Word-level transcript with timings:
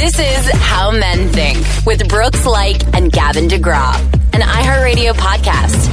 This 0.00 0.18
is 0.18 0.50
How 0.54 0.90
Men 0.90 1.28
Think 1.28 1.58
with 1.84 2.08
Brooks 2.08 2.40
Laich 2.44 2.82
and 2.96 3.12
Gavin 3.12 3.48
DeGraw, 3.48 3.96
an 4.34 4.40
iHeartRadio 4.40 5.12
podcast. 5.12 5.88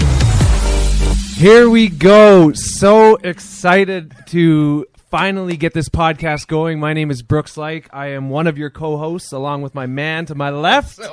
Here 1.35 1.69
we 1.69 1.89
go. 1.89 2.53
So 2.53 3.15
excited 3.17 4.13
to 4.27 4.85
finally 5.11 5.57
get 5.57 5.73
this 5.73 5.89
podcast 5.89 6.47
going. 6.47 6.79
My 6.79 6.93
name 6.93 7.11
is 7.11 7.21
Brooks 7.21 7.55
Laich. 7.57 7.87
I 7.91 8.07
am 8.11 8.29
one 8.29 8.47
of 8.47 8.57
your 8.57 8.69
co-hosts, 8.69 9.33
along 9.33 9.61
with 9.61 9.75
my 9.75 9.85
man 9.87 10.25
to 10.27 10.35
my 10.35 10.49
left. 10.51 10.99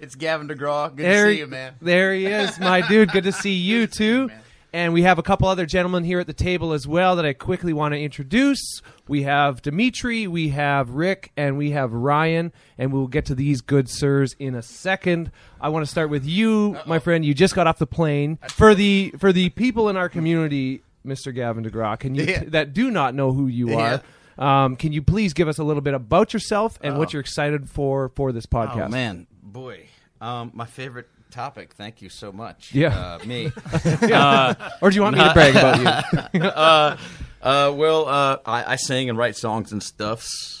It's 0.00 0.14
Gavin 0.14 0.48
DeGraw. 0.48 0.96
Good 0.96 1.04
There, 1.04 1.26
to 1.26 1.32
see 1.34 1.38
you, 1.40 1.46
man. 1.46 1.74
there 1.82 2.14
he 2.14 2.24
is, 2.24 2.58
my 2.58 2.80
dude. 2.88 3.12
Good 3.12 3.24
to 3.24 3.32
see 3.32 3.52
you 3.68 3.86
too. 3.86 4.28
man. 4.28 4.40
And 4.72 4.92
we 4.92 5.02
have 5.02 5.18
a 5.18 5.22
couple 5.22 5.48
other 5.48 5.66
gentlemen 5.66 6.04
here 6.04 6.20
at 6.20 6.26
the 6.28 6.32
table 6.32 6.72
as 6.72 6.86
well 6.86 7.16
that 7.16 7.24
I 7.26 7.32
quickly 7.32 7.72
want 7.72 7.92
to 7.92 8.00
introduce. 8.00 8.80
We 9.08 9.24
have 9.24 9.62
Dimitri, 9.62 10.28
we 10.28 10.50
have 10.50 10.90
Rick, 10.90 11.32
and 11.36 11.58
we 11.58 11.72
have 11.72 11.92
Ryan. 11.92 12.52
And 12.78 12.92
we'll 12.92 13.08
get 13.08 13.24
to 13.26 13.34
these 13.34 13.60
good 13.62 13.88
sirs 13.88 14.36
in 14.38 14.54
a 14.54 14.62
second. 14.62 15.32
I 15.60 15.70
want 15.70 15.84
to 15.84 15.90
start 15.90 16.08
with 16.08 16.24
you, 16.24 16.78
my 16.86 17.00
friend. 17.00 17.24
You 17.24 17.34
just 17.34 17.54
got 17.54 17.66
off 17.66 17.78
the 17.78 17.86
plane. 17.86 18.38
For 18.50 18.74
the 18.74 19.12
for 19.18 19.32
the 19.32 19.48
people 19.50 19.88
in 19.88 19.96
our 19.96 20.08
community, 20.08 20.82
Mr. 21.04 21.34
Gavin 21.34 21.64
DeGraw, 21.64 21.98
can 21.98 22.14
you 22.14 22.24
Yeah. 22.24 22.44
that 22.48 22.72
do 22.72 22.90
not 22.90 23.14
know 23.14 23.32
who 23.32 23.48
you 23.48 23.76
are? 23.76 24.00
Um, 24.38 24.76
can 24.76 24.92
you 24.92 25.02
please 25.02 25.34
give 25.34 25.48
us 25.48 25.58
a 25.58 25.64
little 25.64 25.82
bit 25.82 25.94
about 25.94 26.32
yourself 26.32 26.78
and 26.82 26.96
what 26.96 27.12
you're 27.12 27.20
excited 27.20 27.68
for 27.68 28.08
for 28.10 28.30
this 28.32 28.46
podcast? 28.46 28.86
Oh 28.86 28.88
man, 28.88 29.26
boy, 29.42 29.86
um, 30.20 30.52
my 30.54 30.64
favorite 30.66 31.08
topic. 31.30 31.74
Thank 31.74 32.02
you 32.02 32.08
so 32.08 32.32
much. 32.32 32.74
Yeah. 32.74 33.18
uh, 33.20 33.24
me. 33.24 33.50
Or 34.82 34.90
do 34.90 34.96
you 34.96 35.02
want 35.02 35.16
me 35.16 35.24
to 35.24 35.32
brag 35.32 35.56
about 35.56 36.32
you? 36.34 36.40
uh, 36.42 36.96
uh, 37.42 37.72
well, 37.74 38.06
uh, 38.08 38.38
I, 38.44 38.72
I 38.72 38.76
sing 38.76 39.08
and 39.08 39.16
write 39.18 39.36
songs 39.36 39.72
and 39.72 39.82
stuffs. 39.82 40.59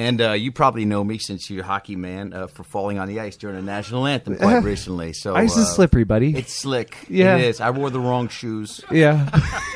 And 0.00 0.18
uh, 0.22 0.32
you 0.32 0.50
probably 0.50 0.86
know 0.86 1.04
me 1.04 1.18
since 1.18 1.50
you're 1.50 1.62
a 1.62 1.66
hockey 1.66 1.94
man 1.94 2.32
uh, 2.32 2.46
for 2.46 2.64
falling 2.64 2.98
on 2.98 3.06
the 3.06 3.20
ice 3.20 3.36
during 3.36 3.56
the 3.56 3.62
national 3.62 4.06
anthem 4.06 4.34
quite 4.34 4.60
recently. 4.64 5.12
So 5.12 5.36
Ice 5.36 5.58
is 5.58 5.66
uh, 5.66 5.74
slippery, 5.74 6.04
buddy. 6.04 6.34
It's 6.34 6.54
slick. 6.54 6.96
Yeah. 7.10 7.36
it 7.36 7.42
is. 7.42 7.60
I 7.60 7.68
wore 7.68 7.90
the 7.90 8.00
wrong 8.00 8.28
shoes. 8.28 8.80
yeah. 8.90 9.28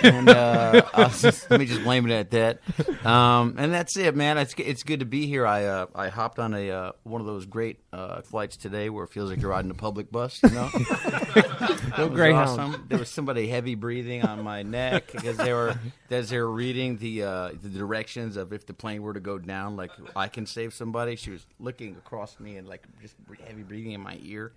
and 0.02 0.30
uh, 0.30 0.80
just, 1.18 1.50
let 1.50 1.60
me 1.60 1.66
just 1.66 1.82
blame 1.82 2.10
it 2.10 2.14
at 2.14 2.30
that. 2.30 3.06
Um, 3.06 3.56
and 3.58 3.70
that's 3.70 3.98
it, 3.98 4.16
man. 4.16 4.38
It's 4.38 4.54
it's 4.56 4.82
good 4.82 5.00
to 5.00 5.06
be 5.06 5.26
here. 5.26 5.46
I 5.46 5.66
uh, 5.66 5.86
I 5.94 6.08
hopped 6.08 6.38
on 6.38 6.54
a 6.54 6.70
uh, 6.70 6.92
one 7.02 7.20
of 7.20 7.26
those 7.26 7.44
great 7.44 7.80
uh, 7.92 8.22
flights 8.22 8.56
today 8.56 8.88
where 8.88 9.04
it 9.04 9.10
feels 9.10 9.28
like 9.28 9.42
you're 9.42 9.50
riding 9.50 9.70
a 9.70 9.74
public 9.74 10.10
bus. 10.10 10.40
You 10.42 10.48
know, 10.50 10.70
was 11.98 12.10
Greyhound. 12.10 12.48
awesome. 12.60 12.86
There 12.88 12.98
was 12.98 13.10
somebody 13.10 13.46
heavy 13.48 13.74
breathing 13.74 14.22
on 14.22 14.42
my 14.42 14.62
neck 14.62 15.12
because 15.12 15.36
they 15.36 15.52
were 15.52 15.78
as 16.10 16.30
they 16.30 16.38
were 16.38 16.50
reading 16.50 16.96
the 16.96 17.24
uh, 17.24 17.50
the 17.60 17.68
directions 17.68 18.36
of 18.36 18.52
if 18.52 18.66
the 18.66 18.72
plane 18.74 19.02
were 19.02 19.12
to 19.12 19.20
go 19.20 19.38
down, 19.38 19.76
like 19.76 19.90
I 20.16 20.28
can 20.28 20.46
save 20.46 20.74
somebody. 20.74 21.16
She 21.16 21.30
was 21.30 21.44
looking 21.58 21.96
across 21.96 22.38
me 22.40 22.56
and 22.56 22.68
like 22.68 22.84
just 23.02 23.14
heavy 23.46 23.62
breathing 23.62 23.92
in 23.92 24.00
my 24.00 24.18
ear. 24.22 24.52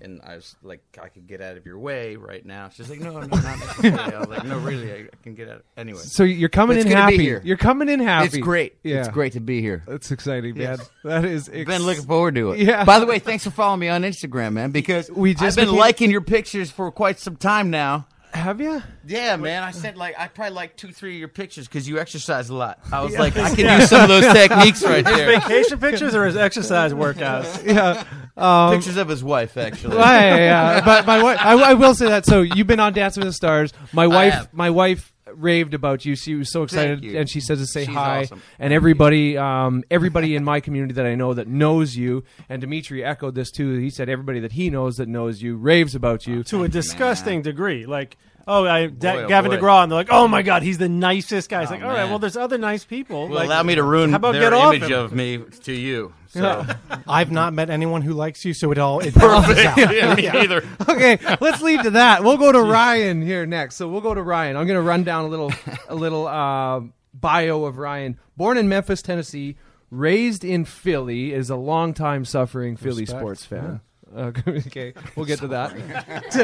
And 0.00 0.20
I 0.22 0.36
was 0.36 0.54
like, 0.62 0.80
I 1.02 1.08
could 1.08 1.26
get 1.26 1.40
out 1.40 1.56
of 1.56 1.66
your 1.66 1.76
way 1.80 2.14
right 2.14 2.46
now. 2.46 2.68
She's 2.68 2.88
like, 2.88 3.00
no, 3.00 3.14
no, 3.18 3.26
not 3.26 3.30
necessarily. 3.42 4.14
I 4.14 4.18
was 4.20 4.28
like, 4.28 4.44
no, 4.44 4.56
really, 4.58 4.92
I, 4.92 4.96
I 4.98 5.08
can 5.24 5.34
get 5.34 5.48
out. 5.48 5.64
Anyway, 5.76 5.98
So 5.98 6.22
you're 6.22 6.48
coming 6.48 6.76
It's 6.76 6.84
in 6.86 6.92
good 6.92 7.00
to 7.00 7.06
be 7.08 7.12
happy. 7.14 7.24
here. 7.24 7.42
You're 7.44 7.56
coming 7.56 7.88
in 7.88 7.98
happy. 7.98 8.26
it's 8.26 8.36
great. 8.36 8.76
Yeah. 8.84 8.98
It's 9.00 9.08
great 9.08 9.32
to 9.32 9.40
be 9.40 9.60
here. 9.60 9.82
That's 9.88 10.12
exciting, 10.12 10.56
man. 10.56 10.78
Yes. 10.78 10.90
That 11.02 11.24
is. 11.24 11.48
Ex- 11.52 11.66
Been 11.68 11.82
looking 11.82 12.04
forward 12.04 12.36
to 12.36 12.52
it. 12.52 12.60
Yeah. 12.60 12.84
By 12.84 13.00
the 13.00 13.06
way, 13.06 13.18
thanks 13.18 13.42
for 13.42 13.50
following 13.50 13.80
me 13.80 13.88
on 13.88 14.02
Instagram, 14.02 14.52
man. 14.52 14.70
Because 14.70 15.10
We 15.10 15.32
just 15.34 15.42
I've 15.42 15.56
been 15.56 15.64
became- 15.64 15.80
liking 15.80 16.10
your 16.12 16.20
pictures 16.20 16.70
for 16.70 16.92
quite 16.92 17.18
some 17.18 17.34
time 17.34 17.70
now. 17.70 18.06
Have 18.32 18.60
you? 18.60 18.82
Yeah, 19.06 19.36
man. 19.36 19.62
I 19.62 19.70
said 19.70 19.96
like 19.96 20.14
I 20.18 20.28
probably 20.28 20.54
like 20.54 20.76
two, 20.76 20.92
three 20.92 21.14
of 21.14 21.18
your 21.18 21.28
pictures 21.28 21.66
because 21.66 21.88
you 21.88 21.98
exercise 21.98 22.50
a 22.50 22.54
lot. 22.54 22.78
I 22.92 23.02
was 23.02 23.16
like, 23.18 23.36
I 23.36 23.54
can 23.54 23.80
use 23.80 23.88
some 23.88 24.02
of 24.02 24.08
those 24.08 24.24
techniques 24.32 24.82
right 24.84 25.04
there. 25.04 25.40
Vacation 25.40 25.78
pictures 25.78 26.14
or 26.14 26.26
his 26.26 26.36
exercise 26.36 26.92
workouts? 26.92 27.64
Yeah. 27.78 28.04
Um, 28.36 28.74
Pictures 28.76 28.96
of 28.96 29.08
his 29.08 29.22
wife, 29.24 29.56
actually. 29.56 29.96
yeah, 29.96 30.36
yeah, 30.36 30.36
yeah. 30.36 30.84
But 30.84 31.06
my 31.06 31.20
wife, 31.22 31.38
I, 31.40 31.54
I 31.54 31.74
will 31.74 31.94
say 31.94 32.06
that. 32.06 32.24
So 32.24 32.42
you've 32.42 32.68
been 32.68 32.78
on 32.78 32.92
Dancing 32.92 33.20
with 33.22 33.30
the 33.30 33.32
Stars. 33.32 33.72
My 33.92 34.06
wife, 34.06 34.32
have. 34.32 34.54
my 34.54 34.70
wife 34.70 35.12
raved 35.34 35.74
about 35.74 36.04
you. 36.04 36.14
She 36.16 36.34
was 36.34 36.50
so 36.50 36.62
excited, 36.62 37.04
and 37.04 37.28
she 37.28 37.40
says 37.40 37.58
to 37.58 37.66
say 37.66 37.84
She's 37.84 37.94
hi. 37.94 38.22
awesome. 38.22 38.42
And 38.58 38.72
everybody, 38.72 39.36
um, 39.36 39.84
everybody 39.90 40.36
in 40.36 40.44
my 40.44 40.60
community 40.60 40.94
that 40.94 41.06
I 41.06 41.14
know 41.14 41.34
that 41.34 41.48
knows 41.48 41.96
you, 41.96 42.24
and 42.48 42.60
Dimitri 42.60 43.04
echoed 43.04 43.34
this 43.34 43.50
too. 43.50 43.78
He 43.78 43.90
said 43.90 44.08
everybody 44.08 44.40
that 44.40 44.52
he 44.52 44.70
knows 44.70 44.96
that 44.96 45.08
knows 45.08 45.42
you 45.42 45.56
raves 45.56 45.94
about 45.94 46.26
you. 46.26 46.42
To 46.44 46.64
a 46.64 46.68
disgusting 46.68 47.42
degree. 47.42 47.86
Like, 47.86 48.16
oh, 48.48 48.66
I, 48.66 48.86
Da- 48.86 49.12
oh 49.24 49.28
Gavin 49.28 49.50
boy. 49.52 49.58
DeGraw, 49.58 49.82
and 49.84 49.92
they're 49.92 49.96
like, 49.98 50.08
oh 50.10 50.26
my 50.26 50.42
God, 50.42 50.62
he's 50.62 50.78
the 50.78 50.88
nicest 50.88 51.48
guy. 51.48 51.62
It's 51.62 51.70
Oh, 51.70 51.74
like, 51.74 51.82
all 51.84 51.90
right, 51.90 51.96
man. 51.98 52.10
well, 52.10 52.18
there's 52.18 52.36
other 52.36 52.58
nice 52.58 52.84
people. 52.84 53.28
Will 53.28 53.36
like, 53.36 53.46
allow 53.46 53.62
me 53.62 53.74
to 53.76 53.82
ruin 53.84 54.10
How 54.10 54.16
about 54.16 54.32
their 54.32 54.42
get 54.42 54.52
off 54.54 54.74
image 54.74 54.90
him? 54.90 54.98
of 54.98 55.12
me 55.12 55.38
to 55.62 55.72
you. 55.72 56.12
So. 56.30 56.66
I've 57.08 57.30
not 57.32 57.54
met 57.54 57.70
anyone 57.70 58.02
who 58.02 58.12
likes 58.12 58.44
you, 58.44 58.52
so 58.52 58.70
it 58.70 58.76
all 58.76 59.00
it 59.00 59.14
balances 59.14 59.64
out. 59.64 59.78
yeah, 59.94 60.14
me 60.14 60.28
either. 60.28 60.62
okay, 60.86 61.18
let's 61.40 61.62
leave 61.62 61.82
to 61.84 61.90
that. 61.92 62.22
We'll 62.22 62.36
go 62.36 62.52
to 62.52 62.60
Ryan 62.60 63.22
here 63.22 63.46
next. 63.46 63.76
So 63.76 63.88
we'll 63.88 64.02
go 64.02 64.12
to 64.12 64.22
Ryan. 64.22 64.54
I'm 64.58 64.66
going 64.66 64.76
to 64.76 64.82
run 64.82 65.04
down 65.04 65.24
a 65.24 65.28
little, 65.28 65.50
a 65.88 65.94
little 65.94 66.26
uh, 66.28 66.80
bio 67.14 67.64
of 67.64 67.78
Ryan. 67.78 68.18
Born 68.36 68.58
in 68.58 68.68
Memphis, 68.68 69.00
Tennessee, 69.00 69.56
raised 69.90 70.44
in 70.44 70.66
Philly, 70.66 71.32
is 71.32 71.48
a 71.48 71.56
longtime 71.56 72.26
suffering 72.26 72.76
Philly 72.76 73.04
Respect. 73.04 73.20
sports 73.20 73.44
fan. 73.46 73.80
Uh, 74.14 74.32
okay, 74.48 74.94
we'll 75.16 75.26
get 75.26 75.38
to 75.40 75.48
that. 75.48 75.72
T- 76.30 76.38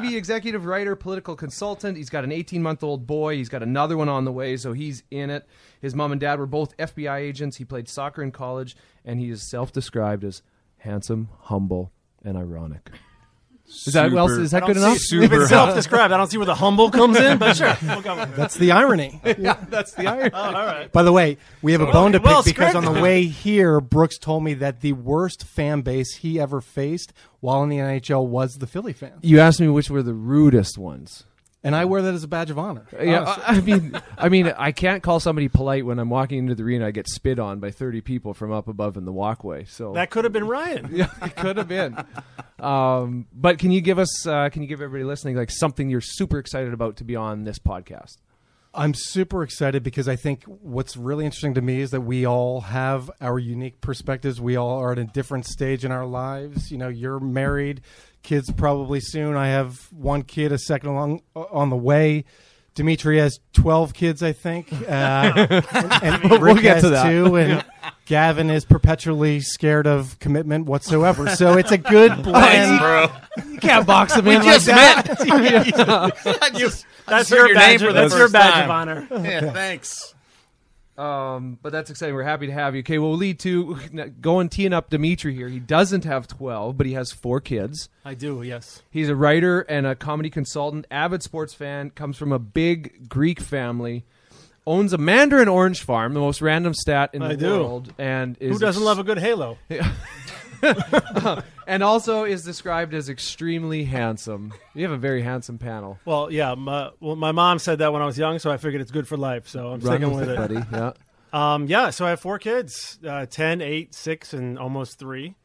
TV 0.00 0.16
executive, 0.16 0.64
writer, 0.64 0.96
political 0.96 1.36
consultant. 1.36 1.96
He's 1.96 2.10
got 2.10 2.24
an 2.24 2.32
18 2.32 2.62
month 2.62 2.82
old 2.82 3.06
boy. 3.06 3.36
He's 3.36 3.48
got 3.48 3.62
another 3.62 3.96
one 3.96 4.08
on 4.08 4.24
the 4.24 4.32
way, 4.32 4.56
so 4.56 4.72
he's 4.72 5.02
in 5.10 5.30
it. 5.30 5.46
His 5.80 5.94
mom 5.94 6.12
and 6.12 6.20
dad 6.20 6.38
were 6.38 6.46
both 6.46 6.76
FBI 6.76 7.18
agents. 7.18 7.56
He 7.56 7.64
played 7.64 7.88
soccer 7.88 8.22
in 8.22 8.32
college, 8.32 8.76
and 9.04 9.20
he 9.20 9.30
is 9.30 9.42
self 9.42 9.72
described 9.72 10.24
as 10.24 10.42
handsome, 10.78 11.28
humble, 11.42 11.92
and 12.24 12.36
ironic. 12.36 12.90
Is 13.86 13.92
that 13.94 14.10
well? 14.12 14.28
Is 14.28 14.50
that 14.50 14.66
good 14.66 14.76
enough? 14.76 14.98
see- 14.98 15.22
If 15.22 15.32
it's 15.32 15.48
self-described, 15.48 16.12
I 16.12 16.16
don't 16.16 16.30
see 16.30 16.36
where 16.36 16.46
the 16.46 16.54
humble 16.54 16.90
comes 16.90 17.18
in, 17.18 17.38
but 17.38 17.56
sure. 17.56 17.76
We'll 17.82 18.02
go 18.02 18.16
with 18.16 18.30
it. 18.30 18.36
That's 18.36 18.54
the 18.56 18.72
irony. 18.72 19.20
yeah, 19.38 19.56
that's 19.68 19.92
the 19.94 20.06
irony. 20.06 20.30
Oh, 20.34 20.38
all 20.38 20.52
right. 20.52 20.90
By 20.92 21.02
the 21.02 21.12
way, 21.12 21.38
we 21.62 21.72
have 21.72 21.80
a 21.80 21.86
bone 21.90 22.12
to 22.12 22.18
pick 22.20 22.26
well 22.26 22.42
because 22.42 22.74
on 22.74 22.84
the 22.84 23.00
way 23.00 23.24
here, 23.24 23.80
Brooks 23.80 24.18
told 24.18 24.42
me 24.44 24.54
that 24.54 24.80
the 24.80 24.92
worst 24.92 25.44
fan 25.44 25.82
base 25.82 26.16
he 26.16 26.38
ever 26.40 26.60
faced 26.60 27.12
while 27.40 27.62
in 27.62 27.68
the 27.68 27.78
NHL 27.78 28.26
was 28.26 28.58
the 28.58 28.66
Philly 28.66 28.92
fans, 28.92 29.20
You 29.22 29.40
asked 29.40 29.60
me 29.60 29.68
which 29.68 29.88
were 29.90 30.02
the 30.02 30.14
rudest 30.14 30.76
ones. 30.76 31.24
And 31.62 31.76
I 31.76 31.84
wear 31.84 32.02
that 32.02 32.14
as 32.14 32.24
a 32.24 32.28
badge 32.28 32.50
of 32.50 32.58
honor. 32.58 32.86
Yeah, 32.92 33.24
honestly. 33.24 33.44
I 33.46 33.56
I 33.56 33.60
mean, 33.60 34.02
I 34.18 34.28
mean, 34.28 34.54
I 34.56 34.72
can't 34.72 35.02
call 35.02 35.20
somebody 35.20 35.48
polite 35.48 35.84
when 35.84 35.98
I'm 35.98 36.10
walking 36.10 36.38
into 36.38 36.54
the 36.54 36.62
arena. 36.62 36.86
I 36.86 36.90
get 36.90 37.08
spit 37.08 37.38
on 37.38 37.60
by 37.60 37.70
30 37.70 38.00
people 38.00 38.34
from 38.34 38.52
up 38.52 38.68
above 38.68 38.96
in 38.96 39.04
the 39.04 39.12
walkway. 39.12 39.64
So 39.64 39.92
That 39.92 40.10
could 40.10 40.24
have 40.24 40.32
been 40.32 40.46
Ryan. 40.48 40.88
yeah, 40.92 41.10
it 41.22 41.36
could 41.36 41.56
have 41.56 41.68
been. 41.68 41.96
Um, 42.58 43.26
but 43.32 43.58
can 43.58 43.70
you 43.70 43.80
give 43.80 43.98
us? 43.98 44.26
Uh, 44.26 44.48
can 44.50 44.62
you 44.62 44.68
give 44.68 44.80
everybody 44.80 45.04
listening 45.04 45.36
like 45.36 45.50
something 45.50 45.88
you're 45.88 46.00
super 46.00 46.38
excited 46.38 46.72
about 46.72 46.96
to 46.96 47.04
be 47.04 47.16
on 47.16 47.44
this 47.44 47.58
podcast? 47.58 48.16
I'm 48.72 48.94
super 48.94 49.42
excited 49.42 49.82
because 49.82 50.06
I 50.06 50.14
think 50.14 50.44
what's 50.44 50.96
really 50.96 51.24
interesting 51.24 51.54
to 51.54 51.60
me 51.60 51.80
is 51.80 51.90
that 51.90 52.02
we 52.02 52.24
all 52.24 52.60
have 52.60 53.10
our 53.20 53.36
unique 53.36 53.80
perspectives. 53.80 54.40
We 54.40 54.54
all 54.54 54.78
are 54.78 54.92
at 54.92 54.98
a 54.98 55.04
different 55.04 55.46
stage 55.46 55.84
in 55.84 55.90
our 55.90 56.06
lives. 56.06 56.70
You 56.70 56.78
know, 56.78 56.86
you're 56.88 57.18
married, 57.18 57.80
kids 58.22 58.50
probably 58.52 59.00
soon. 59.00 59.36
I 59.36 59.48
have 59.48 59.86
one 59.92 60.22
kid, 60.22 60.52
a 60.52 60.58
second 60.58 60.90
along 60.90 61.22
on 61.34 61.70
the 61.70 61.76
way. 61.76 62.24
Dimitri 62.74 63.18
has 63.18 63.40
12 63.54 63.92
kids, 63.94 64.22
I 64.22 64.32
think. 64.32 64.68
Uh, 64.88 65.46
and, 65.72 66.22
and 66.22 66.30
Rick 66.30 66.40
We'll 66.40 66.54
get 66.56 66.74
has 66.76 66.82
to 66.84 66.90
that. 66.90 67.10
two. 67.10 67.36
And 67.36 67.64
Gavin 68.06 68.48
is 68.50 68.64
perpetually 68.64 69.40
scared 69.40 69.86
of 69.86 70.18
commitment 70.18 70.66
whatsoever. 70.66 71.28
So 71.30 71.58
it's 71.58 71.70
a 71.72 71.78
good 71.78 72.22
blend. 72.22 72.78
bro. 72.78 73.08
You 73.52 73.58
can't 73.58 73.86
box 73.86 74.14
them 74.14 74.24
We 74.24 74.36
in 74.36 74.42
just 74.42 74.66
like 74.68 74.76
met. 74.76 75.20
I 75.20 76.50
just, 76.54 76.86
That's 77.06 77.28
just 77.28 77.30
your, 77.30 77.46
name 77.46 77.54
badge, 77.54 77.80
for 77.80 77.86
the 77.88 77.92
that's 77.92 78.12
your 78.12 78.22
first 78.22 78.32
badge 78.32 78.52
time. 78.52 78.64
of 78.64 78.70
honor. 78.70 79.08
Yeah, 79.28 79.52
thanks. 79.52 80.14
Um, 81.00 81.58
but 81.62 81.72
that's 81.72 81.88
exciting. 81.90 82.14
We're 82.14 82.24
happy 82.24 82.46
to 82.46 82.52
have 82.52 82.74
you. 82.74 82.80
Okay, 82.80 82.98
well, 82.98 83.10
we'll 83.10 83.18
lead 83.18 83.38
to 83.40 83.76
going 84.20 84.50
teeing 84.50 84.74
up 84.74 84.90
Dimitri 84.90 85.34
here. 85.34 85.48
He 85.48 85.58
doesn't 85.58 86.04
have 86.04 86.28
12, 86.28 86.76
but 86.76 86.84
he 86.86 86.92
has 86.92 87.10
four 87.10 87.40
kids. 87.40 87.88
I 88.04 88.12
do, 88.12 88.42
yes. 88.42 88.82
He's 88.90 89.08
a 89.08 89.16
writer 89.16 89.60
and 89.62 89.86
a 89.86 89.94
comedy 89.94 90.28
consultant, 90.28 90.86
avid 90.90 91.22
sports 91.22 91.54
fan, 91.54 91.88
comes 91.90 92.18
from 92.18 92.32
a 92.32 92.38
big 92.38 93.08
Greek 93.08 93.40
family, 93.40 94.04
owns 94.66 94.92
a 94.92 94.98
mandarin 94.98 95.48
orange 95.48 95.82
farm, 95.82 96.12
the 96.12 96.20
most 96.20 96.42
random 96.42 96.74
stat 96.74 97.10
in 97.14 97.22
the 97.22 97.28
I 97.28 97.34
do. 97.34 97.48
world, 97.50 97.94
and 97.98 98.36
is 98.38 98.52
Who 98.52 98.58
doesn't 98.58 98.82
ex- 98.82 98.86
love 98.86 98.98
a 98.98 99.04
good 99.04 99.18
halo? 99.18 99.56
and 101.66 101.82
also 101.82 102.24
is 102.24 102.44
described 102.44 102.94
as 102.94 103.08
extremely 103.08 103.84
handsome. 103.84 104.52
You 104.74 104.84
have 104.84 104.92
a 104.92 104.98
very 104.98 105.22
handsome 105.22 105.58
panel. 105.58 105.98
Well, 106.04 106.30
yeah. 106.32 106.54
My, 106.54 106.90
well, 107.00 107.16
my 107.16 107.32
mom 107.32 107.58
said 107.58 107.78
that 107.78 107.92
when 107.92 108.02
I 108.02 108.06
was 108.06 108.18
young, 108.18 108.38
so 108.38 108.50
I 108.50 108.56
figured 108.56 108.80
it's 108.82 108.90
good 108.90 109.08
for 109.08 109.16
life. 109.16 109.48
So 109.48 109.68
I'm 109.68 109.80
Run 109.80 109.80
sticking 109.80 110.10
with 110.16 110.28
with 110.28 110.30
it, 110.30 110.36
buddy. 110.36 110.66
Yeah. 110.72 110.92
Um, 111.32 111.66
yeah, 111.68 111.90
so 111.90 112.04
I 112.04 112.10
have 112.10 112.18
four 112.18 112.40
kids 112.40 112.98
uh, 113.06 113.24
10, 113.24 113.60
8, 113.60 113.94
6, 113.94 114.32
and 114.32 114.58
almost 114.58 114.98
3. 114.98 115.36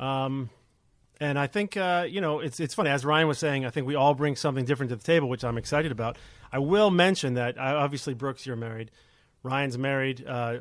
Um, 0.00 0.50
and 1.20 1.38
I 1.38 1.46
think, 1.46 1.76
uh, 1.76 2.06
you 2.08 2.20
know, 2.20 2.40
it's, 2.40 2.58
it's 2.58 2.74
funny. 2.74 2.90
As 2.90 3.04
Ryan 3.04 3.28
was 3.28 3.38
saying, 3.38 3.64
I 3.64 3.70
think 3.70 3.86
we 3.86 3.94
all 3.94 4.14
bring 4.14 4.34
something 4.34 4.64
different 4.64 4.90
to 4.90 4.96
the 4.96 5.04
table, 5.04 5.28
which 5.28 5.44
I'm 5.44 5.56
excited 5.56 5.92
about. 5.92 6.18
I 6.52 6.58
will 6.58 6.90
mention 6.90 7.34
that, 7.34 7.56
uh, 7.56 7.76
obviously, 7.76 8.14
Brooks, 8.14 8.44
you're 8.44 8.56
married. 8.56 8.90
Ryan's 9.44 9.78
married, 9.78 10.24
uh, 10.26 10.58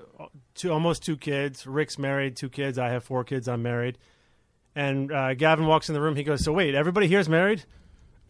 two 0.54 0.72
almost 0.72 1.04
two 1.04 1.18
kids. 1.18 1.66
Rick's 1.66 1.98
married, 1.98 2.36
two 2.36 2.50
kids. 2.50 2.78
I 2.78 2.90
have 2.90 3.04
four 3.04 3.24
kids. 3.24 3.48
I'm 3.48 3.64
married. 3.64 3.98
And 4.76 5.12
uh, 5.12 5.34
Gavin 5.36 5.66
walks 5.68 5.88
in 5.90 5.96
the 5.96 6.02
room. 6.02 6.16
He 6.16 6.24
goes, 6.24 6.44
"So 6.44 6.52
wait, 6.52 6.76
everybody 6.76 7.08
here's 7.08 7.28
married." 7.30 7.64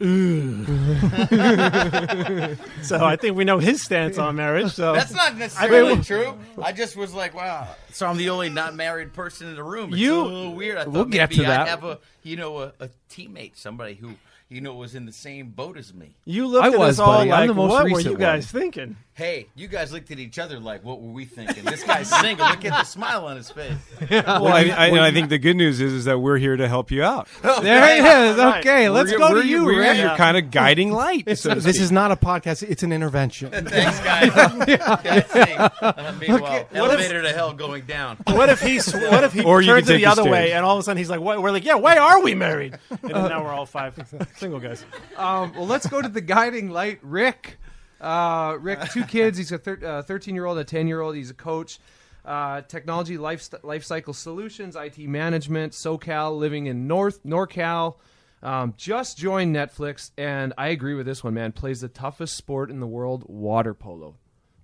So 2.82 3.02
I 3.04 3.16
think 3.16 3.36
we 3.36 3.44
know 3.44 3.58
his 3.58 3.82
stance 3.82 4.18
on 4.18 4.36
marriage. 4.36 4.72
So 4.72 4.92
That's 4.92 5.12
not 5.12 5.36
necessarily 5.36 6.02
true. 6.02 6.38
I 6.62 6.72
just 6.72 6.96
was 6.96 7.14
like, 7.14 7.34
wow. 7.34 7.68
So 7.92 8.06
I'm 8.06 8.16
the 8.16 8.28
only 8.30 8.50
not 8.50 8.74
married 8.74 9.12
person 9.14 9.48
in 9.48 9.54
the 9.56 9.62
room. 9.62 9.90
It's 9.90 9.98
You- 9.98 10.20
a 10.20 10.24
little 10.24 10.54
weird. 10.54 10.78
I 10.78 10.84
thought 10.84 10.92
we'll 10.92 11.04
get 11.06 11.30
to 11.32 11.42
that. 11.42 11.60
I'd 11.62 11.68
have 11.68 11.84
a, 11.84 11.98
you 12.22 12.36
know, 12.36 12.58
a, 12.58 12.72
a 12.80 12.90
teammate, 13.10 13.56
somebody 13.56 13.94
who, 13.94 14.14
you 14.48 14.60
know, 14.60 14.74
was 14.74 14.94
in 14.94 15.06
the 15.06 15.12
same 15.12 15.50
boat 15.50 15.78
as 15.78 15.94
me. 15.94 16.16
you 16.24 16.46
looked 16.46 16.64
I 16.66 16.72
at 16.72 16.78
was, 16.78 16.98
us 17.00 17.06
all 17.06 17.18
buddy. 17.18 17.32
I'm 17.32 17.40
like, 17.40 17.48
the 17.48 17.54
most 17.54 17.70
"What 17.70 17.90
were 17.90 18.00
you 18.00 18.16
guys 18.18 18.52
one." 18.52 18.62
thinking?" 18.62 18.96
Hey, 19.16 19.46
you 19.54 19.68
guys 19.68 19.92
looked 19.92 20.10
at 20.10 20.18
each 20.18 20.40
other 20.40 20.58
like, 20.58 20.82
what 20.84 21.00
were 21.00 21.12
we 21.12 21.24
thinking? 21.24 21.62
This 21.64 21.84
guy's 21.84 22.10
single. 22.20 22.48
Look 22.48 22.64
at 22.64 22.72
the 22.72 22.82
smile 22.82 23.26
on 23.26 23.36
his 23.36 23.48
face. 23.48 23.72
Well, 24.10 24.48
I, 24.48 24.62
I, 24.64 24.86
and 24.88 24.98
I 25.00 25.12
think 25.12 25.28
the 25.28 25.38
good 25.38 25.56
news 25.56 25.80
is 25.80 25.92
is 25.92 26.04
that 26.06 26.18
we're 26.18 26.36
here 26.38 26.56
to 26.56 26.66
help 26.66 26.90
you 26.90 27.02
out. 27.04 27.28
There 27.42 27.96
it 27.96 28.30
is. 28.30 28.36
Right. 28.38 28.58
Okay, 28.60 28.88
let's 28.88 29.10
We're- 29.10 29.18
go 29.18 29.30
we're- 29.30 29.42
to 29.42 29.48
you, 29.48 29.64
we're 29.64 29.78
Rick. 29.80 29.98
your 29.98 30.16
kind 30.16 30.36
of 30.36 30.50
guiding 30.50 30.90
light. 30.90 31.38
so 31.38 31.54
this 31.54 31.78
is 31.80 31.92
not 31.92 32.10
a 32.10 32.16
podcast; 32.16 32.62
it's 32.68 32.82
an 32.82 32.92
intervention. 32.92 33.50
Thanks, 33.50 34.00
guys. 34.00 34.34
That's 34.34 35.34
me. 35.34 35.54
Uh, 35.54 36.12
meanwhile, 36.20 36.68
elevator 36.72 37.22
to 37.22 37.32
hell 37.32 37.52
going 37.52 37.84
down. 37.84 38.16
What 38.26 38.48
if 38.48 38.60
he? 38.60 38.78
What 38.78 39.22
if 39.24 39.32
he 39.32 39.44
Or 39.44 39.62
turns 39.62 39.88
it 39.88 39.92
the 39.94 39.98
the 39.98 40.06
other 40.06 40.24
way, 40.28 40.52
and 40.52 40.64
all 40.64 40.74
of 40.76 40.80
a 40.80 40.82
sudden 40.82 40.98
he's 40.98 41.10
like, 41.10 41.20
"What?" 41.20 41.40
We're 41.40 41.52
like, 41.52 41.64
"Yeah, 41.64 41.76
why 41.76 41.96
are 41.98 42.20
we 42.20 42.34
married?" 42.34 42.78
And 42.90 42.98
then 43.02 43.28
now 43.28 43.42
we're 43.44 43.52
all 43.52 43.66
five 43.66 43.94
single 44.36 44.58
guys. 44.60 44.84
Um, 45.16 45.52
well, 45.54 45.66
let's 45.66 45.86
go 45.86 46.02
to 46.02 46.08
the 46.08 46.20
guiding 46.20 46.70
light, 46.70 46.98
Rick. 47.02 47.58
Uh, 48.04 48.56
Rick, 48.60 48.80
two 48.92 49.04
kids. 49.08 49.38
He's 49.38 49.50
a 49.52 49.58
thirteen-year-old, 49.58 50.58
a 50.58 50.64
ten-year-old. 50.64 51.16
He's 51.16 51.30
a 51.30 51.34
coach. 51.34 51.78
Uh, 52.24 52.62
technology, 52.62 53.18
life, 53.18 53.46
life 53.62 53.84
cycle 53.84 54.14
solutions, 54.14 54.76
IT 54.76 54.96
management, 54.98 55.72
SoCal, 55.74 56.38
living 56.38 56.66
in 56.66 56.86
North 56.86 57.22
NorCal. 57.24 57.96
Um, 58.42 58.74
just 58.78 59.18
joined 59.18 59.54
Netflix, 59.54 60.10
and 60.16 60.52
I 60.56 60.68
agree 60.68 60.94
with 60.94 61.04
this 61.06 61.22
one, 61.24 61.34
man. 61.34 61.52
Plays 61.52 61.80
the 61.82 61.88
toughest 61.88 62.36
sport 62.36 62.70
in 62.70 62.80
the 62.80 62.86
world, 62.86 63.24
water 63.26 63.74
polo. 63.74 64.16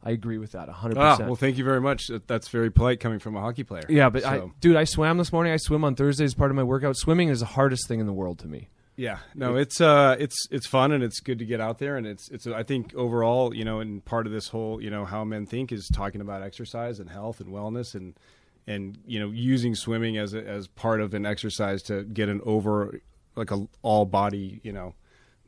I 0.03 0.13
agree 0.13 0.39
with 0.39 0.53
that, 0.53 0.71
hundred 0.71 0.97
Ah, 0.97 1.13
percent. 1.13 1.29
well, 1.29 1.37
thank 1.37 1.59
you 1.59 1.65
very 1.65 1.81
much. 1.83 2.11
That's 2.27 2.49
very 2.49 2.71
polite 2.71 3.01
coming 3.01 3.19
from 3.19 3.37
a 3.37 3.41
hockey 3.43 3.65
player. 3.65 3.85
Yeah, 3.91 4.09
but 4.09 4.25
I, 4.25 4.43
dude, 4.61 4.77
I 4.77 4.85
swam 4.85 5.19
this 5.19 5.31
morning. 5.31 5.53
I 5.53 5.59
swim 5.59 5.85
on 5.85 5.95
Thursday 5.95 6.25
as 6.25 6.33
part 6.35 6.51
of 6.51 6.57
my 6.57 6.63
workout. 6.63 6.97
Swimming 6.97 7.29
is 7.29 7.41
the 7.41 7.47
hardest 7.47 7.87
thing 7.89 8.01
in 8.01 8.07
the 8.07 8.13
world 8.15 8.39
to 8.39 8.49
me. 8.49 8.71
Yeah, 9.01 9.21
no, 9.35 9.57
it's 9.57 9.81
uh, 9.81 10.15
it's 10.19 10.47
it's 10.51 10.67
fun 10.67 10.93
and 10.93 11.03
it's 11.03 11.21
good 11.21 11.39
to 11.39 11.47
get 11.47 11.59
out 11.59 11.79
there 11.79 11.97
and 11.97 12.07
it's 12.07 12.29
it's 12.29 12.47
I 12.47 12.63
think 12.63 12.95
overall, 12.95 13.55
you 13.55 13.65
know, 13.65 13.81
and 13.81 14.05
part 14.05 14.27
of 14.27 14.33
this 14.33 14.49
whole, 14.49 14.79
you 14.83 14.91
know, 14.91 15.07
how 15.07 15.25
men 15.25 15.47
think 15.47 15.73
is 15.73 15.89
talking 15.89 16.21
about 16.21 16.43
exercise 16.43 17.01
and 17.01 17.09
health 17.09 17.41
and 17.41 17.51
wellness 17.51 17.95
and 17.95 18.15
and 18.67 18.99
you 19.07 19.19
know 19.19 19.31
using 19.31 19.75
swimming 19.75 20.19
as 20.19 20.35
a, 20.35 20.47
as 20.47 20.67
part 20.69 21.01
of 21.01 21.15
an 21.15 21.25
exercise 21.25 21.83
to 21.85 22.05
get 22.05 22.29
an 22.29 22.43
over 22.45 23.01
like 23.37 23.51
a 23.51 23.67
all 23.81 24.05
body, 24.05 24.61
you 24.63 24.73
know, 24.75 24.95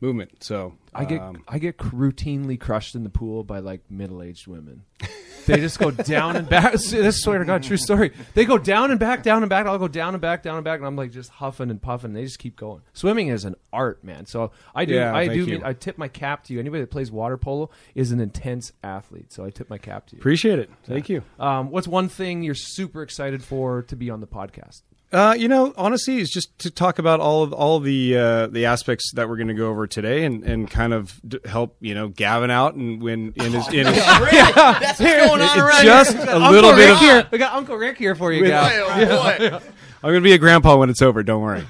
movement. 0.01 0.43
So 0.43 0.73
I 0.95 1.05
get 1.05 1.21
um, 1.21 1.45
I 1.47 1.59
get 1.59 1.77
routinely 1.77 2.59
crushed 2.59 2.95
in 2.95 3.05
the 3.05 3.11
pool 3.11 3.45
by 3.45 3.59
like 3.59 3.83
middle 3.91 4.23
aged 4.23 4.47
women. 4.47 4.85
They 5.47 5.57
just 5.57 5.79
go 5.79 5.91
down 5.91 6.37
and 6.37 6.49
back. 6.49 6.73
This 6.93 7.21
swear 7.23 7.39
to 7.39 7.45
God, 7.45 7.63
true 7.63 7.77
story. 7.77 8.13
They 8.35 8.45
go 8.45 8.59
down 8.59 8.91
and 8.91 9.01
back, 9.01 9.23
down 9.23 9.43
and 9.43 9.51
back. 9.51 9.67
I'll 9.67 9.79
go 9.79 9.89
down 9.89 10.15
and 10.15 10.21
back, 10.21 10.43
down 10.43 10.57
and 10.57 10.65
back, 10.65 10.79
and 10.79 10.87
I'm 10.87 10.97
like 10.97 11.11
just 11.11 11.31
huffing 11.31 11.71
and 11.71 11.81
puffing. 11.81 12.09
And 12.11 12.17
They 12.17 12.25
just 12.25 12.39
keep 12.39 12.57
going. 12.57 12.83
Swimming 12.93 13.29
is 13.29 13.45
an 13.45 13.57
art, 13.73 14.03
man. 14.05 14.27
So 14.27 14.53
I 14.75 14.85
do, 14.85 14.95
Yeah, 14.95 15.15
I 15.15 15.27
thank 15.29 15.45
do. 15.47 15.51
you. 15.53 15.63
I 15.65 15.73
tip 15.73 15.99
my 15.99 16.09
cap 16.09 16.45
to 16.45 16.53
you. 16.55 16.61
Anybody 16.61 16.83
that 16.83 16.91
plays 16.91 17.11
water 17.11 17.37
polo 17.37 17.71
is 17.95 18.13
an 18.13 18.21
intense 18.21 18.73
athlete. 18.85 19.33
So 19.33 19.45
I 19.45 19.51
tip 19.51 19.69
my 19.71 19.79
cap 19.79 20.07
to 20.09 20.17
you. 20.17 20.21
appreciate 20.21 20.59
it. 20.59 20.71
Thank 20.85 21.09
you. 21.09 21.23
Um, 21.39 21.71
what's 21.71 21.89
one 21.89 22.09
thing 22.09 22.43
you're 22.43 22.55
super 22.55 23.03
excited 23.03 23.43
for 23.43 23.83
to 23.83 23.97
be 23.97 24.11
on 24.11 24.21
the 24.21 24.27
podcast? 24.27 24.83
Uh, 25.13 25.35
you 25.37 25.47
know, 25.47 25.75
honestly, 25.77 26.19
is 26.19 26.31
just 26.31 26.59
to 26.59 26.71
talk 26.71 26.99
about 26.99 27.21
all 27.21 27.43
of 27.43 27.53
all 27.53 27.77
of 27.77 27.85
the 27.85 28.17
uh, 28.17 28.47
the 28.47 28.65
aspects 28.65 29.13
that 29.15 29.29
we're 29.29 29.37
going 29.37 29.49
to 29.49 29.55
go 29.55 29.69
over 29.69 29.87
today, 29.87 30.25
and, 30.25 30.43
and 30.43 30.71
kind 30.71 30.95
of 30.95 31.21
d- 31.27 31.39
help 31.45 31.77
you 31.81 31.95
know 31.95 32.09
Gavin 32.09 32.51
out, 32.51 32.75
and 32.77 33.03
when 33.03 33.35
in 33.37 33.53
his, 33.53 33.69
in 33.69 33.87
his 33.87 33.97
yeah. 34.33 34.53
That's 34.81 34.99
what's 34.99 35.27
going 35.27 35.43
on 35.43 35.59
around 35.61 35.85
just 35.85 36.17
here. 36.17 36.27
a 36.31 36.39
little 36.39 36.73
bit 36.73 36.87
Rick 36.87 36.93
of. 36.93 36.99
here. 37.01 37.29
We 37.31 37.37
got 37.37 37.53
Uncle 37.55 37.77
Rick 37.77 37.99
here 37.99 38.15
for 38.15 38.33
you, 38.33 38.47
Gal. 38.47 38.65
Boy, 38.65 39.07
oh, 39.11 39.51
boy. 39.51 39.57
I'm 40.03 40.11
going 40.11 40.15
to 40.15 40.21
be 40.23 40.33
a 40.33 40.39
grandpa 40.39 40.77
when 40.79 40.89
it's 40.89 41.03
over. 41.03 41.23
Don't 41.23 41.43
worry. 41.43 41.65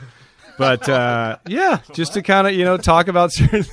But 0.56 0.88
uh, 0.88 1.38
yeah, 1.48 1.80
just 1.92 2.14
to 2.14 2.22
kind 2.22 2.46
of 2.46 2.54
you 2.54 2.64
know 2.64 2.76
talk 2.76 3.08
about 3.08 3.32
certain 3.32 3.64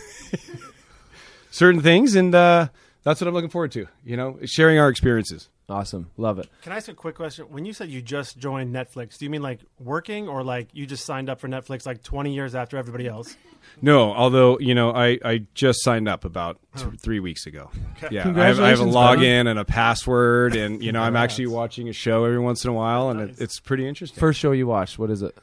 certain 1.52 1.82
things, 1.82 2.16
and 2.16 2.34
uh, 2.34 2.70
that's 3.04 3.22
what 3.22 3.28
I'm 3.28 3.36
looking 3.36 3.52
forward 3.52 3.72
to. 3.74 3.88
You 4.04 4.18
know, 4.18 4.40
sharing 4.46 4.80
our 4.80 4.90
experiences. 4.90 5.48
Awesome, 5.70 6.10
love 6.18 6.40
it. 6.40 6.50
Can 6.64 6.72
I 6.74 6.78
ask 6.78 6.88
a 6.88 6.94
quick 6.96 7.14
question? 7.16 7.46
When 7.50 7.64
you 7.64 7.74
said 7.74 7.90
you 7.90 8.02
just 8.02 8.38
joined 8.40 8.74
Netflix, 8.74 9.18
do 9.20 9.26
you 9.26 9.30
mean 9.30 9.44
like 9.44 9.60
working, 9.80 10.28
or 10.28 10.44
like 10.44 10.70
you 10.74 10.86
just 10.88 11.06
signed 11.06 11.30
up 11.30 11.40
for 11.40 11.48
Netflix 11.48 11.86
like 11.86 12.02
20 12.02 12.34
years 12.34 12.56
after 12.56 12.78
everybody 12.78 13.08
else? 13.08 13.36
No, 13.82 14.14
although 14.14 14.58
you 14.60 14.74
know, 14.74 14.92
I, 14.92 15.20
I 15.24 15.46
just 15.54 15.84
signed 15.84 16.08
up 16.10 16.26
about 16.26 16.58
t- 16.76 16.86
three 16.98 17.20
weeks 17.20 17.46
ago. 17.46 17.70
Yeah, 18.10 18.28
I 18.28 18.46
have, 18.48 18.60
I 18.60 18.70
have 18.70 18.80
a 18.80 18.86
login 18.86 19.48
and 19.48 19.60
a 19.60 19.64
password, 19.66 20.56
and 20.56 20.84
you 20.84 20.92
know, 20.92 21.02
I'm 21.02 21.16
actually 21.16 21.48
watching 21.48 21.88
a 21.88 21.94
show 21.94 22.26
every 22.26 22.40
once 22.40 22.64
in 22.64 22.72
a 22.72 22.74
while, 22.74 23.10
and 23.10 23.20
it, 23.22 23.36
it's 23.40 23.60
pretty 23.60 23.88
interesting. 23.88 24.20
First 24.20 24.40
show 24.40 24.54
you 24.54 24.66
watched, 24.66 24.98
what 24.98 25.12
is 25.12 25.22
it? 25.22 25.38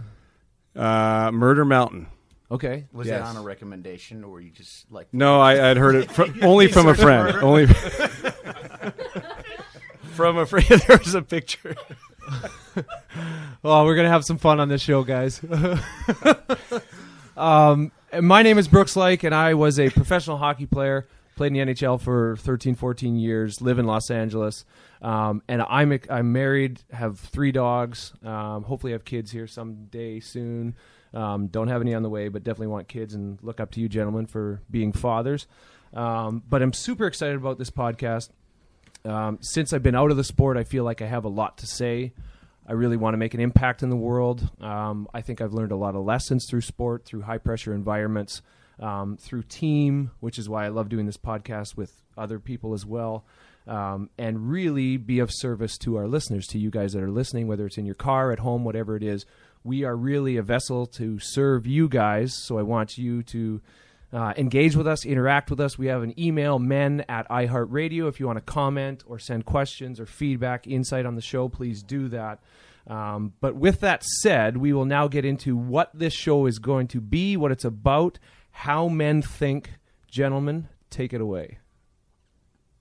uh, 0.75 1.31
Murder 1.33 1.65
Mountain. 1.65 2.09
Okay, 2.51 2.87
Was 2.93 3.07
Yes. 3.07 3.21
that 3.23 3.29
on 3.29 3.37
a 3.37 3.43
recommendation, 3.43 4.23
or 4.25 4.31
were 4.31 4.41
you 4.41 4.51
just 4.51 4.91
like? 4.91 5.09
No, 5.13 5.41
I, 5.41 5.71
I'd 5.71 5.77
heard 5.77 5.95
it 5.97 6.11
fr- 6.13 6.25
only 6.43 6.69
from 6.69 6.89
a 6.89 6.95
friend. 6.95 7.37
Only 7.39 7.67
from 10.17 10.39
a 10.39 10.47
friend. 10.47 10.67
there 10.89 10.99
was 10.99 11.15
a 11.15 11.23
picture. 11.23 11.77
well, 13.63 13.85
we're 13.85 13.95
gonna 13.95 14.09
have 14.09 14.25
some 14.25 14.39
fun 14.39 14.59
on 14.59 14.69
this 14.69 14.83
show, 14.83 15.05
guys. 15.05 15.41
um, 17.37 17.93
my 18.21 18.43
name 18.43 18.59
is 18.59 18.67
Brooks 18.67 18.95
Laich, 18.95 19.23
and 19.25 19.35
I 19.35 19.55
was 19.55 19.79
a 19.79 19.91
professional 19.91 20.39
hockey 20.39 20.67
player. 20.67 21.07
Played 21.37 21.55
in 21.55 21.67
the 21.67 21.75
NHL 21.75 22.01
for 22.01 22.37
13, 22.39 22.75
14 22.77 23.17
years. 23.17 23.61
Live 23.61 23.79
in 23.79 23.85
Los 23.85 24.11
Angeles, 24.11 24.65
um, 25.03 25.43
and 25.49 25.61
I'm 25.61 25.99
I'm 26.09 26.33
married. 26.33 26.81
Have 26.93 27.21
three 27.21 27.53
dogs. 27.53 28.15
Um, 28.25 28.63
hopefully, 28.63 28.93
have 28.93 29.05
kids 29.05 29.31
here 29.31 29.47
someday 29.47 30.19
soon. 30.21 30.75
Um, 31.13 31.49
don't 31.49 31.69
have 31.69 31.83
any 31.83 31.95
on 31.95 32.03
the 32.03 32.09
way, 32.09 32.29
but 32.29 32.43
definitely 32.43 32.69
want 32.69 32.89
kids, 32.89 33.13
and 33.13 33.39
look 33.43 33.61
up 33.61 33.71
to 33.73 33.81
you, 33.81 33.89
gentlemen, 33.91 34.25
for 34.25 34.63
being 34.71 34.93
fathers. 34.93 35.47
Um, 35.93 36.43
but 36.49 36.63
I'm 36.63 36.73
super 36.73 37.07
excited 37.07 37.37
about 37.37 37.59
this 37.59 37.71
podcast. 37.71 38.31
Um, 39.07 39.39
since 39.41 39.73
I've 39.73 39.83
been 39.83 39.95
out 39.95 40.11
of 40.11 40.17
the 40.17 40.25
sport, 40.25 40.57
I 40.57 40.65
feel 40.65 40.85
like 40.85 41.01
I 41.01 41.07
have 41.07 41.25
a 41.25 41.29
lot 41.29 41.59
to 41.59 41.67
say. 41.67 42.13
I 42.69 42.73
really 42.73 42.97
want 42.97 43.15
to 43.15 43.19
make 43.19 43.35
an 43.35 43.41
impact 43.41 43.83
in 43.83 43.91
the 43.91 43.97
world. 43.97 44.51
Um, 44.61 45.09
I 45.15 45.21
think 45.21 45.41
I've 45.41 45.53
learned 45.53 45.71
a 45.71 45.77
lot 45.77 45.95
of 45.95 46.05
lessons 46.05 46.47
through 46.51 46.63
sport, 46.63 47.05
through 47.05 47.23
high 47.23 47.39
pressure 47.39 47.73
environments, 47.73 48.43
um, 48.81 49.17
through 49.17 49.45
team, 49.45 50.11
which 50.19 50.39
is 50.39 50.49
why 50.49 50.65
I 50.65 50.69
love 50.69 50.89
doing 50.89 51.07
this 51.07 51.17
podcast 51.17 51.77
with 51.77 51.93
other 52.19 52.41
people 52.41 52.75
as 52.75 52.85
well, 52.85 53.25
um, 53.69 54.11
and 54.19 54.51
really 54.51 54.97
be 54.97 55.21
of 55.21 55.31
service 55.33 55.79
to 55.79 55.97
our 55.97 56.09
listeners, 56.09 56.47
to 56.49 56.59
you 56.59 56.71
guys 56.71 56.93
that 56.93 57.03
are 57.03 57.11
listening, 57.11 57.47
whether 57.47 57.67
it's 57.67 57.79
in 57.79 57.87
your 57.87 57.95
car, 57.95 58.33
at 58.33 58.41
home, 58.41 58.65
whatever 58.65 58.97
it 58.97 59.03
is. 59.05 59.25
We 59.63 59.85
are 59.85 59.97
really 59.97 60.37
a 60.37 60.43
vessel 60.43 60.87
to 60.87 61.19
serve 61.21 61.67
you 61.67 61.89
guys. 61.89 62.35
So 62.45 62.59
I 62.59 62.63
want 62.63 62.99
you 62.99 63.23
to 63.25 63.61
uh, 64.13 64.33
engage 64.37 64.77
with 64.77 64.87
us, 64.87 65.05
interact 65.05 65.51
with 65.51 65.61
us. 65.61 65.79
We 65.79 65.87
have 65.87 66.03
an 66.03 66.19
email, 66.19 66.59
men 66.59 67.05
at 67.09 67.29
iHeartRadio. 67.29 68.09
If 68.09 68.21
you 68.21 68.27
want 68.27 68.39
to 68.39 68.53
comment 68.53 69.05
or 69.07 69.19
send 69.19 69.45
questions 69.45 69.99
or 69.99 70.07
feedback, 70.07 70.67
insight 70.67 71.07
on 71.07 71.17
the 71.17 71.23
show, 71.23 71.49
please 71.49 71.83
do 71.83 72.09
that. 72.09 72.41
Um, 72.87 73.33
but 73.41 73.57
with 73.57 73.81
that 73.81 74.05
said, 74.05 74.57
we 74.59 74.73
will 74.73 74.85
now 74.85 75.09
get 75.09 75.25
into 75.25 75.57
what 75.57 75.91
this 75.93 76.13
show 76.13 76.47
is 76.47 76.59
going 76.59 76.87
to 76.89 77.01
be, 77.01 77.37
what 77.37 77.51
it's 77.51 77.65
about, 77.65 78.19
how 78.53 78.89
men 78.89 79.23
think. 79.23 79.73
Gentlemen, 80.09 80.69
take 80.89 81.13
it 81.13 81.21
away. 81.21 81.59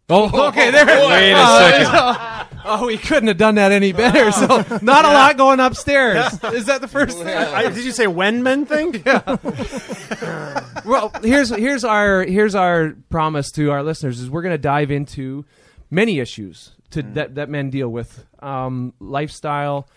Oh, 0.09 0.47
okay. 0.49 0.69
There. 0.69 0.85
Wait 0.85 1.31
a 1.31 1.35
oh, 1.37 1.59
second. 1.59 2.59
Oh, 2.67 2.87
we 2.87 2.97
couldn't 2.97 3.27
have 3.27 3.37
done 3.37 3.55
that 3.55 3.71
any 3.71 3.91
better. 3.91 4.31
So, 4.31 4.47
not 4.81 5.05
a 5.05 5.09
lot 5.09 5.37
going 5.37 5.59
upstairs. 5.59 6.33
Is 6.45 6.65
that 6.65 6.81
the 6.81 6.87
first 6.87 7.17
thing? 7.17 7.27
I, 7.27 7.69
did 7.69 7.83
you 7.83 7.91
say 7.91 8.07
when 8.07 8.43
men 8.43 8.65
think? 8.65 9.05
well, 10.85 11.11
here's 11.23 11.49
here's 11.49 11.83
our 11.83 12.23
here's 12.23 12.55
our 12.55 12.95
promise 13.09 13.51
to 13.51 13.71
our 13.71 13.83
listeners 13.83 14.19
is 14.19 14.29
we're 14.29 14.41
going 14.41 14.53
to 14.53 14.59
dive 14.59 14.89
into 14.91 15.45
many 15.91 16.19
issues 16.19 16.71
to 16.91 17.01
that 17.01 17.35
that 17.35 17.49
men 17.49 17.69
deal 17.69 17.89
with 17.89 18.25
um, 18.39 18.93
lifestyle, 18.99 19.87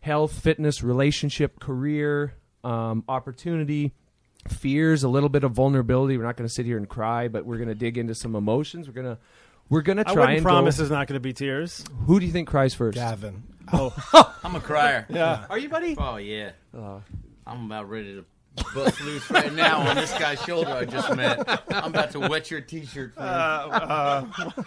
health, 0.00 0.32
fitness, 0.40 0.82
relationship, 0.82 1.58
career, 1.58 2.34
um, 2.62 3.02
opportunity, 3.08 3.92
fears, 4.48 5.02
a 5.02 5.08
little 5.08 5.28
bit 5.28 5.42
of 5.44 5.52
vulnerability. 5.52 6.16
We're 6.16 6.24
not 6.24 6.36
going 6.36 6.48
to 6.48 6.54
sit 6.54 6.66
here 6.66 6.76
and 6.76 6.88
cry, 6.88 7.26
but 7.28 7.46
we're 7.46 7.58
going 7.58 7.68
to 7.68 7.74
dig 7.74 7.98
into 7.98 8.14
some 8.14 8.36
emotions. 8.36 8.88
We're 8.88 8.94
gonna 8.94 9.18
we're 9.72 9.80
gonna 9.80 10.02
I 10.06 10.12
try 10.12 10.14
wouldn't 10.14 10.36
and 10.36 10.44
promise 10.44 10.76
go. 10.76 10.82
there's 10.82 10.90
not 10.90 11.06
going 11.08 11.16
to 11.16 11.20
be 11.20 11.32
tears. 11.32 11.82
Who 12.06 12.20
do 12.20 12.26
you 12.26 12.32
think 12.32 12.46
cries 12.46 12.74
first? 12.74 12.94
Gavin. 12.94 13.42
Oh, 13.72 13.94
I'm 14.44 14.54
a 14.54 14.60
crier. 14.60 15.06
Yeah. 15.08 15.46
Are 15.48 15.58
you, 15.58 15.70
buddy? 15.70 15.96
Oh 15.98 16.16
yeah. 16.16 16.50
Uh. 16.76 17.00
I'm 17.46 17.66
about 17.66 17.88
ready 17.88 18.14
to 18.14 18.24
bust 18.74 19.00
loose 19.00 19.30
right 19.30 19.52
now 19.52 19.80
on 19.88 19.96
this 19.96 20.12
guy's 20.18 20.40
shoulder 20.42 20.70
I 20.70 20.84
just 20.84 21.14
met. 21.16 21.46
I'm 21.72 21.90
about 21.90 22.10
to 22.12 22.20
wet 22.20 22.50
your 22.50 22.60
T-shirt. 22.60 23.14
For 23.14 23.20
uh, 23.20 23.24
uh, 23.26 24.62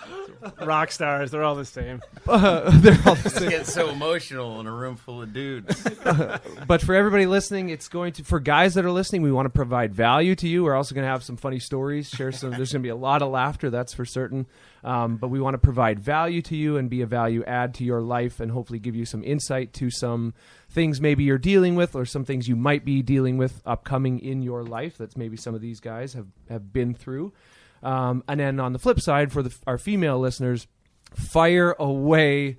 Rock 0.66 0.92
stars, 0.92 1.32
they're 1.32 1.44
all 1.44 1.56
the 1.56 1.66
same. 1.66 2.02
Uh, 2.28 2.72
they're 2.80 2.98
all 3.06 3.14
the 3.16 3.22
It's 3.26 3.36
same. 3.36 3.50
getting 3.50 3.66
so 3.66 3.90
emotional 3.90 4.60
in 4.60 4.66
a 4.66 4.72
room 4.72 4.96
full 4.96 5.22
of 5.22 5.32
dudes. 5.32 5.80
But 6.68 6.82
for 6.82 6.96
everybody 6.96 7.28
listening, 7.28 7.70
it's 7.70 7.88
going 7.88 8.14
to 8.14 8.24
for 8.24 8.40
guys 8.40 8.74
that 8.74 8.84
are 8.86 8.92
listening, 8.92 9.22
we 9.22 9.32
want 9.32 9.46
to 9.46 9.50
provide 9.52 9.94
value 9.94 10.34
to 10.36 10.48
you. 10.48 10.64
We're 10.64 10.76
also 10.76 10.96
going 10.96 11.06
to 11.06 11.10
have 11.12 11.24
some 11.24 11.38
funny 11.38 11.60
stories, 11.60 12.10
share 12.10 12.32
some. 12.32 12.50
There's 12.52 12.72
going 12.72 12.82
to 12.82 12.86
be 12.86 12.90
a 12.90 12.96
lot 12.96 13.22
of 13.22 13.30
laughter, 13.30 13.70
that's 13.70 13.94
for 13.94 14.06
certain. 14.06 14.48
Um, 14.84 15.18
but 15.18 15.28
we 15.30 15.40
want 15.40 15.54
to 15.54 15.58
provide 15.60 16.00
value 16.00 16.42
to 16.44 16.56
you 16.56 16.78
and 16.78 16.90
be 16.90 17.02
a 17.02 17.06
value 17.08 17.44
add 17.46 17.76
to 17.76 17.84
your 17.84 18.02
life, 18.02 18.40
and 18.40 18.52
hopefully 18.52 18.80
give 18.80 18.96
you 18.96 19.06
some 19.06 19.24
insight 19.24 19.72
to 19.74 19.90
some 19.92 20.34
things 20.76 21.02
maybe 21.02 21.24
you're 21.24 21.40
dealing 21.40 21.76
with, 21.76 21.96
or 21.96 22.06
some 22.06 22.26
things 22.26 22.48
you 22.48 22.56
might 22.56 22.86
be 22.86 23.02
dealing 23.02 23.38
with 23.38 23.62
upcoming 23.66 24.20
in 24.20 24.44
your 24.44 24.64
life. 24.64 24.98
That's 24.98 25.18
maybe 25.18 25.38
some 25.38 25.56
of 25.56 25.62
these 25.62 25.80
guys 25.80 26.14
have 26.14 26.28
have 26.50 26.72
been 26.72 26.94
through. 26.94 27.34
Um, 27.82 28.24
and 28.28 28.40
then 28.40 28.60
on 28.60 28.74
the 28.74 28.80
flip 28.80 29.00
side, 29.00 29.32
for 29.32 29.42
the, 29.42 29.56
our 29.66 29.78
female 29.78 30.20
listeners, 30.20 30.68
fire 31.16 31.76
away. 31.80 32.58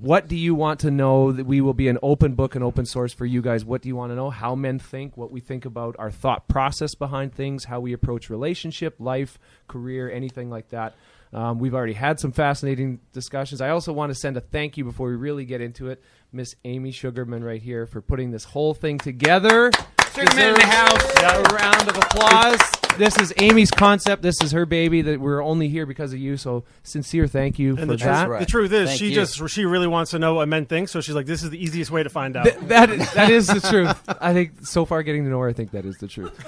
What 0.00 0.26
do 0.26 0.34
you 0.34 0.56
want 0.56 0.80
to 0.80 0.90
know? 0.90 1.30
That 1.30 1.46
we 1.46 1.60
will 1.60 1.72
be 1.72 1.86
an 1.86 1.98
open 2.02 2.34
book 2.34 2.56
and 2.56 2.64
open 2.64 2.84
source 2.84 3.12
for 3.12 3.26
you 3.26 3.40
guys. 3.40 3.64
What 3.64 3.80
do 3.80 3.88
you 3.88 3.94
want 3.94 4.10
to 4.10 4.16
know? 4.16 4.28
How 4.28 4.56
men 4.56 4.80
think, 4.80 5.16
what 5.16 5.30
we 5.30 5.38
think 5.38 5.64
about 5.64 5.94
our 6.00 6.10
thought 6.10 6.48
process 6.48 6.96
behind 6.96 7.32
things, 7.32 7.66
how 7.66 7.78
we 7.78 7.92
approach 7.92 8.28
relationship, 8.28 8.96
life, 8.98 9.38
career, 9.68 10.10
anything 10.10 10.50
like 10.50 10.70
that. 10.70 10.96
Um, 11.32 11.60
we've 11.60 11.74
already 11.74 11.92
had 11.92 12.18
some 12.18 12.32
fascinating 12.32 12.98
discussions. 13.12 13.60
I 13.60 13.68
also 13.68 13.92
want 13.92 14.10
to 14.10 14.16
send 14.16 14.36
a 14.36 14.40
thank 14.40 14.76
you 14.76 14.82
before 14.82 15.10
we 15.10 15.14
really 15.14 15.44
get 15.44 15.60
into 15.60 15.88
it, 15.90 16.02
Miss 16.32 16.56
Amy 16.64 16.90
Sugarman 16.90 17.44
right 17.44 17.62
here 17.62 17.86
for 17.86 18.00
putting 18.00 18.32
this 18.32 18.42
whole 18.42 18.74
thing 18.74 18.98
together. 18.98 19.70
Sugarman 20.14 20.48
in 20.48 20.54
the 20.54 20.60
Deserves 20.60 21.50
A 21.50 21.54
round 21.54 21.88
of 21.88 21.96
applause. 21.96 22.60
This 22.96 23.18
is 23.18 23.32
Amy's 23.38 23.72
concept. 23.72 24.22
This 24.22 24.40
is 24.40 24.52
her 24.52 24.64
baby. 24.66 25.02
That 25.02 25.18
we're 25.20 25.42
only 25.42 25.68
here 25.68 25.84
because 25.84 26.12
of 26.12 26.20
you. 26.20 26.36
So 26.36 26.62
sincere 26.84 27.26
thank 27.26 27.58
you 27.58 27.70
And 27.70 27.80
for 27.80 27.86
the, 27.86 27.96
that. 27.96 28.26
truth, 28.26 28.38
the 28.40 28.46
truth 28.46 28.72
is, 28.72 28.88
Thank 28.90 28.98
she 29.00 29.08
you. 29.08 29.14
just 29.16 29.48
she 29.50 29.64
really 29.64 29.88
wants 29.88 30.12
to 30.12 30.20
know 30.20 30.34
what 30.34 30.46
men 30.48 30.66
think, 30.66 30.88
so 30.88 31.00
she's 31.00 31.14
like, 31.16 31.26
"This 31.26 31.42
is 31.42 31.50
the 31.50 31.60
easiest 31.62 31.90
way 31.90 32.04
to 32.04 32.08
find 32.08 32.36
out." 32.36 32.44
Th- 32.44 32.56
that 32.68 32.90
is, 32.90 33.12
that 33.14 33.30
is 33.30 33.46
the 33.48 33.60
truth. 33.60 34.00
I 34.20 34.32
think 34.32 34.64
so 34.64 34.84
far 34.84 35.02
getting 35.02 35.24
to 35.24 35.30
know 35.30 35.40
her, 35.40 35.48
I 35.48 35.52
think 35.52 35.72
that 35.72 35.84
is 35.84 35.96
the 35.96 36.06
truth. 36.06 36.38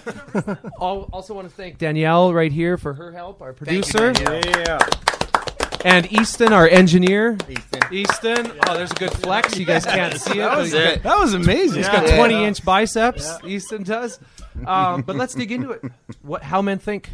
Al- 0.80 1.08
also 1.12 1.34
want 1.34 1.48
to 1.48 1.54
thank 1.54 1.78
Danielle 1.78 2.32
right 2.32 2.52
here 2.52 2.76
for 2.78 2.94
her 2.94 3.10
help, 3.10 3.42
our 3.42 3.52
Thank 3.52 3.88
you, 3.88 3.92
producer, 3.92 4.12
Danielle. 4.12 4.64
Yeah. 4.66 4.78
And 5.86 6.12
Easton, 6.12 6.52
our 6.52 6.68
engineer. 6.68 7.36
Ethan. 7.48 7.80
Easton, 7.94 8.52
oh, 8.66 8.74
there's 8.74 8.90
a 8.90 8.94
good 8.94 9.12
flex. 9.12 9.56
You 9.58 9.64
guys 9.64 9.84
can't 9.86 10.20
see 10.20 10.38
it. 10.40 10.48
but 10.48 10.62
he's 10.64 10.72
got- 10.72 11.02
That 11.02 11.18
was 11.18 11.34
amazing. 11.34 11.76
He's 11.78 11.88
got 11.88 12.06
Yeah. 12.08 12.16
20 12.16 12.44
inch 12.44 12.64
biceps. 12.64 13.30
Easton 13.44 13.82
does. 13.84 14.18
Um, 14.66 15.02
but 15.02 15.16
let's 15.16 15.34
dig 15.34 15.52
into 15.52 15.70
it. 15.70 15.82
What 16.22 16.42
how 16.42 16.62
men 16.62 16.78
think. 16.78 17.10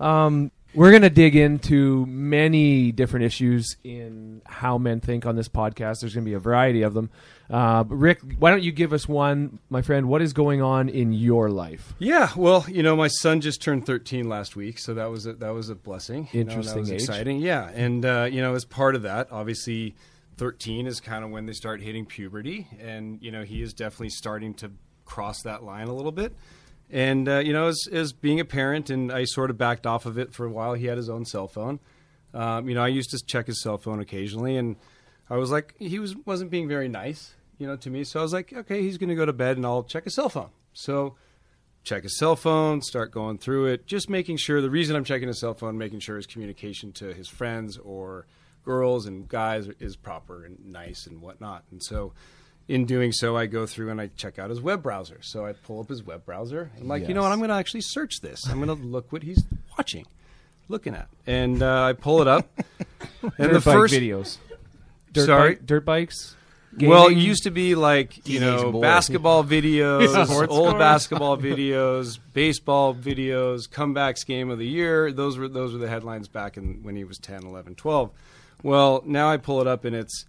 Um, 0.00 0.50
we're 0.74 0.92
gonna 0.92 1.10
dig 1.10 1.34
into 1.34 2.04
many 2.06 2.92
different 2.92 3.24
issues 3.24 3.76
in 3.82 4.42
how 4.46 4.78
men 4.78 5.00
think 5.00 5.26
on 5.26 5.34
this 5.36 5.48
podcast. 5.48 6.00
There's 6.00 6.14
gonna 6.14 6.24
be 6.24 6.34
a 6.34 6.38
variety 6.38 6.82
of 6.82 6.94
them. 6.94 7.10
Uh, 7.50 7.84
Rick, 7.88 8.20
why 8.38 8.50
don't 8.50 8.62
you 8.62 8.72
give 8.72 8.92
us 8.92 9.08
one, 9.08 9.58
my 9.70 9.80
friend? 9.80 10.08
What 10.08 10.20
is 10.20 10.32
going 10.34 10.60
on 10.60 10.88
in 10.90 11.12
your 11.12 11.48
life? 11.48 11.94
Yeah, 11.98 12.30
well, 12.36 12.66
you 12.68 12.82
know, 12.82 12.94
my 12.94 13.08
son 13.08 13.40
just 13.40 13.62
turned 13.62 13.86
13 13.86 14.28
last 14.28 14.54
week, 14.56 14.78
so 14.78 14.92
that 14.94 15.06
was 15.10 15.26
a, 15.26 15.32
that 15.34 15.50
was 15.54 15.70
a 15.70 15.74
blessing. 15.74 16.28
You 16.32 16.44
know, 16.44 16.50
Interesting 16.50 16.74
that 16.74 16.80
was 16.80 16.90
age. 16.92 17.00
exciting. 17.08 17.38
Yeah, 17.40 17.70
and 17.74 18.04
uh, 18.04 18.28
you 18.30 18.42
know, 18.42 18.54
as 18.54 18.64
part 18.66 18.94
of 18.94 19.02
that, 19.02 19.28
obviously, 19.30 19.94
13 20.36 20.86
is 20.86 21.00
kind 21.00 21.24
of 21.24 21.30
when 21.30 21.46
they 21.46 21.54
start 21.54 21.80
hitting 21.80 22.04
puberty, 22.04 22.66
and 22.78 23.18
you 23.22 23.30
know, 23.32 23.42
he 23.44 23.62
is 23.62 23.72
definitely 23.72 24.10
starting 24.10 24.52
to 24.54 24.70
cross 25.06 25.42
that 25.42 25.62
line 25.62 25.88
a 25.88 25.94
little 25.94 26.12
bit. 26.12 26.34
And 26.90 27.28
uh, 27.28 27.38
you 27.38 27.52
know, 27.52 27.68
as, 27.68 27.86
as 27.92 28.12
being 28.12 28.40
a 28.40 28.44
parent, 28.44 28.90
and 28.90 29.12
I 29.12 29.24
sort 29.24 29.50
of 29.50 29.58
backed 29.58 29.86
off 29.86 30.06
of 30.06 30.18
it 30.18 30.32
for 30.32 30.46
a 30.46 30.50
while. 30.50 30.74
He 30.74 30.86
had 30.86 30.96
his 30.96 31.10
own 31.10 31.24
cell 31.24 31.48
phone. 31.48 31.80
Um, 32.32 32.68
you 32.68 32.74
know, 32.74 32.82
I 32.82 32.88
used 32.88 33.10
to 33.10 33.18
check 33.26 33.46
his 33.46 33.62
cell 33.62 33.78
phone 33.78 34.00
occasionally, 34.00 34.56
and 34.56 34.76
I 35.28 35.36
was 35.36 35.50
like, 35.50 35.74
he 35.78 35.98
was 35.98 36.16
wasn't 36.24 36.50
being 36.50 36.68
very 36.68 36.88
nice, 36.88 37.34
you 37.58 37.66
know, 37.66 37.76
to 37.76 37.90
me. 37.90 38.04
So 38.04 38.20
I 38.20 38.22
was 38.22 38.32
like, 38.32 38.52
okay, 38.52 38.82
he's 38.82 38.98
going 38.98 39.10
to 39.10 39.14
go 39.14 39.26
to 39.26 39.32
bed, 39.32 39.56
and 39.56 39.66
I'll 39.66 39.82
check 39.84 40.04
his 40.04 40.14
cell 40.14 40.28
phone. 40.28 40.50
So 40.72 41.16
check 41.84 42.02
his 42.02 42.18
cell 42.18 42.36
phone, 42.36 42.82
start 42.82 43.10
going 43.10 43.38
through 43.38 43.66
it, 43.66 43.86
just 43.86 44.10
making 44.10 44.36
sure 44.36 44.60
the 44.60 44.70
reason 44.70 44.96
I'm 44.96 45.04
checking 45.04 45.28
his 45.28 45.40
cell 45.40 45.54
phone, 45.54 45.78
making 45.78 46.00
sure 46.00 46.16
his 46.16 46.26
communication 46.26 46.92
to 46.92 47.14
his 47.14 47.28
friends 47.28 47.78
or 47.78 48.26
girls 48.64 49.06
and 49.06 49.26
guys 49.26 49.68
is 49.80 49.96
proper 49.96 50.44
and 50.44 50.66
nice 50.66 51.06
and 51.06 51.22
whatnot. 51.22 51.64
And 51.70 51.82
so 51.82 52.12
in 52.68 52.84
doing 52.84 53.12
so, 53.12 53.36
I 53.36 53.46
go 53.46 53.66
through 53.66 53.90
and 53.90 54.00
I 54.00 54.10
check 54.16 54.38
out 54.38 54.50
his 54.50 54.60
web 54.60 54.82
browser. 54.82 55.18
So 55.22 55.46
I 55.46 55.54
pull 55.54 55.80
up 55.80 55.88
his 55.88 56.02
web 56.02 56.24
browser. 56.26 56.70
I'm 56.78 56.86
like, 56.86 57.08
you 57.08 57.14
know 57.14 57.22
what? 57.22 57.32
I'm 57.32 57.38
going 57.38 57.48
to 57.48 57.56
actually 57.56 57.80
search 57.80 58.20
this. 58.20 58.46
I'm 58.46 58.62
going 58.62 58.68
to 58.68 58.86
look 58.86 59.10
what 59.10 59.22
he's 59.22 59.42
watching, 59.76 60.06
looking 60.68 60.94
at. 60.94 61.08
And 61.26 61.62
uh, 61.62 61.84
I 61.84 61.94
pull 61.94 62.20
it 62.20 62.28
up. 62.28 62.46
and 63.22 63.32
Dirt 63.38 63.52
the 63.52 63.60
bike 63.60 63.62
first 63.74 63.94
videos. 63.94 64.36
Dirt 65.12 65.26
Sorry? 65.26 65.54
bike- 65.54 65.66
dirt 65.66 65.84
bikes. 65.86 66.36
well, 66.78 67.06
it 67.06 67.16
used 67.16 67.44
to 67.44 67.50
be 67.50 67.74
like 67.74 68.28
you 68.28 68.40
know 68.40 68.70
basketball 68.78 69.42
videos, 69.56 70.48
old 70.48 70.78
basketball 70.78 71.38
videos, 71.38 72.18
baseball 72.34 72.94
videos, 72.94 73.66
comebacks 73.66 74.26
game 74.26 74.50
of 74.50 74.58
the 74.58 74.66
year. 74.66 75.10
Those 75.10 75.38
were 75.38 75.48
those 75.48 75.72
were 75.72 75.78
the 75.78 75.88
headlines 75.88 76.28
back 76.28 76.58
in 76.58 76.82
when 76.82 76.94
he 76.94 77.04
was 77.04 77.16
10, 77.18 77.44
11, 77.44 77.76
12. 77.76 78.10
Well, 78.62 79.02
now 79.06 79.30
I 79.30 79.38
pull 79.38 79.62
it 79.62 79.66
up 79.66 79.86
and 79.86 79.96
it's 79.96 80.26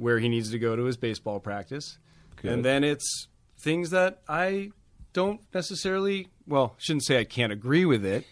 where 0.00 0.18
he 0.18 0.28
needs 0.28 0.50
to 0.50 0.58
go 0.58 0.74
to 0.74 0.84
his 0.84 0.96
baseball 0.96 1.40
practice, 1.40 1.98
and 2.42 2.64
then 2.64 2.84
it's 2.84 3.28
things 3.58 3.90
that 3.90 4.22
I 4.28 4.70
don't 5.12 5.40
necessarily. 5.52 6.28
Well, 6.50 6.74
shouldn't 6.78 7.04
say 7.04 7.18
I 7.18 7.24
can't 7.24 7.52
agree 7.52 7.84
with 7.84 8.04
it, 8.04 8.26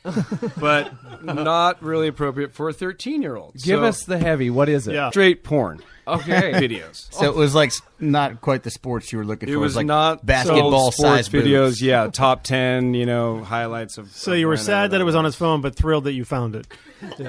but 0.58 0.92
not 1.22 1.80
really 1.82 2.08
appropriate 2.08 2.52
for 2.52 2.68
a 2.68 2.72
13 2.72 3.22
year 3.22 3.36
old. 3.36 3.54
Give 3.54 3.82
us 3.82 4.04
the 4.04 4.18
heavy. 4.18 4.50
What 4.50 4.68
is 4.68 4.88
it? 4.88 4.94
Yeah. 4.94 5.10
straight 5.10 5.44
porn 5.44 5.80
Okay. 6.08 6.52
videos. 6.54 7.12
So 7.12 7.26
it 7.26 7.34
was 7.36 7.54
like 7.54 7.72
not 8.00 8.40
quite 8.40 8.62
the 8.62 8.70
sports 8.70 9.12
you 9.12 9.18
were 9.18 9.24
looking 9.24 9.46
for. 9.48 9.52
It 9.52 9.56
for. 9.56 9.60
was 9.60 9.76
like 9.76 9.86
not 9.86 10.24
basketball 10.24 10.90
so 10.90 11.02
sports 11.02 11.28
size 11.28 11.28
videos. 11.28 11.66
boobs. 11.68 11.82
Yeah, 11.82 12.08
top 12.08 12.42
ten. 12.42 12.94
You 12.94 13.06
know, 13.06 13.44
highlights 13.44 13.98
of. 13.98 14.10
So 14.10 14.32
of 14.32 14.38
you 14.38 14.48
were 14.48 14.56
sad 14.56 14.90
that 14.92 15.00
it 15.00 15.04
was 15.04 15.14
on 15.14 15.24
his 15.24 15.36
phone, 15.36 15.60
but 15.60 15.76
thrilled 15.76 16.04
that 16.04 16.12
you 16.14 16.24
found 16.24 16.56
it. 16.56 16.66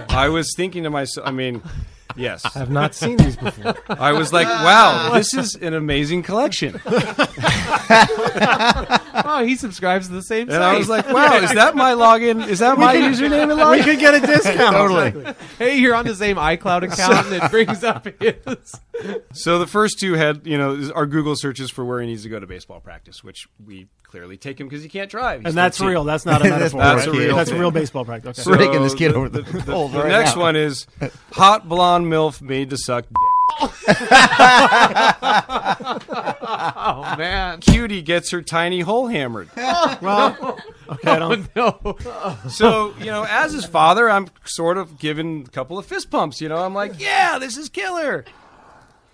I 0.10 0.30
was 0.30 0.54
thinking 0.56 0.84
to 0.84 0.90
myself. 0.90 1.28
I 1.28 1.32
mean, 1.32 1.62
yes. 2.16 2.46
I 2.46 2.60
have 2.60 2.70
not 2.72 2.96
seen 2.96 3.18
these 3.18 3.36
before. 3.36 3.76
I 3.90 4.14
was 4.14 4.32
like, 4.34 4.48
wow, 4.48 5.12
this 5.14 5.34
is 5.34 5.56
an 5.56 5.74
amazing 5.74 6.24
collection. 6.24 6.80
oh, 9.26 9.44
he 9.46 9.56
subscribes 9.56 10.08
to 10.08 10.14
the 10.14 10.24
same 10.24 10.50
And 10.50 10.64
I 10.64 10.79
was 10.80 10.90
like, 10.90 11.08
wow, 11.10 11.36
is 11.38 11.54
that 11.54 11.76
my 11.76 11.94
login? 11.94 12.48
Is 12.48 12.60
that 12.60 12.78
my 12.78 12.96
username 12.96 13.44
and 13.44 13.52
login? 13.52 13.72
We 13.72 13.78
login? 13.82 13.84
could 13.86 14.00
get 14.00 14.16
a 14.16 14.20
discount. 14.28 14.76
Totally. 14.76 15.36
hey, 15.58 15.78
you're 15.78 15.96
on 15.96 16.06
the 16.06 16.16
same 16.16 16.38
iCloud 16.38 16.92
account, 16.92 17.28
and 17.28 17.44
it 17.44 17.52
brings 17.52 17.84
up 17.84 18.06
his. 18.20 18.80
So 19.34 19.60
the 19.60 19.68
first 19.68 20.00
two 20.00 20.14
had, 20.14 20.46
you 20.46 20.58
know, 20.58 20.92
our 20.96 21.06
Google 21.06 21.36
searches 21.36 21.70
for 21.72 21.86
where 21.86 22.02
he 22.02 22.08
needs 22.08 22.24
to 22.24 22.30
go 22.30 22.40
to 22.40 22.48
baseball 22.48 22.80
practice, 22.82 23.24
which 23.24 23.48
we 23.66 23.88
clearly 24.04 24.38
take 24.38 24.60
him 24.60 24.68
because 24.68 24.82
he 24.84 24.90
can't 24.90 25.10
drive. 25.10 25.42
He's 25.42 25.50
And 25.50 25.58
that's 25.58 25.78
13. 25.78 25.90
real. 25.92 26.04
That's 26.04 26.26
not 26.26 26.42
a 26.42 26.44
metaphor. 26.50 26.82
That's 26.82 27.08
right? 27.08 27.16
a 27.16 27.20
real 27.20 27.36
That's 27.36 27.50
thing. 27.52 27.60
real 27.60 27.72
baseball 27.72 28.04
practice. 28.06 28.40
Okay. 28.40 28.44
So 28.44 28.52
Raking 28.66 28.82
this 28.84 28.96
kid 28.96 29.12
the- 29.14 29.16
over 29.18 29.30
the 29.30 29.42
the, 29.44 29.62
coals 29.62 29.92
the 29.92 30.00
right 30.04 30.10
next 30.10 30.36
now. 30.36 30.42
one 30.42 30.56
is 30.56 30.88
hot 31.32 31.70
blonde 31.70 32.08
milf 32.08 32.42
made 32.42 32.72
to 32.72 32.78
suck 32.78 33.06
dick. 33.06 33.16
Oh 36.52 37.16
man. 37.18 37.60
Cutie 37.60 38.02
gets 38.02 38.32
her 38.32 38.42
tiny 38.42 38.82
hole 38.82 39.08
hammered. 39.08 39.50
well, 39.58 40.58
okay, 40.90 41.12
I 41.12 41.20
don't. 41.20 41.48
Oh, 41.56 41.96
no. 42.04 42.50
So, 42.50 42.94
you 43.00 43.06
know, 43.06 43.26
as 43.30 43.54
his 43.54 43.66
father, 43.66 44.10
I'm 44.10 44.28
sort 44.44 44.78
of 44.78 45.00
giving 45.00 45.46
a 45.48 45.50
couple 45.50 45.78
of 45.78 45.86
fist 45.86 46.10
pumps. 46.10 46.42
You 46.42 46.50
know, 46.50 46.58
I'm 46.58 46.74
like, 46.74 47.00
yeah, 47.00 47.38
this 47.40 47.58
is 47.58 47.70
killer. 47.70 48.26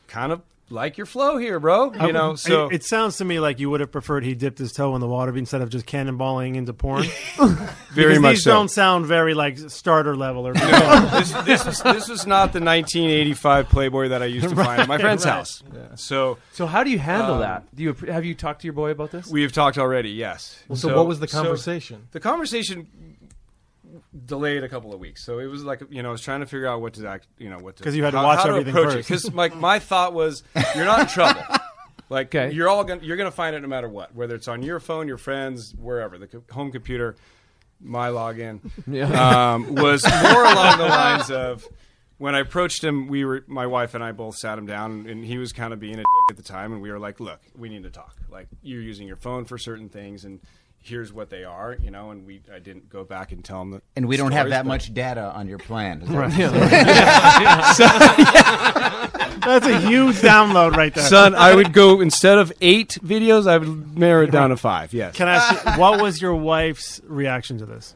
Kind 0.08 0.32
of 0.32 0.42
like 0.70 0.98
your 0.98 1.06
flow 1.06 1.38
here, 1.38 1.60
bro. 1.60 1.94
You 1.94 2.12
know, 2.12 2.36
so 2.36 2.68
it, 2.70 2.76
it 2.76 2.84
sounds 2.84 3.18
to 3.18 3.26
me 3.26 3.40
like 3.40 3.60
you 3.60 3.70
would 3.70 3.80
have 3.82 3.92
preferred 3.92 4.24
he 4.24 4.34
dipped 4.34 4.58
his 4.58 4.72
toe 4.72 4.96
in 4.96 5.02
the 5.02 5.08
water 5.08 5.36
instead 5.38 5.62
of 5.62 5.70
just 5.70 5.86
cannonballing 5.86 6.56
into 6.56 6.74
porn. 6.74 7.04
very 7.38 8.14
Because 8.14 8.20
much 8.20 8.36
these 8.36 8.44
so. 8.44 8.52
don't 8.52 8.70
sound 8.72 9.06
very 9.06 9.34
like 9.34 9.58
starter 9.70 10.16
level 10.16 10.48
or. 10.48 10.54
this, 10.54 11.32
this 11.44 11.66
was 11.66 11.82
this 11.84 12.08
was 12.10 12.26
not 12.26 12.52
the 12.54 12.60
1985 12.62 13.70
Playboy 13.70 14.08
that 14.10 14.22
I 14.22 14.26
used 14.26 14.50
to 14.50 14.56
find 14.64 14.82
at 14.82 14.88
my 14.88 14.98
friend's 14.98 15.26
right. 15.26 15.34
house. 15.34 15.62
So 15.96 16.38
So 16.52 16.66
how 16.66 16.84
do 16.84 16.90
you 16.90 17.00
handle 17.00 17.36
Um, 17.36 17.42
that? 17.42 17.76
Do 17.76 17.84
you 17.84 17.94
have 17.94 18.26
you 18.26 18.34
talked 18.36 18.62
to 18.62 18.68
your 18.68 18.74
boy 18.74 18.90
about 18.92 19.12
this? 19.12 19.28
we 19.28 19.44
have 19.44 19.52
talked 19.52 19.78
already. 19.78 20.10
Yes. 20.12 20.64
so, 20.74 20.96
what 20.96 21.08
was 21.08 21.20
the 21.20 21.28
so 21.28 21.42
conversation? 21.44 22.08
the 22.12 22.20
conversation 22.20 22.88
delayed 24.26 24.64
a 24.64 24.70
couple 24.70 24.94
of 24.94 25.00
weeks. 25.00 25.24
So 25.26 25.40
it 25.40 25.46
was 25.48 25.64
like 25.64 25.82
you 25.90 26.02
know 26.04 26.10
I 26.10 26.12
was 26.12 26.22
trying 26.22 26.40
to 26.42 26.46
figure 26.46 26.68
out 26.68 26.82
what 26.82 26.94
to 26.96 27.08
act, 27.08 27.28
you 27.38 27.50
know 27.50 27.60
what 27.60 27.78
to 27.78 27.84
'Cause 27.84 27.96
you 27.96 28.04
had 28.04 28.12
to 28.12 28.18
how- 28.18 28.24
watch 28.24 28.40
how 28.44 28.50
everything 28.50 28.74
first. 28.74 28.98
Because 28.98 29.34
like 29.34 29.56
my 29.56 29.80
thought 29.80 30.14
was 30.14 30.44
you're 30.76 30.86
not 30.86 31.02
in 31.02 31.08
trouble. 31.08 31.42
Like 32.08 32.28
Okay. 32.36 32.54
you're 32.54 32.70
all 32.70 32.84
gonna 32.84 33.02
you're 33.02 33.18
gonna 33.18 33.32
find 33.32 33.56
it 33.56 33.62
no 33.62 33.68
matter 33.68 33.90
what, 33.90 34.14
whether 34.14 34.36
it's 34.36 34.48
on 34.48 34.62
your 34.62 34.80
phone, 34.80 35.08
your 35.08 35.18
friends, 35.18 35.74
wherever 35.76 36.20
the 36.20 36.28
co- 36.28 36.44
home 36.52 36.72
computer. 36.72 37.16
My 37.82 38.10
login 38.10 38.60
Yeah. 38.86 39.54
um, 39.56 39.74
was 39.74 40.04
more 40.24 40.44
along 40.46 40.78
the 40.78 40.86
lines 40.86 41.32
of 41.32 41.68
when 42.20 42.36
I 42.36 42.42
approached 42.42 42.84
him. 42.84 43.08
We 43.08 43.26
were 43.26 43.44
my 43.48 43.66
wife 43.66 43.96
and 43.96 44.04
I 44.04 44.12
both 44.12 44.36
sat 44.38 44.58
him 44.60 44.68
down, 44.68 45.08
and 45.08 45.26
he 45.26 45.40
was 45.40 45.52
kind 45.52 45.74
of 45.74 45.80
being 45.80 45.96
a 45.96 45.98
dick 45.98 46.06
at 46.30 46.38
the 46.38 46.44
time, 46.44 46.74
and 46.74 46.82
we 46.84 46.92
were 46.92 47.00
like, 47.00 47.20
"Look, 47.20 47.40
we 47.58 47.70
need 47.70 47.82
to 47.84 47.90
talk. 47.90 48.16
Like 48.30 48.50
you're 48.62 48.84
using 48.84 49.08
your 49.08 49.18
phone 49.18 49.46
for 49.46 49.58
certain 49.58 49.90
things, 49.90 50.26
and 50.26 50.42
here's 50.86 51.12
what 51.12 51.30
they 51.32 51.44
are, 51.44 51.76
you 51.82 51.90
know, 51.90 52.12
and 52.12 52.26
we 52.26 52.42
I 52.54 52.60
didn't 52.60 52.90
go 52.90 53.04
back 53.04 53.32
and 53.32 53.44
tell 53.44 53.60
them 53.60 53.72
that. 53.72 53.82
And 53.96 54.08
we 54.08 54.18
don't 54.18 54.32
have 54.32 54.50
that 54.50 54.64
but- 54.64 54.68
much 54.70 54.94
data 54.94 55.32
on 55.36 55.48
your 55.48 55.58
plan. 55.58 56.02
Is 56.04 56.10
that 56.10 56.32
That's 59.46 59.66
a 59.68 59.80
huge 59.80 60.16
download 60.18 60.76
right 60.76 60.94
there. 60.94 61.04
Son, 61.04 61.36
I 61.36 61.54
would 61.56 61.74
go 61.74 62.02
instead 62.02 62.38
of 62.38 62.54
eight 62.62 62.98
videos, 63.04 63.48
I 63.48 63.58
would 63.58 63.98
narrow 63.98 64.24
it 64.24 64.32
down 64.32 64.50
to 64.52 64.58
five. 64.58 64.94
Yes. 64.94 65.16
Can 65.16 65.28
I 65.28 65.36
ask 65.36 65.66
you, 65.66 65.72
what 65.74 66.02
was 66.02 66.22
your 66.22 66.36
wife's 66.36 67.02
reaction 67.06 67.58
to 67.60 67.66
this? 67.66 67.96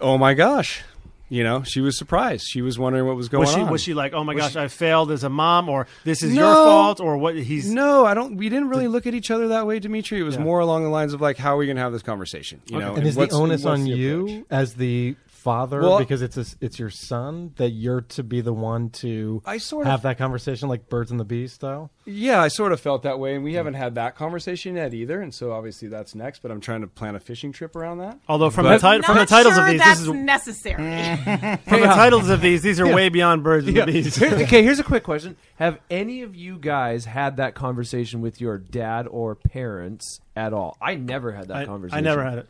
oh 0.00 0.18
my 0.18 0.34
gosh, 0.34 0.82
you 1.28 1.42
know, 1.42 1.62
she 1.64 1.80
was 1.80 1.98
surprised. 1.98 2.44
She 2.48 2.62
was 2.62 2.78
wondering 2.78 3.06
what 3.06 3.16
was 3.16 3.28
going 3.28 3.40
Was 3.42 3.52
she 3.54 3.60
on. 3.60 3.70
was 3.70 3.82
she 3.82 3.94
like, 3.94 4.12
oh 4.12 4.22
my 4.24 4.34
Was 4.34 4.42
gosh, 4.44 4.52
she- 4.52 4.58
I 4.60 4.68
failed 4.68 5.10
as 5.10 5.24
a 5.24 5.28
mom, 5.28 5.68
or 5.68 5.86
this 6.04 6.22
is 6.22 6.34
your 6.34 6.52
fault, 6.54 7.00
or 7.00 7.16
what? 7.18 7.34
He's 7.36 7.70
No, 7.70 8.04
I 8.06 8.14
don't. 8.14 8.36
We 8.36 8.48
didn't 8.48 8.68
really 8.68 8.88
look 8.88 9.06
at 9.06 9.14
each 9.14 9.30
other 9.30 9.48
that 9.48 9.66
way, 9.66 9.78
Dimitri. 9.78 10.20
It 10.20 10.22
was 10.24 10.36
Yeah. 10.36 10.42
more 10.42 10.60
along 10.60 10.84
the 10.84 10.88
lines 10.90 11.12
of 11.12 11.20
like, 11.20 11.36
how 11.36 11.54
are 11.54 11.56
we 11.58 11.66
going 11.66 11.76
to 11.76 11.82
have 11.82 11.92
this 11.92 12.02
conversation? 12.02 12.60
You 12.66 12.78
know, 12.78 12.94
and 12.94 13.06
is 13.06 13.16
the 13.16 13.28
onus 13.30 13.64
on 13.64 13.86
you 13.86 14.26
approach? 14.28 14.44
as 14.50 14.74
the 14.74 15.16
father 15.46 15.80
Well- 15.80 15.98
because 16.00 16.22
it's 16.22 16.36
a, 16.36 16.44
it's 16.60 16.76
your 16.78 16.90
son 16.90 17.52
that 17.56 17.70
you're 17.70 18.00
to 18.00 18.24
be 18.24 18.40
the 18.40 18.52
one 18.52 18.90
to 18.90 19.40
I 19.46 19.58
sort 19.58 19.86
of 19.86 19.92
have 19.92 20.02
that 20.02 20.18
conversation 20.18 20.68
like 20.68 20.88
birds 20.88 21.12
and 21.12 21.20
the 21.20 21.24
bees 21.24 21.52
style? 21.52 21.92
yeah, 22.04 22.40
I 22.42 22.48
sort 22.48 22.72
of 22.72 22.80
felt 22.80 23.04
that 23.04 23.18
way, 23.20 23.34
and 23.36 23.44
we 23.44 23.54
haven't 23.54 23.74
had 23.74 23.94
that 23.94 24.16
conversation 24.16 24.74
yet 24.76 24.92
either. 24.92 25.20
And 25.20 25.32
so 25.32 25.52
obviously 25.52 25.86
that's 25.88 26.14
next. 26.14 26.40
But 26.42 26.50
I'm 26.50 26.60
trying 26.60 26.80
to 26.80 26.86
plan 26.88 27.14
a 27.14 27.20
fishing 27.20 27.52
trip 27.52 27.74
around 27.76 27.98
that. 27.98 28.18
although 28.28 28.50
from 28.50 28.64
But- 28.64 28.80
the 28.80 28.96
ti- 28.98 29.02
from 29.02 29.18
the 29.18 29.26
titles 29.26 29.54
sure 29.54 29.64
of 29.64 29.70
these, 29.70 29.78
that's 29.80 30.00
this 30.00 30.08
is 30.08 30.14
necessary. 30.14 30.76
from 31.68 31.80
the 31.80 31.86
titles 31.86 32.28
of 32.28 32.40
these, 32.40 32.62
these 32.62 32.80
are 32.80 32.92
way 32.92 33.08
beyond 33.08 33.44
birds 33.44 33.66
and 33.68 33.76
Yeah. 33.76 33.84
the 33.84 33.92
bees. 33.92 34.20
okay, 34.22 34.62
here's 34.64 34.80
a 34.80 34.84
quick 34.84 35.04
question: 35.04 35.36
Have 35.56 35.78
any 35.90 36.22
of 36.22 36.34
you 36.34 36.58
guys 36.58 37.04
had 37.04 37.36
that 37.36 37.54
conversation 37.54 38.20
with 38.20 38.40
your 38.40 38.58
dad 38.58 39.06
or 39.08 39.34
parents 39.36 40.20
at 40.34 40.52
all? 40.52 40.76
I 40.82 40.94
never 40.96 41.30
had 41.32 41.48
that 41.48 41.56
I, 41.56 41.64
conversation. 41.66 41.98
I 41.98 42.00
never 42.08 42.24
had 42.24 42.38
it. 42.38 42.48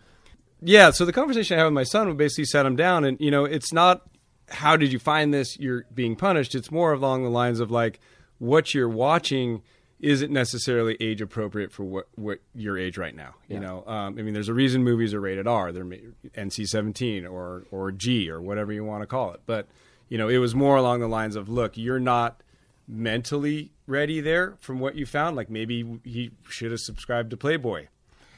Yeah, 0.61 0.91
so 0.91 1.05
the 1.05 1.13
conversation 1.13 1.57
I 1.57 1.59
had 1.61 1.65
with 1.67 1.75
my 1.75 1.85
son 1.85 2.09
would 2.09 2.17
basically 2.17 2.47
set 2.47 2.67
him 2.67 2.77
down, 2.77 3.05
and 3.05 3.21
you 3.21 3.31
know, 3.31 3.45
it's 3.45 3.73
not 3.73 4.09
how 4.49 4.77
did 4.77 4.93
you 4.93 4.99
find 4.99 5.35
this? 5.35 5.59
You're 5.59 5.85
being 5.95 6.17
punished. 6.17 6.55
It's 6.55 6.71
more 6.71 6.93
along 6.93 7.25
the 7.25 7.31
lines 7.31 7.61
of 7.61 7.71
like 7.71 8.01
what 8.39 8.75
you're 8.75 8.89
watching 8.89 9.63
isn't 9.99 10.31
necessarily 10.31 10.97
age 11.01 11.21
appropriate 11.21 11.73
for 11.73 11.85
what 11.85 12.09
what 12.17 12.41
your 12.55 12.79
age 12.79 12.99
right 12.99 13.15
now. 13.15 13.35
You 13.49 13.61
know, 13.61 13.85
um, 13.87 14.19
I 14.19 14.23
mean, 14.23 14.35
there's 14.35 14.49
a 14.49 14.55
reason 14.55 14.85
movies 14.85 15.15
are 15.15 15.21
rated 15.21 15.47
R. 15.47 15.73
They're 15.73 15.85
NC-17 15.85 17.29
or 17.31 17.65
or 17.71 17.93
G 17.93 18.31
or 18.31 18.41
whatever 18.41 18.73
you 18.73 18.85
want 18.85 19.03
to 19.03 19.07
call 19.07 19.33
it. 19.33 19.41
But 19.47 19.67
you 20.09 20.19
know, 20.19 20.29
it 20.29 20.39
was 20.39 20.55
more 20.55 20.77
along 20.77 21.01
the 21.01 21.09
lines 21.09 21.35
of 21.35 21.49
look, 21.49 21.77
you're 21.77 22.01
not 22.01 22.43
mentally 22.87 23.73
ready 23.87 24.21
there 24.21 24.57
from 24.61 24.79
what 24.79 24.95
you 24.95 25.07
found. 25.07 25.35
Like 25.35 25.51
maybe 25.51 26.01
he 26.05 26.31
should 26.49 26.71
have 26.71 26.81
subscribed 26.81 27.31
to 27.31 27.37
Playboy. 27.37 27.87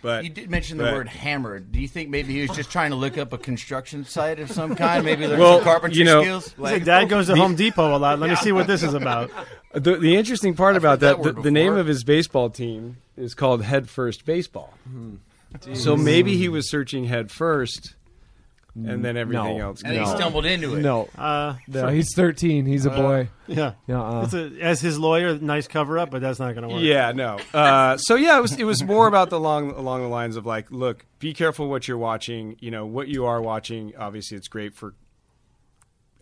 But 0.01 0.25
You 0.25 0.31
did 0.31 0.51
mention 0.51 0.79
the 0.79 0.85
but- 0.85 0.95
word 0.95 1.09
hammer. 1.09 1.59
Do 1.59 1.81
you 1.81 1.89
think 1.89 2.09
maybe 2.09 2.33
he 2.33 2.43
was 2.43 2.51
just 2.51 2.71
trying 2.71 2.91
to 2.91 2.97
look 2.97 3.19
up 3.19 3.33
a 3.33 3.39
construction 3.39 4.05
site 4.05 4.39
of 4.39 4.51
some 4.51 4.77
kind? 4.77 5.05
Maybe 5.05 5.27
learn 5.27 5.41
Well, 5.41 5.57
some 5.59 5.65
carpentry 5.65 5.99
you 5.99 6.05
know- 6.05 6.23
skills? 6.23 6.55
Say, 6.63 6.79
Dad 6.81 7.09
goes 7.09 7.27
to 7.27 7.37
Home 7.37 7.57
Depot 7.57 7.97
a 7.97 7.99
lot. 7.99 8.19
Let 8.19 8.31
me 8.31 8.37
see 8.37 8.53
what 8.53 8.67
this 8.67 8.83
is 8.83 8.95
about. 8.95 9.31
The, 9.75 9.99
the 9.99 10.17
interesting 10.17 10.55
part 10.55 10.77
about 10.77 11.01
that, 11.01 11.23
that 11.23 11.35
the, 11.37 11.43
the 11.43 11.51
name 11.51 11.75
of 11.77 11.87
his 11.87 12.03
baseball 12.03 12.49
team 12.49 12.97
is 13.19 13.35
called 13.35 13.63
Head 13.63 13.91
First 13.91 14.25
Baseball. 14.25 14.73
Hmm. 14.91 15.17
So 15.75 15.95
maybe 15.95 16.39
he 16.39 16.49
was 16.49 16.71
searching 16.71 17.05
head 17.05 17.31
first, 17.31 17.95
and 18.87 19.05
then 19.05 19.17
everything 19.17 19.59
No. 19.59 19.69
else. 19.69 19.83
and 19.85 19.97
he 19.97 20.07
stumbled 20.07 20.47
into 20.47 20.77
it. 20.77 20.81
No, 20.83 21.09
Uh, 21.19 21.55
no, 21.67 21.89
he's 21.89 22.15
13. 22.15 22.67
He's 22.67 22.87
a 22.87 22.91
boy. 22.91 23.29
yeah. 23.47 23.73
Yeah, 23.87 24.01
uh, 24.03 24.23
It's 24.25 24.35
a, 24.35 24.53
as 24.61 24.81
his 24.81 24.99
lawyer, 24.99 25.39
nice 25.39 25.67
cover 25.67 25.99
up, 25.99 26.11
but 26.11 26.21
that's 26.21 26.39
not 26.39 26.55
going 26.55 26.69
to 26.69 26.75
work. 26.75 26.83
Yeah, 26.83 27.13
no. 27.13 27.39
Uh, 27.53 27.97
so 27.97 28.15
yeah, 28.15 28.39
it 28.39 28.43
was 28.43 28.59
it 28.59 28.65
was 28.65 28.83
more 28.85 29.07
about 29.09 29.31
the 29.31 29.41
long 29.41 29.71
along 29.73 30.03
the 30.03 30.09
lines 30.09 30.37
of 30.37 30.47
like, 30.47 30.71
look, 30.71 31.05
be 31.19 31.35
careful 31.35 31.69
what 31.69 31.89
you're 31.89 31.99
watching. 31.99 32.57
You 32.61 32.71
know 32.71 32.87
what 32.87 33.09
you 33.09 33.27
are 33.27 33.41
watching. 33.43 33.93
Obviously, 33.99 34.37
it's 34.37 34.49
great 34.49 34.75
for 34.75 34.95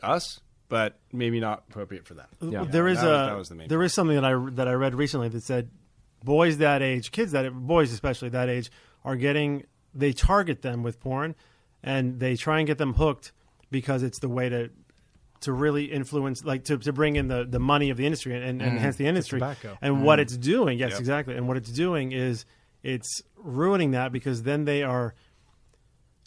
us, 0.03 0.41
but 0.69 0.99
maybe 1.13 1.41
not 1.41 1.65
appropriate 1.69 2.07
for 2.07 2.15
them. 2.15 2.27
Yeah. 2.41 2.65
there 2.65 2.89
is 2.89 3.01
that 3.01 3.07
a 3.07 3.11
was- 3.11 3.29
that 3.29 3.37
was 3.39 3.49
the 3.49 3.55
main 3.55 3.69
there 3.69 3.83
is 3.83 3.95
something 3.95 4.17
that 4.17 4.25
I 4.25 4.35
that 4.53 4.69
I 4.69 4.73
read 4.73 4.95
recently 4.95 5.29
that 5.29 5.43
said 5.43 5.71
boys 6.25 6.59
that 6.59 6.83
age, 6.83 7.13
kids 7.13 7.33
that 7.33 7.51
boys 7.53 7.93
especially 7.93 8.29
that 8.31 8.49
age, 8.49 8.71
are 9.05 9.17
getting 9.17 9.64
they 9.95 10.12
target 10.12 10.62
them 10.62 10.83
with 10.83 11.01
porn, 11.01 11.35
and 11.87 12.18
they 12.18 12.37
try 12.37 12.59
and 12.59 12.66
get 12.66 12.77
them 12.77 12.92
hooked 12.94 13.33
because 13.70 14.03
it's 14.03 14.18
the 14.18 14.29
way 14.29 14.51
to 14.51 14.70
to 15.40 15.53
really 15.53 15.85
influence 15.85 16.44
like 16.44 16.64
to, 16.64 16.77
to 16.79 16.92
bring 16.92 17.16
in 17.16 17.29
the, 17.29 17.46
the 17.49 17.61
money 17.61 17.90
of 17.90 17.96
the 17.96 18.05
industry 18.05 18.35
and, 18.35 18.44
and 18.44 18.61
mm-hmm. 18.61 18.77
enhance 18.77 18.96
the 18.96 19.07
industry. 19.07 19.38
tobacco. 19.38 19.79
and 19.81 20.03
what 20.03 20.14
mm-hmm. 20.18 20.22
it's 20.22 20.37
doing 20.37 20.79
yes 20.79 20.92
Yep. 20.92 21.01
exactly. 21.01 21.37
And 21.37 21.46
what 21.46 21.57
it's 21.57 21.70
doing 21.70 22.12
is 22.12 22.44
it's 22.83 23.22
ruining 23.37 23.92
that 23.92 24.12
because 24.12 24.42
then 24.42 24.64
they 24.64 24.83
are 24.83 25.14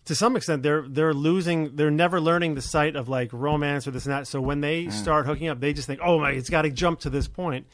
to 0.06 0.16
some 0.16 0.36
extent 0.36 0.64
they're 0.64 0.86
they're 0.88 1.14
losing 1.14 1.76
they're 1.76 1.92
never 1.92 2.22
learning 2.22 2.56
the 2.56 2.62
sight 2.62 2.96
of 2.96 3.10
like 3.10 3.32
romance 3.34 3.88
or 3.88 3.92
this 3.92 4.06
and 4.06 4.14
that. 4.14 4.28
So 4.28 4.40
when 4.40 4.62
they 4.62 4.86
mm. 4.86 4.92
start 4.92 5.26
hooking 5.26 5.50
up 5.50 5.60
they 5.60 5.74
just 5.74 5.88
think 5.88 6.00
oh 6.04 6.20
my 6.20 6.32
it's 6.32 6.50
got 6.50 6.62
to 6.64 6.72
jump 6.72 7.02
to 7.02 7.10
this 7.10 7.28
point. 7.28 7.68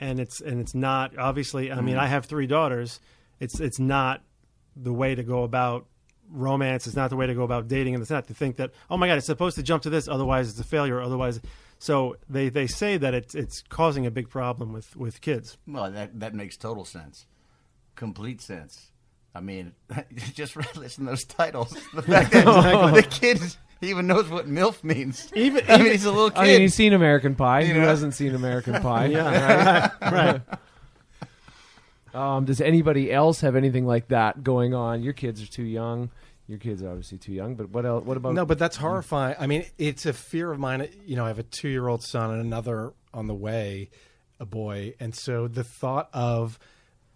And 0.00 0.20
it's 0.20 0.40
and 0.40 0.60
it's 0.60 0.74
not 0.74 1.18
obviously 1.18 1.72
i 1.72 1.80
mean 1.80 1.96
mm. 1.96 2.00
i 2.00 2.06
have 2.06 2.26
three 2.26 2.46
daughters. 2.46 3.00
It's 3.40 3.58
it's 3.58 3.80
not 3.80 4.22
the 4.76 4.92
way 4.92 5.14
to 5.14 5.24
go 5.24 5.42
about 5.42 5.86
romance 6.30 6.86
is 6.86 6.94
not 6.94 7.10
the 7.10 7.16
way 7.16 7.26
to 7.26 7.34
go 7.34 7.42
about 7.42 7.68
dating 7.68 7.94
and 7.94 8.02
it's 8.02 8.10
not 8.10 8.26
to 8.26 8.34
think 8.34 8.56
that 8.56 8.70
oh 8.90 8.96
my 8.96 9.06
god 9.06 9.16
it's 9.16 9.26
supposed 9.26 9.56
to 9.56 9.62
jump 9.62 9.82
to 9.82 9.90
this 9.90 10.08
otherwise 10.08 10.50
it's 10.50 10.60
a 10.60 10.64
failure 10.64 11.00
otherwise 11.00 11.40
so 11.78 12.16
they 12.28 12.48
they 12.48 12.66
say 12.66 12.96
that 12.96 13.14
it's 13.14 13.34
it's 13.34 13.62
causing 13.68 14.04
a 14.06 14.10
big 14.10 14.28
problem 14.28 14.72
with 14.72 14.96
with 14.96 15.20
kids 15.20 15.56
Well, 15.66 15.90
that 15.90 16.18
that 16.20 16.34
makes 16.34 16.56
total 16.56 16.84
sense, 16.84 17.26
complete 17.94 18.40
sense. 18.40 18.90
I 19.34 19.40
mean, 19.40 19.72
just 20.34 20.56
listen 20.76 21.04
to 21.04 21.10
those 21.12 21.24
titles. 21.24 21.76
The 21.94 22.02
fact 22.02 22.32
that 22.32 22.94
the 22.94 23.02
kid 23.02 23.40
even 23.80 24.08
knows 24.08 24.28
what 24.28 24.48
MILF 24.48 24.82
means. 24.82 25.30
even 25.36 25.62
I 25.68 25.78
mean, 25.78 25.92
he's 25.92 26.04
a 26.04 26.10
little 26.10 26.30
kid. 26.30 26.38
I 26.40 26.46
mean, 26.46 26.60
he's 26.62 26.74
seen 26.74 26.92
American 26.92 27.36
Pie. 27.36 27.64
Who 27.66 27.74
know? 27.74 27.86
hasn't 27.86 28.14
seen 28.14 28.34
American 28.34 28.80
Pie? 28.82 29.06
yeah 29.06 29.92
right, 30.00 30.12
right. 30.12 30.40
Um, 32.14 32.44
does 32.44 32.60
anybody 32.60 33.12
else 33.12 33.40
have 33.40 33.56
anything 33.56 33.86
like 33.86 34.08
that 34.08 34.42
going 34.42 34.74
on? 34.74 35.02
Your 35.02 35.12
kids 35.12 35.42
are 35.42 35.46
too 35.46 35.64
young. 35.64 36.10
Your 36.46 36.58
kids 36.58 36.82
are 36.82 36.88
obviously 36.88 37.18
too 37.18 37.32
young. 37.32 37.56
But 37.56 37.70
what 37.70 37.84
else? 37.84 38.04
What 38.04 38.16
about 38.16 38.34
No, 38.34 38.46
but 38.46 38.58
that's 38.58 38.78
mm. 38.78 38.80
horrifying. 38.80 39.36
I 39.38 39.46
mean, 39.46 39.66
it's 39.76 40.06
a 40.06 40.12
fear 40.12 40.50
of 40.50 40.58
mine. 40.58 40.88
You 41.04 41.16
know, 41.16 41.24
I 41.24 41.28
have 41.28 41.38
a 41.38 41.44
two 41.44 41.68
year 41.68 41.88
old 41.88 42.02
son 42.02 42.30
and 42.30 42.40
another 42.40 42.94
on 43.12 43.26
the 43.26 43.34
way, 43.34 43.90
a 44.40 44.46
boy. 44.46 44.94
And 44.98 45.14
so 45.14 45.46
the 45.46 45.64
thought 45.64 46.08
of 46.12 46.58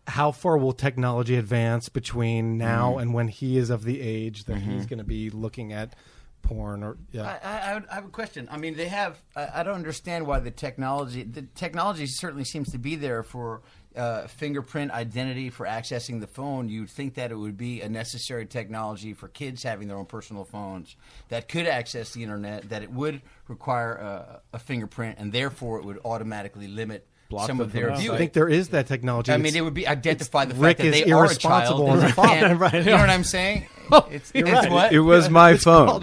how 0.07 0.33
far 0.33 0.59
will 0.59 0.73
technology 0.73 1.37
advance 1.37 1.89
between 1.89 2.59
now 2.59 2.95
mm. 2.95 3.03
and 3.03 3.15
when 3.15 3.29
he 3.29 3.57
is 3.57 3.71
of 3.71 3.85
the 3.85 4.01
age 4.01 4.45
that 4.45 4.59
he's 4.59 4.83
mm-hmm. 4.83 4.89
going 4.89 4.99
to 4.99 5.05
be 5.05 5.31
looking 5.31 5.73
at 5.73 5.95
porn 6.43 6.83
or, 6.83 6.99
yeah. 7.13 7.39
I, 7.43 7.49
I, 7.49 7.73
I 7.77 7.83
I 7.91 7.95
have 7.95 8.05
a 8.05 8.09
question. 8.09 8.49
I 8.51 8.59
mean, 8.59 8.77
they 8.77 8.89
have. 8.89 9.23
I, 9.35 9.49
I 9.57 9.63
don't 9.63 9.77
understand 9.77 10.27
why 10.27 10.41
the 10.41 10.51
technology. 10.51 11.23
The 11.23 11.43
technology 11.43 12.07
certainly 12.07 12.45
seems 12.45 12.71
to 12.73 12.79
be 12.79 12.97
there 12.97 13.23
for 13.23 13.63
uh, 13.97 14.27
fingerprint 14.27 14.91
identity 14.91 15.51
for 15.51 15.67
accessing 15.67 16.21
the 16.21 16.27
phone. 16.27 16.69
You'd 16.69 16.91
think 16.91 17.15
that 17.15 17.31
it 17.31 17.37
would 17.37 17.57
be 17.57 17.81
a 17.83 17.89
necessary 17.89 18.47
technology 18.47 19.15
for 19.15 19.29
kids 19.29 19.63
having 19.63 19.89
their 19.89 19.97
own 19.97 20.07
personal 20.07 20.45
phones 20.45 20.97
that 21.29 21.49
could 21.49 21.67
access 21.67 22.13
the 22.13 22.23
internet. 22.23 22.69
That 22.71 22.83
it 22.83 22.91
would 22.93 23.23
require 23.49 24.01
uh, 24.01 24.39
a 24.53 24.59
fingerprint, 24.59 25.19
and 25.19 25.33
therefore 25.33 25.79
it 25.79 25.85
would 25.85 25.99
automatically 26.05 26.69
limit 26.69 27.07
some 27.47 27.61
of 27.61 27.73
their 27.73 27.95
view. 27.97 28.13
I 28.13 28.19
think 28.19 28.35
there 28.35 28.49
is 28.49 28.69
that 28.71 28.87
technology. 28.87 29.33
I 29.33 29.39
mean, 29.39 29.57
it 29.57 29.63
would 29.63 29.73
be 29.73 29.89
identify 29.89 30.45
the 30.45 30.55
Rick 30.55 30.77
fact 30.77 30.91
that 30.91 30.99
is 30.99 31.05
they 31.05 31.13
are 31.13 31.25
a 31.25 31.27
irresponsible 31.29 31.87
child. 31.87 31.97
as 31.97 32.03
a 32.03 32.07
and 32.07 32.15
father. 32.15 32.29
can't- 32.29 32.61
Right. 32.61 32.75
You 32.75 32.85
know 32.85 32.97
what 32.99 33.11
I'm 33.11 33.25
saying? 33.25 33.67
It's, 34.11 34.31
it's 34.35 34.49
right. 34.51 34.71
what? 34.71 34.93
It 34.95 35.01
was 35.01 35.29
my 35.29 35.55
phone. 35.59 36.01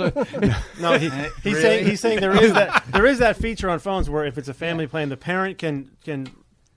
No, 0.79 0.93
he, 0.99 1.09
he's 1.09 1.13
Really? 1.43 1.61
saying 1.61 1.85
he's 1.87 1.99
saying 1.99 2.19
there 2.19 2.39
is 2.39 2.53
that 2.53 2.83
there 2.91 3.07
is 3.07 3.17
that 3.17 3.35
feature 3.37 3.67
on 3.67 3.79
phones 3.79 4.07
where 4.11 4.25
if 4.25 4.37
it's 4.37 4.47
a 4.47 4.53
family 4.53 4.85
plan, 4.85 5.09
the 5.09 5.17
parent 5.17 5.57
can 5.57 5.89
can 6.03 6.27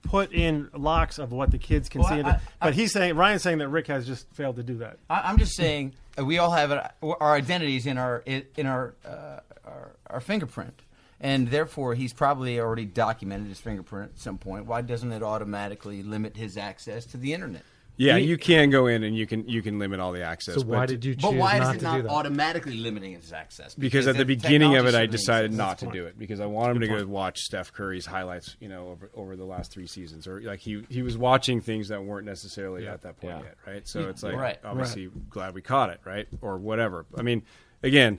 put 0.03 0.31
in 0.33 0.69
locks 0.73 1.17
of 1.17 1.31
what 1.31 1.49
the 1.51 1.57
kids 1.57 1.89
can 1.89 2.01
Well, 2.01 2.09
see. 2.09 2.15
I- 2.15 2.19
in 2.19 2.25
it. 2.27 2.35
I- 2.35 2.39
but 2.67 2.73
he's 2.75 2.91
saying 2.91 3.15
Ryan's 3.15 3.41
saying 3.41 3.57
that 3.59 3.69
Rick 3.69 3.87
has 3.87 4.05
just 4.05 4.27
failed 4.33 4.57
to 4.57 4.63
do 4.63 4.77
that. 4.77 4.97
I, 5.09 5.21
I'm 5.21 5.37
just 5.37 5.55
saying 5.55 5.93
uh, 6.19 6.25
we 6.25 6.37
all 6.37 6.51
have 6.51 6.71
our 7.01 7.33
identities 7.33 7.85
in 7.87 7.97
our 7.97 8.19
in 8.27 8.65
our, 8.67 8.93
uh, 9.05 9.39
our 9.65 9.95
our 10.07 10.19
fingerprint, 10.21 10.81
and 11.19 11.47
therefore 11.49 11.95
he's 11.95 12.13
probably 12.13 12.59
already 12.59 12.85
documented 12.85 13.47
his 13.47 13.59
fingerprint 13.59 14.11
at 14.15 14.19
some 14.19 14.37
point. 14.37 14.65
Why 14.65 14.81
doesn't 14.81 15.11
it 15.11 15.23
automatically 15.23 16.03
limit 16.03 16.37
his 16.37 16.57
access 16.57 17.05
to 17.07 17.17
the 17.17 17.33
internet? 17.33 17.63
Yeah, 17.95 18.17
you 18.17 18.39
can 18.39 18.71
go 18.71 18.87
in 18.87 19.03
and 19.03 19.15
you 19.15 19.27
can 19.27 19.47
you 19.47 19.61
can 19.61 19.77
limit 19.77 19.99
all 19.99 20.11
the 20.11 20.23
access. 20.23 20.55
so 20.55 20.61
why 20.63 20.79
but- 20.79 20.89
did 20.89 21.05
you 21.05 21.13
choose 21.13 21.21
that? 21.21 21.29
But 21.31 21.37
why 21.39 21.59
not 21.59 21.75
is 21.75 21.81
it 21.83 21.85
not 21.85 22.05
automatically 22.07 22.77
limiting 22.77 23.13
his 23.13 23.31
access? 23.31 23.75
because 23.75 24.07
at 24.07 24.13
the 24.13 24.19
the 24.19 24.25
beginning 24.35 24.75
of 24.77 24.87
it, 24.87 24.95
I 24.95 25.05
decided 25.05 25.51
exists. 25.51 25.57
not 25.57 25.77
to 25.79 25.85
do 25.91 26.05
it 26.07 26.17
because 26.17 26.39
I 26.39 26.47
want 26.47 26.71
him 26.71 26.79
to 26.81 26.87
go 26.87 27.05
watch 27.05 27.39
Steph 27.41 27.71
Curry's 27.71 28.07
highlights, 28.07 28.55
you 28.59 28.67
know, 28.67 28.87
over, 28.89 29.11
over 29.15 29.35
the 29.35 29.45
last 29.45 29.71
three 29.71 29.85
seasons, 29.85 30.27
or 30.27 30.41
like 30.41 30.59
he 30.59 30.83
he 30.89 31.03
was 31.03 31.17
watching 31.19 31.61
things 31.61 31.89
that 31.89 32.03
weren't 32.03 32.25
necessarily 32.25 32.87
at 32.87 33.01
that 33.03 33.19
point 33.21 33.35
Yeah. 33.37 33.43
yet, 33.43 33.57
right? 33.67 33.87
So 33.87 34.09
it's 34.09 34.23
like 34.23 34.35
Right. 34.37 34.57
obviously 34.63 35.09
glad 35.29 35.53
we 35.53 35.61
caught 35.61 35.91
it, 35.91 35.99
right, 36.03 36.27
or 36.41 36.57
whatever. 36.57 37.05
I 37.15 37.21
mean, 37.21 37.43
again, 37.83 38.17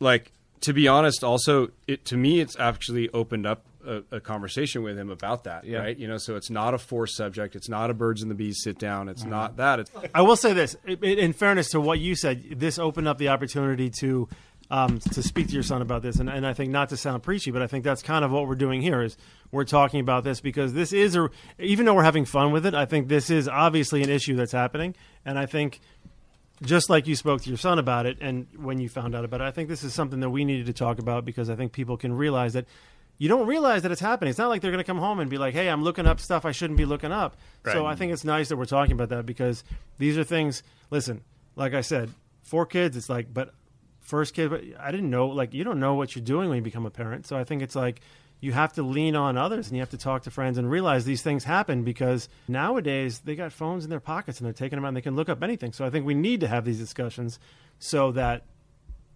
like 0.00 0.32
to 0.62 0.72
be 0.72 0.88
honest, 0.88 1.22
also 1.22 1.68
it 1.86 2.04
to 2.06 2.16
me 2.16 2.40
it's 2.40 2.58
actually 2.58 3.08
opened 3.10 3.46
up 3.46 3.64
a, 3.86 4.16
a 4.16 4.20
conversation 4.20 4.82
with 4.82 4.98
him 4.98 5.10
about 5.10 5.44
that, 5.44 5.64
Yeah. 5.64 5.78
right? 5.78 5.96
You 5.96 6.08
know, 6.08 6.16
so 6.18 6.36
it's 6.36 6.50
not 6.50 6.74
a 6.74 6.78
forced 6.78 7.16
subject. 7.16 7.54
It's 7.56 7.68
not 7.68 7.90
a 7.90 7.94
birds 7.94 8.22
and 8.22 8.30
the 8.30 8.34
bees 8.34 8.60
sit 8.62 8.78
down. 8.78 9.08
It's 9.08 9.22
Mm-hmm. 9.22 9.30
not 9.30 9.56
that. 9.56 9.80
It's 9.80 9.90
I 10.14 10.22
will 10.22 10.36
say 10.36 10.52
this: 10.52 10.76
in 10.86 11.32
fairness 11.32 11.70
to 11.70 11.80
what 11.80 11.98
you 12.00 12.14
said, 12.14 12.42
this 12.58 12.78
opened 12.78 13.08
up 13.08 13.18
the 13.18 13.28
opportunity 13.28 13.90
to 14.00 14.28
um, 14.70 14.98
to 14.98 15.22
speak 15.22 15.48
to 15.48 15.52
your 15.52 15.62
son 15.62 15.82
about 15.82 16.00
this, 16.02 16.16
and, 16.16 16.28
and 16.30 16.46
I 16.46 16.54
think 16.54 16.70
not 16.72 16.88
to 16.88 16.96
sound 16.96 17.22
preachy, 17.22 17.50
but 17.50 17.60
I 17.60 17.66
think 17.66 17.84
that's 17.84 18.02
kind 18.02 18.24
of 18.24 18.30
what 18.30 18.48
we're 18.48 18.54
doing 18.54 18.80
here 18.80 19.02
is 19.02 19.16
we're 19.52 19.64
talking 19.64 20.00
about 20.00 20.24
this 20.24 20.40
because 20.40 20.72
this 20.72 20.92
is 20.92 21.14
a 21.16 21.28
even 21.58 21.84
though 21.84 21.92
we're 21.94 22.02
having 22.02 22.24
fun 22.24 22.50
with 22.50 22.64
it, 22.64 22.74
I 22.74 22.86
think 22.86 23.08
this 23.08 23.28
is 23.28 23.46
obviously 23.46 24.02
an 24.02 24.08
issue 24.08 24.36
that's 24.36 24.52
happening, 24.52 24.94
and 25.24 25.38
I 25.38 25.44
think 25.46 25.80
just 26.62 26.88
like 26.88 27.06
you 27.06 27.14
spoke 27.16 27.42
to 27.42 27.48
your 27.48 27.58
son 27.58 27.78
about 27.78 28.06
it 28.06 28.16
and 28.20 28.46
when 28.56 28.78
you 28.78 28.88
found 28.88 29.14
out 29.14 29.24
about 29.24 29.40
it, 29.40 29.44
I 29.44 29.50
think 29.50 29.68
this 29.68 29.82
is 29.84 29.92
something 29.92 30.20
that 30.20 30.30
we 30.30 30.44
needed 30.44 30.66
to 30.66 30.72
talk 30.72 30.98
about 30.98 31.24
because 31.24 31.50
I 31.50 31.56
think 31.56 31.72
people 31.72 31.96
can 31.96 32.12
realize 32.14 32.52
that 32.54 32.64
you 33.18 33.28
don't 33.28 33.46
realize 33.46 33.82
that 33.82 33.92
it's 33.92 34.00
happening. 34.00 34.30
It's 34.30 34.38
not 34.38 34.48
like 34.48 34.60
they're 34.60 34.72
going 34.72 34.82
to 34.82 34.86
come 34.86 34.98
home 34.98 35.20
and 35.20 35.30
be 35.30 35.38
like, 35.38 35.54
"Hey, 35.54 35.68
I'm 35.68 35.82
looking 35.82 36.06
up 36.06 36.20
stuff 36.20 36.44
I 36.44 36.52
shouldn't 36.52 36.76
be 36.76 36.84
looking 36.84 37.12
up." 37.12 37.36
So 37.74 37.86
I 37.86 37.94
think 37.94 38.12
it's 38.12 38.24
nice 38.24 38.48
that 38.48 38.56
we're 38.56 38.64
talking 38.64 38.92
about 38.92 39.10
that 39.10 39.26
because 39.26 39.64
these 39.98 40.18
are 40.18 40.24
things. 40.24 40.62
Listen, 40.90 41.22
like 41.56 41.74
I 41.74 41.80
said, 41.80 42.10
four 42.42 42.66
kids. 42.66 42.96
It's 42.96 43.08
like, 43.08 43.32
but 43.32 43.54
first 44.00 44.34
kid, 44.34 44.50
but 44.50 44.62
I 44.78 44.90
didn't 44.90 45.10
know. 45.10 45.28
Like, 45.28 45.54
you 45.54 45.64
don't 45.64 45.80
know 45.80 45.94
what 45.94 46.14
you're 46.14 46.24
doing 46.24 46.48
when 46.48 46.56
you 46.56 46.62
become 46.62 46.86
a 46.86 46.90
parent. 46.90 47.26
So 47.26 47.36
I 47.36 47.44
think 47.44 47.62
it's 47.62 47.76
like 47.76 48.00
you 48.40 48.52
have 48.52 48.72
to 48.74 48.82
lean 48.82 49.16
on 49.16 49.38
others 49.38 49.68
and 49.68 49.76
you 49.76 49.80
have 49.80 49.90
to 49.90 49.96
talk 49.96 50.24
to 50.24 50.30
friends 50.30 50.58
and 50.58 50.70
realize 50.70 51.04
these 51.04 51.22
things 51.22 51.44
happen 51.44 51.82
because 51.82 52.28
nowadays 52.48 53.20
they 53.20 53.36
got 53.36 53.52
phones 53.52 53.84
in 53.84 53.90
their 53.90 54.00
pockets 54.00 54.38
and 54.38 54.46
they're 54.46 54.52
taking 54.52 54.76
them 54.76 54.84
out 54.84 54.88
and 54.88 54.96
they 54.96 55.00
can 55.00 55.16
look 55.16 55.28
up 55.28 55.42
anything. 55.42 55.72
So 55.72 55.84
I 55.86 55.90
think 55.90 56.04
we 56.04 56.14
need 56.14 56.40
to 56.40 56.48
have 56.48 56.64
these 56.64 56.78
discussions 56.78 57.38
so 57.78 58.12
that 58.12 58.42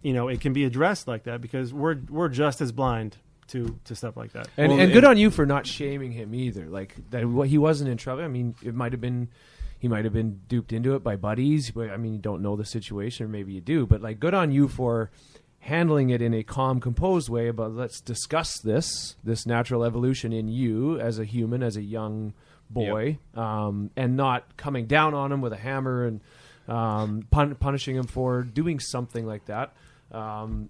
you 0.01 0.13
know 0.13 0.29
it 0.29 0.39
can 0.41 0.53
be 0.53 0.63
addressed 0.63 1.07
like 1.07 1.23
that 1.23 1.41
because 1.41 1.73
we're 1.73 1.97
we're 2.09 2.29
just 2.29 2.61
as 2.61 2.71
blind 2.71 3.17
to 3.49 3.77
to 3.85 3.95
stuff 3.95 4.15
like 4.17 4.31
that. 4.33 4.47
And, 4.57 4.71
Well, 4.71 4.81
and 4.81 4.91
good 4.91 5.03
and- 5.03 5.11
on 5.11 5.17
you 5.17 5.29
for 5.31 5.45
not 5.45 5.65
shaming 5.67 6.11
him 6.11 6.33
either. 6.33 6.67
Like 6.67 6.95
that, 7.11 7.25
what 7.25 7.47
he 7.49 7.57
wasn't 7.57 7.89
in 7.89 7.97
trouble. 7.97 8.23
I 8.23 8.27
mean, 8.27 8.55
it 8.63 8.73
might 8.73 8.91
have 8.93 9.01
been, 9.01 9.29
he 9.77 9.87
might 9.87 10.03
have 10.05 10.13
been 10.13 10.41
duped 10.47 10.73
into 10.73 10.95
it 10.95 11.03
by 11.03 11.15
buddies. 11.15 11.71
But 11.71 11.89
I 11.89 11.97
mean, 11.97 12.13
you 12.13 12.19
don't 12.19 12.41
know 12.41 12.55
the 12.55 12.65
situation, 12.65 13.25
or 13.25 13.29
maybe 13.29 13.53
you 13.53 13.61
do. 13.61 13.85
But 13.85 14.01
like, 14.01 14.19
good 14.19 14.33
on 14.33 14.51
you 14.51 14.67
for 14.67 15.11
handling 15.59 16.09
it 16.09 16.21
in 16.21 16.33
a 16.33 16.41
calm, 16.43 16.79
composed 16.79 17.29
way. 17.29 17.51
But 17.51 17.73
let's 17.75 17.99
discuss 18.01 18.59
this, 18.61 19.15
this 19.23 19.45
natural 19.45 19.83
evolution 19.83 20.31
in 20.31 20.47
you 20.47 20.99
as 20.99 21.19
a 21.19 21.25
human, 21.25 21.61
as 21.63 21.75
a 21.75 21.81
young 21.83 22.33
boy, 22.69 23.17
um, 23.35 23.89
and 23.95 24.15
not 24.15 24.55
coming 24.55 24.85
down 24.85 25.13
on 25.13 25.31
him 25.31 25.41
with 25.41 25.51
a 25.53 25.57
hammer 25.57 26.05
and 26.05 26.21
um, 26.67 27.25
pun- 27.31 27.55
punishing 27.55 27.95
him 27.95 28.05
for 28.05 28.43
doing 28.43 28.79
something 28.79 29.25
like 29.25 29.45
that. 29.45 29.73
Um, 30.11 30.69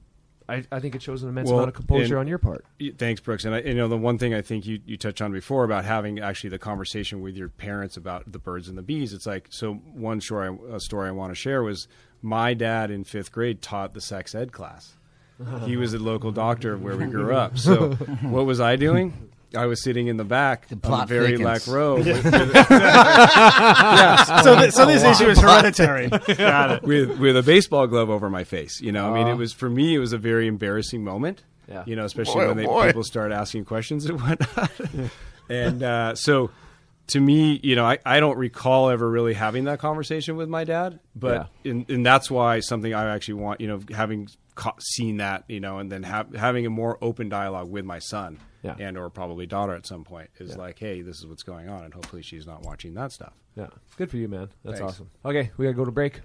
I, 0.49 0.63
I 0.71 0.79
think 0.79 0.95
it 0.95 1.01
shows 1.01 1.23
an 1.23 1.29
immense 1.29 1.47
Well, 1.47 1.59
amount 1.59 1.69
of 1.69 1.75
composure 1.75 2.15
and- 2.15 2.21
on 2.21 2.27
your 2.27 2.37
part. 2.39 2.65
Thanks, 2.97 3.21
Brooks. 3.21 3.45
And 3.45 3.55
I, 3.55 3.59
you 3.61 3.73
know, 3.75 3.87
the 3.87 3.97
one 3.97 4.17
thing 4.17 4.33
I 4.33 4.41
think 4.41 4.65
you, 4.65 4.79
you 4.85 4.97
touched 4.97 5.21
on 5.21 5.31
before 5.31 5.63
about 5.63 5.85
having 5.85 6.19
actually 6.19 6.49
the 6.49 6.59
conversation 6.59 7.21
with 7.21 7.35
your 7.37 7.49
parents 7.49 7.95
about 7.97 8.31
the 8.31 8.39
birds 8.39 8.67
and 8.67 8.77
the 8.77 8.81
bees. 8.81 9.13
It's 9.13 9.25
like 9.25 9.47
so. 9.49 9.73
One 9.75 10.19
story, 10.21 10.57
a 10.71 10.79
story 10.79 11.07
I 11.07 11.11
want 11.11 11.31
to 11.31 11.35
share 11.35 11.61
was 11.63 11.87
my 12.21 12.53
dad 12.53 12.91
in 12.91 13.03
fifth 13.03 13.31
grade 13.31 13.61
taught 13.61 13.93
the 13.93 14.01
sex 14.01 14.33
ed 14.35 14.51
class. 14.51 14.95
He 15.63 15.77
was 15.77 15.93
a 15.93 15.99
local 15.99 16.31
doctor 16.33 16.77
where 16.77 16.97
we 16.97 17.05
grew 17.05 17.33
up. 17.33 17.57
So 17.57 17.91
what 18.23 18.45
was 18.45 18.59
I 18.59 18.75
doing? 18.75 19.29
I 19.55 19.65
was 19.65 19.83
sitting 19.83 20.07
in 20.07 20.17
the 20.17 20.23
back 20.23 20.67
on 20.71 20.79
the 20.99 21.05
very 21.05 21.37
thickens. 21.37 21.43
back 21.43 21.67
row 21.67 21.95
with, 21.95 22.05
So, 24.43 24.55
th- 24.59 24.73
so 24.73 24.85
this 24.85 25.03
issue 25.03 25.29
is 25.29 25.39
hereditary. 25.39 26.07
Got 26.09 26.71
it. 26.71 26.83
with 26.83 27.19
with 27.19 27.37
a 27.37 27.43
baseball 27.43 27.87
glove 27.87 28.09
over 28.09 28.29
my 28.29 28.43
face. 28.43 28.79
You 28.81 28.91
know, 28.91 29.13
I 29.13 29.17
mean, 29.17 29.27
it 29.27 29.35
was 29.35 29.53
for 29.53 29.69
me, 29.69 29.95
it 29.95 29.99
was 29.99 30.13
a 30.13 30.17
very 30.17 30.47
embarrassing 30.47 31.03
moment. 31.03 31.43
Yeah. 31.67 31.83
You 31.85 31.95
know, 31.95 32.05
especially 32.05 32.47
when 32.47 32.57
they, 32.57 32.65
people 32.65 33.03
start 33.03 33.31
asking 33.31 33.65
questions 33.65 34.05
and 34.05 34.19
whatnot. 34.21 34.71
and 35.49 35.83
uh, 35.83 36.15
so, 36.15 36.49
to 37.07 37.19
me, 37.19 37.59
you 37.63 37.75
know, 37.75 37.85
I, 37.85 37.99
I 38.05 38.19
don't 38.19 38.37
recall 38.37 38.89
ever 38.89 39.09
really 39.09 39.33
having 39.35 39.65
that 39.65 39.79
conversation 39.79 40.35
with 40.35 40.49
my 40.49 40.63
dad, 40.63 40.99
but 41.15 41.49
and, 41.63 41.87
and 41.89 42.05
that's 42.05 42.31
why 42.31 42.59
something 42.61 42.93
I 42.93 43.13
actually 43.13 43.35
want, 43.35 43.61
you 43.61 43.67
know, 43.67 43.81
having 43.95 44.29
co- 44.55 44.75
seen 44.79 45.17
that, 45.17 45.43
you 45.47 45.59
know, 45.59 45.77
and 45.79 45.91
then 45.91 46.03
have, 46.03 46.33
having 46.33 46.65
a 46.65 46.69
more 46.71 46.97
open 47.01 47.29
dialogue 47.29 47.69
with 47.69 47.85
my 47.85 47.99
son. 47.99 48.39
Yeah. 48.61 48.75
And 48.77 48.97
or 48.97 49.09
probably 49.09 49.45
daughter 49.45 49.73
at 49.73 49.85
some 49.85 50.03
point 50.03 50.29
is 50.37 50.57
like, 50.57 50.79
hey, 50.79 51.01
this 51.01 51.19
is 51.19 51.27
what's 51.27 51.43
going 51.43 51.69
on, 51.69 51.85
and 51.85 51.93
hopefully 51.93 52.21
she's 52.21 52.45
not 52.45 52.63
watching 52.63 52.93
that 52.95 53.11
stuff. 53.11 53.33
Yeah, 53.55 53.67
good 53.97 54.09
for 54.09 54.17
you, 54.17 54.27
man. 54.27 54.49
That's 54.63 54.79
Thanks. 54.79 54.95
awesome. 54.95 55.09
Okay, 55.23 55.51
we 55.57 55.65
gotta 55.65 55.75
go 55.75 55.85
to 55.85 55.91
break. 55.91 56.21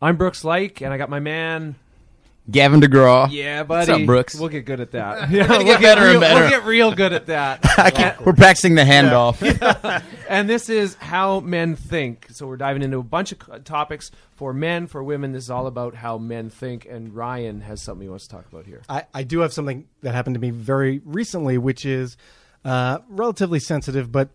I'm 0.00 0.16
Brooks 0.16 0.44
Laich, 0.44 0.80
and 0.80 0.94
I 0.94 0.98
got 0.98 1.10
my 1.10 1.20
man. 1.20 1.74
Gavin 2.50 2.80
DeGraw. 2.80 3.28
Yeah, 3.30 3.62
buddy. 3.62 3.90
What's 3.92 4.00
up, 4.02 4.06
Brooks? 4.06 4.34
We'll 4.34 4.48
get 4.48 4.64
good 4.64 4.80
at 4.80 4.92
that. 4.92 5.30
Yeah, 5.30 5.48
We'll 5.48 5.64
get 5.64 5.82
better 5.82 6.06
and 6.08 6.20
better. 6.20 6.40
We'll 6.40 6.50
get 6.50 6.64
real 6.64 6.94
good 6.94 7.12
at 7.12 7.26
that. 7.26 8.20
We're 8.24 8.32
practicing 8.32 8.74
the 8.74 8.82
handoff. 8.82 10.02
and 10.28 10.48
this 10.48 10.68
is 10.70 10.94
how 10.94 11.40
men 11.40 11.76
think. 11.76 12.26
So 12.30 12.46
we're 12.46 12.56
diving 12.56 12.82
into 12.82 12.98
a 12.98 13.02
bunch 13.02 13.32
of 13.32 13.64
topics 13.64 14.10
for 14.36 14.52
men, 14.54 14.86
for 14.86 15.02
women. 15.02 15.32
This 15.32 15.44
is 15.44 15.50
all 15.50 15.66
about 15.66 15.94
how 15.94 16.16
men 16.18 16.48
think. 16.48 16.86
And 16.88 17.14
Ryan 17.14 17.60
has 17.60 17.82
something 17.82 18.02
he 18.04 18.08
wants 18.08 18.26
to 18.28 18.36
talk 18.36 18.46
about 18.50 18.64
here. 18.64 18.80
I, 18.88 19.04
I 19.12 19.22
do 19.24 19.40
have 19.40 19.52
something 19.52 19.86
that 20.02 20.14
happened 20.14 20.34
to 20.34 20.40
me 20.40 20.50
very 20.50 21.02
recently, 21.04 21.58
which 21.58 21.84
is 21.84 22.16
uh, 22.64 22.98
relatively 23.08 23.60
sensitive, 23.60 24.10
but 24.10 24.30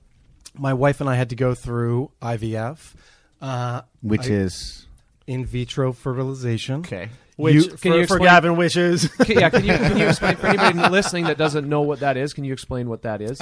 my 0.55 0.73
wife 0.73 1.01
and 1.01 1.09
I 1.09 1.15
had 1.15 1.29
to 1.31 1.35
go 1.35 1.55
through 1.55 2.11
IVF, 2.21 2.93
uh, 3.41 3.81
Which 4.01 4.27
I- 4.29 4.33
is 4.33 4.85
in 5.25 5.45
vitro 5.45 5.93
fertilization. 5.93 6.81
okay. 6.81 7.09
Which 7.37 7.55
You- 7.55 7.63
can 7.69 7.77
for, 7.77 7.97
you 7.97 8.07
for 8.07 8.19
Gavin 8.19 8.55
wishes. 8.55 9.09
Okay, 9.21 9.35
yeah, 9.35 9.49
can 9.49 9.63
you 9.63 9.73
can 9.73 9.97
you 9.97 10.07
explain 10.07 10.35
for 10.35 10.47
anybody 10.47 10.77
listening 10.89 11.25
that 11.25 11.37
doesn't 11.37 11.67
know 11.67 11.81
what 11.81 11.99
that 12.01 12.17
is? 12.17 12.33
Can 12.33 12.43
you 12.43 12.53
explain 12.53 12.89
what 12.89 13.01
that 13.03 13.21
is? 13.21 13.41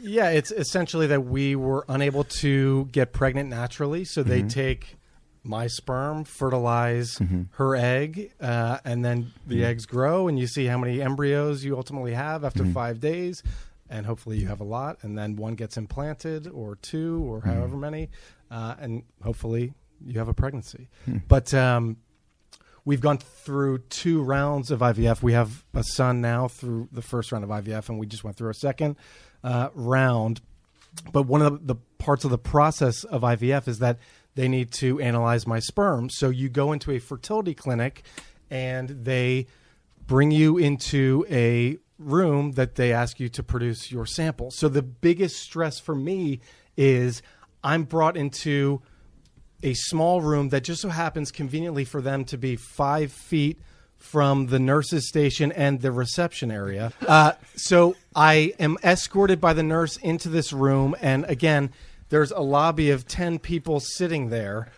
Yeah, 0.00 0.30
it's 0.30 0.52
essentially 0.52 1.08
that 1.08 1.24
we 1.24 1.56
were 1.56 1.84
unable 1.88 2.24
to 2.24 2.86
get 2.92 3.12
pregnant 3.12 3.48
naturally, 3.50 4.04
so 4.04 4.22
they 4.22 4.42
take 4.42 4.96
my 5.42 5.66
sperm, 5.66 6.24
fertilize 6.24 7.18
her 7.52 7.74
egg, 7.74 8.32
uh, 8.40 8.78
and 8.84 9.04
then 9.04 9.32
the 9.46 9.64
eggs 9.64 9.86
grow, 9.86 10.28
and 10.28 10.38
you 10.38 10.46
see 10.46 10.66
how 10.66 10.78
many 10.78 11.02
embryos 11.02 11.64
you 11.64 11.76
ultimately 11.76 12.14
have 12.14 12.44
after 12.44 12.64
five 12.66 13.00
days, 13.00 13.42
and 13.90 14.06
hopefully 14.06 14.38
you 14.38 14.46
have 14.46 14.60
a 14.60 14.64
lot, 14.64 14.98
and 15.02 15.18
then 15.18 15.36
one 15.36 15.54
gets 15.54 15.76
implanted, 15.76 16.46
or 16.46 16.76
two, 16.76 17.22
or 17.28 17.40
however 17.40 17.76
many, 17.76 18.08
uh, 18.50 18.74
and 18.78 19.02
hopefully 19.22 19.72
you 20.04 20.18
have 20.18 20.28
a 20.28 20.34
pregnancy. 20.34 20.88
But 21.26 21.52
um, 21.54 21.96
we've 22.88 23.02
gone 23.02 23.18
through 23.18 23.76
two 23.90 24.22
rounds 24.22 24.70
of 24.70 24.80
IVF. 24.80 25.22
We 25.22 25.34
have 25.34 25.62
a 25.74 25.84
son 25.84 26.22
now 26.22 26.48
through 26.48 26.88
the 26.90 27.02
first 27.02 27.30
round 27.30 27.44
of 27.44 27.50
IVF, 27.50 27.90
and 27.90 27.98
we 27.98 28.06
just 28.06 28.24
went 28.24 28.38
through 28.38 28.48
a 28.48 28.54
second 28.54 28.96
uh, 29.44 29.68
round. 29.74 30.40
But 31.12 31.24
one 31.24 31.42
of 31.42 31.66
the, 31.66 31.74
the 31.74 31.80
parts 31.98 32.24
of 32.24 32.30
the 32.30 32.38
process 32.38 33.04
of 33.04 33.20
IVF 33.20 33.68
is 33.68 33.80
that 33.80 33.98
they 34.36 34.48
need 34.48 34.72
to 34.72 34.98
analyze 35.00 35.46
my 35.46 35.58
sperm. 35.58 36.08
So 36.08 36.30
you 36.30 36.48
go 36.48 36.72
into 36.72 36.90
a 36.90 36.98
fertility 36.98 37.52
clinic, 37.52 38.04
and 38.50 38.88
they 38.88 39.48
bring 40.06 40.30
you 40.30 40.56
into 40.56 41.26
a 41.28 41.76
room 41.98 42.52
that 42.52 42.76
they 42.76 42.90
ask 42.90 43.20
you 43.20 43.28
to 43.28 43.42
produce 43.42 43.92
your 43.92 44.06
sample. 44.06 44.50
So 44.50 44.66
the 44.66 44.80
biggest 44.80 45.42
stress 45.42 45.78
for 45.78 45.94
me 45.94 46.40
is 46.74 47.20
I'm 47.62 47.82
brought 47.82 48.16
into 48.16 48.80
a 49.62 49.74
small 49.74 50.20
room 50.20 50.50
that 50.50 50.64
just 50.64 50.82
so 50.82 50.88
happens 50.88 51.30
conveniently 51.30 51.84
for 51.84 52.00
them 52.00 52.24
to 52.26 52.38
be 52.38 52.56
five 52.56 53.12
feet 53.12 53.58
from 53.98 54.46
the 54.46 54.58
nurse's 54.58 55.08
station 55.08 55.50
and 55.52 55.80
the 55.80 55.90
reception 55.90 56.50
area. 56.50 56.92
Uh, 57.06 57.32
so 57.56 57.96
I 58.14 58.54
am 58.58 58.78
escorted 58.82 59.40
by 59.40 59.52
the 59.52 59.62
nurse 59.62 59.96
into 59.96 60.28
this 60.28 60.52
room, 60.52 60.94
and 61.00 61.24
again, 61.24 61.70
there's 62.08 62.30
a 62.30 62.40
lobby 62.40 62.90
of 62.90 63.06
10 63.06 63.38
people 63.38 63.80
sitting 63.80 64.30
there. 64.30 64.68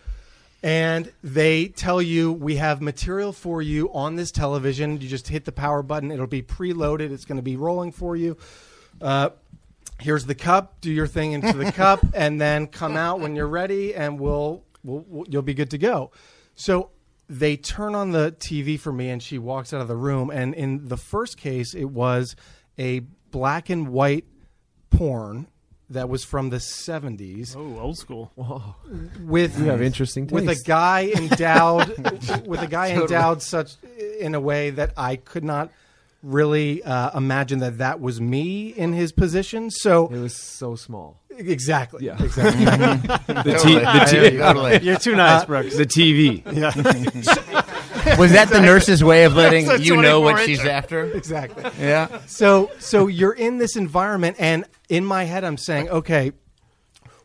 And 0.63 1.11
they 1.23 1.67
tell 1.69 2.01
you 2.01 2.31
we 2.31 2.57
have 2.57 2.81
material 2.81 3.33
for 3.33 3.63
you 3.63 3.91
on 3.93 4.15
this 4.15 4.31
television. 4.31 5.01
You 5.01 5.07
just 5.07 5.27
hit 5.27 5.45
the 5.45 5.51
power 5.51 5.81
button; 5.81 6.11
it'll 6.11 6.27
be 6.27 6.43
preloaded. 6.43 7.11
It's 7.11 7.25
going 7.25 7.37
to 7.37 7.43
be 7.43 7.55
rolling 7.55 7.91
for 7.91 8.15
you. 8.15 8.37
Uh, 9.01 9.31
here's 9.99 10.25
the 10.25 10.35
cup. 10.35 10.79
Do 10.79 10.91
your 10.91 11.07
thing 11.07 11.31
into 11.31 11.57
the 11.57 11.71
cup, 11.71 12.05
and 12.13 12.39
then 12.39 12.67
come 12.67 12.95
out 12.95 13.19
when 13.19 13.35
you're 13.35 13.47
ready, 13.47 13.95
and 13.95 14.19
we'll, 14.19 14.61
we'll, 14.83 15.05
we'll 15.07 15.25
you'll 15.29 15.41
be 15.41 15.53
good 15.53 15.71
to 15.71 15.77
go. 15.77 16.11
So 16.55 16.91
they 17.29 17.55
turn 17.55 17.95
on 17.95 18.11
the 18.11 18.35
TV 18.39 18.79
for 18.79 18.91
me, 18.91 19.09
and 19.09 19.23
she 19.23 19.37
walks 19.37 19.73
out 19.73 19.81
of 19.81 19.87
the 19.87 19.95
room. 19.95 20.29
And 20.29 20.53
in 20.53 20.87
the 20.87 20.97
first 20.97 21.37
case, 21.37 21.73
it 21.73 21.85
was 21.85 22.35
a 22.77 22.99
black 23.31 23.69
and 23.69 23.87
white 23.89 24.25
porn 24.89 25.47
that 25.89 26.07
was 26.07 26.23
from 26.23 26.49
the 26.49 26.57
70s 26.57 27.55
oh, 27.55 27.79
old 27.79 27.97
school. 27.97 28.31
with 29.21 29.59
You 29.59 29.65
have 29.65 29.81
interesting 29.81 30.27
with 30.27 30.47
a 30.47 30.61
guy 30.65 31.11
endowed 31.15 31.89
with 32.47 32.61
a 32.61 32.67
guy 32.67 32.91
endowed 32.91 33.41
such 33.41 33.75
in 34.19 34.33
a 34.33 34.39
way 34.39 34.69
that 34.71 34.93
I 34.95 35.17
could 35.17 35.43
not 35.43 35.69
really 36.23 36.83
uh, 36.83 37.17
imagine 37.17 37.59
that 37.59 37.79
that 37.79 37.99
was 37.99 38.21
me 38.21 38.67
in 38.67 38.93
his 38.93 39.11
position. 39.11 39.69
So 39.71 40.07
It 40.07 40.17
was 40.19 40.35
so 40.35 40.75
small. 40.75 41.19
exactly, 41.35 42.05
Yeah. 42.05 42.21
exactly. 42.21 42.65
The, 43.31 43.57
t- 43.57 43.73
the, 43.79 44.29
t- 44.31 44.37
totally. 44.37 44.79
You're 44.83 44.97
too 44.99 45.15
nice, 45.15 45.45
Brooks. 45.45 45.75
the 45.75 45.85
TV. 45.85 46.43
Yeah. 46.53 46.71
Was 48.17 48.31
that 48.31 48.49
the 48.49 48.59
nurse's 48.59 49.03
way 49.03 49.25
of 49.25 49.35
letting 49.35 49.69
It's 49.69 49.85
you 49.85 50.01
know 50.01 50.21
what 50.21 50.31
24 50.33 50.45
she's 50.47 50.65
after? 50.65 51.03
exactly. 51.05 51.63
Yeah. 51.79 52.19
So 52.25 52.71
so 52.79 53.07
you're 53.07 53.33
in 53.33 53.57
this 53.59 53.75
environment, 53.75 54.37
and 54.39 54.65
in 54.89 55.05
my 55.05 55.23
head, 55.25 55.43
I'm 55.43 55.57
saying, 55.57 55.89
okay, 55.89 56.31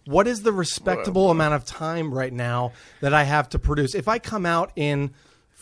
what 0.05 0.27
is 0.29 0.43
the 0.43 0.53
respectable 0.53 1.31
amount 1.31 1.55
of 1.55 1.65
time 1.65 2.13
right 2.13 2.33
now 2.33 2.73
that 3.01 3.15
I 3.15 3.25
have 3.25 3.49
to 3.51 3.59
produce? 3.59 3.95
If 3.95 4.07
I 4.07 4.19
come 4.19 4.45
out 4.47 4.71
in 4.77 5.13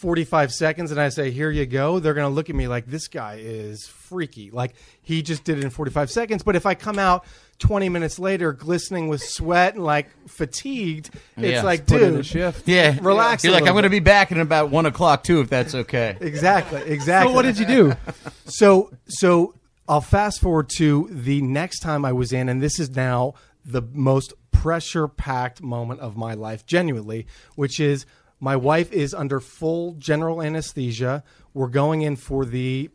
45 0.04 0.52
seconds 0.52 0.90
and 0.90 1.00
I 1.00 1.08
say, 1.08 1.30
here 1.30 1.50
you 1.50 1.64
go, 1.64 1.98
they're 1.98 2.12
going 2.12 2.28
to 2.30 2.34
look 2.34 2.50
at 2.50 2.54
me 2.54 2.68
like 2.68 2.84
this 2.84 3.08
guy 3.08 3.38
is 3.40 3.86
freaky. 3.86 4.50
Like 4.50 4.74
he 5.00 5.22
just 5.22 5.44
did 5.44 5.56
it 5.56 5.64
in 5.64 5.70
45 5.70 6.10
seconds. 6.10 6.42
But 6.42 6.56
if 6.56 6.66
I 6.66 6.74
come 6.74 6.98
out 6.98 7.24
20 7.60 7.88
minutes 7.88 8.18
later, 8.18 8.52
glistening 8.52 9.08
with 9.08 9.22
sweat 9.22 9.76
and 9.76 9.82
like 9.82 10.10
fatigued, 10.28 11.08
it's 11.38 11.52
Yeah. 11.52 11.62
like, 11.62 11.86
Put 11.86 12.00
dude, 12.00 12.26
shift. 12.26 12.68
Yeah. 12.68 12.98
Relax 13.02 13.44
You're 13.44 13.54
like, 13.54 13.62
I'm 13.66 13.72
going 13.72 13.84
to 13.84 13.88
be 13.88 13.98
back 14.00 14.30
in 14.30 14.40
about 14.40 14.68
one 14.68 14.84
o'clock 14.84 15.24
too, 15.24 15.40
if 15.40 15.48
that's 15.48 15.74
okay. 15.74 16.18
exactly, 16.20 16.82
exactly. 16.86 17.30
So 17.32 17.34
what 17.34 17.42
did 17.42 17.58
you 17.58 17.66
do? 17.66 17.92
So 18.46 18.90
so 19.08 19.54
I'll 19.88 20.02
fast 20.02 20.42
forward 20.42 20.68
to 20.76 21.08
the 21.10 21.40
next 21.40 21.78
time 21.80 22.04
I 22.04 22.12
was 22.12 22.30
in, 22.30 22.50
and 22.50 22.62
this 22.62 22.78
is 22.78 22.90
now 22.90 23.32
the 23.64 23.80
most 23.80 24.34
pressure 24.50 25.08
packed 25.08 25.62
moment 25.62 26.00
of 26.00 26.14
my 26.14 26.34
life, 26.34 26.66
genuinely, 26.66 27.26
which 27.54 27.80
is 27.80 28.04
my 28.40 28.56
wife 28.56 28.92
is 28.92 29.14
under 29.14 29.40
full 29.40 29.92
general 29.94 30.42
anesthesia. 30.42 31.22
We're 31.52 31.68
going 31.68 32.02
in 32.02 32.16
for 32.16 32.44
the 32.44 32.90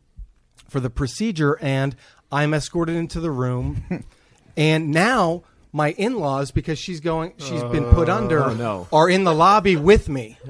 for 0.67 0.79
the 0.79 0.89
procedure, 0.89 1.57
and 1.61 1.95
I'm 2.31 2.53
escorted 2.53 2.95
into 2.95 3.19
the 3.19 3.31
room. 3.31 4.05
and 4.57 4.91
now 4.91 5.43
my 5.71 5.91
in-laws, 5.91 6.49
because 6.49 6.79
she's 6.79 6.99
going, 6.99 7.33
she's 7.37 7.63
been 7.65 7.85
put 7.91 8.09
oh, 8.09 8.15
under, 8.15 8.43
oh, 8.43 8.53
no. 8.55 8.87
are 8.91 9.07
in 9.07 9.23
the 9.23 9.33
lobby 9.33 9.75
with 9.75 10.09
me. 10.09 10.37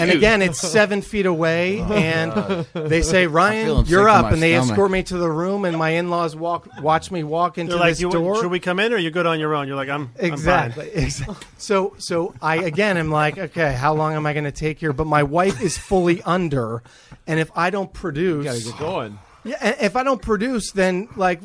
And 0.00 0.10
again, 0.10 0.40
it's 0.40 0.58
seven 0.58 1.02
feet 1.02 1.26
away, 1.26 1.80
and 1.80 2.32
they 2.72 3.02
say, 3.12 3.26
"Ryan, 3.26 3.66
feeling 3.66 3.86
you're 3.86 4.06
to 4.06 4.10
up," 4.10 4.22
my 4.24 4.32
and 4.32 4.42
they 4.42 4.54
stomach. 4.54 4.70
escort 4.72 4.90
me 4.90 5.02
to 5.02 5.18
the 5.18 5.30
room, 5.30 5.66
and 5.66 5.76
my 5.76 5.90
in-laws 5.90 6.34
walk, 6.34 6.66
watch 6.80 7.10
me 7.10 7.22
walk 7.22 7.58
into 7.58 7.72
They're 7.72 7.80
like, 7.80 7.90
this 7.90 8.00
you, 8.00 8.10
door. 8.10 8.40
should 8.40 8.50
we 8.50 8.58
come 8.58 8.80
in 8.80 8.90
or 8.92 8.96
you're 8.96 9.10
good 9.10 9.26
on 9.26 9.38
your 9.38 9.54
own? 9.54 9.68
You're 9.68 9.76
like, 9.76 9.90
I'm 9.90 10.10
I'm 10.18 10.24
Exactly. 10.24 10.90
Exactly. 10.94 11.36
So, 11.58 11.94
so 11.98 12.34
I 12.40 12.56
again 12.56 12.96
am 12.96 13.10
like, 13.10 13.36
okay, 13.36 13.74
how 13.74 13.92
long 13.94 14.14
am 14.14 14.24
I 14.24 14.32
going 14.32 14.44
to 14.44 14.50
take 14.50 14.78
here? 14.78 14.94
But 14.94 15.06
my 15.06 15.22
wife 15.22 15.60
is 15.60 15.76
fully 15.76 16.22
under, 16.22 16.82
and 17.26 17.38
if 17.38 17.50
I 17.54 17.68
don't 17.68 17.92
produce, 17.92 18.44
Gotta 18.46 18.64
get 18.64 18.78
going. 18.78 19.18
yeah, 19.44 19.58
and 19.60 19.76
if 19.80 19.94
I 19.94 20.04
don't 20.04 20.22
produce, 20.22 20.72
then 20.72 21.08
like 21.16 21.40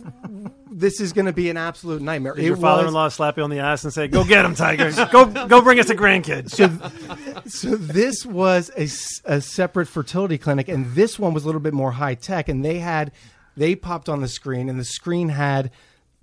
this 0.77 1.01
is 1.01 1.11
going 1.11 1.25
to 1.25 1.33
be 1.33 1.49
an 1.49 1.57
absolute 1.57 2.01
nightmare. 2.01 2.35
Did 2.35 2.43
It 2.43 2.47
your 2.47 2.57
father-in-law 2.57 3.09
slap 3.09 3.37
you 3.37 3.43
on 3.43 3.49
the 3.49 3.59
ass 3.59 3.83
and 3.83 3.91
say, 3.91 4.07
"Go 4.07 4.23
get 4.23 4.45
him, 4.45 4.53
Tiger. 4.53 4.91
go, 5.11 5.25
go 5.47 5.61
bring 5.61 5.79
us 5.79 5.89
a 5.89 5.95
grandkid." 5.95 6.51
so 7.49 7.75
this 7.75 8.25
was 8.25 8.69
a 9.25 9.41
separate 9.41 9.87
fertility 9.87 10.37
clinic, 10.37 10.67
and 10.67 10.93
this 10.93 11.17
one 11.17 11.33
was 11.33 11.43
a 11.43 11.45
little 11.47 11.61
bit 11.61 11.73
more 11.73 11.91
high 11.91 12.15
tech. 12.15 12.47
And 12.47 12.63
they 12.63 12.79
had 12.79 13.11
they 13.55 13.75
popped 13.75 14.07
on 14.07 14.21
the 14.21 14.27
screen, 14.27 14.69
and 14.69 14.79
the 14.79 14.85
screen 14.85 15.29
had 15.29 15.71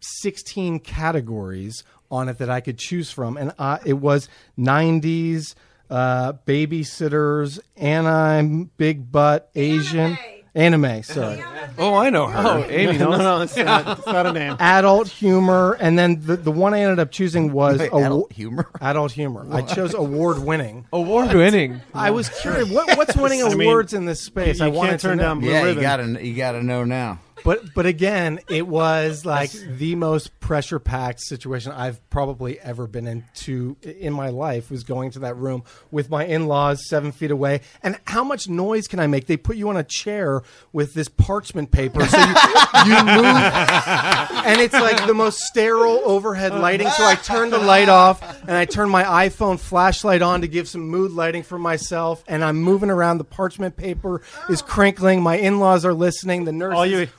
sixteen 0.00 0.78
categories 0.78 1.82
on 2.10 2.28
it 2.28 2.38
that 2.38 2.48
I 2.48 2.60
could 2.60 2.78
choose 2.78 3.10
from, 3.10 3.36
and 3.36 3.52
uh, 3.58 3.78
it 3.84 3.94
was 3.94 4.28
'90s 4.56 5.54
uh, 5.90 6.34
babysitters, 6.46 7.58
anime, 7.76 8.70
big 8.76 9.10
butt, 9.10 9.50
Asian. 9.54 10.16
Anime, 10.16 10.43
sorry. 11.02 11.44
Oh, 11.78 11.94
I 11.94 12.10
know 12.10 12.26
her. 12.26 12.38
Oh, 12.38 12.64
Amy 12.68 12.96
no, 12.98 13.10
knows. 13.10 13.18
no, 13.18 13.40
it's 13.42 13.56
not, 13.56 13.98
it's 13.98 14.06
not 14.06 14.26
a 14.26 14.32
name. 14.32 14.56
Adult 14.60 15.08
humor, 15.08 15.76
and 15.80 15.98
then 15.98 16.20
the, 16.24 16.36
the 16.36 16.52
one 16.52 16.74
I 16.74 16.80
ended 16.82 17.00
up 17.00 17.10
choosing 17.10 17.52
was 17.52 17.80
Wait, 17.80 17.90
awa- 17.92 18.04
adult 18.06 18.32
humor? 18.32 18.68
Adult 18.80 19.10
humor. 19.12 19.46
I 19.50 19.62
chose 19.62 19.94
award 19.94 20.38
winning. 20.38 20.86
Award 20.92 21.32
winning. 21.34 21.80
I 21.92 22.10
was 22.12 22.28
curious. 22.28 22.70
What, 22.70 22.96
what's 22.96 23.16
winning 23.16 23.42
I 23.42 23.48
mean, 23.54 23.62
awards 23.68 23.92
in 23.94 24.04
this 24.04 24.20
space? 24.20 24.58
you 24.60 24.66
I 24.66 24.68
can't 24.68 24.76
wanted 24.76 25.00
turn 25.00 25.16
know. 25.18 25.24
down 25.24 25.40
Blue 25.40 25.50
Yeah, 25.50 25.60
you 25.62 25.66
Ribbon. 25.68 25.82
gotta 25.82 26.24
you 26.26 26.34
gotta 26.36 26.62
know 26.62 26.84
now. 26.84 27.18
But 27.42 27.74
but 27.74 27.86
again, 27.86 28.40
it 28.48 28.66
was 28.66 29.24
like 29.24 29.50
the 29.50 29.96
most 29.96 30.38
pressure 30.40 30.78
packed 30.78 31.20
situation 31.20 31.72
I've 31.72 32.08
probably 32.10 32.60
ever 32.60 32.86
been 32.86 33.06
into 33.06 33.76
in 33.82 34.12
my 34.12 34.28
life. 34.28 34.70
Was 34.70 34.84
going 34.84 35.10
to 35.12 35.18
that 35.20 35.36
room 35.36 35.64
with 35.90 36.10
my 36.10 36.24
in 36.24 36.46
laws 36.46 36.88
seven 36.88 37.12
feet 37.12 37.30
away, 37.30 37.60
and 37.82 37.98
how 38.06 38.24
much 38.24 38.48
noise 38.48 38.86
can 38.86 39.00
I 39.00 39.06
make? 39.06 39.26
They 39.26 39.36
put 39.36 39.56
you 39.56 39.68
on 39.68 39.76
a 39.76 39.84
chair 39.84 40.42
with 40.72 40.94
this 40.94 41.08
parchment 41.08 41.70
paper, 41.70 42.06
so 42.06 42.18
you, 42.18 42.26
you 42.26 43.04
move, 43.04 43.26
and 43.26 44.60
it's 44.60 44.74
like 44.74 45.06
the 45.06 45.14
most 45.14 45.40
sterile 45.40 46.00
overhead 46.04 46.54
lighting. 46.54 46.88
So 46.90 47.04
I 47.04 47.14
turn 47.14 47.50
the 47.50 47.58
light 47.58 47.88
off, 47.88 48.22
and 48.42 48.52
I 48.52 48.64
turn 48.64 48.88
my 48.88 49.04
iPhone 49.04 49.58
flashlight 49.58 50.22
on 50.22 50.40
to 50.42 50.48
give 50.48 50.68
some 50.68 50.88
mood 50.88 51.12
lighting 51.12 51.42
for 51.42 51.58
myself, 51.58 52.22
and 52.26 52.44
I'm 52.44 52.56
moving 52.56 52.90
around. 52.90 53.18
The 53.18 53.24
parchment 53.24 53.76
paper 53.76 54.22
is 54.48 54.62
crinkling. 54.62 55.22
My 55.22 55.36
in 55.36 55.58
laws 55.58 55.84
are 55.84 55.94
listening. 55.94 56.44
The 56.44 56.52
nurse 56.52 56.74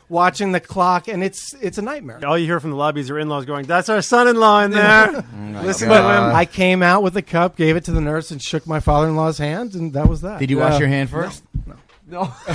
watching 0.10 0.52
the 0.52 0.60
clock, 0.60 1.08
and 1.08 1.24
it's 1.24 1.54
it's 1.56 1.78
a 1.78 1.82
nightmare. 1.82 2.20
All 2.26 2.38
you 2.38 2.46
hear 2.46 2.60
from 2.60 2.72
the 2.72 2.76
lobby 2.76 3.02
is 3.02 3.10
your 3.10 3.20
in-laws 3.20 3.46
going, 3.46 3.65
"That's 3.65 3.89
our 3.89 4.02
son-in-law 4.02 4.63
in 4.63 4.72
there." 4.72 5.24
Oh 5.56 5.62
Listen 5.62 5.88
to 5.88 5.94
But 5.96 6.02
him. 6.30 6.36
I 6.36 6.44
came 6.46 6.84
out 6.84 7.02
with 7.02 7.15
a 7.15 7.22
cup, 7.22 7.56
gave 7.56 7.78
it 7.78 7.86
to 7.86 7.94
the 7.94 8.02
nurse, 8.02 8.30
and 8.30 8.41
shook 8.41 8.68
my 8.68 8.82
father-in-law's 8.82 9.38
hand, 9.38 9.74
and 9.74 9.94
that 9.94 10.10
was 10.10 10.20
that. 10.22 10.38
Did 10.39 10.50
you 10.52 10.58
wash 10.58 10.80
your 10.80 10.89
hand 10.89 11.10
first? 11.10 11.44
No. 11.65 11.76
No. 12.08 12.22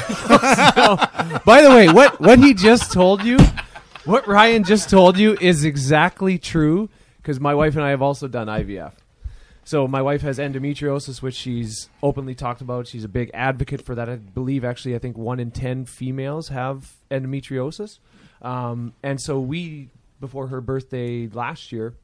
By 1.45 1.61
the 1.63 1.71
way, 1.71 1.89
what 1.89 2.21
what 2.21 2.39
he 2.39 2.55
just 2.55 2.93
told 2.93 3.25
you, 3.25 3.37
what 4.05 4.29
Ryan 4.29 4.63
just 4.65 4.89
told 4.91 5.19
you 5.19 5.37
is 5.41 5.65
exactly 5.65 6.39
true 6.39 6.89
because 7.17 7.41
my 7.41 7.55
wife 7.55 7.75
and 7.75 7.85
I 7.85 7.91
have 7.91 8.01
also 8.03 8.29
done 8.29 8.47
IVF. 8.47 8.93
So 9.71 9.87
my 9.87 10.03
wife 10.03 10.23
has 10.23 10.41
endometriosis, 10.41 11.23
which 11.23 11.37
she's 11.37 11.89
openly 12.03 12.35
talked 12.35 12.61
about. 12.61 12.89
She's 12.89 13.05
a 13.05 13.09
big 13.09 13.31
advocate 13.33 13.83
for 13.83 13.95
that. 13.95 14.09
I 14.09 14.17
believe 14.17 14.65
actually, 14.65 14.97
I 14.97 14.99
think 14.99 15.17
one 15.17 15.39
in 15.39 15.53
ten 15.53 15.85
females 15.85 16.49
have 16.49 16.97
endometriosis, 17.09 18.01
um, 18.43 18.95
and 19.05 19.21
so 19.21 19.39
we 19.39 19.91
before 20.19 20.49
her 20.49 20.61
birthday 20.61 21.29
last 21.29 21.71
year, 21.71 21.95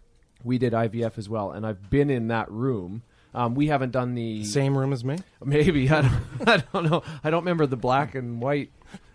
we 0.44 0.58
did 0.58 0.74
IVF 0.74 1.18
as 1.18 1.28
well, 1.28 1.50
and 1.50 1.66
I've 1.66 1.90
been 1.90 2.08
in 2.08 2.28
that 2.28 2.48
room. 2.52 3.02
Um, 3.34 3.56
we 3.56 3.66
haven't 3.66 3.90
done 3.90 4.14
the 4.14 4.44
Same 4.44 4.78
room 4.78 4.92
as 4.92 5.04
me. 5.04 5.18
Maybe 5.44 5.90
I 5.90 6.02
don't, 6.02 6.48
I 6.48 6.62
don't 6.72 6.88
know. 6.88 7.02
I 7.24 7.30
don't 7.30 7.42
remember 7.42 7.66
the 7.66 7.76
black 7.76 8.14
and 8.14 8.40
white 8.40 8.70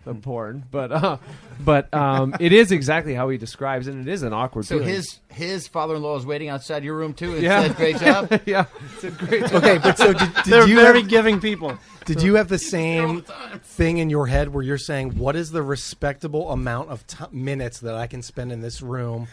of 0.06 0.20
porn, 0.22 0.64
but 0.70 0.90
uh, 0.92 1.16
but 1.64 1.92
um, 1.94 2.34
it 2.40 2.52
is 2.52 2.72
exactly 2.72 3.14
how 3.14 3.28
he 3.28 3.38
describes, 3.38 3.86
it, 3.88 3.94
and 3.94 4.06
it 4.08 4.12
is 4.12 4.22
an 4.22 4.32
awkward. 4.32 4.64
So 4.66 4.78
feeling. 4.78 4.94
his 4.94 5.20
his 5.30 5.68
father 5.68 5.96
in 5.96 6.02
law 6.02 6.16
is 6.16 6.26
waiting 6.26 6.48
outside 6.48 6.84
your 6.84 6.96
room 6.96 7.14
too 7.14 7.34
and 7.34 7.42
Yeah. 7.42 7.62
said 7.62 7.76
great 7.76 7.96
job. 7.98 8.40
yeah, 8.46 8.64
it's 8.94 9.04
a 9.04 9.10
great. 9.10 9.42
Okay, 9.52 9.78
but 9.78 9.96
so 9.98 10.12
did, 10.12 10.34
did 10.34 10.44
They're 10.46 10.68
you 10.68 10.76
very 10.76 11.00
have, 11.00 11.08
giving 11.10 11.40
people. 11.40 11.78
did 12.04 12.22
you 12.22 12.34
have 12.36 12.48
the 12.48 12.58
same 12.58 13.22
thing 13.62 13.98
in 13.98 14.10
your 14.10 14.26
head 14.26 14.52
where 14.52 14.62
you're 14.62 14.78
saying 14.78 15.16
what 15.18 15.36
is 15.36 15.50
the 15.50 15.62
respectable 15.62 16.50
amount 16.50 16.90
of 16.90 17.06
t- 17.06 17.24
minutes 17.30 17.80
that 17.80 17.94
I 17.94 18.06
can 18.06 18.22
spend 18.22 18.52
in 18.52 18.60
this 18.60 18.82
room 18.82 19.28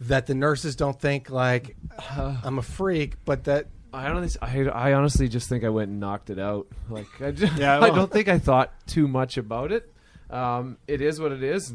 that 0.00 0.26
the 0.26 0.34
nurses 0.34 0.74
don't 0.76 0.98
think 1.00 1.30
like 1.30 1.76
I'm 2.18 2.58
a 2.58 2.62
freak, 2.62 3.16
but 3.24 3.44
that 3.44 3.66
I 3.92 4.08
honestly, 4.08 4.40
I, 4.42 4.64
I 4.90 4.92
honestly 4.94 5.28
just 5.28 5.48
think 5.48 5.62
I 5.62 5.68
went 5.68 5.88
and 5.88 6.00
knocked 6.00 6.28
it 6.28 6.38
out. 6.40 6.66
Like 6.90 7.06
I, 7.20 7.30
just, 7.30 7.56
Yeah, 7.58 7.76
I 7.76 7.80
well- 7.80 7.94
don't 7.94 8.10
think 8.10 8.26
I 8.28 8.40
thought 8.40 8.72
too 8.88 9.06
much 9.06 9.36
about 9.36 9.70
it. 9.70 9.88
Um, 10.30 10.78
it 10.88 11.00
is 11.00 11.20
what 11.20 11.32
it 11.32 11.42
is. 11.42 11.74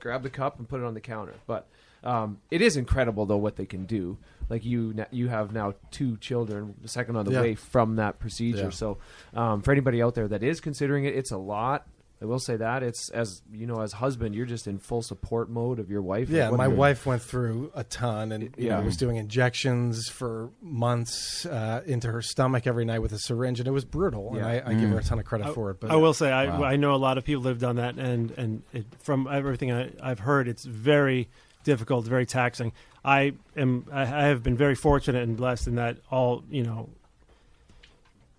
Grab 0.00 0.22
the 0.22 0.30
cup 0.30 0.58
and 0.58 0.68
put 0.68 0.80
it 0.80 0.84
on 0.86 0.94
the 0.94 1.00
counter. 1.00 1.34
But 1.46 1.66
um, 2.02 2.38
it 2.50 2.62
is 2.62 2.76
incredible 2.76 3.26
though 3.26 3.36
what 3.36 3.56
they 3.56 3.66
can 3.66 3.84
do. 3.84 4.16
Like 4.48 4.64
you, 4.64 4.94
you 5.10 5.28
have 5.28 5.52
now 5.52 5.74
two 5.90 6.16
children, 6.16 6.74
the 6.82 6.88
second 6.88 7.16
on 7.16 7.24
the 7.24 7.32
Yeah. 7.32 7.40
way 7.42 7.54
from 7.54 7.96
that 7.96 8.18
procedure. 8.18 8.64
Yeah. 8.64 8.70
So 8.70 8.98
um, 9.34 9.62
for 9.62 9.70
anybody 9.72 10.02
out 10.02 10.14
there 10.14 10.26
that 10.28 10.42
is 10.42 10.60
considering 10.60 11.04
it, 11.04 11.14
it's 11.14 11.30
a 11.30 11.36
lot. 11.38 11.86
I 12.22 12.26
will 12.26 12.38
say 12.38 12.56
that 12.56 12.82
it's 12.82 13.08
as 13.08 13.40
you 13.50 13.66
know, 13.66 13.80
as 13.80 13.92
husband, 13.92 14.34
you're 14.34 14.44
just 14.44 14.66
in 14.66 14.78
full 14.78 15.00
support 15.00 15.48
mode 15.48 15.78
of 15.78 15.90
your 15.90 16.02
wife. 16.02 16.28
Yeah, 16.28 16.50
my 16.50 16.68
wife 16.68 17.06
went 17.06 17.22
through 17.22 17.72
a 17.74 17.82
ton 17.82 18.30
and 18.30 18.44
you 18.44 18.50
Yeah. 18.58 18.78
know, 18.78 18.84
was 18.84 18.98
doing 18.98 19.16
injections 19.16 20.08
for 20.10 20.50
months 20.60 21.46
uh, 21.46 21.82
into 21.86 22.12
her 22.12 22.20
stomach 22.20 22.66
every 22.66 22.84
night 22.84 22.98
with 22.98 23.12
a 23.12 23.18
syringe, 23.18 23.58
and 23.58 23.66
it 23.66 23.70
was 23.70 23.86
brutal. 23.86 24.32
Yeah. 24.34 24.46
And 24.46 24.68
I, 24.68 24.70
I 24.70 24.74
give 24.74 24.90
her 24.90 24.98
a 24.98 25.02
ton 25.02 25.18
of 25.18 25.24
credit 25.24 25.54
for 25.54 25.70
it. 25.70 25.80
But 25.80 25.90
I 25.90 25.96
will 25.96 26.12
say 26.12 26.30
I, 26.30 26.72
I 26.72 26.76
know 26.76 26.94
a 26.94 26.96
lot 26.96 27.16
of 27.16 27.24
people 27.24 27.44
have 27.44 27.58
done 27.58 27.76
that, 27.76 27.96
and 27.96 28.32
and 28.32 28.62
it, 28.74 28.84
from 28.98 29.26
everything 29.26 29.72
I, 29.72 29.90
I've 30.02 30.20
heard, 30.20 30.46
it's 30.46 30.64
very 30.66 31.28
difficult, 31.64 32.04
very 32.06 32.26
taxing. 32.26 32.72
I 33.02 33.32
am 33.56 33.86
I 33.90 34.02
I 34.02 34.04
have 34.26 34.42
been 34.42 34.58
very 34.58 34.74
fortunate 34.74 35.22
and 35.22 35.38
blessed 35.38 35.68
in 35.68 35.76
that 35.76 35.96
all 36.10 36.44
you 36.50 36.64
know. 36.64 36.90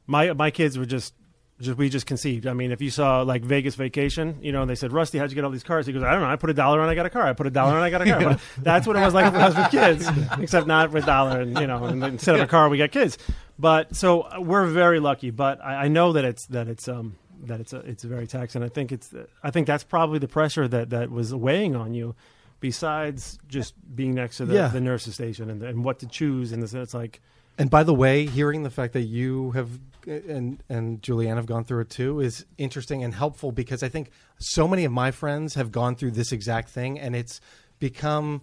My 0.06 0.34
my 0.34 0.52
kids 0.52 0.78
were 0.78 0.86
just. 0.86 1.16
Just, 1.62 1.78
we 1.78 1.90
just 1.90 2.06
conceived. 2.06 2.48
I 2.48 2.54
mean, 2.54 2.72
if 2.72 2.82
you 2.82 2.90
saw 2.90 3.22
like 3.22 3.44
Vegas 3.44 3.76
Vacation, 3.76 4.38
you 4.42 4.52
know, 4.52 4.62
and 4.62 4.70
they 4.70 4.76
said, 4.76 4.92
"Rusty, 4.92 5.18
how'd 5.18 5.30
you 5.30 5.36
get 5.36 5.44
all 5.46 5.52
these 5.52 5.64
cars?" 5.64 5.86
He 5.86 5.94
goes, 5.94 6.04
"I 6.04 6.12
don't 6.12 6.22
know. 6.22 6.28
I 6.30 6.36
put 6.36 6.50
a 6.50 6.54
dollar 6.54 6.82
on, 6.82 6.90
I 6.90 6.96
got 6.96 7.06
a 7.06 7.10
car. 7.10 7.24
I 7.24 7.34
put 7.34 7.48
a 7.48 7.52
dollar 7.52 7.76
on, 7.78 7.82
I 7.84 7.90
got 7.90 8.02
a 8.02 8.06
car." 8.06 8.20
But 8.24 8.40
that's 8.64 8.86
what 8.88 8.96
it 8.96 9.00
was 9.02 9.14
like 9.14 9.32
for 9.32 9.40
us 9.40 9.56
with 9.56 9.70
kids, 9.72 10.08
except 10.40 10.68
not 10.68 10.92
with 10.92 11.06
dollar 11.06 11.40
and 11.42 11.58
you 11.60 11.68
know, 11.68 11.86
and 11.86 12.04
instead 12.04 12.36
of 12.36 12.42
a 12.42 12.48
car, 12.48 12.68
we 12.70 12.78
got 12.78 12.92
kids. 12.92 13.18
But 13.60 13.96
so 13.96 14.22
uh, 14.22 14.40
we're 14.42 14.66
very 14.68 15.00
lucky. 15.00 15.30
But 15.30 15.64
I, 15.64 15.86
I 15.86 15.88
know 15.88 16.14
that 16.14 16.26
it's 16.26 16.46
that 16.48 16.68
it's 16.68 16.88
um 16.88 17.16
that 17.44 17.60
it's 17.60 17.74
a, 17.74 17.78
it's 17.80 18.04
very 18.04 18.28
taxing. 18.28 18.64
I 18.64 18.70
think 18.70 18.92
it's 18.92 19.14
I 19.44 19.52
think 19.52 19.68
that's 19.68 19.84
probably 19.84 20.20
the 20.20 20.28
pressure 20.28 20.68
that 20.68 20.90
that 20.92 21.12
was 21.12 21.34
weighing 21.34 21.76
on 21.76 21.94
you, 21.94 22.16
besides 22.60 23.38
just 23.48 23.74
being 23.96 24.14
next 24.16 24.38
to 24.38 24.46
the, 24.46 24.54
Yeah. 24.56 24.68
the 24.70 24.82
nurse's 24.82 25.16
station 25.16 25.50
and, 25.50 25.62
and 25.64 25.84
what 25.84 26.00
to 26.00 26.08
choose. 26.08 26.52
And 26.52 26.64
it's 26.64 26.94
like 26.94 27.22
And 27.58 27.70
by 27.70 27.84
the 27.84 27.94
way, 27.94 28.26
hearing 28.26 28.64
the 28.64 28.70
fact 28.70 28.94
that 28.94 29.04
you 29.04 29.52
have 29.52 29.70
and 30.08 30.64
and 30.68 31.02
Julianne 31.02 31.36
have 31.36 31.46
gone 31.46 31.64
through 31.64 31.82
it 31.82 31.90
too 31.90 32.20
is 32.20 32.46
interesting 32.58 33.04
and 33.04 33.14
helpful 33.14 33.52
because 33.52 33.84
I 33.84 33.90
think 33.90 34.10
so 34.40 34.68
many 34.68 34.86
of 34.86 34.92
my 34.92 35.12
friends 35.12 35.54
have 35.56 35.72
gone 35.72 35.96
through 35.96 36.12
this 36.12 36.32
exact 36.32 36.70
thing, 36.70 37.00
and 37.00 37.16
it's 37.16 37.40
become 37.80 38.42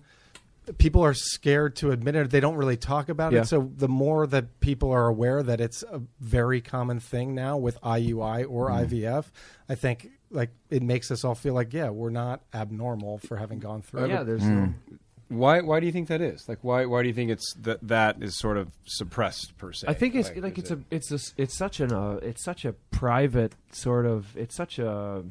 people 0.76 1.02
are 1.02 1.14
scared 1.14 1.76
to 1.76 1.90
admit 1.90 2.14
it. 2.14 2.30
They 2.30 2.40
don't 2.40 2.56
really 2.56 2.76
talk 2.76 3.08
about 3.08 3.32
Yeah. 3.32 3.40
it. 3.40 3.46
So 3.46 3.70
the 3.74 3.88
more 3.88 4.26
that 4.26 4.60
people 4.60 4.90
are 4.90 5.06
aware 5.08 5.42
that 5.42 5.60
it's 5.62 5.82
a 5.82 6.02
very 6.20 6.60
common 6.60 7.00
thing 7.00 7.34
now 7.34 7.56
with 7.56 7.80
IUI 7.80 8.44
or 8.46 8.68
mm-hmm. 8.68 8.94
IVF, 8.94 9.30
I 9.68 9.74
think 9.74 10.10
like 10.30 10.50
it 10.68 10.82
makes 10.82 11.10
us 11.10 11.24
all 11.24 11.34
feel 11.34 11.54
like 11.54 11.72
yeah, 11.72 11.88
we're 11.88 12.10
not 12.10 12.42
abnormal 12.52 13.18
for 13.18 13.36
having 13.36 13.60
gone 13.60 13.80
through 13.80 14.04
it. 14.04 14.08
yeah, 14.10 14.22
there's 14.22 14.42
mm. 14.42 14.74
no, 14.90 14.98
Why 15.28 15.60
why 15.60 15.80
do 15.80 15.86
you 15.86 15.92
think 15.92 16.08
that 16.08 16.20
is? 16.20 16.48
Like 16.48 16.58
why 16.62 16.86
why 16.86 17.02
do 17.02 17.08
you 17.08 17.14
think 17.14 17.30
it's 17.30 17.52
that 17.60 17.86
that 17.86 18.22
is 18.22 18.38
sort 18.38 18.56
of 18.56 18.72
suppressed 18.84 19.58
per 19.58 19.72
se? 19.72 19.86
I 19.88 19.94
think 19.94 20.14
it's 20.14 20.28
like, 20.34 20.58
is 20.58 20.64
it's 20.64 20.70
a 20.70 20.80
it's 20.90 21.12
a 21.12 21.42
it's 21.42 21.56
such 21.56 21.80
an 21.80 21.92
uh, 21.92 22.18
it's 22.22 22.42
such 22.42 22.64
a 22.64 22.72
private 22.72 23.54
sort 23.72 24.06
of 24.06 24.34
it's 24.36 24.54
such 24.54 24.78
a 24.78 25.24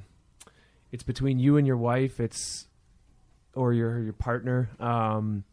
it's 0.91 1.03
between 1.03 1.39
you 1.39 1.57
and 1.57 1.65
your 1.65 1.77
wife 1.77 2.19
it's 2.19 2.67
or 3.55 3.73
your 3.73 3.99
your 3.99 4.13
partner 4.13 4.69
um 4.79 5.43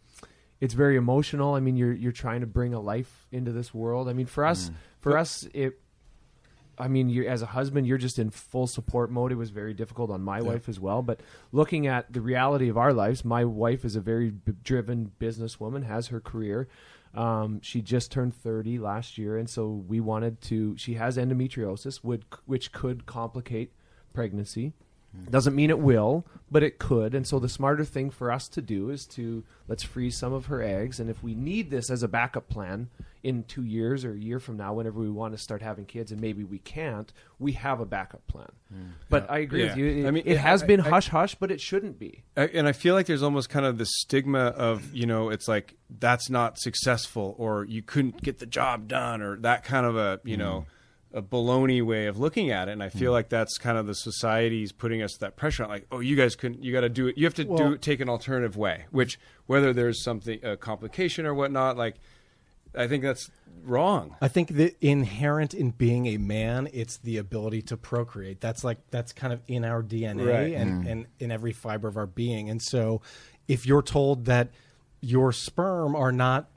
it's 0.61 0.74
very 0.74 0.96
emotional 0.96 1.54
I 1.54 1.61
mean 1.61 1.76
you're 1.76 1.92
you're 1.92 2.12
trying 2.12 2.40
to 2.40 2.46
bring 2.46 2.74
a 2.74 2.80
life 2.80 3.26
into 3.33 3.50
this 3.50 3.72
world 3.72 4.09
I 4.09 4.12
mean 4.12 4.26
for 4.26 4.44
us 4.44 4.70
for 5.00 5.16
us 5.16 5.48
it 5.54 5.80
I 6.78 6.88
mean, 6.88 7.08
you 7.08 7.26
as 7.26 7.42
a 7.42 7.46
husband, 7.46 7.87
you're 7.87 7.98
just 7.98 8.18
in 8.18 8.30
full 8.30 8.66
support 8.66 9.10
mode. 9.10 9.32
It 9.32 9.37
was 9.37 9.50
very 9.50 9.74
difficult 9.74 10.10
on 10.10 10.22
my 10.22 10.40
wife 10.40 10.68
as 10.68 10.80
well. 10.80 11.02
But 11.02 11.20
looking 11.52 11.87
at 11.87 12.12
the 12.12 12.20
reality 12.20 12.68
of 12.68 12.76
our 12.76 12.92
lives, 12.92 13.24
my 13.24 13.44
wife 13.44 13.84
is 13.84 13.96
a 13.96 14.00
very 14.00 14.30
b- 14.30 14.52
driven 14.62 15.12
businesswoman, 15.20 15.84
has 15.84 16.08
her 16.08 16.20
career. 16.20 16.68
Um, 17.14 17.60
she 17.62 17.80
just 17.80 18.10
turned 18.10 18.34
30 18.34 18.78
last 18.78 19.18
year, 19.18 19.38
and 19.38 19.48
so 19.48 19.68
we 19.68 20.00
wanted 20.00 20.40
to. 20.42 20.76
She 20.76 20.94
has 20.94 21.16
endometriosis, 21.16 22.02
would, 22.02 22.24
which 22.44 22.72
could 22.72 23.06
complicate 23.06 23.72
pregnancy. 24.12 24.72
Doesn't 25.31 25.55
mean 25.55 25.70
it 25.70 25.79
will, 25.79 26.24
but 26.50 26.62
it 26.62 26.79
could. 26.79 27.14
And 27.14 27.27
so 27.27 27.38
the 27.38 27.48
smarter 27.48 27.85
thing 27.85 28.11
for 28.11 28.31
us 28.31 28.48
to 28.48 28.62
do 28.62 28.90
is 28.90 29.07
to 29.07 29.42
let's 29.66 29.83
freeze 29.83 30.18
some 30.18 30.33
of 30.33 30.46
her 30.46 30.62
eggs. 30.62 31.00
And 31.00 31.11
if 31.11 31.22
we 31.22 31.35
need 31.35 31.70
this 31.70 31.90
as 31.90 32.03
a 32.03 32.09
backup 32.09 32.48
plan 32.48 32.90
in 33.22 33.44
two 33.44 33.64
years 33.64 34.05
or 34.05 34.12
a 34.12 34.18
year 34.18 34.38
from 34.38 34.59
now, 34.59 34.74
whenever 34.74 35.00
we 35.00 35.11
want 35.11 35.35
to 35.35 35.38
start 35.38 35.62
having 35.62 35.87
kids, 35.87 36.12
and 36.12 36.20
maybe 36.20 36.44
we 36.44 36.59
can't, 36.59 37.12
we 37.38 37.53
have 37.53 37.81
a 37.81 37.87
backup 37.87 38.27
plan. 38.27 38.53
Mm. 38.72 38.90
But 39.09 39.31
I 39.31 39.38
agree 39.38 39.64
with 39.64 39.77
you. 39.77 39.87
It, 39.87 40.07
I 40.07 40.11
mean, 40.11 40.24
it 40.27 40.37
has 40.37 40.62
I- 40.62 40.66
been 40.66 40.81
I- 40.81 40.90
hush 40.90 41.09
hush, 41.09 41.35
but 41.35 41.50
it 41.50 41.61
shouldn't 41.61 41.98
be. 41.98 42.22
I- 42.37 42.48
and 42.48 42.68
I 42.68 42.72
feel 42.72 42.94
like 42.94 43.07
there's 43.07 43.22
almost 43.22 43.48
kind 43.48 43.66
of 43.66 43.79
the 43.79 43.87
stigma 43.87 44.38
of 44.38 44.94
you 44.94 45.07
know 45.07 45.31
it's 45.31 45.48
like 45.48 45.74
that's 45.98 46.29
not 46.29 46.59
successful 46.59 47.35
or 47.38 47.64
you 47.64 47.83
couldn't 47.83 48.22
get 48.22 48.38
the 48.38 48.46
job 48.46 48.88
done 48.88 49.22
or 49.22 49.37
that 49.38 49.64
kind 49.64 49.87
of 49.87 49.96
a 49.96 50.20
you 50.24 50.37
mm. 50.37 50.40
know 50.40 50.66
a 51.14 51.22
baloney 51.22 51.81
way 51.81 52.07
of 52.07 52.18
looking 52.18 52.50
at 52.50 52.68
it 52.68 52.72
and 52.72 52.83
I 52.83 52.88
feel 52.88 53.12
hmm. 53.12 53.14
like 53.14 53.29
that's 53.29 53.57
kind 53.57 53.79
of 53.79 53.87
the 53.87 53.94
society's 53.94 54.72
putting 54.72 55.00
us 55.00 55.16
that 55.18 55.37
pressure 55.37 55.62
on 55.62 55.70
like 55.70 55.87
oh 55.92 56.00
you 56.00 56.16
guys 56.16 56.35
couldn't 56.35 56.62
you 56.62 56.72
got 56.72 56.81
to 56.81 56.88
do 56.88 57.07
it 57.07 57.16
you 57.16 57.24
have 57.24 57.35
to 57.35 57.44
do 57.44 57.79
take 57.79 58.00
an 58.00 58.09
alternative 58.09 58.57
way 58.57 58.87
which 58.90 59.18
whether 59.46 59.72
there's 59.72 60.03
something 60.03 60.44
a 60.44 60.57
complication 60.57 61.24
or 61.24 61.33
whatnot 61.33 61.77
like 61.77 61.94
I 62.77 62.88
think 62.88 63.05
that's 63.05 63.31
wrong 63.62 64.16
I 64.20 64.27
think 64.27 64.57
that 64.57 64.77
inherent 64.81 65.55
in 65.55 65.70
being 65.70 66.07
a 66.07 66.18
man, 66.18 66.68
it's 66.72 66.98
the 66.98 67.18
ability 67.18 67.62
to 67.62 67.77
procreate. 67.77 68.40
That's 68.40 68.64
like 68.64 68.79
that's 68.90 69.12
kind 69.12 69.33
of 69.33 69.40
in 69.46 69.64
our 69.64 69.83
DNA 69.83 70.27
Right. 70.27 70.55
and, 70.55 70.83
hmm. 70.83 70.88
and 70.88 71.07
in 71.18 71.31
every 71.31 71.53
fiber 71.53 71.88
of 71.88 71.96
our 71.96 72.07
being. 72.07 72.50
And 72.50 72.61
so, 72.61 73.00
if 73.46 73.66
you're 73.66 73.83
told 73.83 74.24
that 74.27 74.50
your 75.00 75.33
sperm 75.33 75.94
are 75.94 76.12
not 76.12 76.48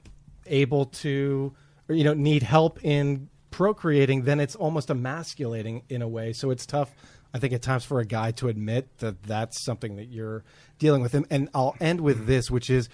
able 0.46 0.86
to, 0.86 1.54
or 1.88 1.94
you 1.94 2.04
know, 2.04 2.14
need 2.14 2.42
help 2.42 2.84
in 2.84 3.28
procreating, 3.50 4.22
then 4.22 4.40
it's 4.40 4.54
almost 4.54 4.90
emasculating 4.90 5.82
in 5.88 6.02
a 6.02 6.08
way. 6.08 6.32
So 6.32 6.50
it's 6.50 6.66
tough. 6.66 6.94
I 7.32 7.38
think 7.38 7.52
at 7.52 7.62
times 7.62 7.84
for 7.84 8.00
a 8.00 8.06
guy 8.06 8.30
to 8.32 8.48
admit 8.48 8.98
that 8.98 9.22
that's 9.22 9.62
something 9.64 9.96
that 9.96 10.06
you're 10.06 10.44
dealing 10.78 11.02
with. 11.02 11.14
And, 11.14 11.26
and 11.30 11.48
I'll 11.54 11.76
end 11.80 12.00
with 12.00 12.18
mm-hmm. 12.18 12.26
this, 12.26 12.50
which 12.50 12.70
is 12.70 12.88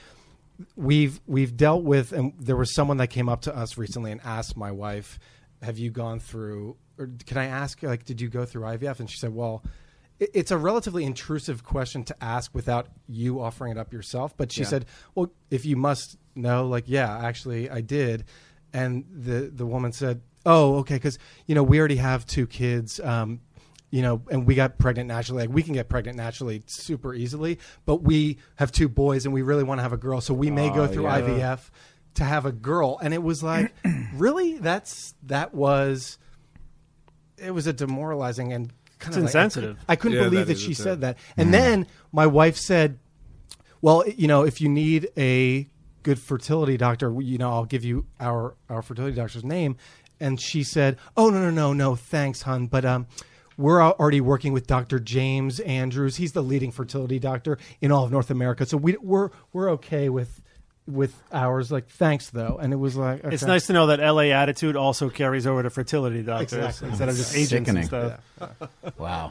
we've 0.76 1.20
we've 1.26 1.56
dealt 1.56 1.82
with 1.82 2.12
and 2.12 2.32
there 2.38 2.56
was 2.56 2.74
someone 2.74 2.96
that 2.98 3.08
came 3.08 3.28
up 3.28 3.42
to 3.42 3.56
us 3.56 3.76
recently 3.76 4.12
and 4.12 4.20
asked 4.24 4.56
my 4.56 4.70
wife 4.70 5.18
have 5.62 5.78
you 5.78 5.90
gone 5.90 6.20
through 6.20 6.76
or 6.98 7.10
can 7.26 7.38
i 7.38 7.46
ask 7.46 7.82
like 7.82 8.04
did 8.04 8.20
you 8.20 8.28
go 8.28 8.44
through 8.44 8.62
ivf 8.62 9.00
and 9.00 9.10
she 9.10 9.18
said 9.18 9.34
well 9.34 9.62
it- 10.20 10.30
it's 10.32 10.50
a 10.50 10.56
relatively 10.56 11.04
intrusive 11.04 11.64
question 11.64 12.04
to 12.04 12.14
ask 12.22 12.54
without 12.54 12.86
you 13.08 13.40
offering 13.40 13.72
it 13.72 13.78
up 13.78 13.92
yourself 13.92 14.36
but 14.36 14.52
she 14.52 14.60
Yeah. 14.60 14.68
said 14.68 14.86
well 15.14 15.32
if 15.50 15.64
you 15.64 15.76
must 15.76 16.16
know 16.36 16.66
like 16.66 16.84
yeah 16.86 17.18
actually 17.18 17.68
i 17.68 17.80
did 17.80 18.24
and 18.72 19.04
the 19.10 19.50
the 19.52 19.66
woman 19.66 19.92
said 19.92 20.20
oh 20.46 20.76
okay 20.76 20.94
because 20.94 21.18
you 21.46 21.54
know 21.54 21.62
we 21.62 21.78
already 21.78 21.96
have 21.96 22.26
two 22.26 22.46
kids 22.46 23.00
um, 23.00 23.40
you 23.90 24.02
know, 24.02 24.22
and 24.28 24.44
we 24.44 24.57
got 24.57 24.76
pregnant 24.76 25.07
naturally. 25.07 25.42
Like 25.46 25.54
we 25.54 25.62
can 25.62 25.72
get 25.72 25.88
pregnant 25.88 26.16
naturally 26.16 26.64
super 26.66 27.14
easily, 27.14 27.61
but 27.87 28.02
we 28.02 28.38
have 28.57 28.72
two 28.72 28.88
boys 28.88 29.24
and 29.24 29.33
we 29.33 29.42
really 29.42 29.62
want 29.62 29.78
to 29.78 29.83
have 29.83 29.92
a 29.92 29.96
girl, 29.96 30.20
so 30.20 30.35
we 30.35 30.50
may 30.50 30.68
go 30.70 30.83
Oh, 30.83 30.87
through 30.88 31.04
yeah. 31.04 31.20
IVF 31.20 31.70
to 32.14 32.24
have 32.24 32.44
a 32.44 32.50
girl. 32.50 32.98
And 33.00 33.14
it 33.14 33.22
was 33.22 33.40
like, 33.44 33.72
really? 34.16 34.59
That's 34.59 35.14
that 35.24 35.54
was. 35.54 36.18
It 37.38 37.52
was 37.52 37.68
a 37.68 37.72
demoralizing 37.72 38.52
and 38.52 38.72
kind 38.98 39.09
It's 39.11 39.16
of 39.16 39.22
like- 39.22 39.28
insensitive. 39.28 39.78
I, 39.88 39.94
couldn't 39.94 40.18
Yeah, 40.18 40.24
believe 40.24 40.40
that 40.40 40.44
that, 40.46 40.52
is 40.57 40.61
she 40.62 40.74
said 40.74 41.02
that. 41.02 41.16
And 41.37 41.54
then 41.54 41.87
my 42.12 42.26
wife 42.26 42.57
said, 42.57 42.98
"Well, 43.80 44.02
you 44.09 44.26
know, 44.26 44.42
if 44.42 44.61
you 44.61 44.68
need 44.68 45.09
a 45.16 45.68
good 46.02 46.18
fertility 46.18 46.76
doctor, 46.76 47.14
you 47.20 47.38
know, 47.38 47.50
I'll 47.52 47.64
give 47.64 47.85
you 47.85 48.07
our 48.18 48.57
our 48.68 48.83
fertility 48.83 49.14
doctor's 49.14 49.44
name." 49.44 49.76
And 50.20 50.40
she 50.40 50.62
said, 50.62 50.96
"Oh 51.16 51.31
no, 51.31 51.40
no, 51.40 51.50
no, 51.50 51.72
no, 51.72 51.94
thanks, 51.96 52.42
hon, 52.42 52.66
but 52.66 52.85
um." 52.85 53.07
We're 53.57 53.81
already 53.81 54.20
working 54.20 54.53
with 54.53 54.66
Dr. 54.66 54.98
James 54.98 55.61
Andrews. 55.61 56.16
He's 56.16 56.33
the 56.33 56.42
leading 56.42 56.72
fertility 56.72 57.20
doctor 57.20 57.57
in 57.81 57.92
all 57.92 58.03
of 58.05 58.11
North 58.11 58.29
America. 58.33 58.66
So 58.66 58.77
we, 58.77 58.96
we're 59.00 59.31
we're 59.53 59.70
okay 59.74 60.09
with 60.09 60.42
with 60.88 61.14
ours. 61.33 61.70
Like, 61.70 61.87
thanks 61.88 62.31
though. 62.31 62.59
And 62.61 62.72
it 62.72 62.77
was 62.79 62.96
like, 62.96 63.20
It's 63.22 63.44
nice 63.44 63.68
to 63.68 63.72
know 63.72 63.87
that 63.87 64.00
LA 64.00 64.33
attitude 64.33 64.74
also 64.74 65.09
carries 65.09 65.46
over 65.46 65.62
to 65.62 65.70
fertility 65.70 66.24
doctors 66.24 66.53
Exactly. 66.55 66.88
instead 66.88 67.09
of 67.09 67.14
just 67.16 67.37
agents 67.37 67.70
Sickening. 67.70 67.77
and 67.77 67.87
stuff. 67.87 68.70
Wow. 68.98 69.31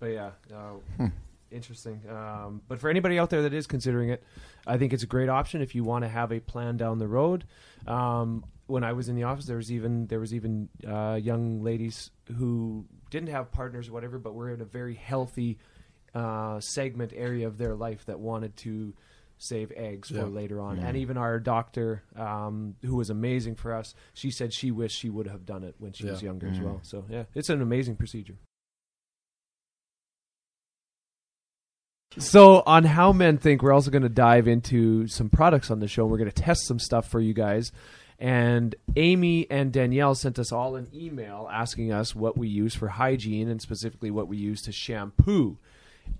But 0.00 0.06
yeah, 0.06 0.30
uh, 0.52 1.06
interesting. 1.52 2.00
Um, 2.10 2.62
but 2.66 2.80
for 2.80 2.90
anybody 2.90 3.16
out 3.16 3.30
there 3.30 3.42
that 3.42 3.54
is 3.54 3.68
considering 3.68 4.08
it, 4.10 4.24
I 4.66 4.76
think 4.76 4.92
it's 4.92 5.04
a 5.04 5.06
great 5.06 5.28
option 5.28 5.62
if 5.62 5.76
you 5.76 5.84
want 5.84 6.02
to 6.02 6.08
have 6.08 6.32
a 6.32 6.40
plan 6.40 6.76
down 6.76 6.98
the 6.98 7.06
road. 7.06 7.44
Um, 7.86 8.44
when 8.66 8.84
I 8.84 8.92
was 8.92 9.08
in 9.08 9.16
the 9.16 9.22
office, 9.24 9.46
there 9.46 9.56
was 9.56 9.70
even 9.72 10.06
there 10.06 10.20
was 10.20 10.34
even 10.34 10.68
uh, 10.86 11.18
young 11.22 11.62
ladies 11.62 12.10
who 12.36 12.84
didn't 13.10 13.28
have 13.28 13.52
partners 13.52 13.88
or 13.88 13.92
whatever, 13.92 14.18
but 14.18 14.34
were 14.34 14.50
in 14.50 14.60
a 14.60 14.64
very 14.64 14.94
healthy 14.94 15.58
uh, 16.14 16.60
segment 16.60 17.12
area 17.14 17.46
of 17.46 17.58
their 17.58 17.74
life 17.74 18.04
that 18.06 18.18
wanted 18.18 18.56
to 18.58 18.94
save 19.38 19.70
eggs 19.76 20.08
for 20.10 20.24
later 20.28 20.60
on. 20.60 20.78
And 20.78 20.96
even 20.96 21.18
our 21.18 21.38
doctor, 21.38 22.02
um, 22.16 22.74
who 22.82 22.96
was 22.96 23.10
amazing 23.10 23.56
for 23.56 23.74
us, 23.74 23.94
she 24.14 24.30
said 24.30 24.52
she 24.54 24.70
wished 24.70 24.98
she 24.98 25.10
would 25.10 25.26
have 25.26 25.44
done 25.44 25.62
it 25.62 25.74
when 25.78 25.92
she 25.92 26.06
was 26.06 26.22
Yeah. 26.22 26.28
younger 26.28 26.48
as 26.48 26.58
well. 26.58 26.80
So 26.82 27.04
yeah, 27.08 27.24
it's 27.34 27.50
an 27.50 27.60
amazing 27.60 27.96
procedure. 27.96 28.36
So, 32.18 32.62
on 32.66 32.84
how 32.84 33.12
men 33.12 33.36
think, 33.36 33.62
we're 33.62 33.74
also 33.74 33.90
going 33.90 34.02
to 34.02 34.08
dive 34.08 34.48
into 34.48 35.06
some 35.06 35.28
products 35.28 35.70
on 35.70 35.80
the 35.80 35.88
show. 35.88 36.04
And 36.04 36.10
We're 36.10 36.16
going 36.18 36.30
to 36.30 36.42
test 36.42 36.66
some 36.66 36.78
stuff 36.78 37.08
for 37.10 37.20
you 37.20 37.34
guys. 37.34 37.72
And 38.18 38.74
Amy 38.96 39.46
and 39.50 39.72
Danielle 39.72 40.14
sent 40.14 40.38
us 40.38 40.50
all 40.52 40.76
an 40.76 40.88
email 40.94 41.48
asking 41.52 41.92
us 41.92 42.14
what 42.14 42.36
we 42.36 42.48
use 42.48 42.74
for 42.74 42.88
hygiene 42.88 43.48
and 43.48 43.60
specifically 43.60 44.10
what 44.10 44.26
we 44.28 44.38
use 44.38 44.62
to 44.62 44.72
shampoo. 44.72 45.58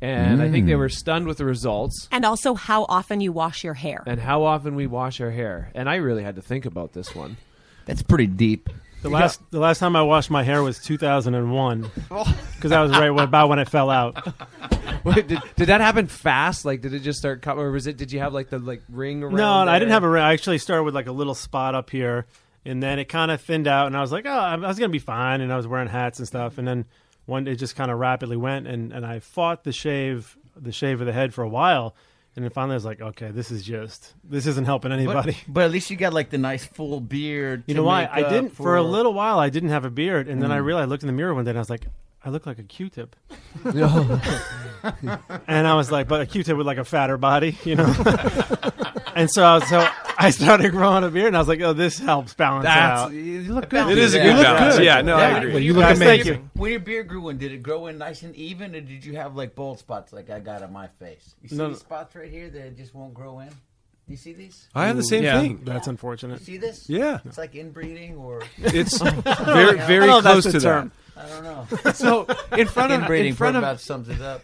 And 0.00 0.42
I 0.42 0.50
think 0.50 0.66
they 0.66 0.72
mm. 0.72 0.78
were 0.78 0.88
stunned 0.88 1.26
with 1.26 1.38
the 1.38 1.44
results 1.44 2.08
And 2.10 2.24
also 2.24 2.54
how 2.54 2.84
often 2.88 3.20
you 3.20 3.32
wash 3.32 3.64
your 3.64 3.74
hair. 3.74 4.02
and 4.06 4.20
how 4.20 4.42
often 4.42 4.74
we 4.74 4.86
wash 4.86 5.20
our 5.20 5.30
hair. 5.30 5.70
And 5.74 5.88
I 5.88 5.96
really 5.96 6.22
had 6.22 6.36
to 6.36 6.42
think 6.42 6.66
about 6.66 6.92
this 6.92 7.14
one. 7.14 7.36
That's 7.86 8.02
pretty 8.02 8.26
deep. 8.26 8.68
The 9.02 9.10
last 9.10 9.40
the 9.50 9.60
last 9.60 9.78
time 9.78 9.94
I 9.94 10.02
washed 10.02 10.30
my 10.30 10.42
hair 10.42 10.62
was 10.62 10.78
2001 10.80 11.90
because 12.08 12.70
that 12.70 12.80
was 12.80 12.90
right 12.92 13.10
when, 13.10 13.24
about 13.24 13.48
when 13.48 13.58
it 13.58 13.68
fell 13.68 13.90
out. 13.90 14.26
Wait, 15.04 15.28
did, 15.28 15.40
did 15.54 15.66
that 15.66 15.80
happen 15.80 16.08
fast? 16.08 16.64
Like, 16.64 16.80
did 16.80 16.92
it 16.92 17.00
just 17.00 17.18
start 17.18 17.40
coming, 17.42 17.64
or 17.64 17.70
was 17.70 17.86
it? 17.86 17.96
Did 17.96 18.10
you 18.10 18.18
have 18.18 18.32
like 18.32 18.50
the 18.50 18.58
like 18.58 18.82
ring 18.88 19.22
around? 19.22 19.36
No, 19.36 19.52
I 19.52 19.78
didn't 19.78 19.92
have 19.92 20.02
a 20.02 20.08
ring. 20.08 20.22
I 20.22 20.32
actually 20.32 20.58
started 20.58 20.82
with 20.82 20.94
like 20.94 21.06
a 21.06 21.12
little 21.12 21.34
spot 21.34 21.74
up 21.74 21.90
here, 21.90 22.26
and 22.64 22.82
then 22.82 22.98
it 22.98 23.04
kind 23.04 23.30
of 23.30 23.40
thinned 23.40 23.68
out, 23.68 23.86
and 23.86 23.96
I 23.96 24.00
was 24.00 24.10
like, 24.10 24.26
oh, 24.26 24.30
I 24.30 24.56
was 24.56 24.78
gonna 24.78 24.88
be 24.88 24.98
fine, 24.98 25.40
and 25.40 25.52
I 25.52 25.56
was 25.56 25.66
wearing 25.66 25.88
hats 25.88 26.18
and 26.18 26.26
stuff, 26.26 26.58
and 26.58 26.66
then 26.66 26.86
one 27.26 27.44
day 27.44 27.52
it 27.52 27.56
just 27.56 27.76
kind 27.76 27.90
of 27.90 27.98
rapidly 27.98 28.36
went, 28.36 28.66
and 28.66 28.92
and 28.92 29.06
I 29.06 29.20
fought 29.20 29.62
the 29.62 29.72
shave, 29.72 30.36
the 30.56 30.72
shave 30.72 31.00
of 31.00 31.06
the 31.06 31.12
head 31.12 31.32
for 31.32 31.44
a 31.44 31.48
while, 31.48 31.94
and 32.36 32.44
then 32.44 32.50
finally 32.50 32.74
I 32.74 32.76
was 32.76 32.84
like, 32.84 33.00
okay, 33.00 33.30
this 33.30 33.50
is 33.50 33.62
just 33.62 34.14
this 34.22 34.46
isn't 34.46 34.66
helping 34.66 34.92
anybody. 34.92 35.36
but 35.48 35.64
at 35.64 35.70
least 35.70 35.90
you 35.90 35.96
got 35.96 36.12
like 36.12 36.30
the 36.30 36.38
nice 36.38 36.64
full 36.64 37.00
beard. 37.00 37.64
You 37.66 37.74
know 37.74 37.82
why? 37.82 38.08
I 38.10 38.22
didn't 38.22 38.50
for, 38.50 38.76
a 38.76 38.82
little 38.82 39.14
while. 39.14 39.38
I 39.38 39.48
didn't 39.48 39.70
have 39.70 39.84
a 39.84 39.90
beard, 39.90 40.28
and 40.28 40.42
then 40.42 40.52
I 40.52 40.58
mm. 40.58 40.64
realized 40.64 40.86
I 40.86 40.90
looked 40.90 41.02
in 41.02 41.06
the 41.06 41.14
mirror 41.14 41.34
one 41.34 41.44
day, 41.44 41.50
and 41.50 41.58
I 41.58 41.60
was 41.60 41.70
like, 41.70 41.86
I 42.24 42.30
look 42.30 42.44
like 42.44 42.58
a 42.58 42.62
Q-tip, 42.62 43.16
and 43.64 45.66
I 45.66 45.74
was 45.74 45.90
like, 45.90 46.08
but 46.08 46.20
a 46.20 46.26
Q-tip 46.26 46.56
with 46.56 46.66
like 46.66 46.78
a 46.78 46.84
fatter 46.84 47.16
body, 47.16 47.56
you 47.64 47.76
know. 47.76 47.94
and 49.14 49.30
so, 49.30 49.42
I 49.42 49.54
was, 49.54 49.68
so 49.68 49.88
I 50.18 50.30
started 50.30 50.70
growing 50.72 51.04
a 51.04 51.10
beard, 51.10 51.28
and 51.28 51.36
I 51.36 51.38
was 51.38 51.48
like, 51.48 51.60
"Oh, 51.60 51.72
this 51.72 51.98
helps 51.98 52.34
balance 52.34 52.64
it 52.64 52.68
That's 52.68 53.00
out." 53.02 53.12
you 53.12 53.52
look 53.52 53.68
good. 53.68 53.88
It 53.90 53.98
is 53.98 54.14
a 54.14 54.18
Yeah. 54.18 54.22
good 54.24 54.30
You 54.30 54.36
look 54.36 54.44
balance. 54.44 54.76
good. 54.76 54.84
Yeah, 54.84 55.00
no, 55.02 55.16
I 55.16 55.20
Yeah. 55.30 55.36
agree. 55.38 55.52
When 55.54 55.62
you 55.62 55.72
look 55.74 55.82
Guys, 55.82 55.98
thank 55.98 56.24
you. 56.24 56.48
When 56.54 56.70
your 56.70 56.80
beard 56.80 57.08
grew 57.08 57.28
in, 57.28 57.38
did 57.38 57.52
it 57.52 57.62
grow 57.62 57.86
in 57.86 57.98
nice 57.98 58.22
and 58.22 58.34
even, 58.36 58.74
or 58.74 58.80
did 58.80 59.04
you 59.04 59.16
have 59.16 59.36
like 59.36 59.54
bald 59.54 59.78
spots 59.78 60.12
like 60.12 60.30
I 60.30 60.40
got 60.40 60.62
on 60.62 60.72
my 60.72 60.88
face? 60.98 61.34
You 61.42 61.48
see 61.50 61.56
No, 61.56 61.68
these 61.68 61.76
no. 61.76 61.80
spots 61.80 62.14
right 62.14 62.30
here 62.30 62.48
that 62.50 62.76
just 62.76 62.94
won't 62.94 63.14
grow 63.14 63.40
in? 63.40 63.48
You 64.08 64.16
see 64.16 64.32
these? 64.32 64.68
I 64.74 64.86
have 64.86 64.96
the 64.96 65.02
same 65.02 65.24
yeah, 65.24 65.40
thing. 65.40 65.60
that's 65.64 65.86
You 65.86 65.90
unfortunate. 65.90 66.40
see 66.40 66.58
this? 66.58 66.88
Yeah, 66.88 67.18
It's 67.24 67.36
like 67.38 67.54
inbreeding 67.56 68.16
or 68.16 68.42
it's 68.58 68.98
very 69.00 69.80
I 69.80 69.86
very 69.86 70.06
don't 70.06 70.08
know 70.08 70.18
if 70.18 70.22
close 70.22 70.44
that's 70.44 70.52
to 70.54 70.60
the 70.60 70.64
term. 70.64 70.92
I 71.16 71.26
don't 71.28 71.42
know. 71.44 71.66
So 71.92 72.26
in 72.56 72.68
front 72.68 72.92
of 72.92 73.00
Inbreeding 73.02 73.28
in 73.30 73.34
front 73.34 73.56
of 73.56 73.62
about 73.64 73.80
sums 73.80 74.08
it 74.08 74.20
up. 74.20 74.42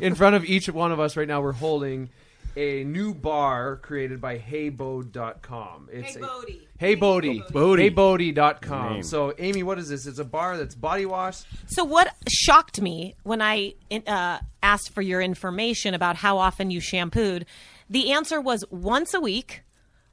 in 0.00 0.14
front 0.14 0.34
of 0.36 0.44
each 0.44 0.68
one 0.70 0.92
of 0.92 1.00
us 1.00 1.16
right 1.16 1.28
now, 1.28 1.40
we're 1.42 1.52
holding 1.52 2.08
a 2.56 2.84
new 2.84 3.12
bar 3.14 3.76
created 3.76 4.20
by 4.20 4.38
HeyBode.com. 4.38 5.88
It's 5.92 6.14
Hey, 6.14 6.20
a- 6.20 6.26
Bodie. 6.26 6.68
Hey 6.78 6.94
Bodie. 6.94 7.42
Bodie. 7.50 7.90
HeyBodie.com. 7.90 9.02
So 9.02 9.34
Amy, 9.38 9.62
what 9.62 9.78
is 9.78 9.88
this? 9.88 10.06
It's 10.06 10.18
a 10.18 10.24
bar 10.24 10.56
that's 10.56 10.74
body 10.74 11.06
wash. 11.06 11.42
So, 11.66 11.84
what 11.84 12.14
shocked 12.28 12.80
me 12.80 13.14
when 13.22 13.40
I 13.40 13.74
uh, 14.06 14.38
asked 14.62 14.92
for 14.92 15.02
your 15.02 15.20
information 15.20 15.94
about 15.94 16.16
how 16.16 16.38
often 16.38 16.70
you 16.70 16.80
shampooed, 16.80 17.46
the 17.88 18.12
answer 18.12 18.40
was 18.40 18.64
once 18.70 19.14
a 19.14 19.20
week, 19.20 19.62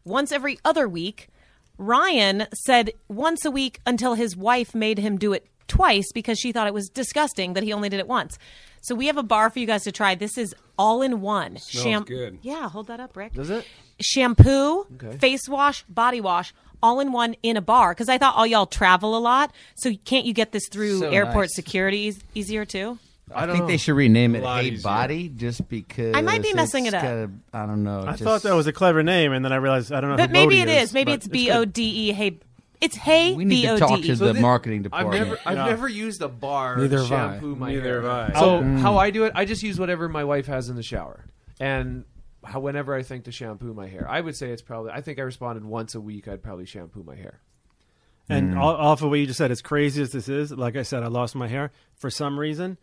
once 0.05 0.31
every 0.31 0.59
other 0.63 0.87
week. 0.87 1.27
Ryan 1.77 2.45
said 2.53 2.91
once 3.07 3.43
a 3.45 3.51
week 3.51 3.79
until 3.85 4.13
his 4.13 4.37
wife 4.37 4.75
made 4.75 4.99
him 4.99 5.17
do 5.17 5.33
it 5.33 5.47
twice 5.67 6.11
because 6.13 6.37
she 6.37 6.51
thought 6.51 6.67
it 6.67 6.73
was 6.73 6.87
disgusting 6.87 7.53
that 7.53 7.63
he 7.63 7.73
only 7.73 7.89
did 7.89 7.99
it 7.99 8.07
once. 8.07 8.37
So, 8.83 8.95
we 8.95 9.07
have 9.07 9.17
a 9.17 9.23
bar 9.23 9.49
for 9.49 9.59
you 9.59 9.65
guys 9.65 9.83
to 9.83 9.91
try. 9.91 10.13
This 10.15 10.37
is 10.37 10.53
all 10.77 11.01
in 11.01 11.21
one. 11.21 11.57
Smells 11.57 12.05
good. 12.05 12.37
Yeah, 12.41 12.69
hold 12.69 12.87
that 12.87 12.99
up, 12.99 13.15
Rick. 13.17 13.33
Does 13.33 13.49
it? 13.49 13.65
shampoo, 14.01 14.85
Okay. 14.95 15.17
face 15.17 15.47
wash, 15.47 15.83
body 15.87 16.19
wash, 16.21 16.53
all 16.81 16.99
in 16.99 17.11
one 17.11 17.35
in 17.43 17.57
a 17.57 17.61
bar. 17.61 17.93
Because 17.93 18.09
I 18.09 18.17
thought 18.17 18.35
all 18.35 18.45
y'all 18.45 18.65
travel 18.65 19.15
a 19.17 19.19
lot, 19.19 19.51
so 19.75 19.91
can't 20.05 20.25
you 20.25 20.33
get 20.33 20.51
this 20.51 20.67
through 20.69 20.99
So 20.99 21.09
airport 21.09 21.45
nice. 21.45 21.55
security 21.55 21.97
eas- 21.99 22.19
easier 22.35 22.65
too? 22.65 22.99
I, 23.33 23.45
don't 23.45 23.55
think 23.55 23.63
know. 23.63 23.67
they 23.69 23.77
should 23.77 23.95
rename 23.95 24.35
it 24.35 24.39
A 24.39 24.43
lot 24.43 24.63
Hey 24.63 24.73
easier. 24.73 24.83
Body 24.83 25.29
just 25.29 25.67
because 25.69 26.13
I 26.15 26.21
might 26.21 26.43
be 26.43 26.53
messing 26.53 26.85
it 26.85 26.93
up. 26.93 27.01
gotta- 27.01 27.29
I 27.53 27.65
don't 27.65 27.83
know. 27.83 28.01
I 28.01 28.11
just- 28.11 28.23
thought 28.23 28.43
that 28.43 28.53
was 28.53 28.67
a 28.67 28.73
clever 28.73 29.01
name, 29.01 29.31
and 29.31 29.43
then 29.45 29.51
I 29.53 29.55
realized 29.55 29.91
I 29.93 30.01
don't 30.01 30.09
know. 30.11 30.17
But 30.17 30.29
who 30.29 30.33
maybe 30.33 30.59
Bodie 30.59 30.71
it 30.71 30.81
is. 30.83 30.93
Maybe 30.93 31.11
but 31.11 31.15
it's 31.15 31.27
good. 31.27 31.31
B 31.33 31.51
O 31.51 31.65
D 31.65 32.09
E. 32.09 32.11
Hey, 32.11 32.37
it's 32.83 32.95
hey 32.95 33.33
We 33.33 33.45
need 33.45 33.61
B 33.63 33.67
to 33.67 33.77
talk 33.77 34.01
to 34.01 34.05
E. 34.05 34.11
the 34.13 34.33
thi- 34.33 34.39
marketing 34.41 34.79
I've 34.79 34.83
department. 34.83 35.23
never 35.27 35.39
I've 35.45 35.57
Yeah. 35.57 35.65
never 35.65 35.87
used 35.87 36.21
a 36.21 36.27
bar 36.29 36.77
Neither 36.77 36.97
to 36.97 37.03
have 37.03 37.11
I. 37.11 37.31
shampoo 37.33 37.55
my 37.55 37.69
Neither 37.73 37.81
hair. 37.81 38.01
have 38.01 38.35
I. 38.35 38.39
So 38.39 38.61
Mm. 38.61 38.79
how 38.79 38.97
I 38.97 39.09
do 39.11 39.23
it, 39.25 39.31
I 39.35 39.45
just 39.45 39.63
use 39.63 39.79
whatever 39.79 40.07
my 40.09 40.23
wife 40.23 40.45
has 40.47 40.69
in 40.69 40.75
the 40.75 40.83
shower, 40.83 41.25
and 41.59 42.03
how, 42.43 42.59
whenever 42.59 42.93
I 42.93 43.03
think 43.03 43.23
to 43.25 43.31
shampoo 43.31 43.73
my 43.73 43.87
hair, 43.87 44.05
I 44.09 44.19
would 44.21 44.35
say 44.35 44.51
it's 44.51 44.61
probably. 44.61 44.91
I 44.91 45.01
think 45.01 45.17
I 45.19 45.21
responded 45.21 45.63
once 45.65 45.95
a 45.95 46.01
week. 46.01 46.27
I'd 46.27 46.43
probably 46.43 46.65
shampoo 46.65 47.03
my 47.03 47.15
hair. 47.15 47.39
And 48.29 48.57
all, 48.57 48.73
off 48.75 49.01
of 49.01 49.09
what 49.09 49.19
you 49.19 49.25
just 49.25 49.37
said, 49.37 49.51
as 49.51 49.61
crazy 49.61 50.01
as 50.01 50.11
this 50.13 50.29
is, 50.29 50.51
like 50.51 50.77
I 50.77 50.83
said, 50.83 51.03
I 51.03 51.07
lost 51.07 51.35
my 51.35 51.47
hair 51.49 51.71
for 51.95 52.09
some 52.09 52.39
reason, 52.39 52.77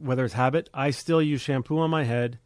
whether 0.00 0.24
it's 0.24 0.34
habit. 0.34 0.70
I 0.72 0.90
still 0.90 1.20
use 1.20 1.40
shampoo 1.40 1.78
on 1.80 1.90
my 1.90 2.04
head, 2.04 2.38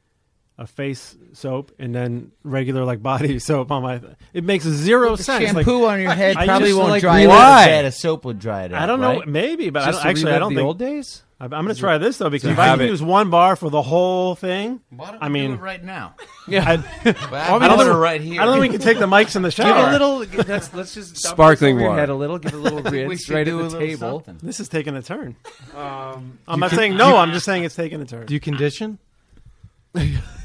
a 0.59 0.67
face 0.67 1.17
soap, 1.33 1.73
and 1.79 1.95
then 1.95 2.31
regular 2.45 2.85
like 2.85 3.03
body 3.03 3.39
soap 3.41 3.71
on 3.73 3.83
my. 3.83 4.01
It 4.35 4.45
makes 4.45 4.65
zero 4.65 5.17
The 5.17 5.23
sense. 5.25 5.53
Like, 5.55 5.65
shampoo 5.67 5.87
on 5.87 6.01
your 6.01 6.13
head 6.13 6.37
I 6.37 6.47
probably 6.47 6.69
used 6.69 6.77
to 6.77 6.81
won't 6.81 6.91
like- 6.91 7.01
dry 7.03 7.21
it 7.21 7.27
Why? 7.29 7.35
out 7.65 7.85
as 7.85 7.95
bad 7.95 7.95
soap 7.95 8.25
would 8.27 8.39
dry 8.39 8.65
it 8.65 8.73
out. 8.75 8.83
I 8.83 8.87
don't 8.87 9.01
know, 9.01 9.19
right? 9.21 9.29
maybe, 9.29 9.71
but 9.71 9.83
I 9.89 9.91
don't, 9.93 10.07
actually 10.07 10.33
I 10.33 10.39
don't 10.39 10.53
the 10.55 10.59
think. 10.61 10.67
old 10.67 10.79
days. 10.79 11.23
I'm, 11.41 11.53
I'm 11.53 11.65
going 11.65 11.75
to 11.75 11.81
try 11.81 11.99
this 11.99 12.19
though 12.19 12.31
because 12.31 12.51
a 12.51 12.53
if 12.53 12.59
I 12.61 12.77
can 12.77 12.87
use 12.87 13.03
one 13.03 13.29
bar 13.31 13.57
for 13.57 13.69
the 13.69 13.83
whole 13.83 14.37
thing, 14.37 14.81
Why 14.91 15.11
don't 15.11 15.23
I 15.25 15.29
mean, 15.29 15.51
do 15.51 15.55
it 15.55 15.61
right 15.61 15.83
now. 15.83 16.15
Yeah, 16.49 16.69
I, 16.69 16.77
But 17.05 17.17
I, 17.35 17.55
I 17.57 17.69
don't 17.69 17.79
put 17.79 17.87
know- 17.87 17.93
it 17.97 17.99
right 17.99 18.21
here. 18.21 18.41
I 18.41 18.45
don't 18.45 18.55
think 18.61 18.73
we 18.73 18.79
can 18.79 18.85
take 18.85 18.99
the 18.99 19.07
mics 19.07 19.35
in 19.37 19.43
the 19.43 19.51
shower. 19.53 19.69
give 19.69 19.77
shower. 19.77 19.89
a 19.89 19.93
little. 19.93 20.45
Let's 20.47 20.75
let's 20.75 20.93
just 20.95 21.17
Sparkling 21.17 21.77
this 21.77 21.81
over 21.81 21.81
your 21.83 21.89
water. 21.91 22.01
head 22.01 22.09
a 22.11 22.15
little. 22.15 22.39
Give 22.39 22.53
a 22.55 22.57
little 22.57 22.83
we 22.91 23.05
rinse 23.07 23.23
should 23.25 23.35
right 23.35 23.45
do 23.45 23.61
at 23.61 23.67
a 23.67 23.69
the 23.69 23.79
little 23.79 23.81
table. 23.89 24.25
something. 24.25 24.47
This 24.47 24.59
is 24.61 24.69
taking 24.69 24.95
a 24.97 25.03
turn. 25.03 25.37
Um, 25.75 26.39
I'm 26.49 26.59
not 26.61 26.71
saying 26.73 26.97
no. 26.97 27.17
I'm 27.17 27.33
just 27.33 27.45
saying 27.47 27.63
it's 27.65 27.75
taking 27.77 28.01
a 28.03 28.05
turn. 28.05 28.27
Do 28.27 28.35
you 28.35 28.41
condition? 28.41 28.99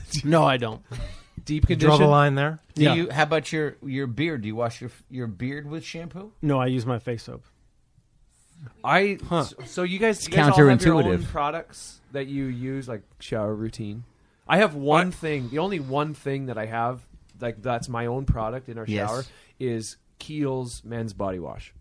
no, 0.24 0.44
I 0.44 0.58
don't. 0.58 0.82
deep 1.46 1.68
condition. 1.68 1.90
Draw 1.90 1.98
the 1.98 2.08
line 2.08 2.36
there. 2.36 2.60
Do 2.76 2.84
Yeah. 2.84 2.94
you? 2.96 3.10
How 3.12 3.24
about 3.24 3.52
your 3.52 3.78
your 3.84 4.08
beard? 4.08 4.42
Do 4.42 4.48
you 4.48 4.56
wash 4.56 4.82
your 4.82 4.92
your 5.10 5.28
beard 5.28 5.68
with 5.70 5.84
shampoo? 5.84 6.32
No, 6.42 6.60
I 6.60 6.68
use 6.68 6.86
my 6.86 7.00
face 7.00 7.24
soap. 7.24 7.44
I 8.84 9.18
so 9.66 9.84
you 9.84 10.00
guys, 10.00 10.28
you 10.28 10.34
guys 10.34 10.46
all 10.46 10.50
have 10.52 10.58
your 10.58 10.72
own 10.72 10.78
counterintuitive. 10.80 11.26
products 11.28 12.02
that 12.12 12.28
you 12.28 12.46
use 12.46 12.88
like 12.88 13.04
shower 13.20 13.54
routine. 13.54 14.04
I 14.48 14.58
have 14.58 14.76
one 14.76 15.12
thing. 15.12 15.50
The 15.50 15.60
only 15.60 15.80
one 15.80 16.14
thing 16.14 16.48
that 16.48 16.58
I 16.58 16.66
have 16.66 17.02
like 17.40 17.62
that's 17.62 17.88
my 17.88 18.06
own 18.08 18.26
product 18.26 18.68
in 18.70 18.78
our 18.78 18.86
Yes. 18.88 19.08
shower 19.10 19.24
is 19.60 19.98
Kiehl's 20.20 20.84
men's 20.84 21.14
body 21.14 21.38
wash. 21.40 21.74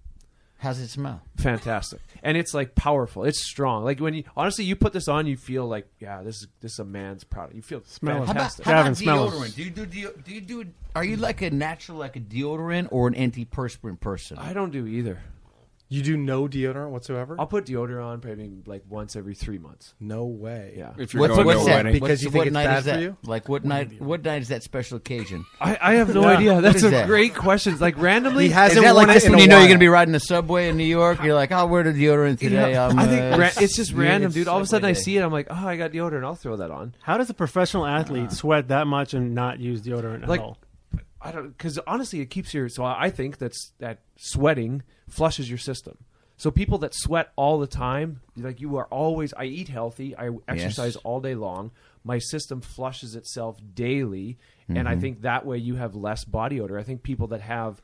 How's 0.58 0.80
it 0.80 0.88
smell? 0.88 1.22
Fantastic, 1.36 2.00
and 2.22 2.36
it's 2.36 2.54
like 2.54 2.74
powerful. 2.74 3.24
It's 3.24 3.44
strong. 3.46 3.84
Like 3.84 4.00
when 4.00 4.14
you 4.14 4.24
honestly 4.36 4.64
you 4.64 4.74
put 4.74 4.92
this 4.92 5.06
on, 5.06 5.26
you 5.26 5.36
feel 5.36 5.66
like 5.66 5.86
yeah, 6.00 6.22
this 6.22 6.36
is 6.36 6.48
this 6.60 6.72
is 6.72 6.78
a 6.78 6.84
man's 6.84 7.24
product. 7.24 7.56
You 7.56 7.62
feel 7.62 7.82
Smell 7.84 8.22
it. 8.22 8.26
How 8.26 8.32
about, 8.32 8.52
fantastic. 8.54 8.64
how 8.64 8.72
about 8.72 8.98
Gavin, 8.98 9.30
deodorant? 9.30 9.54
Do 9.54 9.62
you 9.62 9.70
do, 9.70 9.86
do 9.86 10.12
do 10.24 10.34
you 10.34 10.40
do? 10.40 10.64
Are 10.94 11.04
you 11.04 11.16
like 11.16 11.42
a 11.42 11.50
natural, 11.50 11.98
like 11.98 12.16
a 12.16 12.20
deodorant, 12.20 12.88
or 12.90 13.06
an 13.06 13.14
antiperspirant 13.14 14.00
person? 14.00 14.38
I 14.38 14.54
don't 14.54 14.70
do 14.70 14.86
either. 14.86 15.20
You 15.88 16.02
do 16.02 16.16
no 16.16 16.48
deodorant 16.48 16.90
whatsoever? 16.90 17.36
I'll 17.38 17.46
put 17.46 17.64
deodorant 17.66 18.04
on 18.04 18.20
probably 18.20 18.50
like 18.66 18.82
once 18.88 19.14
every 19.14 19.36
three 19.36 19.58
months. 19.58 19.94
no 20.00 20.24
way. 20.24 20.74
Yeah, 20.76 20.94
If 20.98 21.14
you're 21.14 21.20
What's, 21.20 21.34
going 21.36 21.46
what's 21.46 21.60
to 21.60 21.62
a 21.62 21.68
that? 21.68 21.76
wedding, 21.76 21.92
Because 21.92 22.08
What's- 22.10 22.22
you 22.24 22.30
think 22.30 22.38
what 22.40 22.46
it's 22.48 22.54
night 22.54 22.64
bad 22.66 22.78
is 22.78 22.84
for 22.84 22.90
that? 22.90 23.00
you? 23.02 23.16
Like 23.22 23.48
what 23.48 23.64
night? 23.64 24.02
What 24.02 24.24
night 24.24 24.42
is 24.42 24.48
that 24.48 24.64
special 24.64 24.96
occasion? 24.96 25.44
I, 25.60 25.78
I 25.80 25.94
have 25.94 26.12
no 26.12 26.22
Yeah. 26.22 26.36
idea. 26.38 26.60
That's 26.60 26.78
is 26.78 26.84
a 26.84 26.90
that? 26.90 27.06
great 27.06 27.36
question. 27.36 27.78
Like 27.78 27.96
randomly, 27.98 28.46
He 28.46 28.50
hasn't 28.50 28.82
that 28.84 28.96
like 28.96 29.06
worn 29.06 29.14
this 29.14 29.22
it 29.22 29.26
in 29.28 29.32
when 29.34 29.38
a 29.38 29.42
you 29.42 29.48
know 29.48 29.54
you're 29.56 29.60
while. 29.62 29.68
gonna 29.68 29.78
be 29.78 29.88
riding 29.88 30.12
the 30.12 30.18
subway 30.18 30.68
in 30.68 30.76
New 30.76 30.82
York? 30.84 31.22
You're 31.22 31.34
like, 31.36 31.52
I'll 31.52 31.68
wear 31.68 31.84
the 31.84 31.92
deodorant 31.92 32.40
today. 32.40 32.72
Yeah, 32.72 32.88
I'm, 32.88 32.98
I 32.98 33.06
think 33.06 33.34
uh, 33.34 33.38
ra- 33.38 33.50
it's 33.62 33.76
just 33.76 33.92
random, 33.92 34.32
dude. 34.32 34.48
All 34.48 34.56
of 34.56 34.64
a 34.64 34.66
sudden, 34.66 34.82
Subway 34.82 34.90
I 34.90 35.02
see 35.04 35.16
it. 35.18 35.22
I'm 35.22 35.30
like, 35.32 35.46
oh, 35.50 35.54
I 35.68 35.76
got 35.76 35.92
deodorant. 35.92 36.24
I'll 36.24 36.34
throw 36.34 36.56
that 36.56 36.72
on. 36.72 36.94
How 37.02 37.16
does 37.16 37.30
a 37.30 37.34
professional 37.34 37.86
athlete 37.86 38.32
sweat 38.32 38.68
that 38.68 38.88
much 38.88 39.14
and 39.14 39.36
not 39.36 39.60
use 39.60 39.82
deodorant 39.82 40.26
Like- 40.26 40.40
at 40.40 40.46
all? 40.46 40.58
I 41.26 41.32
don't 41.32 41.48
because 41.48 41.78
honestly, 41.86 42.20
it 42.20 42.26
keeps 42.30 42.52
your. 42.54 42.68
So 42.68 42.84
I 42.84 43.10
think 43.10 43.38
that's 43.38 43.72
that 43.78 44.00
sweating 44.16 44.82
flushes 45.08 45.48
your 45.48 45.58
system. 45.58 45.98
So 46.38 46.50
people 46.50 46.78
that 46.78 46.92
sweat 46.94 47.32
all 47.36 47.58
the 47.58 47.66
time, 47.66 48.20
like 48.36 48.60
you 48.60 48.76
are 48.76 48.86
always. 48.86 49.32
I 49.34 49.44
eat 49.44 49.68
healthy. 49.68 50.14
I 50.16 50.30
exercise 50.48 50.94
Yes. 50.94 51.02
all 51.04 51.20
day 51.20 51.34
long. 51.34 51.70
My 52.04 52.18
system 52.18 52.60
flushes 52.60 53.16
itself 53.16 53.58
daily, 53.74 54.38
and 54.68 54.76
Mm-hmm. 54.78 54.86
I 54.88 54.96
think 54.96 55.22
that 55.22 55.44
way 55.46 55.58
you 55.58 55.76
have 55.76 55.94
less 55.94 56.24
body 56.24 56.60
odor. 56.60 56.78
I 56.78 56.82
think 56.82 57.02
people 57.02 57.26
that 57.28 57.40
have 57.40 57.80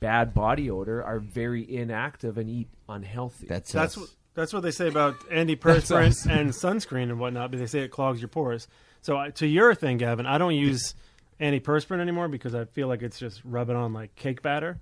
bad 0.00 0.34
body 0.34 0.70
odor 0.70 1.02
are 1.02 1.18
very 1.18 1.62
inactive 1.76 2.36
and 2.36 2.50
eat 2.50 2.68
unhealthy. 2.88 3.46
That's 3.46 3.72
That's 3.72 3.96
us. 3.96 4.00
what 4.00 4.10
that's 4.34 4.52
what 4.52 4.64
they 4.64 4.72
say 4.72 4.88
about 4.88 5.14
us. 5.14 5.22
antiperspirant 5.30 6.26
and 6.28 6.50
sunscreen 6.50 7.04
and 7.04 7.20
whatnot. 7.20 7.50
But 7.52 7.60
they 7.60 7.66
say 7.66 7.80
it 7.80 7.90
clogs 7.92 8.20
your 8.20 8.28
pores. 8.28 8.66
So 9.02 9.16
I- 9.16 9.30
to 9.30 9.46
your 9.46 9.74
thing, 9.74 9.96
Gavin, 9.98 10.26
I 10.26 10.38
don't 10.38 10.54
use 10.56 10.94
antiperspirant 11.40 12.00
anymore 12.00 12.28
because 12.28 12.54
I 12.54 12.64
feel 12.64 12.88
like 12.88 13.02
it's 13.02 13.18
just 13.18 13.40
rubbing 13.44 13.76
on 13.76 13.92
like 13.92 14.14
cake 14.16 14.42
batter. 14.42 14.78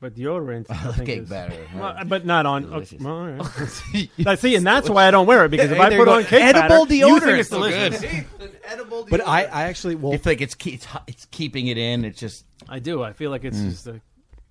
But 0.00 0.14
deodorant, 0.16 0.66
I 0.68 0.74
think 0.92 1.06
cake 1.06 1.18
is- 1.20 1.28
batter. 1.30 1.54
Well, 1.74 1.96
but 2.06 2.26
not 2.26 2.44
on. 2.46 2.62
Delicious. 2.64 2.94
Okay, 2.94 3.04
well, 3.04 3.14
all 3.16 3.26
right. 3.26 4.08
I 4.26 4.34
see, 4.34 4.54
and 4.56 4.66
that's 4.66 4.90
why 4.90 5.06
I 5.06 5.10
don't 5.10 5.26
wear 5.26 5.44
it 5.46 5.50
because 5.50 5.70
if 5.70 5.80
I 5.80 5.96
put 5.96 6.08
on 6.08 6.24
cake 6.24 6.42
Edible 6.42 6.84
batter, 6.84 6.94
you 6.94 7.20
think 7.20 7.22
deodorant. 7.24 7.38
it's 7.38 7.48
So 7.48 7.58
delicious. 7.58 9.08
But 9.10 9.26
I, 9.26 9.44
I 9.44 9.62
actually 9.64 9.94
well 9.94 10.12
You 10.12 10.18
feel 10.18 10.32
like 10.32 10.40
it's 10.40 10.54
ke- 10.54 10.66
it's, 10.74 10.86
it's 11.06 11.24
keeping 11.26 11.68
it 11.68 11.78
in. 11.78 12.04
It's 12.04 12.18
just 12.20 12.44
I 12.68 12.78
do. 12.80 13.02
I 13.02 13.12
feel 13.12 13.30
like 13.30 13.42
Mm. 13.42 13.48
it's 13.48 13.60
just 13.62 13.86
a 13.86 14.00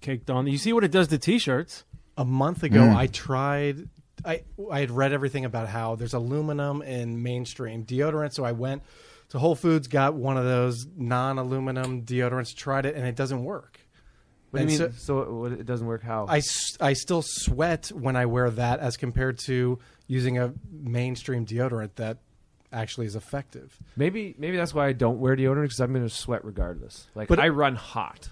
caked 0.01 0.29
on. 0.29 0.47
You 0.47 0.57
see 0.57 0.73
what 0.73 0.83
it 0.83 0.91
does 0.91 1.07
to 1.09 1.17
t-shirts? 1.17 1.83
a 2.15 2.23
month 2.25 2.61
ago 2.61 2.79
Mm. 2.79 2.95
I 2.95 3.07
tried 3.07 3.89
I 4.23 4.43
I 4.71 4.81
had 4.81 4.91
read 4.91 5.13
everything 5.13 5.45
about 5.45 5.67
how 5.67 5.95
there's 5.95 6.13
aluminum 6.13 6.83
in 6.83 7.23
mainstream 7.23 7.85
deodorant 7.85 8.33
so 8.33 8.43
I 8.45 8.51
went 8.51 8.83
to 9.33 9.39
Whole 9.39 9.55
Foods 9.55 9.87
got 9.87 10.13
one 10.13 10.37
of 10.37 10.45
those 10.45 10.87
non-aluminum 10.95 12.03
deodorants 12.03 12.55
tried 12.55 12.85
it 12.85 12.95
and 12.95 13.05
it 13.05 13.15
doesn't 13.15 13.43
work. 13.43 13.79
What 14.51 14.65
do 14.67 14.71
you 14.71 14.79
mean? 14.79 14.91
So, 14.93 15.45
it- 15.45 15.61
it 15.61 15.65
doesn't 15.65 15.85
work? 15.87 16.03
How? 16.03 16.27
I, 16.29 16.41
I 16.79 16.93
still 16.93 17.23
sweat 17.25 17.87
when 17.93 18.15
I 18.15 18.27
wear 18.27 18.49
that 18.51 18.79
as 18.79 18.95
compared 18.97 19.39
to 19.45 19.79
using 20.07 20.37
a 20.37 20.53
mainstream 20.71 21.45
deodorant 21.45 21.95
that 21.95 22.19
actually 22.71 23.05
is 23.07 23.15
effective. 23.15 23.77
maybe 23.95 24.33
maybe 24.37 24.57
that's 24.57 24.73
why 24.73 24.87
I 24.87 24.93
don't 24.93 25.19
wear 25.19 25.35
deodorant 25.35 25.63
because 25.63 25.79
I'm 25.79 25.93
going 25.93 26.07
to 26.07 26.13
sweat 26.13 26.43
regardless. 26.45 27.07
Like 27.15 27.27
But- 27.27 27.39
I 27.39 27.49
run 27.49 27.75
hot. 27.75 28.29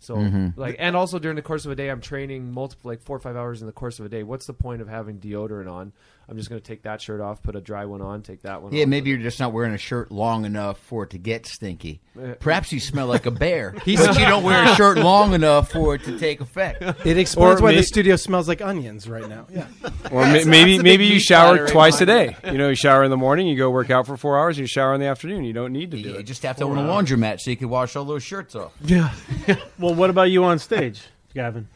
So 0.00 0.14
Mm-hmm. 0.14 0.60
like, 0.60 0.76
and 0.78 0.94
also 0.94 1.18
during 1.18 1.34
the 1.34 1.42
course 1.42 1.64
of 1.66 1.72
a 1.72 1.74
day, 1.74 1.88
I'm 1.90 2.00
training 2.00 2.52
multiple, 2.52 2.88
like 2.88 3.00
four 3.02 3.16
or 3.16 3.20
five 3.20 3.34
hours 3.34 3.60
in 3.62 3.66
the 3.66 3.72
course 3.72 3.98
of 3.98 4.06
a 4.06 4.08
day. 4.08 4.22
What's 4.22 4.46
the 4.46 4.52
point 4.54 4.80
of 4.80 4.86
having 4.88 5.18
deodorant 5.18 5.68
on? 5.68 5.92
I'm 6.30 6.36
just 6.36 6.50
going 6.50 6.60
to 6.60 6.66
take 6.66 6.82
that 6.82 7.00
shirt 7.00 7.22
off, 7.22 7.42
put 7.42 7.56
a 7.56 7.60
dry 7.60 7.86
one 7.86 8.02
on, 8.02 8.20
take 8.20 8.42
that 8.42 8.60
one. 8.62 8.72
Yeah, 8.74 8.82
off. 8.82 8.88
maybe 8.88 9.08
you're 9.08 9.18
just 9.18 9.40
not 9.40 9.52
wearing 9.54 9.72
a 9.72 9.78
shirt 9.78 10.12
long 10.12 10.44
enough 10.44 10.78
for 10.78 11.04
it 11.04 11.10
to 11.10 11.18
get 11.18 11.46
stinky. 11.46 12.02
Uh, 12.20 12.34
Perhaps 12.38 12.70
you 12.70 12.80
smell 12.80 13.06
like 13.06 13.24
a 13.24 13.30
bear, 13.30 13.70
but 13.76 13.86
you 13.86 13.96
don't 13.96 14.44
wear 14.44 14.62
a 14.70 14.74
shirt 14.74 14.98
long 14.98 15.32
enough 15.32 15.70
for 15.72 15.94
it 15.94 16.04
to 16.04 16.18
take 16.18 16.42
effect. 16.42 16.82
It 17.06 17.16
explains 17.16 17.60
Or 17.60 17.62
why 17.64 17.70
may- 17.70 17.76
the 17.78 17.82
studio 17.82 18.16
smells 18.16 18.46
like 18.46 18.60
onions 18.60 19.08
right 19.08 19.26
now. 19.28 19.46
Yeah. 19.50 19.66
Or 20.10 20.22
ma- 20.24 20.44
maybe 20.46 20.78
maybe 20.78 21.04
you 21.04 21.20
shower 21.20 21.66
twice 21.68 22.00
a 22.00 22.06
day. 22.06 22.34
You 22.46 22.56
know, 22.56 22.70
you 22.70 22.74
shower 22.74 23.04
in 23.04 23.10
the 23.10 23.16
morning, 23.18 23.46
you 23.46 23.56
go 23.56 23.68
work 23.70 23.90
out 23.90 24.06
for 24.06 24.16
four 24.16 24.38
hours, 24.38 24.58
you 24.58 24.66
shower 24.66 24.94
in 24.94 25.00
the 25.00 25.06
afternoon. 25.06 25.44
You 25.44 25.52
don't 25.52 25.70
need 25.72 25.90
to 25.90 25.98
do 25.98 26.02
You 26.08 26.14
it. 26.14 26.18
You 26.18 26.22
just 26.22 26.42
have 26.44 26.56
to 26.56 26.64
own 26.64 26.78
a 26.78 26.82
laundromat 26.82 27.40
so 27.40 27.50
you 27.50 27.56
can 27.58 27.68
wash 27.68 27.94
all 27.94 28.04
those 28.06 28.22
shirts 28.22 28.54
off. 28.54 28.72
yeah. 28.84 29.12
Well, 29.78 29.94
what 29.94 30.08
about 30.08 30.30
you 30.30 30.44
on 30.44 30.58
stage, 30.60 31.02
Gavin? 31.34 31.68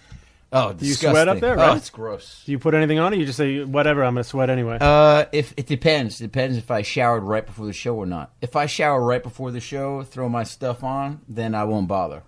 Oh, 0.52 0.72
Do 0.74 0.84
you 0.86 0.92
sweat 0.94 1.28
up 1.28 1.36
disgusting. 1.36 1.40
there, 1.40 1.60
Oh, 1.60 1.76
it's 1.76 1.88
gross. 1.90 2.42
Do 2.44 2.52
you 2.52 2.58
put 2.58 2.74
anything 2.74 2.98
on, 2.98 3.12
or 3.12 3.16
you 3.16 3.24
just 3.24 3.38
say 3.38 3.64
whatever? 3.64 4.04
I'm 4.04 4.14
gonna 4.14 4.24
sweat 4.24 4.50
anyway. 4.50 4.78
Uh, 4.80 5.24
if 5.32 5.54
it 5.56 5.66
depends, 5.66 6.20
it 6.20 6.24
depends 6.24 6.58
if 6.58 6.70
I 6.70 6.82
showered 6.82 7.22
right 7.22 7.44
before 7.46 7.66
the 7.66 7.72
show 7.72 7.96
or 7.96 8.06
not. 8.06 8.32
If 8.42 8.54
I 8.56 8.66
shower 8.66 9.02
right 9.02 9.22
before 9.22 9.50
the 9.50 9.60
show, 9.60 10.02
throw 10.02 10.28
my 10.28 10.42
stuff 10.44 10.84
on, 10.84 11.20
then 11.28 11.54
I 11.54 11.64
won't 11.64 11.88
bother 11.88 12.22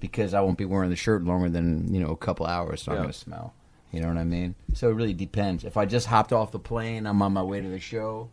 because 0.00 0.34
I 0.34 0.40
won't 0.40 0.58
be 0.58 0.64
wearing 0.64 0.90
the 0.90 0.96
shirt 0.96 1.22
longer 1.24 1.48
than 1.48 1.92
you 1.94 2.00
know 2.00 2.10
a 2.10 2.16
couple 2.16 2.46
hours, 2.46 2.82
so 2.82 2.92
I'm 2.92 2.96
Yeah. 2.98 3.02
gonna 3.02 3.12
smell. 3.12 3.54
You 3.92 4.00
know 4.00 4.08
what 4.08 4.18
I 4.18 4.24
mean? 4.24 4.54
So 4.74 4.88
it 4.88 4.94
really 4.94 5.14
depends. 5.14 5.64
If 5.64 5.76
I 5.76 5.84
just 5.84 6.06
hopped 6.06 6.32
off 6.32 6.52
the 6.52 6.58
plane, 6.60 7.06
I'm 7.06 7.20
on 7.22 7.32
my 7.32 7.42
way 7.42 7.60
to 7.60 7.68
the 7.68 7.80
show, 7.80 8.30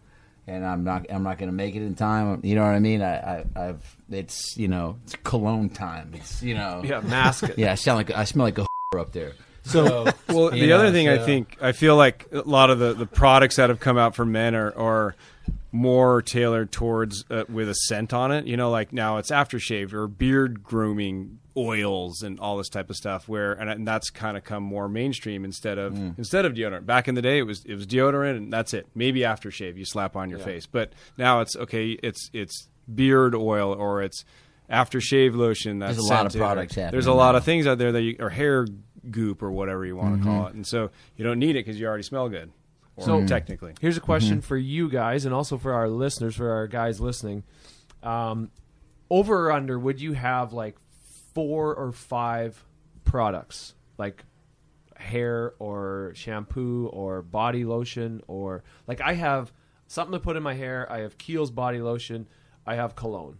and 0.47 0.63
I'm 0.65 0.83
not 0.83 1.05
I'm 1.11 1.23
not 1.23 1.37
gonna 1.39 1.51
make 1.51 1.75
it 1.75 1.81
in 1.81 1.95
time. 1.95 2.41
You 2.43 2.55
know 2.55 2.61
what 2.61 2.73
I 2.75 2.79
mean? 2.79 3.01
I, 3.01 3.39
I 3.39 3.45
I've 3.55 3.97
it's 4.09 4.55
you 4.57 4.67
know 4.67 4.97
it's 5.03 5.15
cologne 5.23 5.69
time. 5.69 6.11
It's 6.15 6.41
you 6.43 6.53
know 6.55 6.81
Yeah, 6.85 7.01
mask 7.01 7.43
it. 7.45 7.57
yeah. 7.57 7.71
I 7.71 7.75
sound 7.75 7.97
like 7.97 8.11
I 8.11 8.23
smell 8.23 8.45
like 8.45 8.57
a 8.59 8.66
up 8.99 9.11
there. 9.11 9.33
So, 9.63 10.05
well, 10.29 10.49
the 10.51 10.71
other 10.71 10.85
know, 10.85 10.91
thing 10.93 11.09
I 11.09 11.17
think 11.17 11.57
I 11.61 11.73
feel 11.73 11.97
like 11.97 12.27
a 12.31 12.39
lot 12.41 12.69
of 12.69 12.79
the, 12.79 12.93
the 12.93 13.05
products 13.05 13.57
that 13.57 13.69
have 13.69 13.81
come 13.81 13.97
out 13.97 14.15
for 14.15 14.25
men 14.25 14.55
are, 14.55 14.73
are 14.77 15.15
more 15.73 16.21
tailored 16.21 16.71
towards 16.71 17.25
uh, 17.29 17.43
with 17.49 17.67
a 17.69 17.75
scent 17.75 18.13
on 18.13 18.31
it. 18.31 18.47
You 18.47 18.55
know, 18.55 18.69
like 18.71 18.93
now 18.93 19.17
it's 19.17 19.29
aftershave 19.29 19.91
or 19.93 20.07
beard 20.07 20.63
grooming 20.63 21.39
oils 21.57 22.21
and 22.21 22.39
all 22.39 22.55
this 22.57 22.69
type 22.69 22.89
of 22.89 22.95
stuff. 22.95 23.27
Where 23.27 23.51
and, 23.53 23.69
and 23.69 23.85
that's 23.85 24.09
kind 24.09 24.37
of 24.37 24.45
come 24.45 24.63
more 24.63 24.87
mainstream 24.87 25.43
instead 25.43 25.77
of 25.77 25.93
Mm. 25.93 26.17
instead 26.17 26.45
of 26.45 26.53
deodorant. 26.53 26.85
Back 26.85 27.09
in 27.09 27.15
the 27.15 27.21
day, 27.21 27.37
it 27.39 27.43
was 27.43 27.65
it 27.65 27.75
was 27.75 27.85
deodorant 27.85 28.37
and 28.37 28.53
that's 28.53 28.73
it. 28.73 28.87
Maybe 28.95 29.19
aftershave 29.21 29.75
you 29.75 29.83
slap 29.85 30.15
on 30.15 30.29
your 30.29 30.39
face, 30.39 30.65
but 30.65 30.93
now 31.17 31.41
it's 31.41 31.57
okay. 31.57 31.97
It's 32.01 32.29
it's 32.31 32.69
beard 32.93 33.35
oil 33.35 33.73
or 33.73 34.01
it's 34.01 34.23
aftershave 34.71 35.35
lotion. 35.35 35.79
That's 35.79 35.95
There's 35.95 36.05
a 36.09 36.13
lot 36.13 36.25
of 36.25 36.31
scented, 36.31 36.41
or- 36.41 36.45
products 36.45 36.75
happening 36.75 36.91
There's 36.91 37.05
a 37.07 37.13
lot 37.13 37.31
now. 37.33 37.37
of 37.37 37.43
things 37.43 37.67
out 37.67 37.77
there 37.77 37.91
that 37.93 38.01
you 38.01 38.15
or 38.19 38.29
hair 38.29 38.67
goop 39.09 39.41
or 39.41 39.51
whatever 39.51 39.85
you 39.85 39.95
want 39.95 40.15
to 40.15 40.19
Mm-hmm. 40.21 40.37
call 40.37 40.47
it, 40.47 40.53
and 40.55 40.67
so 40.67 40.89
you 41.15 41.23
don't 41.23 41.39
need 41.39 41.51
it 41.51 41.65
because 41.65 41.79
you 41.79 41.87
already 41.87 42.03
smell 42.03 42.27
good. 42.29 42.51
Or 42.97 43.03
So- 43.05 43.25
technically, 43.27 43.73
Here's 43.79 43.95
a 43.97 44.01
question 44.01 44.41
for 44.41 44.57
you 44.57 44.89
guys, 44.89 45.23
and 45.25 45.33
also 45.33 45.57
for 45.57 45.73
our 45.73 45.87
listeners, 45.87 46.35
for 46.35 46.51
our 46.51 46.67
guys 46.67 46.99
listening. 46.99 47.43
Um, 48.03 48.51
over 49.09 49.47
or 49.47 49.51
under, 49.53 49.77
would 49.79 50.01
you 50.01 50.13
have 50.13 50.51
like 50.53 50.75
four 51.33 51.73
or 51.75 51.91
five 51.91 52.65
products, 53.05 53.73
like 53.97 54.23
hair 54.97 55.53
or 55.59 56.11
shampoo 56.15 56.87
or 56.87 57.21
body 57.21 57.63
lotion, 57.63 58.21
or 58.27 58.63
like 58.87 58.99
I 58.99 59.13
have 59.13 59.53
something 59.87 60.13
to 60.13 60.19
put 60.19 60.35
in 60.35 60.43
my 60.43 60.55
hair. 60.55 60.91
I 60.91 60.99
have 61.01 61.17
Kiehl's 61.17 61.51
body 61.51 61.79
lotion. 61.79 62.27
I 62.65 62.75
have 62.75 62.95
cologne 62.95 63.37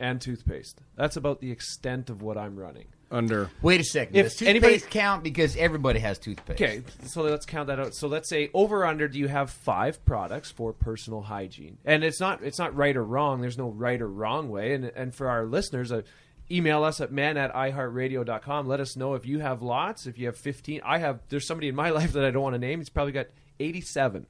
and 0.00 0.20
toothpaste. 0.20 0.80
That's 0.96 1.16
about 1.16 1.40
the 1.40 1.50
extent 1.50 2.10
of 2.10 2.22
what 2.22 2.36
I'm 2.38 2.56
running. 2.56 2.86
under 3.10 3.50
Wait 3.62 3.80
a 3.80 3.84
second. 3.84 4.16
If 4.16 4.26
Does 4.26 4.36
toothpaste 4.36 4.48
anybody- 4.50 4.78
count 4.90 5.22
because 5.24 5.56
everybody 5.56 5.98
has 6.00 6.18
toothpaste? 6.18 6.60
Okay, 6.60 6.82
so 7.06 7.22
let's 7.22 7.46
count 7.46 7.68
that 7.68 7.80
out. 7.80 7.94
So 7.94 8.06
let's 8.06 8.28
say 8.28 8.50
over 8.52 8.84
under. 8.84 9.08
Do 9.08 9.18
you 9.18 9.28
have 9.28 9.50
five 9.50 10.04
products 10.04 10.50
for 10.50 10.72
personal 10.72 11.22
hygiene? 11.22 11.78
And 11.84 12.04
it's 12.04 12.20
not 12.20 12.42
it's 12.42 12.58
not 12.58 12.76
right 12.76 12.96
or 12.96 13.02
wrong. 13.04 13.40
There's 13.40 13.56
no 13.58 13.70
right 13.70 14.00
or 14.00 14.08
wrong 14.08 14.50
way. 14.50 14.74
And 14.74 14.84
and 14.84 15.14
for 15.14 15.28
our 15.28 15.46
listeners, 15.46 15.90
uh, 15.90 16.02
email 16.50 16.84
us 16.84 17.00
at 17.00 17.10
man 17.10 17.36
at 17.38 17.52
iheartradio.com. 17.54 18.66
Let 18.68 18.80
us 18.80 18.96
know 18.96 19.14
if 19.14 19.26
you 19.26 19.38
have 19.40 19.62
lots. 19.62 20.06
If 20.06 20.18
you 20.18 20.26
have 20.26 20.36
fifteen, 20.36 20.80
I 20.84 20.98
have. 20.98 21.20
There's 21.28 21.46
somebody 21.46 21.68
in 21.68 21.74
my 21.74 21.90
life 21.98 22.12
that 22.12 22.24
I 22.24 22.30
don't 22.30 22.42
want 22.42 22.54
to 22.54 22.58
name. 22.58 22.78
He's 22.80 22.90
probably 22.90 23.12
got 23.12 23.26
eighty-seven, 23.58 24.26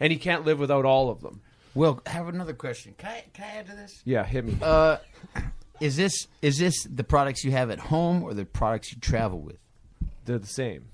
and 0.00 0.12
he 0.12 0.18
can't 0.18 0.44
live 0.44 0.58
without 0.60 0.84
all 0.84 1.10
of 1.10 1.20
them. 1.20 1.42
Well, 1.74 2.00
I 2.06 2.10
have 2.10 2.28
another 2.28 2.52
question. 2.54 2.94
Can 2.98 3.10
I, 3.10 3.24
can 3.32 3.44
I 3.44 3.58
add 3.58 3.66
to 3.66 3.72
this? 3.76 4.00
Yeah, 4.04 4.24
hit 4.24 4.44
me. 4.44 4.56
Uh, 4.62 4.98
is 5.80 5.96
this 5.96 6.26
is 6.40 6.58
this 6.58 6.84
the 6.84 7.04
products 7.04 7.44
you 7.44 7.50
have 7.50 7.70
at 7.70 7.78
home 7.78 8.22
or 8.22 8.32
the 8.34 8.44
products 8.44 8.92
you 8.92 9.00
travel 9.00 9.40
with? 9.40 9.58
They're 10.24 10.38
the 10.38 10.46
same. 10.46 10.86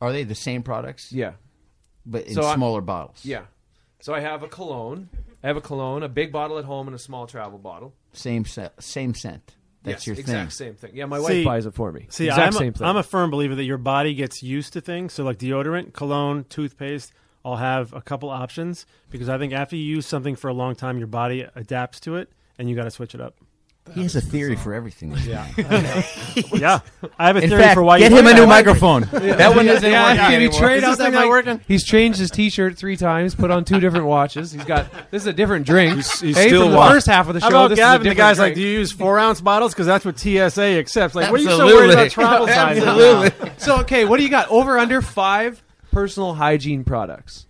Are 0.00 0.12
they 0.12 0.24
the 0.24 0.34
same 0.34 0.62
products? 0.62 1.12
Yeah. 1.12 1.32
but 2.04 2.26
in 2.26 2.34
So 2.34 2.42
I- 2.42 2.54
smaller 2.54 2.80
bottles. 2.80 3.24
Yeah. 3.24 3.42
So 4.00 4.12
I 4.12 4.20
have 4.20 4.42
a 4.42 4.48
cologne. 4.48 5.08
I 5.42 5.46
have 5.46 5.56
a 5.56 5.60
cologne, 5.62 6.02
a 6.02 6.08
big 6.08 6.32
bottle 6.32 6.58
at 6.58 6.64
home, 6.64 6.88
and 6.88 6.94
a 6.94 6.98
small 6.98 7.26
travel 7.26 7.58
bottle. 7.58 7.94
same 8.12 8.44
scent. 8.44 8.72
Same 8.82 9.14
scent. 9.14 9.54
That's 9.82 10.02
yes, 10.02 10.06
your 10.06 10.16
exact 10.18 10.52
thing. 10.52 10.68
same 10.68 10.74
thing. 10.76 10.90
Yeah, 10.96 11.04
my 11.06 11.18
See- 11.18 11.22
wife 11.22 11.44
buys 11.44 11.66
it 11.66 11.74
for 11.74 11.92
me. 11.92 12.06
See, 12.08 12.26
exact 12.26 12.46
I'm 12.46 12.52
same 12.52 12.68
a, 12.70 12.72
thing. 12.72 12.86
I'm 12.86 12.96
a 12.96 13.02
firm 13.02 13.30
believer 13.30 13.54
that 13.54 13.64
your 13.64 13.76
body 13.78 14.14
gets 14.14 14.42
used 14.42 14.72
to 14.72 14.80
things. 14.80 15.12
So, 15.12 15.22
like 15.24 15.38
deodorant, 15.38 15.92
cologne, 15.92 16.44
toothpaste, 16.48 17.12
I'll 17.44 17.56
have 17.56 17.92
a 17.92 18.00
couple 18.00 18.30
options 18.30 18.86
because 19.10 19.28
I 19.28 19.36
think 19.38 19.52
after 19.52 19.76
you 19.76 19.84
use 19.84 20.06
something 20.06 20.34
for 20.36 20.48
a 20.48 20.54
long 20.54 20.74
time, 20.74 20.98
your 20.98 21.06
body 21.06 21.46
adapts 21.54 22.00
to 22.00 22.16
it, 22.16 22.30
and 22.58 22.70
you 22.70 22.76
got 22.76 22.84
to 22.84 22.90
switch 22.90 23.14
it 23.14 23.20
up. 23.20 23.34
He 23.94 24.02
has 24.02 24.16
a 24.16 24.20
theory 24.22 24.56
for 24.56 24.72
everything. 24.72 25.14
Yeah. 25.26 25.46
Yeah, 26.54 26.80
I 27.18 27.26
have 27.26 27.36
a 27.36 27.42
In 27.42 27.50
theory 27.50 27.62
fact, 27.62 27.74
for 27.74 27.82
why 27.82 27.98
get 27.98 28.10
you 28.10 28.18
him 28.18 28.26
a 28.26 28.32
new 28.34 28.46
microphone. 28.46 29.02
That 29.12 29.54
one 29.54 29.66
doesn't 29.66 29.88
Yeah, 29.88 30.08
work 30.10 30.16
can 30.18 30.30
you 30.30 30.36
anymore. 30.48 30.58
trade 30.60 30.76
Is 30.78 30.84
out 30.84 30.88
this 30.90 30.98
that 30.98 31.12
not 31.12 31.20
mic? 31.22 31.28
working? 31.28 31.60
He's 31.68 31.84
changed 31.84 32.18
his 32.18 32.30
T-shirt 32.30 32.78
three 32.78 32.96
times, 32.96 33.34
put 33.34 33.50
on 33.50 33.64
two 33.64 33.78
different 33.80 34.06
watches. 34.06 34.52
He's 34.52 34.64
got 34.64 34.86
this 35.10 35.22
is 35.22 35.26
a 35.26 35.32
different 35.34 35.66
drink. 35.66 35.94
He's- 35.96 36.20
he's 36.20 36.36
hey, 36.36 36.48
still 36.48 36.70
the 36.70 36.76
first 36.78 37.06
half 37.06 37.28
of 37.28 37.34
the 37.34 37.40
show. 37.40 37.44
How 37.44 37.50
about 37.50 37.68
this 37.68 37.78
Gavin? 37.78 38.06
is 38.06 38.06
a 38.06 38.10
The 38.10 38.14
different 38.14 38.16
guy's 38.30 38.38
like, 38.38 38.54
do 38.54 38.60
you 38.62 38.68
use 38.78 38.90
four 38.90 39.18
ounce 39.18 39.40
bottles? 39.42 39.74
Because 39.74 39.86
that's 39.86 40.04
what 40.04 40.18
TSA 40.18 40.62
accepts. 40.78 41.14
Like, 41.14 41.30
what 41.30 41.40
are 41.40 41.42
you 41.44 41.50
so 41.50 41.66
worried 41.66 41.90
about 41.90 42.10
travel 42.10 42.46
size? 42.46 42.78
Absolutely. 42.78 43.50
so 43.58 43.80
okay, 43.80 44.04
what 44.06 44.16
do 44.16 44.22
you 44.24 44.30
got? 44.30 44.48
Over 44.50 44.78
under 44.78 45.02
five 45.02 45.62
personal 45.94 46.34
hygiene 46.34 46.84
products 46.84 47.46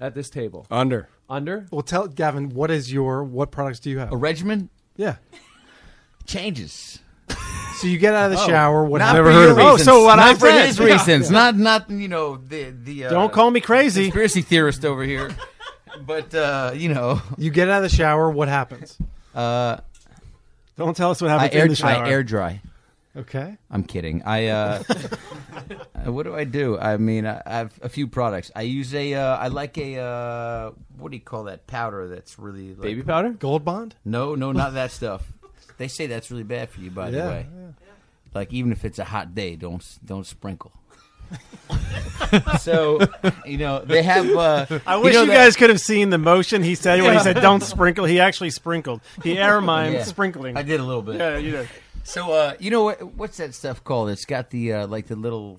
at 0.00 0.14
this 0.14 0.30
table. 0.30 0.66
under. 0.70 1.08
Under 1.28 1.66
Well, 1.72 1.82
tell 1.82 2.06
Gavin, 2.06 2.50
what 2.50 2.70
is 2.70 2.92
your 2.92 3.24
what 3.24 3.50
products 3.50 3.80
do 3.80 3.90
you 3.90 3.98
have? 3.98 4.12
A 4.12 4.16
regimen 4.16 4.68
Yeah. 4.96 5.16
changes. 6.26 7.00
So 7.80 7.86
you 7.88 7.98
get 7.98 8.14
out 8.14 8.30
of 8.32 8.38
the 8.38 8.46
shower. 8.46 8.84
What 8.84 8.98
Not 8.98 9.14
Never 9.14 9.28
for 9.28 9.32
heard 9.34 9.42
your 9.42 9.50
of 9.52 9.58
it. 9.58 9.62
Oh, 9.62 9.70
reasons. 9.72 9.84
so 9.84 10.04
what 10.04 10.16
not 10.16 10.28
I 10.28 10.34
for 10.34 10.46
said. 10.46 10.66
his 10.66 10.80
reasons. 10.80 11.30
Not 11.30 11.56
not 11.56 11.90
you 11.90 12.08
know 12.08 12.36
the 12.36 12.70
the. 12.70 13.06
Uh, 13.06 13.10
Don't 13.10 13.32
call 13.32 13.50
me 13.50 13.60
crazy. 13.60 14.04
conspiracy 14.04 14.40
theorist 14.42 14.84
over 14.84 15.02
here. 15.02 15.30
But 16.06 16.34
uh, 16.34 16.72
you 16.74 16.88
know, 16.88 17.20
you 17.36 17.50
get 17.50 17.68
out 17.68 17.82
of 17.84 17.90
the 17.90 17.94
shower. 17.94 18.30
What 18.30 18.48
happens? 18.48 18.96
uh, 19.34 19.78
Don't 20.78 20.96
tell 20.96 21.10
us 21.10 21.20
what 21.20 21.30
I 21.30 21.34
happens 21.34 21.54
air 21.54 21.62
in 21.64 21.68
the 21.70 21.76
shower. 21.76 22.04
I 22.04 22.08
air 22.10 22.22
dry. 22.22 22.62
Okay. 23.16 23.56
I'm 23.70 23.82
kidding. 23.82 24.22
I 24.24 24.48
uh, 24.48 24.82
what 26.04 26.24
do 26.24 26.34
I 26.34 26.44
do? 26.44 26.78
I 26.78 26.96
mean, 26.98 27.26
I, 27.26 27.40
I 27.46 27.56
have 27.58 27.78
a 27.82 27.88
few 27.88 28.06
products. 28.06 28.50
I 28.54 28.62
use 28.62 28.94
a. 28.94 29.14
Uh, 29.14 29.36
I 29.36 29.48
like 29.48 29.78
a. 29.78 29.98
Uh, 29.98 30.70
what 30.98 31.10
do 31.10 31.16
you 31.16 31.22
call 31.22 31.44
that 31.44 31.66
powder? 31.66 32.08
That's 32.08 32.38
really 32.38 32.70
like, 32.70 32.82
baby 32.82 33.02
powder. 33.02 33.30
Gold 33.30 33.64
Bond. 33.64 33.94
No, 34.04 34.34
no, 34.34 34.52
not 34.52 34.74
that 34.74 34.90
stuff. 34.90 35.32
They 35.78 35.88
say 35.88 36.06
that's 36.06 36.30
really 36.30 36.42
bad 36.42 36.68
for 36.70 36.80
you. 36.80 36.90
By 36.90 37.10
the 37.10 37.16
Yeah, 37.18 37.28
way, 37.28 37.46
like 38.34 38.52
even 38.52 38.70
if 38.72 38.84
it's 38.84 38.98
a 38.98 39.04
hot 39.04 39.34
day, 39.34 39.56
don't 39.56 39.82
don't 40.04 40.26
sprinkle. 40.26 40.72
so 42.60 43.00
you 43.44 43.58
know 43.58 43.80
they 43.84 44.02
have. 44.02 44.28
Uh, 44.30 44.66
I 44.86 44.96
wish 44.96 45.14
know 45.14 45.22
you, 45.22 45.26
that- 45.28 45.34
guys 45.34 45.56
could 45.56 45.70
have 45.70 45.80
seen 45.80 46.10
the 46.10 46.18
motion 46.18 46.62
he 46.62 46.74
said 46.74 47.00
when 47.02 47.14
he 47.14 47.18
said 47.20 47.36
"don't 47.40 47.62
sprinkle." 47.62 48.04
He 48.04 48.20
actually 48.20 48.50
sprinkled. 48.50 49.00
He 49.22 49.38
air 49.38 49.60
mimed 49.60 49.94
Yeah. 49.94 50.04
sprinkling. 50.04 50.56
I 50.56 50.62
did 50.62 50.80
a 50.80 50.84
little 50.84 51.02
bit. 51.02 51.16
Yeah, 51.16 51.38
you 51.38 51.50
did. 51.52 51.68
So 52.06 52.32
uh, 52.32 52.54
you 52.60 52.70
know 52.70 52.84
what? 52.84 53.02
What's 53.14 53.36
that 53.38 53.54
stuff 53.54 53.82
called? 53.84 54.10
It's 54.10 54.24
got 54.24 54.50
the 54.50 54.72
uh, 54.72 54.86
like 54.86 55.06
the 55.08 55.16
little 55.16 55.58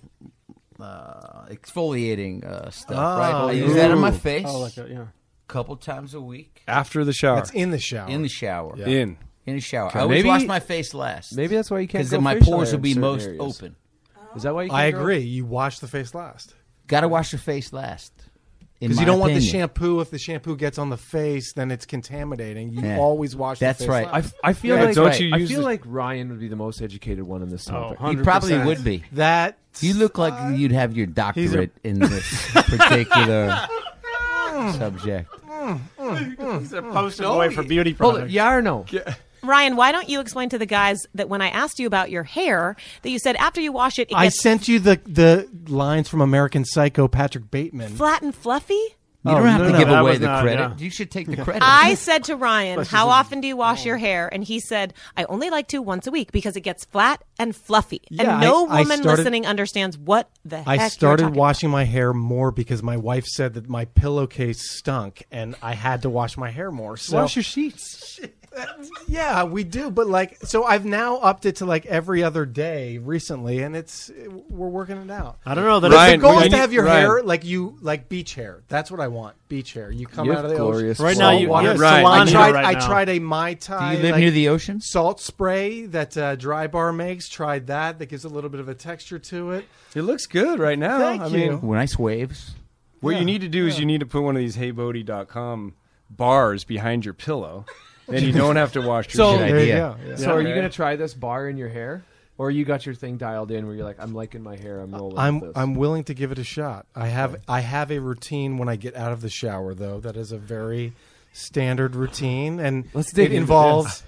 uh, 0.79 1.45
exfoliating 1.49 2.45
uh, 2.45 2.69
stuff, 2.71 2.97
right? 2.97 3.33
I 3.49 3.51
use 3.51 3.73
that 3.75 3.91
on 3.91 3.99
my 3.99 4.11
face 4.11 4.45
Oh, 4.47 4.59
like 4.59 4.75
that. 4.75 4.89
Yeah. 4.89 5.01
a 5.01 5.07
couple 5.47 5.75
times 5.75 6.13
a 6.13 6.21
week 6.21 6.63
After 6.67 7.03
the 7.03 7.13
shower. 7.13 7.35
That's 7.37 7.51
in 7.51 7.71
the 7.71 7.79
shower. 7.79 8.09
in 8.09 8.21
the 8.21 8.29
shower. 8.29 8.77
in. 8.77 9.17
In 9.45 9.55
the 9.55 9.61
shower, 9.61 9.91
I 9.95 10.01
always 10.01 10.17
maybe- 10.17 10.27
wash 10.27 10.43
my 10.43 10.59
face 10.59 10.93
last. 10.93 11.33
Maybe 11.35 11.55
that's 11.55 11.71
why 11.71 11.79
you 11.79 11.87
can't. 11.87 11.99
because 11.99 12.09
go 12.11 12.17
then 12.17 12.23
my 12.23 12.35
facial 12.35 12.53
pores 12.53 12.71
hair 12.71 12.77
will 12.77 12.79
in 12.79 12.81
be 12.83 12.89
certain 12.93 13.01
most 13.01 13.23
areas. 13.25 13.41
open. 13.61 13.75
Is 14.35 14.43
that 14.43 14.53
why 14.53 14.63
you? 14.63 14.69
Can't 14.69 14.79
I 14.81 14.91
go- 14.91 14.99
agree. 14.99 15.19
You 15.19 15.45
wash 15.45 15.79
the 15.79 15.87
face 15.87 16.13
last 16.13 16.53
Got 16.87 17.01
to 17.01 17.07
wash 17.07 17.31
your 17.31 17.39
face 17.39 17.71
last. 17.73 18.11
In 18.79 18.89
because 18.89 18.99
you 18.99 19.05
don't 19.05 19.19
want 19.19 19.33
the 19.33 19.41
shampoo. 19.41 19.99
If 20.01 20.11
the 20.11 20.19
shampoo 20.19 20.55
gets 20.55 20.77
on 20.77 20.89
the 20.89 20.97
face, 20.97 21.53
then 21.53 21.71
it's 21.71 21.85
contaminating. 21.85 22.71
You 22.73 22.81
Yeah. 22.81 22.97
always 22.99 23.35
wash. 23.35 23.59
That's 23.59 23.79
the 23.79 23.85
face 23.85 23.89
right. 23.89 24.07
I, 24.07 24.11
Last. 24.49 24.59
feel 24.59 24.75
Yeah, 24.75 24.81
like 24.83 24.85
that's 24.85 24.95
Don't 24.97 25.05
right. 25.07 25.19
you 25.19 25.33
I 25.35 25.45
feel 25.45 25.59
the- 25.61 25.65
like 25.65 25.81
Ryan 25.85 26.29
would 26.29 26.39
be 26.39 26.47
the 26.47 26.55
most 26.55 26.81
educated 26.81 27.23
one 27.23 27.41
in 27.41 27.49
this 27.49 27.67
oh, 27.69 27.71
topic. 27.73 27.97
Oh, 28.01 28.11
You 28.11 28.21
probably 28.23 28.51
100%. 28.53 28.65
would 28.65 28.83
be. 28.83 29.03
that 29.13 29.57
You 29.79 29.93
look 29.95 30.17
like 30.17 30.57
you'd 30.57 30.71
have 30.71 30.95
your 30.95 31.07
doctorate 31.07 31.71
in 31.83 31.99
this 31.99 32.51
particular 32.53 33.57
subject. 34.73 35.29
Mm, 35.67 35.79
mm, 35.99 36.35
mm, 36.37 36.59
He's 36.59 36.71
a 36.71 36.81
poster 36.81 37.23
No, 37.23 37.33
boy 37.33 37.49
for 37.49 37.61
beauty 37.61 37.91
Hold 37.91 38.13
products. 38.13 38.31
it. 38.31 38.35
Yeah 38.35 38.53
or 38.53 38.61
no? 38.61 38.85
Ryan, 39.47 39.75
why 39.75 39.91
don't 39.91 40.09
you 40.09 40.19
explain 40.19 40.49
to 40.49 40.57
the 40.57 40.65
guys 40.65 41.05
that 41.15 41.29
when 41.29 41.41
I 41.41 41.49
asked 41.49 41.79
you 41.79 41.87
about 41.87 42.11
your 42.11 42.23
hair, 42.23 42.75
that 43.01 43.09
you 43.09 43.19
said 43.19 43.35
after 43.37 43.61
you 43.61 43.71
wash 43.71 43.97
it, 43.99 44.11
it 44.11 44.15
I 44.15 44.25
gets 44.25 44.41
sent 44.41 44.67
you 44.67 44.79
the 44.79 44.99
the 45.05 45.49
lines 45.67 46.09
from 46.09 46.21
American 46.21 46.65
Psycho, 46.65 47.07
Patrick 47.07 47.49
Bateman. 47.49 47.95
flat 47.95 48.21
and 48.21 48.35
fluffy? 48.35 48.73
You 49.23 49.33
don't 49.33 49.41
Oh, 49.41 49.45
have 49.45 49.59
no, 49.61 49.67
to 49.67 49.73
no, 49.73 49.79
give 49.79 49.87
that 49.89 49.99
away 50.01 50.11
was 50.11 50.19
the 50.21 50.27
not- 50.27 50.43
credit. 50.43 50.59
yeah. 50.61 50.73
You 50.77 50.89
should 50.89 51.11
take 51.11 51.27
the 51.27 51.35
credit. 51.35 51.61
I 51.65 51.95
said 51.95 52.23
to 52.25 52.37
Ryan, 52.37 52.85
"How 52.85 53.09
often 53.09 53.41
do 53.41 53.47
you 53.47 53.57
wash 53.57 53.81
oh. 53.81 53.87
your 53.87 53.97
hair?" 53.97 54.29
And 54.31 54.41
he 54.41 54.61
said, 54.61 54.93
"I 55.17 55.25
only 55.25 55.49
like 55.49 55.67
to 55.69 55.81
once 55.81 56.07
a 56.07 56.11
week 56.11 56.31
because 56.31 56.55
it 56.55 56.61
gets 56.61 56.85
flat 56.85 57.23
and 57.37 57.53
fluffy." 57.53 57.99
Yeah, 58.09 58.33
and 58.33 58.41
no 58.41 58.67
I- 58.69 58.77
I 58.77 58.81
woman 58.83 58.99
started- 59.01 59.17
listening 59.23 59.45
understands 59.45 59.97
what 59.97 60.29
the 60.45 60.59
heck 60.59 60.67
I 60.67 60.75
you're 60.75 60.89
started 60.91 61.23
talking 61.23 61.37
washing 61.39 61.69
my 61.71 61.83
hair 61.83 62.13
more 62.13 62.51
because 62.51 62.81
my 62.81 62.95
wife 62.95 63.25
said 63.25 63.55
that 63.55 63.67
my 63.67 63.83
pillowcase 63.85 64.59
stunk, 64.77 65.23
and 65.29 65.55
I 65.61 65.73
had 65.73 66.03
to 66.03 66.09
wash 66.09 66.37
my 66.37 66.51
hair 66.51 66.71
more. 66.71 66.95
So 66.95 67.17
Wash 67.17 67.35
your 67.35 67.43
sheets. 67.43 68.21
yeah, 69.07 69.43
we 69.43 69.63
do, 69.63 69.91
but 69.91 70.07
like, 70.07 70.37
so 70.43 70.63
I've 70.63 70.85
now 70.85 71.17
upped 71.17 71.45
it 71.45 71.57
to 71.57 71.65
like 71.65 71.85
every 71.85 72.23
other 72.23 72.45
day 72.45 72.97
recently, 72.97 73.59
and 73.61 73.75
it's 73.75 74.09
we're 74.49 74.67
working 74.67 74.97
it 74.97 75.11
out. 75.11 75.37
I 75.45 75.53
don't 75.55 75.65
know. 75.65 75.79
That 75.79 75.91
Ryan, 75.91 76.19
the 76.19 76.27
goal 76.27 76.39
is 76.39 76.49
to 76.49 76.57
have 76.57 76.73
your 76.73 76.85
Ryan. 76.85 77.01
hair 77.05 77.23
like 77.23 77.45
you 77.45 77.77
like 77.81 78.09
beach 78.09 78.33
hair. 78.35 78.63
That's 78.67 78.89
what 78.89 78.99
I 78.99 79.07
want. 79.07 79.35
Beach 79.47 79.73
hair. 79.73 79.91
You 79.91 80.07
come 80.07 80.25
You 80.25 80.33
out 80.33 80.39
of 80.39 80.43
have 80.45 80.51
the 80.51 80.57
glorious 80.57 80.99
ocean. 80.99 81.05
Right 81.05 81.17
now, 81.17 81.31
you- 81.31 81.37
Salt 81.37 81.41
you 81.41 81.49
water. 81.49 81.67
have 81.69 81.79
Ryan, 81.79 82.05
I 82.27 82.31
tried. 82.31 82.51
right 82.53 82.65
I 82.65 82.85
tried 82.85 83.09
a 83.09 83.19
mai 83.19 83.53
Do 83.53 83.73
you 83.73 83.79
live 83.99 84.11
like, 84.11 84.19
near 84.21 84.31
the 84.31 84.49
ocean? 84.49 84.81
Salt 84.81 85.21
spray 85.21 85.85
that 85.87 86.17
uh, 86.17 86.35
Drybar 86.35 86.95
makes. 86.95 87.29
Tried 87.29 87.67
that. 87.67 87.99
That 87.99 88.07
gives 88.07 88.25
a 88.25 88.29
little 88.29 88.49
bit 88.49 88.59
of 88.59 88.67
a 88.69 88.75
texture 88.75 89.19
to 89.19 89.51
it. 89.51 89.65
It 89.95 90.01
looks 90.01 90.25
good 90.25 90.59
right 90.59 90.77
now. 90.79 90.99
Thank 90.99 91.21
I 91.21 91.27
you. 91.27 91.51
mean, 91.61 91.71
Nice 91.71 91.97
waves. 91.97 92.55
what 93.01 93.11
Yeah, 93.11 93.19
you 93.19 93.25
need 93.25 93.41
to 93.41 93.47
do 93.47 93.67
is 93.67 93.79
you 93.79 93.85
need 93.85 93.99
to 94.01 94.05
put 94.05 94.21
one 94.21 94.35
of 94.35 94.39
these 94.41 94.57
HeyBodie.com 94.57 95.75
bars 96.09 96.63
behind 96.63 97.03
your 97.05 97.13
pillow, 97.13 97.65
and 98.07 98.21
you 98.21 98.31
don't 98.31 98.55
have 98.55 98.73
to 98.73 98.81
wash 98.81 99.13
your 99.13 99.17
So- 99.17 99.31
shit. 99.37 99.39
Good 99.39 99.47
There 99.49 99.57
you 99.57 99.71
idea. 99.73 99.97
go. 100.03 100.09
Yeah. 100.09 100.15
So 100.17 100.31
are 100.33 100.41
you 100.41 100.53
gonna 100.55 100.69
try 100.69 100.95
this 100.95 101.13
bar 101.13 101.47
in 101.49 101.57
your 101.57 101.69
hair, 101.69 102.03
or 102.37 102.51
you 102.51 102.65
got 102.65 102.85
your 102.85 102.95
thing 102.95 103.17
dialed 103.17 103.51
in 103.51 103.65
where 103.65 103.75
you're 103.75 103.85
like, 103.85 103.97
I'm 103.99 104.13
liking 104.13 104.43
my 104.43 104.55
hair, 104.55 104.79
I'm 104.79 104.91
rolling. 104.93 105.17
I'm 105.17 105.39
this. 105.39 105.51
I'm 105.55 105.73
willing 105.75 106.03
to 106.05 106.13
give 106.13 106.31
it 106.31 106.39
a 106.39 106.43
shot. 106.43 106.85
I 106.95 107.07
have 107.07 107.35
I 107.47 107.61
have 107.61 107.91
a 107.91 107.99
routine 107.99 108.57
when 108.57 108.69
I 108.69 108.75
get 108.75 108.95
out 108.95 109.11
of 109.11 109.21
the 109.21 109.29
shower 109.29 109.73
though. 109.73 109.99
That 109.99 110.15
is 110.17 110.31
a 110.31 110.37
very 110.37 110.93
standard 111.33 111.95
routine, 111.95 112.59
and 112.59 112.85
Let's 112.93 113.11
dig 113.13 113.25
it 113.25 113.31
into 113.31 113.41
involves 113.41 114.03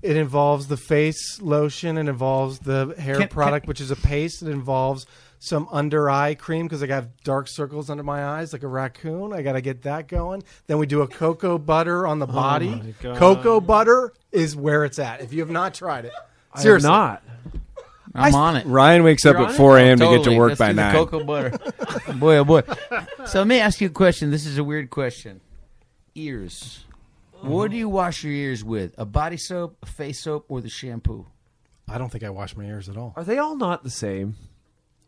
it 0.00 0.16
involves 0.16 0.68
the 0.68 0.76
face 0.76 1.40
lotion. 1.40 1.98
It 1.98 2.08
involves 2.08 2.60
the 2.60 2.94
hair 2.98 3.16
Can- 3.18 3.28
product, 3.28 3.66
which 3.66 3.80
is 3.80 3.90
a 3.90 3.96
paste. 3.96 4.42
It 4.42 4.48
involves 4.48 5.06
some 5.38 5.68
under 5.70 6.10
eye 6.10 6.34
cream 6.34 6.66
because 6.66 6.82
I 6.82 6.86
got 6.86 7.22
dark 7.22 7.48
circles 7.48 7.90
under 7.90 8.02
my 8.02 8.24
eyes 8.24 8.52
like 8.52 8.62
a 8.62 8.68
raccoon. 8.68 9.32
I 9.32 9.42
got 9.42 9.52
to 9.52 9.60
get 9.60 9.82
that 9.82 10.08
going. 10.08 10.42
Then 10.66 10.78
we 10.78 10.86
do 10.86 11.02
a 11.02 11.08
cocoa 11.08 11.58
butter 11.58 12.06
on 12.06 12.18
the 12.18 12.26
oh 12.26 12.32
body. 12.32 12.70
my 12.70 12.94
God. 13.00 13.16
Cocoa 13.16 13.60
butter 13.60 14.12
is 14.32 14.56
where 14.56 14.84
it's 14.84 14.98
at. 14.98 15.20
If 15.20 15.32
you 15.32 15.40
have 15.40 15.50
not 15.50 15.74
tried 15.74 16.04
it, 16.06 16.12
I 16.52 16.58
have 16.58 16.62
seriously, 16.62 16.90
not. 16.90 17.22
I'm 18.14 18.34
on 18.34 18.56
it. 18.56 18.66
Ryan 18.66 19.04
wakes 19.04 19.24
up 19.26 19.36
You're 19.36 19.48
at 19.48 19.54
4 19.54 19.78
a.m. 19.78 19.98
to 19.98 20.04
get 20.04 20.10
to 20.10 20.16
Totally. 20.18 20.38
work 20.38 20.48
Let's 20.50 20.58
by 20.58 20.68
do 20.70 20.76
the 20.76 20.82
9. 20.82 20.94
cocoa 20.94 21.24
butter. 21.24 21.58
boy, 22.14 22.36
oh 22.38 22.44
boy. 22.44 22.62
So 23.26 23.38
let 23.38 23.46
me 23.46 23.60
ask 23.60 23.80
you 23.80 23.86
a 23.88 23.90
question. 23.90 24.30
This 24.30 24.46
is 24.46 24.58
a 24.58 24.64
weird 24.64 24.90
question. 24.90 25.40
Ears. 26.14 26.84
What 27.40 27.70
do 27.70 27.76
you 27.76 27.88
wash 27.88 28.24
your 28.24 28.32
ears 28.32 28.64
with? 28.64 28.94
A 28.98 29.04
body 29.04 29.36
soap, 29.36 29.76
a 29.82 29.86
face 29.86 30.20
soap, 30.22 30.46
or 30.48 30.60
the 30.60 30.68
shampoo? 30.68 31.26
I 31.88 31.96
don't 31.96 32.10
think 32.10 32.24
I 32.24 32.30
wash 32.30 32.56
my 32.56 32.64
ears 32.64 32.88
at 32.88 32.96
all. 32.96 33.12
Are 33.16 33.22
they 33.24 33.38
all 33.38 33.56
not 33.56 33.84
the 33.84 33.90
same? 33.90 34.34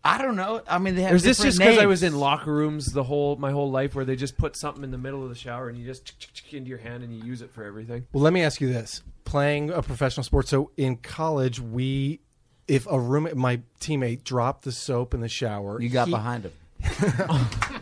I 0.02 0.22
don't 0.22 0.36
know. 0.36 0.62
I 0.66 0.78
mean, 0.78 0.94
they 0.94 1.02
have. 1.02 1.12
Or 1.12 1.16
is 1.16 1.22
this 1.22 1.38
just 1.42 1.58
because 1.58 1.76
I 1.78 1.84
was 1.86 2.02
in 2.02 2.18
locker 2.18 2.52
rooms 2.52 2.86
the 2.86 3.02
whole 3.02 3.36
my 3.36 3.50
whole 3.50 3.70
life 3.70 3.94
where 3.94 4.04
they 4.06 4.16
just 4.16 4.38
put 4.38 4.56
something 4.56 4.82
in 4.82 4.90
the 4.90 4.98
middle 4.98 5.22
of 5.22 5.28
the 5.28 5.34
shower 5.34 5.68
and 5.68 5.76
you 5.78 5.84
just 5.84 6.14
into 6.52 6.68
your 6.70 6.78
hand 6.78 7.02
and 7.04 7.14
you 7.14 7.22
use 7.22 7.42
it 7.42 7.50
for 7.50 7.64
everything? 7.64 8.06
Well, 8.12 8.22
let 8.22 8.32
me 8.32 8.42
ask 8.42 8.60
you 8.62 8.72
this: 8.72 9.02
playing 9.24 9.70
a 9.70 9.82
professional 9.82 10.24
sport. 10.24 10.48
So 10.48 10.70
in 10.78 10.96
college, 10.96 11.60
we, 11.60 12.20
if 12.66 12.86
a 12.90 12.98
roommate, 12.98 13.36
my 13.36 13.60
teammate 13.80 14.24
dropped 14.24 14.64
the 14.64 14.72
soap 14.72 15.12
in 15.12 15.20
the 15.20 15.28
shower, 15.28 15.80
You 15.82 15.90
got 15.90 16.08
he- 16.08 16.14
behind 16.14 16.44
him. 16.44 16.52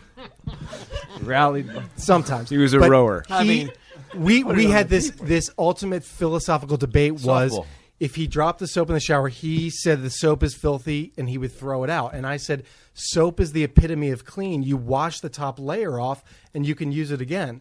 Rallied. 1.22 1.70
Sometimes 1.96 2.50
He 2.50 2.56
was 2.58 2.74
a 2.74 2.78
But 2.80 2.90
rower. 2.90 3.24
he- 3.28 3.34
I 3.34 3.44
mean- 3.44 3.70
we 4.14 4.42
we 4.42 4.64
had 4.66 4.88
this 4.88 5.10
this 5.22 5.50
ultimate 5.58 6.02
philosophical 6.02 6.76
debate 6.78 7.12
was 7.12 7.52
Softball. 7.52 7.66
If 8.01 8.14
he 8.14 8.26
dropped 8.26 8.59
the 8.61 8.66
soap 8.66 8.88
in 8.88 8.94
the 8.94 9.01
shower, 9.01 9.28
he 9.28 9.70
said 9.70 10.03
the 10.03 10.11
soap 10.11 10.42
is 10.42 10.55
filthy 10.55 11.12
and 11.16 11.28
he 11.28 11.38
would 11.38 11.53
throw 11.53 11.84
it 11.84 11.90
out, 11.90 12.14
and 12.14 12.26
I 12.26 12.36
said 12.36 12.64
soap 12.94 13.40
is 13.40 13.53
the 13.53 13.64
epitome 13.64 14.11
of 14.11 14.24
clean. 14.24 14.62
You 14.62 14.76
wash 14.76 15.20
the 15.20 15.28
top 15.28 15.59
layer 15.59 15.99
off 15.99 16.22
and 16.55 16.66
you 16.66 16.74
can 16.74 16.92
use 16.92 17.11
it 17.11 17.20
again. 17.20 17.61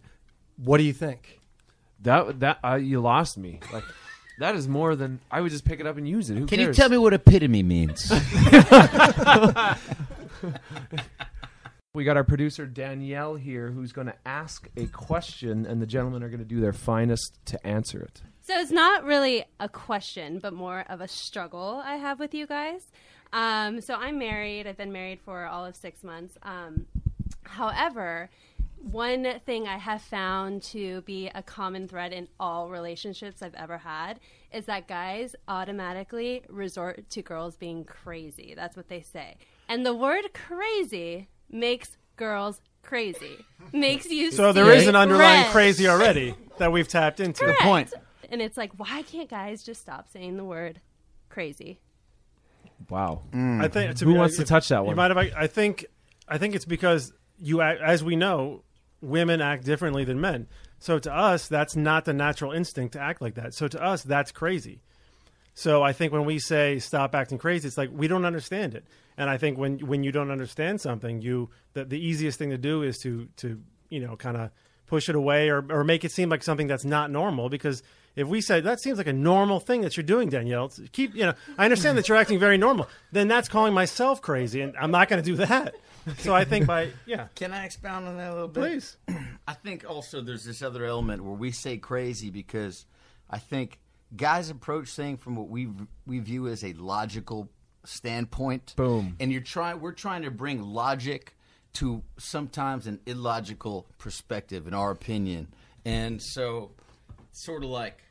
What 0.58 0.78
do 0.78 0.84
you 0.84 0.94
think? 0.94 1.40
That 2.02 2.40
that 2.42 2.60
uh, 2.64 2.76
you 2.76 3.00
lost 3.00 3.38
me. 3.38 3.60
Like 3.74 3.84
that 4.40 4.56
is 4.56 4.68
more 4.68 4.96
than 4.96 5.20
I 5.32 5.42
would 5.42 5.52
just 5.52 5.66
pick 5.66 5.80
it 5.80 5.88
up 5.88 5.98
and 5.98 6.08
use 6.08 6.30
it. 6.30 6.38
Who 6.38 6.46
Can 6.46 6.60
you 6.60 6.74
tell 6.74 6.90
me 6.90 6.98
what 6.98 7.14
epitome 7.14 7.64
means? 7.64 8.12
We 11.98 12.04
got 12.04 12.16
our 12.16 12.24
producer 12.24 12.68
Danielle 12.68 13.34
here, 13.34 13.72
who's 13.72 13.92
going 13.92 14.06
to 14.06 14.14
ask 14.24 14.70
a 14.78 14.86
question, 14.86 15.66
and 15.66 15.82
the 15.82 15.88
gentlemen 15.88 16.22
are 16.22 16.30
going 16.30 16.38
to 16.38 16.46
do 16.46 16.62
their 16.62 16.72
finest 16.72 17.40
to 17.46 17.66
answer 17.66 18.00
it. 18.00 18.22
So 18.48 18.58
it's 18.58 18.72
not 18.72 19.04
really 19.04 19.44
a 19.60 19.68
question, 19.68 20.40
but 20.40 20.54
more 20.54 20.86
of 20.88 21.02
a 21.02 21.08
struggle 21.10 21.82
I 21.84 21.98
have 21.98 22.18
with 22.18 22.34
you 22.34 22.48
guys. 22.48 22.90
Um, 23.34 23.82
so 23.82 23.96
I'm 23.96 24.18
married. 24.18 24.66
I've 24.68 24.78
been 24.78 24.94
married 24.94 25.20
for 25.20 25.48
all 25.48 25.66
of 25.66 25.76
six 25.76 26.02
months. 26.02 26.38
Um, 26.44 26.86
however, 27.44 28.30
one 28.82 29.42
thing 29.46 29.68
I 29.68 29.78
have 29.78 30.02
found 30.02 30.64
to 30.64 31.02
be 31.02 31.30
a 31.36 31.44
common 31.44 31.90
thread 31.90 32.14
in 32.14 32.30
all 32.40 32.70
relationships 32.70 33.42
I've 33.42 33.54
ever 33.56 33.80
had 33.80 34.22
is 34.54 34.66
that 34.68 34.88
guys 34.88 35.36
automatically 35.50 36.44
resort 36.48 37.10
to 37.10 37.22
girls 37.22 37.58
being 37.58 37.84
crazy. 37.84 38.54
That's 38.56 38.78
what 38.78 38.88
they 38.88 39.02
say. 39.02 39.36
And 39.68 39.86
the 39.86 39.94
word 39.94 40.24
crazy 40.34 41.28
makes 41.52 41.98
girls 42.16 42.62
crazy. 42.82 43.46
Makes 43.74 44.10
you 44.10 44.32
So 44.32 44.54
there 44.54 44.72
is 44.72 44.88
an 44.88 44.96
underlying 44.96 45.44
red. 45.44 45.52
crazy 45.52 45.90
already 45.90 46.34
that 46.60 46.72
we've 46.72 46.88
tapped 46.88 47.20
into. 47.28 47.44
Correct. 47.44 47.62
point. 47.62 47.94
And 48.30 48.42
it's 48.42 48.58
like, 48.58 48.72
why 48.78 49.02
can't 49.04 49.30
guys 49.30 49.64
just 49.64 49.82
stop 49.82 50.08
saying 50.10 50.38
the 50.38 50.44
word 50.44 50.82
crazy? 51.30 51.80
Wow. 52.90 53.24
Mm. 53.32 53.64
I 53.64 53.68
think. 53.68 53.96
To 53.96 54.06
Who 54.06 54.14
be- 54.14 54.18
wants 54.20 54.36
to 54.38 54.44
if- 54.44 54.48
touch 54.48 54.68
that 54.70 54.80
one? 54.86 54.94
You 54.96 54.98
one? 54.98 55.10
might 55.16 55.26
have. 55.30 55.34
I 55.38 55.48
think. 55.48 55.86
I 56.28 56.38
think 56.38 56.56
it's 56.56 56.66
because 56.66 57.14
you, 57.40 57.62
act, 57.62 57.80
as 57.82 58.04
we 58.04 58.16
know, 58.18 58.64
women 59.02 59.42
act 59.42 59.64
differently 59.64 60.04
than 60.04 60.20
men. 60.20 60.48
So 60.80 61.00
to 61.00 61.14
us, 61.14 61.48
that's 61.48 61.76
not 61.76 62.04
the 62.06 62.14
natural 62.14 62.52
instinct 62.52 62.94
to 62.94 63.00
act 63.02 63.22
like 63.22 63.36
that. 63.36 63.54
So 63.54 63.68
to 63.70 63.82
us, 63.82 64.04
that's 64.04 64.32
crazy. 64.32 64.82
So 65.54 65.82
I 65.82 65.94
think 65.94 66.12
when 66.14 66.26
we 66.26 66.38
say 66.38 66.78
stop 66.80 67.16
acting 67.16 67.38
crazy, 67.40 67.68
it's 67.68 67.78
like 67.78 67.90
we 67.92 68.08
don't 68.08 68.26
understand 68.26 68.76
it. 68.76 68.86
And 69.18 69.28
I 69.30 69.38
think 69.38 69.58
when 69.58 69.80
when 69.80 70.04
you 70.04 70.12
don't 70.12 70.30
understand 70.30 70.82
something, 70.82 71.22
you 71.22 71.50
the, 71.74 71.86
the 71.86 72.00
easiest 72.00 72.38
thing 72.38 72.52
to 72.52 72.58
do 72.60 72.84
is 72.84 73.00
to 73.00 73.28
to 73.38 73.60
you 73.90 74.00
know 74.02 74.16
kind 74.18 74.38
of 74.38 74.52
push 74.86 75.10
it 75.10 75.16
away 75.16 75.50
or 75.50 75.66
or 75.72 75.84
make 75.84 76.04
it 76.06 76.12
seem 76.12 76.30
like 76.30 76.44
something 76.44 76.68
that's 76.68 76.86
not 76.86 77.10
normal. 77.10 77.50
Because 77.50 77.82
if 78.18 78.28
we 78.28 78.42
said 78.42 78.64
that 78.66 78.80
seems 78.82 78.98
like 78.98 79.08
a 79.08 79.14
normal 79.14 79.60
thing 79.60 79.82
that 79.82 79.96
you're 79.96 80.04
doing, 80.04 80.30
Danielle, 80.30 80.72
keep 80.92 81.16
you 81.16 81.26
know 81.26 81.34
I 81.58 81.64
understand 81.66 81.98
that 81.98 82.08
you're 82.10 82.18
acting 82.18 82.40
very 82.40 82.58
normal. 82.58 82.88
Then 83.12 83.28
that's 83.28 83.48
calling 83.48 83.74
myself 83.74 84.22
crazy, 84.22 84.62
and 84.62 84.76
I'm 84.78 84.92
not 84.92 85.08
going 85.08 85.24
to 85.24 85.26
do 85.30 85.38
that. 85.38 85.76
So 86.20 86.34
I 86.34 86.46
think 86.46 86.66
by 86.68 86.92
yeah, 87.06 87.28
Can 87.36 87.52
I 87.52 87.66
expound 87.66 88.08
on 88.08 88.16
that 88.16 88.32
a 88.32 88.34
little 88.34 88.48
bit? 88.48 88.62
please. 88.62 88.96
I 89.48 89.54
think 89.54 89.84
also 89.90 90.22
there's 90.22 90.46
this 90.46 90.62
other 90.62 90.86
element 90.86 91.22
where 91.22 91.34
we 91.36 91.52
say 91.52 91.78
crazy 91.78 92.30
because 92.30 92.86
I 93.30 93.40
think 93.40 93.80
guys 94.16 94.50
approach 94.50 94.88
things 94.92 95.20
from 95.20 95.36
what 95.36 95.50
we 95.50 95.68
we 96.06 96.20
view 96.20 96.48
as 96.48 96.64
a 96.64 96.72
logical 96.72 97.50
standpoint. 97.84 98.74
Boom. 98.78 99.18
And 99.20 99.34
you're 99.34 99.42
trying 99.42 99.82
we're 99.82 99.92
trying 99.92 100.22
to 100.22 100.32
bring 100.32 100.62
logic 100.62 101.36
to 101.74 102.02
sometimes 102.18 102.88
an 102.88 103.00
illogical 103.06 103.86
perspective 103.98 104.66
in 104.66 104.74
our 104.74 104.92
opinion. 104.92 105.50
And 105.84 106.22
so 106.22 106.72
sort 107.34 107.64
of 107.66 107.70
like 107.70 108.02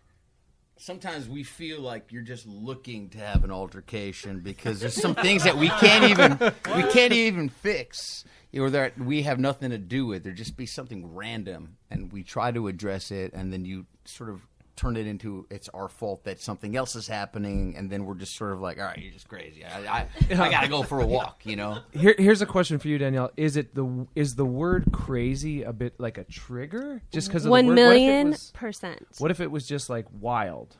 sometimes 0.78 1.28
we 1.28 1.42
feel 1.42 1.80
like 1.80 2.12
you're 2.12 2.22
just 2.22 2.46
looking 2.46 3.08
to 3.10 3.18
have 3.18 3.44
an 3.44 3.50
altercation 3.50 4.40
because 4.40 4.80
there's 4.80 5.00
some 5.00 5.14
things 5.14 5.44
that 5.44 5.56
we 5.56 5.68
can't 5.68 6.04
even 6.04 6.38
we 6.74 6.82
can't 6.92 7.12
even 7.12 7.48
fix 7.48 8.24
or 8.54 8.70
that 8.70 8.98
we 8.98 9.22
have 9.22 9.38
nothing 9.38 9.70
to 9.70 9.78
do 9.78 10.06
with. 10.06 10.24
There 10.24 10.32
just 10.32 10.56
be 10.56 10.66
something 10.66 11.14
random, 11.14 11.76
and 11.90 12.12
we 12.12 12.22
try 12.22 12.52
to 12.52 12.68
address 12.68 13.10
it, 13.10 13.32
and 13.32 13.52
then 13.52 13.64
you 13.64 13.86
sort 14.04 14.30
of 14.30 14.46
turn 14.76 14.96
it 14.96 15.06
into 15.06 15.46
it's 15.50 15.68
our 15.70 15.88
fault 15.88 16.24
that 16.24 16.40
something 16.40 16.76
else 16.76 16.94
is 16.96 17.08
happening, 17.08 17.74
and 17.76 17.90
then 17.90 18.04
we're 18.04 18.14
just 18.14 18.36
sort 18.36 18.52
of 18.52 18.60
like, 18.60 18.78
all 18.78 18.84
right, 18.84 18.98
you're 18.98 19.12
just 19.12 19.28
crazy. 19.28 19.64
I 19.64 20.00
I, 20.00 20.06
I 20.30 20.50
gotta 20.50 20.68
go 20.68 20.82
for 20.82 21.00
a 21.00 21.06
walk, 21.16 21.44
you 21.44 21.56
know. 21.56 21.78
Here, 21.92 22.14
here's 22.18 22.42
a 22.42 22.46
question 22.46 22.78
for 22.78 22.88
you, 22.88 22.98
Danielle. 22.98 23.30
Is 23.36 23.56
it 23.56 23.74
the 23.74 24.06
is 24.14 24.34
the 24.36 24.44
word 24.46 24.84
crazy 24.92 25.62
a 25.62 25.72
bit 25.72 25.94
like 25.98 26.18
a 26.18 26.24
trigger? 26.24 27.02
Just 27.10 27.28
because 27.28 27.46
One 27.48 27.64
the 27.66 27.70
word? 27.70 27.74
million 27.74 28.26
What 28.28 28.32
was, 28.32 28.50
percent. 28.54 29.06
what 29.18 29.30
if 29.30 29.40
it 29.40 29.50
was 29.50 29.66
just 29.66 29.88
like 29.90 30.06
wild? 30.12 30.76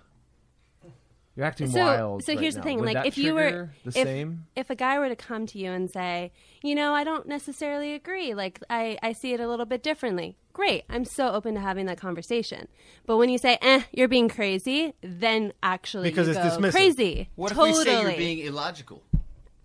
You're 1.37 1.45
acting 1.45 1.71
so, 1.71 1.81
wild. 1.85 2.25
So 2.25 2.33
right 2.33 2.41
here's 2.41 2.55
the 2.55 2.63
thing: 2.63 2.79
Would 2.79 2.87
like 2.87 2.95
that 2.95 3.07
if 3.07 3.19
you 3.19 3.35
were 3.35 3.71
the 3.85 3.89
if, 3.89 3.95
same. 4.07 4.47
if 4.57 4.71
a 4.71 4.75
guy 4.75 4.99
were 4.99 5.09
to 5.09 5.17
come 5.17 5.47
to 5.47 5.59
you 5.59 5.71
and 5.71 5.91
say, 5.91 6.33
you 6.63 6.75
know, 6.75 6.95
I 6.95 7.05
don't 7.05 7.29
necessarily 7.29 7.93
agree. 7.93 8.33
Like 8.33 8.61
I, 8.71 8.99
I 9.03 9.13
see 9.13 9.35
it 9.35 9.41
a 9.41 9.47
little 9.47 9.67
bit 9.67 9.83
differently. 9.83 10.39
Great, 10.55 10.85
I'm 10.89 11.05
so 11.05 11.33
open 11.33 11.55
to 11.55 11.61
having 11.61 11.85
that 11.87 11.99
conversation. 11.99 12.69
But 13.05 13.19
when 13.19 13.29
you 13.29 13.37
say, 13.37 13.59
"eh, 13.61 13.83
you're 13.93 14.09
being 14.09 14.31
crazy," 14.31 14.95
then 15.03 15.53
actually 15.63 16.09
Because 16.09 16.27
you 16.29 16.33
it's 16.35 16.57
go 16.57 16.63
dismissive. 16.63 16.71
crazy. 16.73 17.29
What 17.37 17.51
totally. 17.53 17.71
if 17.71 17.79
we 17.79 17.85
say 17.85 18.01
you're 18.03 18.13
being 18.13 18.39
illogical? 18.39 19.03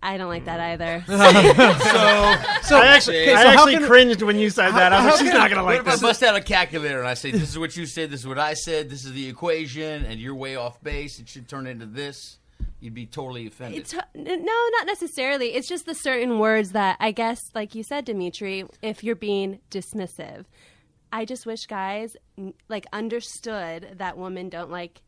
I 0.02 0.16
don't 0.18 0.28
like 0.28 0.46
that 0.46 0.58
either. 0.60 1.04
So 2.62 2.76
I 2.78 2.86
actually, 2.86 3.22
okay, 3.22 3.34
I 3.34 3.42
so 3.42 3.48
how 3.48 3.54
actually 3.54 3.74
can- 3.78 3.86
cringed 3.86 4.22
when 4.22 4.38
you 4.38 4.48
said 4.50 4.70
that. 4.72 4.92
I 4.92 5.04
was 5.04 5.14
like, 5.14 5.24
she's 5.24 5.32
not 5.34 5.50
gonna 5.50 5.62
What 5.64 5.72
like 5.74 5.80
if 5.82 5.88
I 5.88 5.90
this. 5.92 6.00
bust 6.00 6.22
out 6.22 6.36
a 6.36 6.40
calculator 6.40 6.98
and 7.00 7.08
I 7.08 7.14
say, 7.14 7.30
"This 7.32 7.50
is 7.50 7.58
what 7.58 7.76
you 7.76 7.86
said. 7.86 8.10
This 8.10 8.20
is 8.20 8.26
what 8.26 8.38
I 8.38 8.54
said. 8.54 8.88
This 8.88 9.04
is 9.04 9.12
the 9.12 9.28
equation, 9.28 10.04
and 10.04 10.18
you're 10.20 10.34
way 10.34 10.56
off 10.56 10.82
base. 10.82 11.18
It 11.18 11.28
should 11.28 11.48
turn 11.48 11.66
into 11.66 11.86
this." 11.86 12.38
You'd 12.80 12.94
be 12.94 13.06
totally 13.06 13.46
offended. 13.46 13.80
It's 13.80 13.94
no, 13.94 14.68
not 14.78 14.86
necessarily. 14.86 15.54
It's 15.54 15.68
just 15.68 15.86
the 15.86 15.94
certain 15.94 16.38
words 16.38 16.70
that 16.70 16.96
I 17.00 17.10
guess, 17.12 17.40
like 17.54 17.74
you 17.74 17.82
said, 17.82 18.04
Dimitri, 18.04 18.64
if 18.82 19.04
you're 19.04 19.14
being 19.16 19.58
dismissive, 19.70 20.44
I 21.12 21.24
just 21.24 21.44
wish 21.46 21.66
guys 21.66 22.16
like 22.68 22.86
understood 22.92 23.94
that 23.98 24.16
women 24.18 24.48
don't 24.48 24.70
like. 24.70 25.02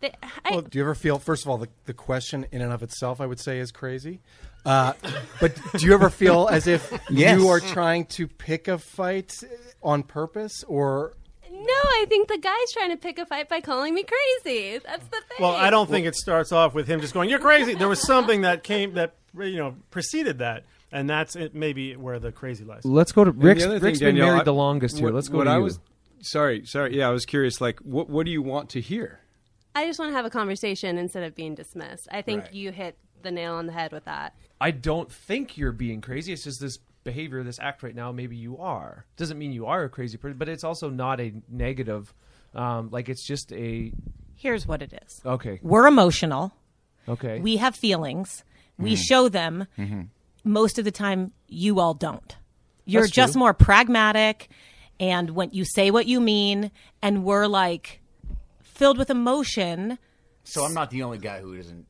They, 0.00 0.12
I, 0.44 0.50
Well, 0.52 0.62
do 0.62 0.78
you 0.78 0.84
ever 0.84 0.94
feel, 0.94 1.18
first 1.18 1.44
of 1.44 1.50
all, 1.50 1.58
the, 1.58 1.68
the 1.84 1.94
question 1.94 2.46
in 2.52 2.62
and 2.62 2.72
of 2.72 2.82
itself, 2.82 3.20
I 3.20 3.26
would 3.26 3.40
say, 3.40 3.58
is 3.58 3.70
crazy. 3.70 4.20
Uh, 4.64 4.92
but 5.40 5.58
do 5.76 5.86
you 5.86 5.94
ever 5.94 6.10
feel 6.10 6.48
as 6.50 6.66
if 6.66 6.92
Yes. 7.10 7.38
you 7.38 7.48
are 7.48 7.60
trying 7.60 8.06
to 8.06 8.26
pick 8.28 8.68
a 8.68 8.78
fight 8.78 9.34
on 9.82 10.02
purpose, 10.02 10.64
or 10.64 11.14
no, 11.50 11.66
I 11.66 12.04
think 12.08 12.28
the 12.28 12.38
guy's 12.38 12.72
trying 12.72 12.90
to 12.90 12.96
pick 12.96 13.18
a 13.18 13.24
fight 13.26 13.48
by 13.48 13.60
calling 13.62 13.94
me 13.94 14.04
crazy. 14.04 14.78
That's 14.78 15.04
the 15.06 15.16
thing. 15.28 15.38
Well, 15.40 15.52
I 15.54 15.70
don't 15.70 15.88
think 15.88 16.06
it 16.06 16.14
starts 16.14 16.52
off 16.52 16.74
with 16.74 16.86
him 16.86 17.00
just 17.00 17.14
going, 17.14 17.28
"You're 17.30 17.38
crazy." 17.38 17.74
There 17.74 17.88
was 17.88 18.02
something 18.06 18.42
that 18.42 18.62
came 18.62 18.94
that 18.94 19.14
you 19.38 19.56
know 19.56 19.76
preceded 19.90 20.38
that, 20.40 20.64
and 20.92 21.08
that's 21.08 21.36
it, 21.36 21.54
maybe 21.54 21.96
where 21.96 22.18
the 22.18 22.30
crazy 22.32 22.64
lies. 22.64 22.84
Let's 22.84 23.12
go 23.12 23.24
to 23.24 23.30
And 23.30 23.42
Rick's. 23.42 23.64
thing, 23.64 23.78
Rick's 23.80 23.98
been 23.98 24.08
Danielle, 24.14 24.26
married 24.26 24.40
I- 24.42 24.44
the 24.44 24.54
longest 24.54 24.96
here. 24.98 25.06
what- 25.06 25.14
Let's 25.14 25.28
go 25.28 25.38
what 25.38 25.44
to 25.44 25.50
I 25.50 25.56
you. 25.56 25.62
was. 25.64 25.78
Sorry, 26.20 26.66
sorry. 26.66 26.96
Yeah, 26.98 27.08
I 27.08 27.12
was 27.12 27.24
curious. 27.24 27.60
Like, 27.62 27.78
what 27.80 28.10
what 28.10 28.26
do 28.26 28.32
you 28.32 28.42
want 28.42 28.68
to 28.70 28.80
hear? 28.82 29.19
I 29.74 29.86
just 29.86 29.98
want 29.98 30.10
to 30.10 30.16
have 30.16 30.24
a 30.24 30.30
conversation 30.30 30.98
instead 30.98 31.22
of 31.22 31.34
being 31.34 31.54
dismissed. 31.54 32.08
I 32.10 32.22
think 32.22 32.42
Right. 32.44 32.54
you 32.54 32.72
hit 32.72 32.98
the 33.22 33.30
nail 33.30 33.54
on 33.54 33.66
the 33.66 33.72
head 33.72 33.92
with 33.92 34.04
that. 34.06 34.34
I 34.60 34.70
don't 34.70 35.10
think 35.10 35.56
you're 35.56 35.72
being 35.72 36.00
crazy. 36.00 36.32
It's 36.32 36.44
just 36.44 36.60
this 36.60 36.78
behavior, 37.04 37.42
this 37.42 37.58
act 37.58 37.82
right 37.82 37.94
now. 37.94 38.12
Maybe 38.12 38.36
you 38.36 38.58
are. 38.58 39.06
Doesn't 39.16 39.38
mean 39.38 39.52
you 39.52 39.66
are 39.66 39.84
a 39.84 39.88
crazy 39.88 40.16
person, 40.18 40.38
but 40.38 40.48
it's 40.48 40.64
also 40.64 40.90
not 40.90 41.20
a 41.20 41.32
negative. 41.48 42.12
Um, 42.54 42.90
like 42.90 43.08
it's 43.08 43.22
just 43.24 43.52
a 43.52 43.92
Here's 44.36 44.66
what 44.66 44.82
it 44.82 44.92
is. 45.06 45.20
okay, 45.24 45.60
We're 45.62 45.86
emotional. 45.86 46.52
okay. 47.08 47.38
We 47.40 47.58
have 47.58 47.76
feelings. 47.76 48.42
We 48.78 48.96
show 48.96 49.28
them. 49.28 49.66
Most 50.42 50.78
of 50.78 50.84
the 50.86 50.90
time, 50.90 51.32
you 51.46 51.78
all 51.80 51.92
don't. 51.92 52.34
You're 52.86 53.02
That's 53.02 53.12
just 53.12 53.32
true. 53.34 53.40
more 53.40 53.52
pragmatic, 53.54 54.48
and 54.98 55.30
when 55.30 55.50
you 55.52 55.64
say 55.66 55.90
what 55.90 56.06
you 56.06 56.18
mean, 56.18 56.70
and 57.02 57.22
we're 57.24 57.46
like 57.46 57.99
filled 58.80 58.96
with 58.96 59.10
emotion. 59.10 59.98
so 60.42 60.64
I'm 60.64 60.72
not 60.72 60.90
the 60.90 61.02
only 61.02 61.18
guy 61.18 61.40
who 61.40 61.54
doesn't 61.54 61.86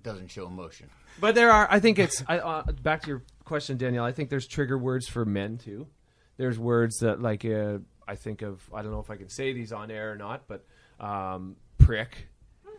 doesn't 0.00 0.28
show 0.28 0.46
emotion. 0.46 0.88
But 1.20 1.34
there 1.34 1.50
are. 1.50 1.66
I 1.68 1.80
think 1.80 1.98
it's 1.98 2.22
I, 2.28 2.38
uh, 2.38 2.62
back 2.80 3.02
to 3.02 3.08
your 3.08 3.22
question, 3.44 3.76
Danielle. 3.76 4.04
I 4.04 4.12
think 4.12 4.30
there's 4.30 4.46
trigger 4.46 4.78
words 4.78 5.08
for 5.08 5.24
men 5.24 5.58
too. 5.58 5.88
There's 6.36 6.56
words 6.56 6.98
that 7.00 7.20
like 7.20 7.44
uh, 7.44 7.78
I 8.06 8.14
think 8.14 8.42
of. 8.42 8.62
I 8.72 8.82
don't 8.82 8.92
know 8.92 9.00
if 9.00 9.10
I 9.10 9.16
can 9.16 9.28
say 9.28 9.52
these 9.52 9.72
on 9.72 9.90
air 9.90 10.12
or 10.12 10.16
not, 10.16 10.44
but 10.46 10.64
um, 11.00 11.56
prick 11.76 12.28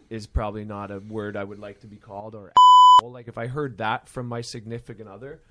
is 0.09 0.25
probably 0.25 0.63
not 0.63 0.89
a 0.89 0.99
word 0.99 1.35
I 1.35 1.43
would 1.43 1.59
like 1.59 1.81
to 1.81 1.87
be 1.87 1.97
called 1.97 2.35
or 2.35 2.53
like 3.03 3.27
if 3.27 3.37
I 3.37 3.47
heard 3.47 3.79
that 3.79 4.07
from 4.07 4.27
my 4.27 4.39
significant 4.39 5.09
other, 5.09 5.41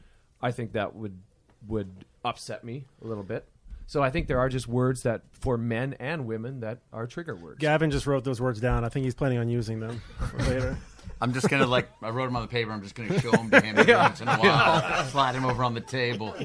I 0.40 0.52
think 0.52 0.72
that 0.72 0.94
would 0.94 1.18
would 1.66 2.06
upset 2.24 2.64
me 2.64 2.86
a 3.04 3.06
little 3.06 3.22
bit. 3.22 3.46
So 3.88 4.02
I 4.02 4.10
think 4.10 4.28
there 4.28 4.38
are 4.38 4.50
just 4.50 4.68
words 4.68 5.04
that 5.04 5.22
for 5.32 5.56
men 5.56 5.94
and 5.98 6.26
women 6.26 6.60
that 6.60 6.80
are 6.92 7.06
trigger 7.06 7.34
words. 7.34 7.58
Gavin 7.58 7.90
just 7.90 8.06
wrote 8.06 8.22
those 8.22 8.38
words 8.38 8.60
down. 8.60 8.84
I 8.84 8.90
think 8.90 9.04
he's 9.04 9.14
planning 9.14 9.38
on 9.38 9.48
using 9.48 9.80
them 9.80 10.02
later. 10.40 10.76
I'm 11.22 11.32
just 11.32 11.48
gonna 11.48 11.66
like 11.66 11.88
I 12.02 12.10
wrote 12.10 12.26
them 12.26 12.36
on 12.36 12.42
the 12.42 12.48
paper. 12.48 12.70
I'm 12.70 12.82
just 12.82 12.94
gonna 12.94 13.18
show 13.18 13.30
them 13.30 13.50
to 13.50 13.60
him 13.62 13.78
every 13.78 13.94
once 13.96 14.20
in 14.20 14.28
a 14.28 14.36
while. 14.36 15.04
Slide 15.06 15.34
him 15.34 15.46
over 15.46 15.64
on 15.64 15.72
the 15.72 15.80
table. 15.80 16.36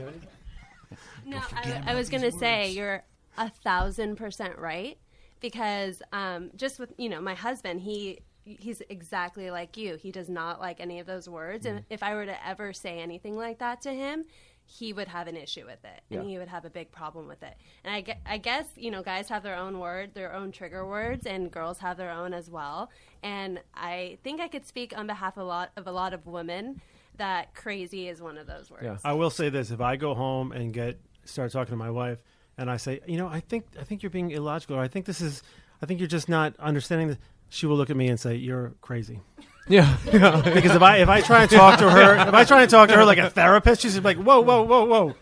No, 1.25 1.41
I, 1.53 1.83
I 1.87 1.95
was 1.95 2.09
going 2.09 2.23
to 2.23 2.31
say 2.31 2.71
you're 2.71 3.03
a 3.37 3.49
thousand 3.49 4.15
percent 4.15 4.57
right 4.57 4.97
because 5.41 6.01
um, 6.13 6.49
just 6.55 6.79
with 6.79 6.93
you 6.97 7.09
know 7.09 7.19
my 7.19 7.33
husband, 7.33 7.81
he 7.81 8.19
he's 8.45 8.81
exactly 8.89 9.51
like 9.51 9.75
you. 9.75 9.97
He 9.97 10.11
does 10.11 10.29
not 10.29 10.61
like 10.61 10.79
any 10.79 10.99
of 10.99 11.07
those 11.07 11.27
words, 11.27 11.65
and 11.65 11.83
if 11.89 12.03
I 12.03 12.15
were 12.15 12.25
to 12.25 12.47
ever 12.47 12.71
say 12.71 12.99
anything 12.99 13.35
like 13.35 13.59
that 13.59 13.81
to 13.81 13.91
him. 13.93 14.23
He 14.65 14.93
would 14.93 15.07
have 15.07 15.27
an 15.27 15.35
issue 15.35 15.65
with 15.65 15.83
it, 15.83 16.01
and 16.09 16.23
Yeah. 16.23 16.29
he 16.29 16.37
would 16.37 16.47
have 16.47 16.65
a 16.65 16.69
big 16.69 16.91
problem 16.91 17.27
with 17.27 17.43
it. 17.43 17.53
And 17.83 17.93
I, 17.93 18.01
gue- 18.01 18.15
I 18.25 18.37
guess 18.37 18.65
you 18.75 18.91
know, 18.91 19.03
guys 19.03 19.29
have 19.29 19.43
their 19.43 19.55
own 19.55 19.79
word, 19.79 20.13
their 20.13 20.33
own 20.33 20.51
trigger 20.51 20.85
words, 20.87 21.25
and 21.27 21.51
girls 21.51 21.79
have 21.79 21.97
their 21.97 22.09
own 22.11 22.33
as 22.33 22.49
well. 22.49 22.89
And 23.21 23.59
I 23.75 24.17
think 24.23 24.39
I 24.41 24.47
could 24.47 24.65
speak 24.65 24.97
on 24.97 25.05
behalf 25.07 25.37
of 25.37 25.43
a 25.43 25.45
lot 25.45 25.71
of 25.77 25.85
a 25.87 25.91
lot 25.91 26.13
of 26.13 26.25
women 26.25 26.81
that 27.17 27.53
crazy 27.53 28.07
is 28.07 28.21
one 28.21 28.37
of 28.37 28.47
those 28.47 28.71
words. 28.71 28.83
Yeah. 28.83 28.97
I 29.03 29.13
will 29.13 29.29
say 29.29 29.49
this: 29.49 29.69
if 29.69 29.81
I 29.81 29.95
go 29.97 30.15
home 30.15 30.51
and 30.51 30.73
get 30.73 30.99
start 31.25 31.51
talking 31.51 31.71
to 31.71 31.77
my 31.77 31.89
wife, 31.91 32.19
and 32.57 32.69
I 32.71 32.77
say, 32.77 32.99
you 33.07 33.17
know, 33.17 33.27
I 33.27 33.39
think 33.41 33.65
I 33.79 33.83
think 33.83 34.01
you're 34.01 34.09
being 34.09 34.31
illogical, 34.31 34.77
or 34.77 34.81
I 34.81 34.87
think 34.87 35.05
this 35.05 35.21
is, 35.21 35.43
I 35.81 35.85
think 35.85 35.99
you're 35.99 36.07
just 36.07 36.29
not 36.29 36.55
understanding 36.59 37.09
this. 37.09 37.17
She 37.49 37.65
will 37.67 37.75
look 37.77 37.89
at 37.91 37.95
me 37.97 38.07
and 38.07 38.19
say, 38.19 38.35
"You're 38.35 38.73
crazy." 38.81 39.19
Yeah, 39.67 39.95
yeah. 40.11 40.41
Because 40.53 40.75
if 40.75 40.81
I 40.81 40.97
if 40.97 41.07
I 41.09 41.21
try 41.21 41.43
and 41.43 41.49
talk 41.51 41.79
to 41.79 41.89
her, 41.89 42.15
if 42.27 42.33
I 42.33 42.43
try 42.43 42.61
and 42.63 42.69
talk 42.69 42.89
to 42.89 42.95
her 42.95 43.05
like 43.05 43.17
a 43.17 43.29
therapist, 43.29 43.81
she's 43.81 43.97
like, 43.99 44.17
"Whoa, 44.17 44.41
whoa, 44.41 44.61
whoa, 44.63 44.83
whoa, 44.85 45.15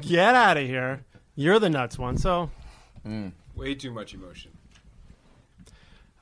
get 0.00 0.34
out 0.34 0.56
of 0.56 0.66
here! 0.66 1.04
You're 1.34 1.58
the 1.58 1.68
nuts 1.68 1.98
one." 1.98 2.16
So, 2.16 2.50
Way 3.54 3.74
too 3.74 3.90
much 3.92 4.14
emotion. 4.14 4.52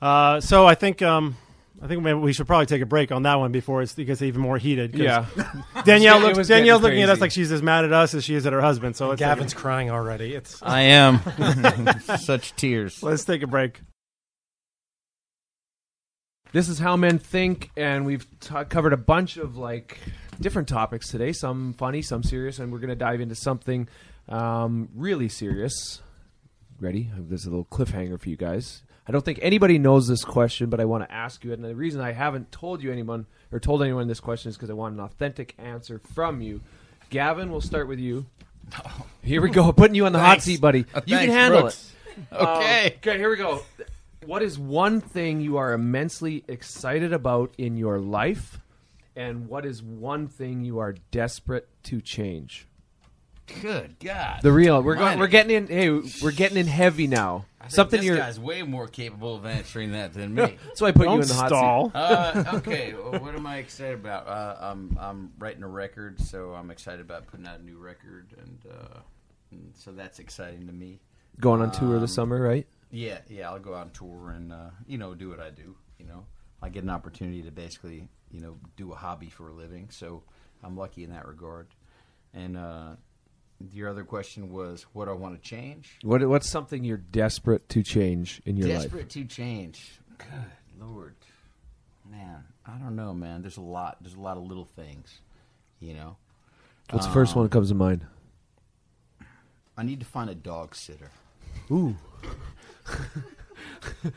uh, 0.01 0.39
so 0.41 0.65
I 0.67 0.75
think 0.75 1.01
um, 1.01 1.37
I 1.81 1.87
think 1.87 2.01
maybe 2.03 2.19
we 2.19 2.33
should 2.33 2.47
probably 2.47 2.65
take 2.65 2.81
a 2.81 2.85
break 2.85 3.11
on 3.11 3.23
that 3.23 3.35
one 3.35 3.51
before 3.51 3.81
it's, 3.81 3.97
it 3.97 4.05
gets 4.05 4.21
even 4.21 4.41
more 4.41 4.57
heated. 4.57 4.91
'cause 4.91 5.01
yeah. 5.01 5.25
Danielle 5.85 6.17
It 6.19 6.23
looks, 6.23 6.37
was 6.37 6.47
getting 6.47 6.61
Danielle's 6.63 6.81
looking 6.83 7.01
at 7.01 7.09
us 7.09 7.13
crazy. 7.15 7.21
like 7.21 7.31
she's 7.31 7.51
as 7.51 7.61
mad 7.61 7.85
at 7.85 7.93
us 7.93 8.13
as 8.13 8.23
she 8.23 8.35
is 8.35 8.45
at 8.45 8.53
her 8.53 8.61
husband. 8.61 8.95
So 8.95 9.11
it's 9.11 9.21
like- 9.21 9.29
Gavin's 9.29 9.53
crying 9.53 9.89
already? 9.91 10.33
It's 10.35 10.61
I 10.61 10.81
am 10.81 11.19
such 12.19 12.55
tears. 12.55 13.01
let's 13.03 13.25
take 13.25 13.41
a 13.43 13.47
break. 13.47 13.81
This 16.55 16.69
is 16.69 16.79
how 16.79 16.95
men 16.95 17.19
think, 17.19 17.69
and 17.75 18.05
we've 18.05 18.25
t- 18.39 18.55
covered 18.69 18.93
a 18.93 18.97
bunch 18.97 19.35
of 19.35 19.57
like 19.57 19.99
different 20.39 20.69
topics 20.69 21.09
today. 21.09 21.33
Some 21.33 21.73
funny, 21.73 22.01
some 22.01 22.23
serious, 22.23 22.59
and 22.59 22.71
we're 22.71 22.79
going 22.79 22.91
to 22.91 22.95
dive 22.95 23.19
into 23.19 23.35
something 23.35 23.89
um, 24.29 24.87
really 24.95 25.27
serious. 25.27 26.01
Ready? 26.79 27.11
There's 27.13 27.45
a 27.45 27.49
little 27.49 27.65
cliffhanger 27.65 28.17
for 28.17 28.29
you 28.29 28.37
guys. 28.37 28.83
I 29.05 29.11
don't 29.11 29.25
think 29.25 29.39
anybody 29.41 29.77
knows 29.77 30.07
this 30.07 30.23
question, 30.23 30.69
but 30.69 30.79
I 30.79 30.85
want 30.85 31.03
to 31.03 31.13
ask 31.13 31.43
you. 31.43 31.51
And 31.51 31.61
the 31.61 31.75
reason 31.75 31.99
I 31.99 32.13
haven't 32.13 32.53
told 32.53 32.81
you 32.81 32.89
anyone 32.89 33.25
or 33.51 33.59
told 33.59 33.83
anyone 33.83 34.07
this 34.07 34.21
question 34.21 34.47
is 34.47 34.55
because 34.55 34.69
I 34.69 34.75
want 34.75 34.93
an 34.93 35.01
authentic 35.01 35.55
answer 35.57 35.99
from 36.13 36.39
you. 36.39 36.61
Gavin, 37.09 37.51
we'll 37.51 37.59
start 37.59 37.89
with 37.89 37.99
you. 37.99 38.27
Here 39.21 39.41
we 39.41 39.49
go, 39.49 39.73
putting 39.73 39.95
you 39.95 40.05
on 40.05 40.13
the 40.13 40.19
hot 40.19 40.41
seat, 40.41 40.61
buddy. 40.61 40.85
Uh, 40.93 41.01
you 41.05 41.17
can 41.17 41.27
handle 41.31 41.61
Brooks. 41.63 41.91
it. 42.31 42.33
Um, 42.33 42.47
Okay. 42.47 42.95
okay, 42.99 43.17
here 43.17 43.29
we 43.29 43.35
go. 43.35 43.61
What 44.25 44.41
is 44.41 44.57
one 44.57 45.01
thing 45.01 45.41
you 45.41 45.57
are 45.57 45.73
immensely 45.73 46.43
excited 46.47 47.13
about 47.13 47.53
in 47.57 47.77
your 47.77 47.99
life, 47.99 48.59
and 49.15 49.47
what 49.47 49.65
is 49.65 49.81
one 49.83 50.27
thing 50.27 50.63
you 50.63 50.79
are 50.79 50.95
desperate 51.11 51.67
to 51.83 52.01
change? 52.01 52.67
Good 53.61 53.97
God. 53.99 54.39
The 54.41 54.51
real. 54.51 54.81
We're 54.81 54.95
going. 54.95 55.19
We're 55.19 55.27
getting 55.27 55.55
in. 55.55 55.67
Hey, 55.67 55.89
we're 56.23 56.31
getting 56.31 56.57
in 56.57 56.65
heavy 56.65 57.05
now. 57.05 57.45
I 57.59 57.65
think 57.65 57.73
Something 57.75 57.97
this 57.99 58.07
you're. 58.07 58.17
guy's 58.17 58.39
way 58.39 58.63
more 58.63 58.87
capable 58.87 59.35
of 59.35 59.45
answering 59.45 59.91
that 59.91 60.13
than 60.13 60.33
me. 60.35 60.57
That's 60.65 60.81
why 60.81 60.87
I 60.87 60.91
put 60.93 61.03
Don't 61.05 61.17
you 61.17 61.21
in 61.21 61.27
the 61.27 61.33
hot 61.35 61.47
stall. 61.49 61.91
uh, 61.93 62.43
okay, 62.55 62.93
well, 62.95 63.19
what 63.21 63.35
am 63.35 63.45
I 63.45 63.57
excited 63.57 63.93
about? 63.95 64.27
Uh, 64.27 64.55
I'm 64.59 64.97
I'm 64.99 65.31
writing 65.37 65.61
a 65.61 65.67
record, 65.67 66.19
so 66.19 66.53
I'm 66.55 66.71
excited 66.71 67.01
about 67.01 67.27
putting 67.27 67.45
out 67.45 67.59
a 67.59 67.63
new 67.63 67.77
record, 67.77 68.33
and, 68.41 68.59
uh, 68.71 68.99
and 69.51 69.71
so 69.75 69.91
that's 69.91 70.17
exciting 70.17 70.65
to 70.65 70.73
me. 70.73 70.99
Going 71.39 71.61
on 71.61 71.71
tour 71.71 71.95
Um, 71.97 72.01
this 72.01 72.13
summer, 72.15 72.41
right? 72.41 72.65
Yeah, 72.91 73.19
yeah, 73.29 73.49
I'll 73.49 73.59
go 73.59 73.73
out 73.73 73.81
on 73.81 73.89
tour 73.91 74.31
and 74.31 74.51
uh, 74.53 74.69
you 74.87 74.97
know 74.97 75.13
do 75.15 75.29
what 75.29 75.39
I 75.39 75.49
do. 75.49 75.75
You 75.99 76.05
know, 76.05 76.25
I 76.61 76.69
get 76.69 76.83
an 76.83 76.89
opportunity 76.89 77.41
to 77.43 77.51
basically 77.51 78.07
you 78.31 78.41
know 78.41 78.57
do 78.77 78.91
a 78.91 78.95
hobby 78.95 79.29
for 79.29 79.49
a 79.49 79.53
living, 79.53 79.89
so 79.91 80.23
I'm 80.63 80.77
lucky 80.77 81.03
in 81.03 81.11
that 81.11 81.27
regard. 81.27 81.67
And 82.33 82.57
uh, 82.57 82.95
your 83.71 83.89
other 83.89 84.03
question 84.03 84.51
was 84.51 84.85
what 84.93 85.07
I 85.07 85.13
want 85.13 85.41
to 85.41 85.49
change. 85.49 85.97
What 86.03 86.25
What's 86.27 86.49
something 86.49 86.83
you're 86.83 86.97
desperate 86.97 87.67
to 87.69 87.83
change 87.83 88.41
in 88.45 88.57
your 88.57 88.69
life? 88.69 88.83
Desperate 88.83 89.09
to 89.11 89.25
change. 89.25 89.99
Good 90.17 90.27
lord, 90.79 91.15
man. 92.09 92.43
I 92.65 92.77
don't 92.77 92.95
know, 92.95 93.13
man. 93.13 93.41
There's 93.41 93.57
a 93.57 93.61
lot. 93.61 93.97
There's 94.01 94.15
a 94.15 94.21
lot 94.21 94.37
of 94.37 94.43
little 94.43 94.65
things. 94.65 95.19
You 95.79 95.93
know, 95.93 96.17
What's 96.91 97.05
the 97.07 97.13
first 97.13 97.35
one 97.35 97.45
that 97.45 97.51
comes 97.51 97.69
to 97.69 97.75
mind? 97.75 98.05
I 99.77 99.83
need 99.83 99.99
to 99.99 100.05
find 100.05 100.29
a 100.29 100.35
dog 100.35 100.75
sitter. 100.75 101.11
Ooh. 101.71 101.95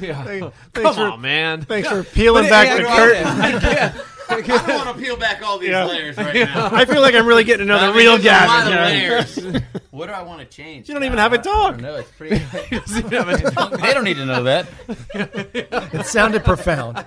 Yeah. 0.00 0.24
Thanks 0.24 0.56
Come 0.74 0.94
for- 0.94 1.00
on, 1.12 1.20
man. 1.20 1.62
Thanks 1.62 1.88
for 1.88 2.02
peeling 2.02 2.44
But, 2.44 2.50
back 2.50 2.68
hey, 2.68 2.82
the 2.82 2.88
I 2.90 2.96
curtain. 2.96 3.22
it. 3.22 3.26
I 3.26 3.60
get 3.60 3.94
it. 3.94 4.02
I 4.28 4.66
don't 4.66 4.84
want 4.86 4.98
to 4.98 5.02
peel 5.04 5.16
back 5.16 5.40
all 5.42 5.58
these 5.58 5.70
Yeah. 5.70 5.84
layers 5.86 6.16
right 6.16 6.34
now. 6.34 6.68
I 6.72 6.84
feel 6.84 7.00
like 7.00 7.14
I'm 7.14 7.24
really 7.26 7.44
getting 7.44 7.66
another 7.68 7.86
I 7.86 7.88
mean, 7.90 7.96
real 7.98 8.18
there's 8.18 8.24
a 8.26 8.46
lot 8.46 8.64
Gavin. 8.64 8.72
of 8.72 8.78
yeah. 8.78 8.84
layers. 8.84 9.62
what 9.92 10.06
do 10.08 10.12
I 10.12 10.22
want 10.22 10.40
to 10.40 10.46
change? 10.46 10.88
You 10.88 10.94
don't 10.94 11.04
even 11.04 11.18
have 11.18 11.32
a 11.32 11.38
dog. 11.38 11.80
don't. 11.80 12.00
It's 12.00 12.10
pretty. 12.10 12.38
they 13.80 13.94
don't 13.94 14.04
need 14.04 14.16
to 14.16 14.26
know 14.26 14.42
that. 14.42 14.66
It 15.14 16.06
sounded 16.06 16.44
profound. 16.44 16.98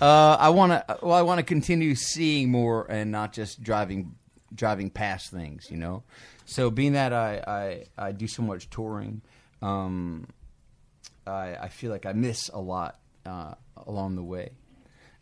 Uh, 0.00 0.36
I 0.40 0.48
want 0.48 0.72
to. 0.72 0.98
Well, 1.02 1.14
I 1.16 1.22
want 1.22 1.38
to 1.38 1.44
continue 1.44 1.94
seeing 1.94 2.50
more 2.50 2.90
and 2.90 3.12
not 3.12 3.32
just 3.32 3.62
driving, 3.62 4.16
driving 4.54 4.90
past 4.90 5.30
things. 5.30 5.70
You 5.70 5.76
know, 5.76 6.02
so 6.50 6.70
being 6.70 6.94
that 6.94 7.12
I 7.12 7.84
I, 7.98 8.06
I 8.08 8.12
do 8.12 8.26
so 8.26 8.42
much 8.42 8.68
touring, 8.70 9.22
um, 9.62 10.26
I 11.26 11.56
I 11.62 11.68
feel 11.68 11.90
like 11.90 12.06
I 12.06 12.12
miss 12.12 12.48
a 12.48 12.60
lot 12.60 12.98
uh, 13.24 13.54
along 13.86 14.16
the 14.16 14.22
way, 14.24 14.50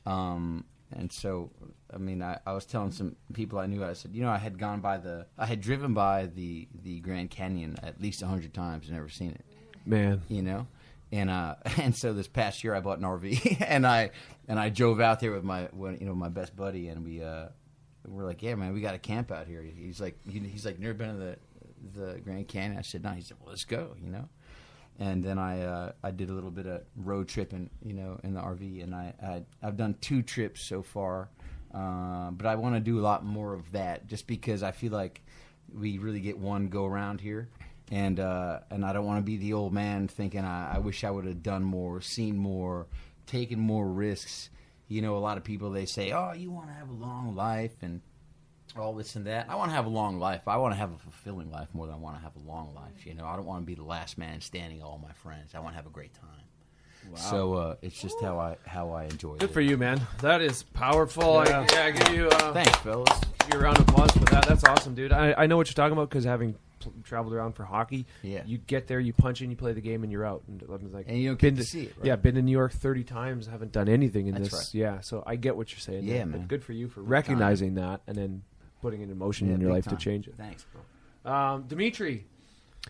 um, 0.07 0.65
and 0.91 1.11
so 1.13 1.51
I 1.93 1.99
mean 1.99 2.23
I, 2.23 2.39
I 2.47 2.53
was 2.53 2.65
telling 2.65 2.93
some 2.93 3.17
people 3.35 3.59
I 3.59 3.67
knew 3.67 3.85
I 3.85 3.93
said 3.93 4.15
you 4.15 4.23
know 4.23 4.31
I 4.31 4.39
had 4.39 4.59
gone 4.59 4.81
by 4.81 4.97
the 4.97 5.27
I 5.37 5.47
had 5.47 5.61
driven 5.61 5.93
by 5.95 6.27
the 6.27 6.67
the 6.83 7.01
Grand 7.01 7.31
Canyon 7.31 7.77
at 7.83 8.01
least 8.01 8.23
a 8.23 8.27
hundred 8.27 8.55
times 8.55 8.87
and 8.87 8.97
never 8.97 9.09
seen 9.11 9.33
it. 9.33 9.45
Man. 9.87 10.23
you 10.29 10.43
know? 10.43 10.67
And 11.13 11.31
uh 11.31 11.57
and 11.79 11.97
so 11.97 12.13
this 12.13 12.29
past 12.29 12.63
year 12.63 12.75
i 12.75 12.81
bought 12.81 12.99
an 12.99 13.05
rv 13.05 13.57
and 13.67 13.87
i 13.87 14.11
and 14.47 14.59
i 14.59 14.69
drove 14.69 15.01
out 15.01 15.21
there 15.21 15.33
with 15.33 15.45
my 15.45 15.63
one- 15.73 15.97
you 15.99 16.07
know 16.07 16.15
my 16.15 16.29
best 16.29 16.55
buddy 16.55 16.89
and 16.89 17.05
we 17.05 17.23
uh 17.23 17.49
we're 18.09 18.25
like 18.25 18.43
yeah 18.43 18.55
man 18.55 18.73
we 18.73 18.81
got 18.81 18.93
to 18.93 18.99
camp 18.99 19.31
out 19.31 19.47
here. 19.47 19.63
He's 19.63 20.01
like 20.01 20.19
he's 20.29 20.65
like 20.65 20.79
never 20.79 20.95
been 20.95 21.19
to 21.19 21.25
the 21.25 21.37
the 22.01 22.19
grand 22.21 22.49
canyon. 22.49 22.79
I 22.79 22.83
said 22.83 23.05
no. 23.05 23.11
He 23.11 23.23
said 23.23 23.37
well 23.41 23.51
let's 23.51 23.65
go 23.65 23.95
you 24.03 24.11
know? 24.11 24.29
And 25.01 25.25
then 25.25 25.39
i 25.39 25.63
uh 25.63 25.93
i 26.03 26.11
did 26.11 26.29
a 26.29 26.33
little 26.33 26.51
bit 26.51 26.67
of 26.67 26.83
road 26.97 27.29
tripping 27.29 27.71
you 27.85 27.95
know 27.95 28.19
in 28.25 28.35
the 28.35 28.41
rv 28.41 28.83
and 28.83 28.93
i, 28.93 29.15
I 29.23 29.43
i've 29.63 29.77
done 29.77 29.95
two 30.01 30.23
trips 30.23 30.61
so 30.63 30.83
far 30.83 31.29
uh, 31.73 32.33
but 32.33 32.47
i 32.47 32.57
want 32.57 32.75
to 32.75 32.81
do 32.81 32.99
a 32.99 33.03
lot 33.03 33.25
more 33.25 33.55
of 33.55 33.71
that 33.71 34.09
just 34.09 34.27
because 34.27 34.65
i 34.65 34.73
feel 34.73 34.91
like 34.91 35.23
we 35.73 35.99
really 35.99 36.21
get 36.21 36.39
one 36.39 36.69
go 36.69 36.85
around 36.85 37.21
here. 37.21 37.49
And 37.91 38.21
uh, 38.21 38.61
and 38.71 38.85
I 38.85 38.93
don't 38.93 39.07
want 39.07 39.19
to 39.19 39.23
be 39.23 39.39
the 39.39 39.55
old 39.55 39.73
man 39.73 40.09
thinking 40.09 40.45
I, 40.45 40.77
I 40.77 40.79
wish 40.79 41.05
I 41.05 41.11
would 41.11 41.25
have 41.25 41.43
done 41.43 41.65
more, 41.65 42.01
seen 42.01 42.37
more, 42.37 42.87
taken 43.27 43.59
more 43.59 43.89
risks. 43.89 44.51
You 44.89 45.03
know, 45.03 45.17
a 45.17 45.19
lot 45.19 45.37
of 45.37 45.45
people 45.45 45.71
they 45.71 45.87
say, 45.87 46.13
"Oh, 46.13 46.33
you 46.33 46.51
want 46.51 46.69
to 46.69 46.75
have 46.75 46.89
a 46.89 46.93
long 46.95 47.35
life 47.35 47.75
and 47.83 48.01
all 48.77 48.95
this 48.95 49.17
and 49.17 49.27
that." 49.27 49.51
I 49.51 49.55
want 49.55 49.71
to 49.71 49.75
have 49.75 49.87
a 49.87 49.91
long 49.91 50.19
life. 50.19 50.49
I 50.49 50.57
want 50.57 50.73
to 50.73 50.79
have 50.79 50.93
a 50.93 50.99
fulfilling 50.99 51.51
life 51.51 51.69
more 51.75 51.87
than 51.87 51.95
I 51.95 51.99
want 51.99 52.17
to 52.17 52.23
have 52.23 52.37
a 52.37 52.49
long 52.49 52.75
life. 52.75 53.05
You 53.07 53.15
know, 53.15 53.27
I 53.27 53.37
don't 53.37 53.45
want 53.45 53.63
to 53.63 53.67
be 53.67 53.75
the 53.75 53.85
last 53.85 54.17
man 54.19 54.41
standing. 54.41 54.83
All 54.83 54.99
my 55.03 55.13
friends, 55.13 55.55
I 55.55 55.61
want 55.61 55.73
to 55.75 55.77
have 55.77 55.87
a 55.87 55.91
great 55.91 56.15
time. 56.15 56.45
So 57.15 57.55
uh, 57.55 57.77
it's 57.81 58.01
just 58.01 58.21
how 58.21 58.39
I 58.39 58.57
how 58.67 58.91
I 58.91 59.05
enjoy 59.05 59.35
it. 59.35 59.41
Good 59.41 59.51
for 59.51 59.61
you, 59.61 59.77
man. 59.77 60.01
That 60.21 60.43
is 60.43 60.63
powerful. 60.63 61.43
Yeah. 61.47 61.61
I, 61.71 61.75
yeah, 61.75 61.85
I 61.85 61.91
give 61.91 62.15
you 62.15 62.29
uh, 62.29 62.53
Thanks, 62.53 62.77
fellas. 62.81 63.09
give 63.41 63.55
you 63.55 63.61
a 63.61 63.63
round 63.63 63.79
of 63.79 63.89
applause 63.89 64.11
for 64.11 64.25
that. 64.27 64.47
That's 64.47 64.65
awesome, 64.65 64.95
dude. 64.95 65.13
I, 65.13 65.35
I 65.37 65.47
know 65.47 65.57
what 65.57 65.69
you're 65.69 65.75
talking 65.75 65.93
about 65.93 66.11
because 66.11 66.25
having 66.25 66.55
pl- 66.81 66.93
traveled 67.05 67.33
around 67.35 67.53
for 67.55 67.65
hockey, 67.65 68.07
Yeah. 68.23 68.43
you 68.47 68.59
get 68.59 68.87
there, 68.87 69.01
you 69.01 69.13
punch 69.13 69.43
in, 69.43 69.51
you 69.51 69.57
play 69.57 69.73
the 69.73 69.81
game, 69.81 70.03
and 70.03 70.13
you're 70.13 70.25
out. 70.25 70.43
And 70.49 70.63
I'm 70.63 70.93
like, 70.93 71.07
And 71.09 71.19
you 71.19 71.29
don't 71.31 71.41
been 71.41 71.55
get 71.55 71.61
to 71.63 71.67
see 71.67 71.83
it, 71.85 71.95
right? 71.99 72.07
Yeah, 72.07 72.17
been 72.17 72.35
to 72.37 72.43
New 72.43 72.53
York 72.53 72.73
30 72.73 73.05
times, 73.05 73.47
haven't 73.47 73.73
done 73.73 73.89
anything 73.89 74.27
in 74.27 74.35
That's 74.35 74.51
this. 74.51 74.59
right. 74.59 74.75
Yeah, 74.75 75.01
so 75.01 75.23
I 75.27 75.37
get 75.37 75.57
what 75.57 75.71
you're 75.73 75.81
saying. 75.81 76.05
Yeah, 76.05 76.19
there. 76.19 76.27
man. 76.27 76.41
But 76.41 76.49
good 76.49 76.65
for 76.65 76.73
you 76.73 76.89
for 76.89 77.03
recognizing 77.03 77.75
that 77.75 78.01
and 78.07 78.17
then 78.17 78.43
putting 78.83 79.01
it 79.03 79.11
in 79.11 79.19
motion 79.19 79.51
in 79.51 79.61
your 79.61 79.73
life 79.73 79.85
time. 79.85 79.97
to 79.97 80.03
change 80.03 80.29
it. 80.29 80.35
Thanks, 80.37 80.65
bro. 80.73 81.33
Um, 81.33 81.65
Dimitri, 81.69 82.25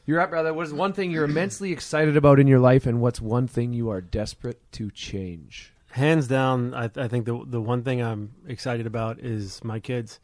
you're 0.07 0.21
up, 0.21 0.31
brother. 0.31 0.53
What 0.55 0.67
is 0.67 0.73
one 0.73 0.93
thing 0.93 1.11
you're 1.11 1.25
immensely 1.25 1.73
excited 1.73 2.17
about 2.17 2.39
in 2.39 2.47
your 2.47 2.61
life, 2.61 2.87
and 2.87 3.01
what's 3.01 3.21
one 3.21 3.49
thing 3.49 3.73
you 3.73 3.89
are 3.91 4.01
desperate 4.01 4.61
to 4.73 4.91
change? 4.91 5.73
hands 5.93 6.29
down, 6.29 6.75
I, 6.75 6.91
I 6.97 7.09
think 7.09 7.25
the 7.25 7.43
the 7.47 7.61
one 7.61 7.83
thing 7.83 8.03
I'm 8.03 8.33
excited 8.47 8.87
about 8.87 9.19
is 9.19 9.65
my 9.65 9.81
kids. 9.81 10.21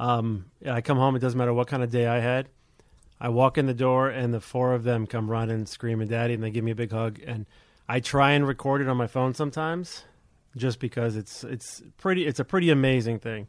Um, 0.00 0.46
I 0.66 0.80
come 0.80 0.98
home. 0.98 1.16
It 1.16 1.20
doesn't 1.20 1.38
matter 1.38 1.54
what 1.54 1.68
kind 1.68 1.82
of 1.82 1.90
day 1.90 2.06
I 2.06 2.18
had. 2.18 2.48
I 3.20 3.28
walk 3.30 3.58
in 3.58 3.66
the 3.66 3.74
door 3.74 4.08
and 4.08 4.32
the 4.32 4.40
four 4.40 4.74
of 4.74 4.84
them 4.84 5.06
come 5.06 5.30
running, 5.30 5.66
screaming, 5.66 6.08
"Daddy!" 6.08 6.34
and 6.34 6.42
they 6.42 6.50
give 6.50 6.64
me 6.64 6.70
a 6.70 6.76
big 6.76 6.92
hug. 6.92 7.20
And 7.26 7.46
I 7.88 8.00
try 8.00 8.32
and 8.32 8.46
record 8.46 8.80
it 8.80 8.88
on 8.88 8.96
my 8.96 9.06
phone 9.06 9.34
sometimes, 9.34 10.04
just 10.56 10.78
because 10.78 11.16
it's 11.16 11.42
it's 11.44 11.82
pretty. 11.96 12.26
It's 12.26 12.40
a 12.40 12.44
pretty 12.44 12.70
amazing 12.70 13.18
thing. 13.18 13.48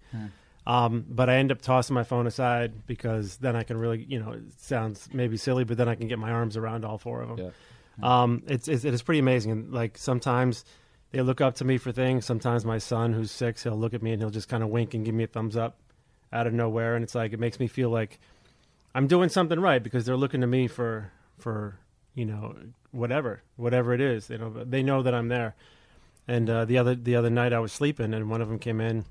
Um, 0.67 1.05
but 1.09 1.29
I 1.29 1.35
end 1.37 1.51
up 1.51 1.61
tossing 1.61 1.95
my 1.95 2.03
phone 2.03 2.27
aside 2.27 2.85
because 2.85 3.37
then 3.37 3.55
I 3.55 3.63
can 3.63 3.77
really, 3.77 4.05
you 4.07 4.19
know, 4.19 4.33
it 4.33 4.43
sounds 4.59 5.09
maybe 5.11 5.35
silly, 5.35 5.63
but 5.63 5.77
then 5.77 5.87
I 5.89 5.95
can 5.95 6.07
get 6.07 6.19
my 6.19 6.31
arms 6.31 6.57
around 6.57 6.85
all 6.85 6.97
four 6.99 7.21
of 7.21 7.29
them. 7.29 7.37
Um, 8.01 8.43
it's, 8.47 8.67
it's 8.67 8.85
it 8.85 8.93
is 8.93 9.01
pretty 9.01 9.19
amazing. 9.19 9.51
And 9.51 9.73
like 9.73 9.97
sometimes 9.97 10.65
they 11.11 11.21
look 11.21 11.41
up 11.41 11.55
to 11.55 11.65
me 11.65 11.77
for 11.77 11.91
things. 11.91 12.25
Sometimes 12.25 12.65
my 12.65 12.77
son, 12.77 13.13
who's 13.13 13.31
six, 13.31 13.63
he'll 13.63 13.77
look 13.77 13.93
at 13.95 14.03
me 14.03 14.11
and 14.11 14.21
he'll 14.21 14.29
just 14.29 14.47
kind 14.47 14.61
of 14.61 14.69
wink 14.69 14.93
and 14.93 15.03
give 15.03 15.15
me 15.15 15.23
a 15.23 15.27
thumbs 15.27 15.57
up 15.57 15.77
out 16.31 16.45
of 16.45 16.53
nowhere, 16.53 16.95
and 16.95 17.03
it's 17.03 17.15
like 17.15 17.33
it 17.33 17.39
makes 17.39 17.59
me 17.59 17.67
feel 17.67 17.89
like 17.89 18.19
I'm 18.93 19.07
doing 19.07 19.29
something 19.29 19.59
right 19.59 19.81
because 19.81 20.05
they're 20.05 20.17
looking 20.17 20.41
to 20.41 20.47
me 20.47 20.67
for 20.67 21.11
for 21.37 21.79
you 22.15 22.25
know 22.25 22.55
whatever 22.91 23.43
whatever 23.55 23.93
it 23.93 24.01
is. 24.01 24.29
You 24.29 24.37
know, 24.39 24.49
they 24.49 24.83
know 24.83 25.03
that 25.03 25.13
I'm 25.13 25.27
there. 25.27 25.55
And 26.27 26.49
uh, 26.49 26.65
the 26.65 26.77
other 26.77 26.95
the 26.95 27.15
other 27.15 27.29
night 27.29 27.53
I 27.53 27.59
was 27.59 27.71
sleeping 27.71 28.13
and 28.13 28.29
one 28.29 28.41
of 28.41 28.49
them 28.49 28.59
came 28.59 28.79
in, 28.79 29.05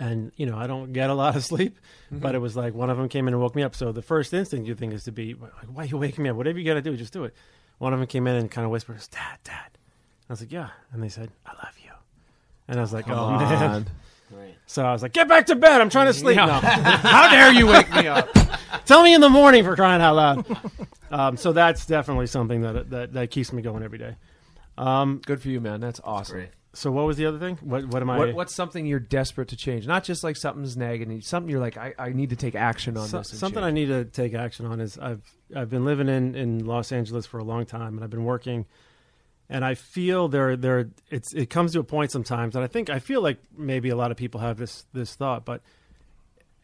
and 0.00 0.32
you 0.36 0.46
know 0.46 0.56
I 0.56 0.66
don't 0.66 0.92
get 0.92 1.10
a 1.10 1.14
lot 1.14 1.36
of 1.36 1.44
sleep, 1.44 1.78
but 2.10 2.34
it 2.34 2.38
was 2.38 2.56
like 2.56 2.74
one 2.74 2.90
of 2.90 2.96
them 2.96 3.08
came 3.08 3.28
in 3.28 3.34
and 3.34 3.40
woke 3.40 3.54
me 3.54 3.62
up. 3.62 3.74
So 3.76 3.92
the 3.92 4.02
first 4.02 4.34
instinct 4.34 4.66
you 4.66 4.74
think 4.74 4.92
is 4.92 5.04
to 5.04 5.12
be 5.12 5.34
like, 5.34 5.52
why 5.72 5.84
are 5.84 5.86
you 5.86 5.96
waking 5.96 6.24
me 6.24 6.30
up? 6.30 6.36
Whatever 6.36 6.58
you 6.58 6.64
got 6.64 6.74
to 6.74 6.82
do, 6.82 6.96
just 6.96 7.12
do 7.12 7.24
it. 7.24 7.34
One 7.78 7.92
of 7.92 8.00
them 8.00 8.08
came 8.08 8.26
in 8.26 8.34
and 8.34 8.50
kind 8.50 8.64
of 8.64 8.72
whispers, 8.72 9.06
"Dad, 9.06 9.38
Dad." 9.44 9.70
I 10.28 10.32
was 10.32 10.40
like, 10.40 10.50
"Yeah," 10.50 10.70
and 10.92 11.00
they 11.00 11.08
said, 11.08 11.30
"I 11.46 11.52
love 11.52 11.74
you," 11.84 11.92
and 12.66 12.78
I 12.78 12.80
was 12.80 12.92
like, 12.92 13.08
"Oh 13.08 13.30
man." 13.38 13.86
So 14.66 14.84
I 14.84 14.92
was 14.92 15.02
like, 15.02 15.12
"Get 15.12 15.28
back 15.28 15.46
to 15.46 15.56
bed! 15.56 15.80
I'm 15.80 15.90
trying 15.90 16.06
to 16.06 16.14
sleep 16.14 16.36
now." 16.38 16.60
How 16.60 17.30
dare 17.30 17.52
you 17.52 17.66
wake 17.66 17.90
me 17.94 18.06
up? 18.08 18.28
Tell 18.84 19.02
me 19.02 19.14
in 19.14 19.20
the 19.20 19.28
morning 19.28 19.64
for 19.64 19.74
crying 19.76 20.02
out 20.02 20.14
loud. 20.16 20.58
um, 21.10 21.36
so 21.36 21.52
that's 21.52 21.86
definitely 21.86 22.26
something 22.26 22.60
that, 22.62 22.90
that 22.90 23.12
that 23.14 23.30
keeps 23.30 23.52
me 23.52 23.62
going 23.62 23.82
every 23.82 23.98
day. 23.98 24.16
Um, 24.76 25.20
Good 25.24 25.40
for 25.42 25.48
you, 25.48 25.60
man. 25.60 25.80
That's 25.80 26.00
awesome. 26.04 26.46
so 26.74 26.92
what 26.92 27.06
was 27.06 27.16
the 27.16 27.26
other 27.26 27.38
thing? 27.38 27.56
What 27.62 27.86
what 27.86 28.02
am 28.02 28.10
I? 28.10 28.18
What, 28.18 28.34
what's 28.34 28.54
something 28.54 28.86
you're 28.86 29.00
desperate 29.00 29.48
to 29.48 29.56
change? 29.56 29.86
Not 29.86 30.04
just 30.04 30.22
like 30.22 30.36
something's 30.36 30.76
nagging 30.76 31.10
you. 31.10 31.20
Something 31.20 31.50
you're 31.50 31.60
like, 31.60 31.76
I, 31.76 31.94
I 31.98 32.10
need 32.10 32.30
to 32.30 32.36
take 32.36 32.54
action 32.54 32.96
on 32.96 33.08
So- 33.08 33.18
this. 33.18 33.30
and 33.30 33.40
something 33.40 33.62
I 33.64 33.70
need 33.70 33.86
to 33.86 34.04
take 34.04 34.34
action 34.34 34.66
on 34.66 34.80
is 34.80 34.98
I've 34.98 35.22
I've 35.56 35.70
been 35.70 35.84
living 35.84 36.08
in, 36.08 36.34
in 36.34 36.64
Los 36.66 36.92
Angeles 36.92 37.24
for 37.26 37.38
a 37.38 37.44
long 37.44 37.64
time 37.66 37.94
and 37.94 38.04
I've 38.04 38.10
been 38.10 38.24
working 38.24 38.66
and 39.50 39.64
I 39.64 39.74
feel 39.74 40.28
there 40.28 40.56
there 40.56 40.90
it's 41.10 41.32
it 41.32 41.50
comes 41.50 41.72
to 41.72 41.80
a 41.80 41.84
point 41.84 42.10
sometimes 42.10 42.54
and 42.54 42.64
I 42.64 42.68
think 42.68 42.90
I 42.90 42.98
feel 42.98 43.22
like 43.22 43.38
maybe 43.56 43.88
a 43.88 43.96
lot 43.96 44.10
of 44.10 44.16
people 44.16 44.40
have 44.40 44.58
this 44.58 44.86
this 44.92 45.14
thought 45.14 45.44
but 45.44 45.62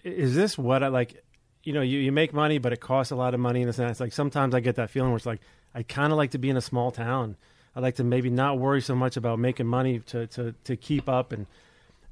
is 0.02 0.34
this 0.34 0.58
what 0.58 0.82
I 0.82 0.88
like 0.88 1.22
you 1.62 1.72
know 1.72 1.80
you, 1.80 1.98
you 1.98 2.12
make 2.12 2.32
money 2.32 2.58
but 2.58 2.72
it 2.72 2.80
costs 2.80 3.10
a 3.10 3.16
lot 3.16 3.34
of 3.34 3.40
money 3.40 3.62
and 3.62 3.78
it's 3.78 4.00
like 4.00 4.12
sometimes 4.12 4.54
I 4.54 4.60
get 4.60 4.76
that 4.76 4.90
feeling 4.90 5.10
where 5.10 5.16
it's 5.16 5.26
like 5.26 5.40
I 5.74 5.82
kind 5.82 6.12
of 6.12 6.18
like 6.18 6.32
to 6.32 6.38
be 6.38 6.50
in 6.50 6.56
a 6.56 6.62
small 6.62 6.90
town 6.90 7.36
I 7.74 7.80
like 7.80 7.96
to 7.96 8.04
maybe 8.04 8.30
not 8.30 8.58
worry 8.58 8.80
so 8.80 8.94
much 8.94 9.16
about 9.16 9.38
making 9.38 9.66
money 9.66 9.98
to 10.00 10.26
to 10.28 10.54
to 10.64 10.76
keep 10.76 11.08
up 11.08 11.32
and 11.32 11.46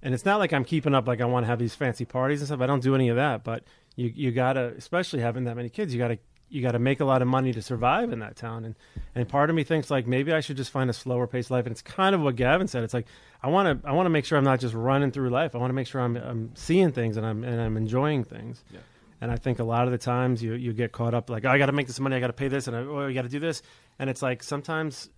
and 0.03 0.15
it's 0.15 0.25
not 0.25 0.39
like 0.41 0.53
I'm 0.53 0.65
keeping 0.65 0.95
up 0.95 1.07
like 1.07 1.21
I 1.21 1.25
want 1.27 1.45
to 1.45 1.49
have 1.49 1.61
these 1.61 1.75
fancy 1.75 2.05
parties 2.05 2.41
and 2.41 2.49
stuff. 2.49 2.61
I 2.61 2.67
don't 2.67 2.83
do 2.83 2.95
any 2.95 3.09
of 3.09 3.17
that, 3.17 3.45
but 3.45 3.63
you 3.95 4.13
you 4.15 4.33
gotta, 4.33 4.75
especially 4.77 5.21
having 5.21 5.45
that 5.45 5.57
many 5.57 5.69
kids, 5.69 5.95
you 5.95 5.99
gotta 6.01 6.19
you 6.53 6.63
gotta 6.63 6.79
make 6.79 7.01
a 7.01 7.05
lot 7.05 7.23
of 7.23 7.29
money 7.29 7.53
to 7.53 7.63
survive 7.63 8.13
in 8.13 8.19
that 8.21 8.37
town. 8.37 8.65
And 8.65 8.75
and 9.15 9.29
part 9.29 9.51
of 9.51 9.57
me 9.57 9.65
thinks 9.65 9.91
like 9.91 10.07
maybe 10.07 10.33
I 10.33 10.41
should 10.41 10.57
just 10.57 10.71
find 10.71 10.91
a 10.91 10.93
slower 10.93 11.27
paced 11.27 11.51
life. 11.51 11.65
And 11.67 11.73
it's 11.73 11.83
kind 11.83 12.15
of 12.15 12.21
what 12.21 12.37
Gavin 12.37 12.69
said. 12.69 12.85
It's 12.85 12.95
like 12.95 13.07
I 13.43 13.49
want 13.49 13.83
to 13.83 13.89
I 13.89 13.93
want 13.93 14.07
to 14.07 14.11
make 14.11 14.25
sure 14.25 14.37
I'm 14.37 14.45
not 14.45 14.61
just 14.61 14.75
running 14.75 15.11
through 15.11 15.31
life. 15.31 15.55
I 15.55 15.59
want 15.59 15.71
to 15.71 15.75
make 15.75 15.87
sure 15.87 16.01
I'm 16.01 16.17
I'm 16.17 16.51
seeing 16.55 16.93
things 16.93 17.17
and 17.17 17.25
I'm 17.25 17.43
and 17.43 17.61
I'm 17.61 17.77
enjoying 17.77 18.25
things. 18.25 18.63
Yeah. 18.71 18.81
And 19.21 19.31
I 19.31 19.37
think 19.37 19.61
a 19.61 19.65
lot 19.65 19.87
of 19.87 19.93
the 19.93 19.99
times 19.99 20.43
you 20.43 20.53
you 20.55 20.73
get 20.73 20.93
caught 20.93 21.15
up 21.15 21.31
like 21.31 21.45
oh, 21.45 21.51
I 21.51 21.59
got 21.59 21.67
to 21.67 21.73
make 21.73 21.87
this 21.87 22.01
money, 22.01 22.17
I 22.17 22.21
got 22.21 22.27
to 22.27 22.33
pay 22.33 22.49
this, 22.49 22.67
and 22.67 22.77
I, 22.77 22.81
oh, 22.81 23.07
I 23.07 23.13
got 23.13 23.23
to 23.23 23.29
do 23.29 23.41
this. 23.41 23.63
And 23.99 24.11
it's 24.11 24.21
like 24.21 24.43
sometimes 24.43 25.09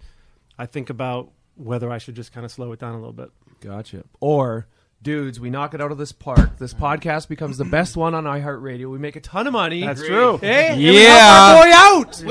I 0.58 0.66
think 0.66 0.90
about 0.90 1.32
whether 1.56 1.90
I 1.90 1.98
should 1.98 2.14
just 2.14 2.32
kind 2.32 2.44
of 2.44 2.52
slow 2.52 2.72
it 2.72 2.80
down 2.80 2.94
a 2.94 2.98
little 2.98 3.12
bit. 3.12 3.30
Gotcha. 3.60 4.04
Or, 4.20 4.66
dudes, 5.04 5.38
we 5.38 5.50
knock 5.50 5.74
it 5.74 5.80
out 5.80 5.92
of 5.92 5.98
this 5.98 6.10
park. 6.10 6.58
This 6.58 6.74
podcast 6.74 7.28
becomes 7.28 7.58
the 7.58 7.64
best 7.64 7.96
one 7.96 8.14
on 8.14 8.24
iHeartRadio. 8.24 8.90
We 8.90 8.98
make 8.98 9.14
a 9.14 9.20
ton 9.20 9.46
of 9.46 9.52
money. 9.52 9.82
That's 9.82 10.02
true. 10.04 10.38
Hey, 10.38 10.70
and 10.72 10.80
Yeah. 10.80 10.90
we 10.90 11.00
help 11.02 11.28
our 11.28 11.64
boy 11.64 11.70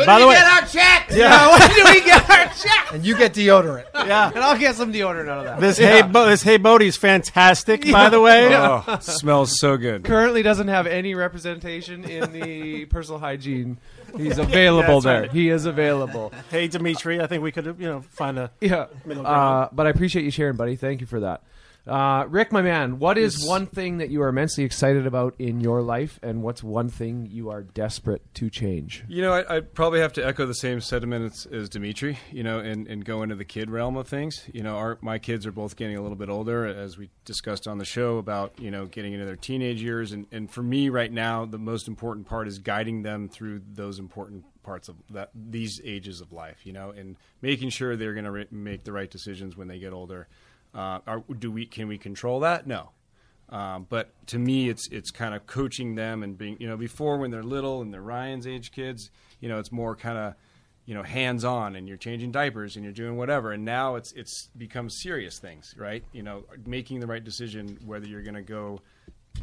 out. 0.01 0.05
By 0.05 0.19
the 0.19 0.27
way, 0.27 0.35
our 0.35 0.61
checks. 0.65 1.15
Yeah, 1.15 1.49
when 1.59 1.69
do 1.69 1.83
we 1.85 2.01
get 2.03 2.29
our 2.29 2.45
check? 2.61 2.91
And 2.93 3.05
you 3.05 3.15
get 3.17 3.33
deodorant. 3.33 3.85
yeah. 3.95 4.29
And 4.29 4.39
I'll 4.39 4.57
get 4.57 4.75
some 4.75 4.91
deodorant 4.91 5.29
out 5.29 5.37
of 5.39 5.43
that. 5.45 5.59
This 5.61 5.77
hey 5.77 6.01
Bo- 6.01 6.25
this 6.25 6.41
hey 6.43 6.57
Bodie 6.57 6.87
is 6.87 6.97
fantastic, 6.97 7.89
by 7.89 8.09
the 8.09 8.19
way. 8.19 8.53
Oh, 8.55 8.97
smells 8.99 9.57
so 9.59 9.77
good. 9.77 10.03
currently 10.03 10.41
doesn't 10.43 10.67
have 10.67 10.87
any 10.87 11.15
representation 11.15 12.03
in 12.03 12.33
the 12.33 12.85
personal 12.85 13.19
hygiene. 13.19 13.77
He's 14.17 14.37
available 14.39 15.01
That's 15.01 15.05
there. 15.05 15.21
right. 15.21 15.31
He 15.31 15.49
is 15.49 15.65
available. 15.65 16.33
Hey 16.51 16.67
Dimitri, 16.67 17.21
I 17.21 17.27
think 17.27 17.43
we 17.43 17.51
could 17.51 17.65
you 17.79 17.87
know 17.87 18.01
find 18.01 18.37
a 18.39 18.51
Yeah. 18.59 18.87
Middle 19.05 19.25
Uh, 19.25 19.69
but 19.71 19.87
I 19.87 19.89
appreciate 19.91 20.25
you 20.25 20.31
sharing, 20.31 20.55
buddy. 20.55 20.75
Thank 20.75 21.01
you 21.01 21.07
for 21.07 21.19
that. 21.21 21.41
Uh, 21.85 22.25
Rick, 22.29 22.53
my 22.53 22.61
man, 22.61 22.97
what 22.97 23.17
is 23.17 23.39
Yes. 23.39 23.47
one 23.49 23.65
thing 23.67 23.97
that 23.97 24.09
you 24.09 24.21
are 24.21 24.29
immensely 24.29 24.63
excited 24.63 25.05
about 25.05 25.35
in 25.37 25.59
your 25.59 25.81
life, 25.81 26.17
and 26.23 26.41
what's 26.41 26.63
one 26.63 26.87
thing 26.87 27.27
you 27.29 27.49
are 27.49 27.61
desperate 27.61 28.21
to 28.35 28.49
change? 28.49 29.03
You 29.09 29.21
know, 29.21 29.33
I, 29.33 29.57
I'd 29.57 29.73
probably 29.73 29.99
have 29.99 30.13
to 30.13 30.25
echo 30.25 30.45
the 30.45 30.53
same 30.53 30.79
sentiments 30.79 31.45
as 31.45 31.67
Dimitri. 31.67 32.17
You 32.31 32.43
know, 32.43 32.59
and, 32.59 32.87
and 32.87 33.03
go 33.03 33.21
into 33.21 33.35
the 33.35 33.43
kid 33.43 33.69
realm 33.69 33.97
of 33.97 34.07
things. 34.07 34.49
You 34.53 34.63
know, 34.63 34.77
our 34.77 34.97
my 35.01 35.19
kids 35.19 35.45
are 35.45 35.51
both 35.51 35.75
getting 35.75 35.97
a 35.97 36.01
little 36.01 36.15
bit 36.15 36.29
older, 36.29 36.65
as 36.65 36.97
we 36.97 37.09
discussed 37.25 37.67
on 37.67 37.79
the 37.79 37.85
show 37.85 38.17
about 38.17 38.57
you 38.59 38.71
know 38.71 38.85
getting 38.85 39.11
into 39.11 39.25
their 39.25 39.35
teenage 39.35 39.81
years, 39.81 40.13
and 40.13 40.25
and 40.31 40.49
for 40.49 40.63
me 40.63 40.87
right 40.87 41.11
now, 41.11 41.43
the 41.45 41.57
most 41.59 41.89
important 41.89 42.27
part 42.27 42.47
is 42.47 42.59
guiding 42.59 43.03
them 43.03 43.27
through 43.27 43.61
those 43.73 43.99
important 43.99 44.45
parts 44.63 44.87
of 44.87 44.95
that 45.09 45.31
these 45.35 45.81
ages 45.83 46.21
of 46.21 46.31
life. 46.31 46.65
You 46.65 46.71
know, 46.71 46.91
and 46.91 47.17
making 47.41 47.71
sure 47.71 47.97
they're 47.97 48.13
going 48.13 48.23
to 48.23 48.31
re- 48.31 48.47
make 48.51 48.85
the 48.85 48.93
right 48.93 49.11
decisions 49.11 49.57
when 49.57 49.67
they 49.67 49.79
get 49.79 49.91
older. 49.91 50.29
Uh, 50.73 50.99
are, 51.05 51.23
do 51.39 51.51
we 51.51 51.65
can 51.65 51.87
we 51.87 51.97
control 51.97 52.39
that? 52.41 52.65
No. 52.65 52.89
Um, 53.49 53.85
but 53.87 54.11
to 54.27 54.39
me, 54.39 54.69
it's 54.69 54.87
it's 54.89 55.11
kind 55.11 55.35
of 55.35 55.45
coaching 55.45 55.95
them 55.95 56.23
and 56.23 56.37
being 56.37 56.57
you 56.59 56.67
know 56.67 56.77
before 56.77 57.17
when 57.17 57.31
they're 57.31 57.43
little 57.43 57.81
and 57.81 57.93
they're 57.93 58.01
Ryan's 58.01 58.47
age 58.47 58.71
kids, 58.71 59.11
you 59.39 59.49
know 59.49 59.59
it's 59.59 59.71
more 59.71 59.95
kind 59.95 60.17
of 60.17 60.33
you 60.85 60.95
know 60.95 61.03
hands 61.03 61.45
on 61.45 61.75
and 61.75 61.87
you're 61.87 61.97
changing 61.97 62.31
diapers 62.31 62.75
and 62.75 62.83
you're 62.83 62.93
doing 62.93 63.15
whatever. 63.15 63.51
And 63.51 63.63
now 63.63 63.95
it's 63.95 64.11
it's 64.13 64.49
become 64.57 64.89
serious 64.89 65.37
things, 65.37 65.75
right? 65.77 66.03
You 66.11 66.23
know, 66.23 66.45
making 66.65 66.99
the 66.99 67.07
right 67.07 67.23
decision 67.23 67.77
whether 67.85 68.07
you're 68.07 68.23
going 68.23 68.33
to 68.33 68.41
go 68.41 68.81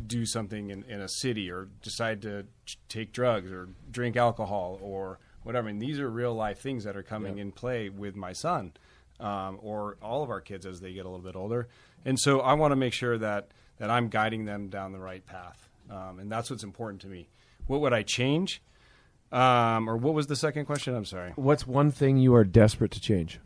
do 0.06 0.24
something 0.26 0.70
in, 0.70 0.84
in 0.84 1.00
a 1.00 1.08
city 1.08 1.50
or 1.50 1.68
decide 1.82 2.22
to 2.22 2.46
ch- 2.64 2.78
take 2.88 3.12
drugs 3.12 3.50
or 3.50 3.68
drink 3.90 4.16
alcohol 4.16 4.78
or 4.82 5.18
whatever. 5.42 5.66
Mean, 5.66 5.78
these 5.78 5.98
are 6.00 6.08
real 6.08 6.34
life 6.34 6.58
things 6.58 6.84
that 6.84 6.96
are 6.96 7.02
coming 7.02 7.38
in 7.38 7.52
play 7.52 7.88
with 7.88 8.16
my 8.16 8.32
son 8.32 8.72
um, 9.20 9.58
or 9.62 9.96
all 10.02 10.22
of 10.22 10.30
our 10.30 10.40
kids 10.40 10.66
as 10.66 10.80
they 10.80 10.92
get 10.92 11.04
a 11.04 11.08
little 11.08 11.24
bit 11.24 11.36
older. 11.36 11.68
And 12.04 12.18
so 12.18 12.40
I 12.40 12.54
want 12.54 12.72
to 12.72 12.76
make 12.76 12.92
sure 12.92 13.18
that, 13.18 13.48
that 13.78 13.90
I'm 13.90 14.08
guiding 14.08 14.46
them 14.46 14.68
down 14.68 14.92
the 14.92 14.98
right 14.98 15.24
path. 15.24 15.68
Um, 15.90 16.18
and 16.18 16.32
that's 16.32 16.50
what's 16.50 16.64
important 16.64 17.02
to 17.02 17.08
me. 17.08 17.28
What 17.66 17.80
would 17.82 17.92
I 17.92 18.02
change? 18.02 18.62
Um, 19.32 19.88
or 19.88 19.96
what 19.96 20.14
was 20.14 20.26
the 20.26 20.36
second 20.36 20.64
question? 20.64 20.94
I'm 20.94 21.04
sorry. 21.04 21.32
What's 21.36 21.66
one 21.66 21.90
thing 21.90 22.16
you 22.16 22.34
are 22.34 22.44
desperate 22.44 22.90
to 22.92 23.00
change? 23.00 23.38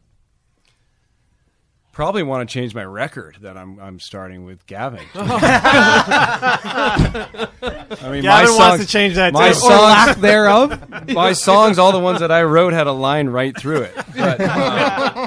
Probably 1.92 2.22
want 2.24 2.48
to 2.48 2.52
change 2.52 2.74
my 2.74 2.84
record 2.84 3.36
that 3.42 3.56
I'm 3.56 3.78
I'm 3.78 4.00
starting 4.00 4.44
with 4.44 4.66
Gavin. 4.66 5.04
I 5.14 5.28
mean, 8.10 8.22
Gavin 8.22 8.24
my 8.24 8.42
wants 8.42 8.56
songs, 8.56 8.80
to 8.80 8.86
change 8.88 9.14
that 9.14 9.32
my 9.32 9.50
too. 9.50 9.54
songs 9.54 10.16
thereof. 10.20 11.08
my 11.10 11.32
songs, 11.34 11.78
all 11.78 11.92
the 11.92 12.00
ones 12.00 12.18
that 12.18 12.32
I 12.32 12.42
wrote, 12.42 12.72
had 12.72 12.88
a 12.88 12.92
line 12.92 13.28
right 13.28 13.56
through 13.56 13.82
it. 13.82 13.94
But, 14.16 14.40
uh, 14.40 15.23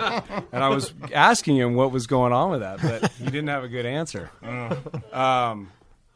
and 0.52 0.64
I 0.64 0.70
was 0.70 0.94
asking 1.14 1.58
him 1.58 1.76
what 1.76 1.92
was 1.92 2.08
going 2.08 2.34
on 2.34 2.52
with 2.52 2.60
that, 2.62 2.82
but 2.82 3.12
he 3.14 3.26
didn't 3.26 3.48
have 3.48 3.64
a 3.64 3.68
good 3.68 3.86
answer. 3.86 4.32
Um, 5.14 5.72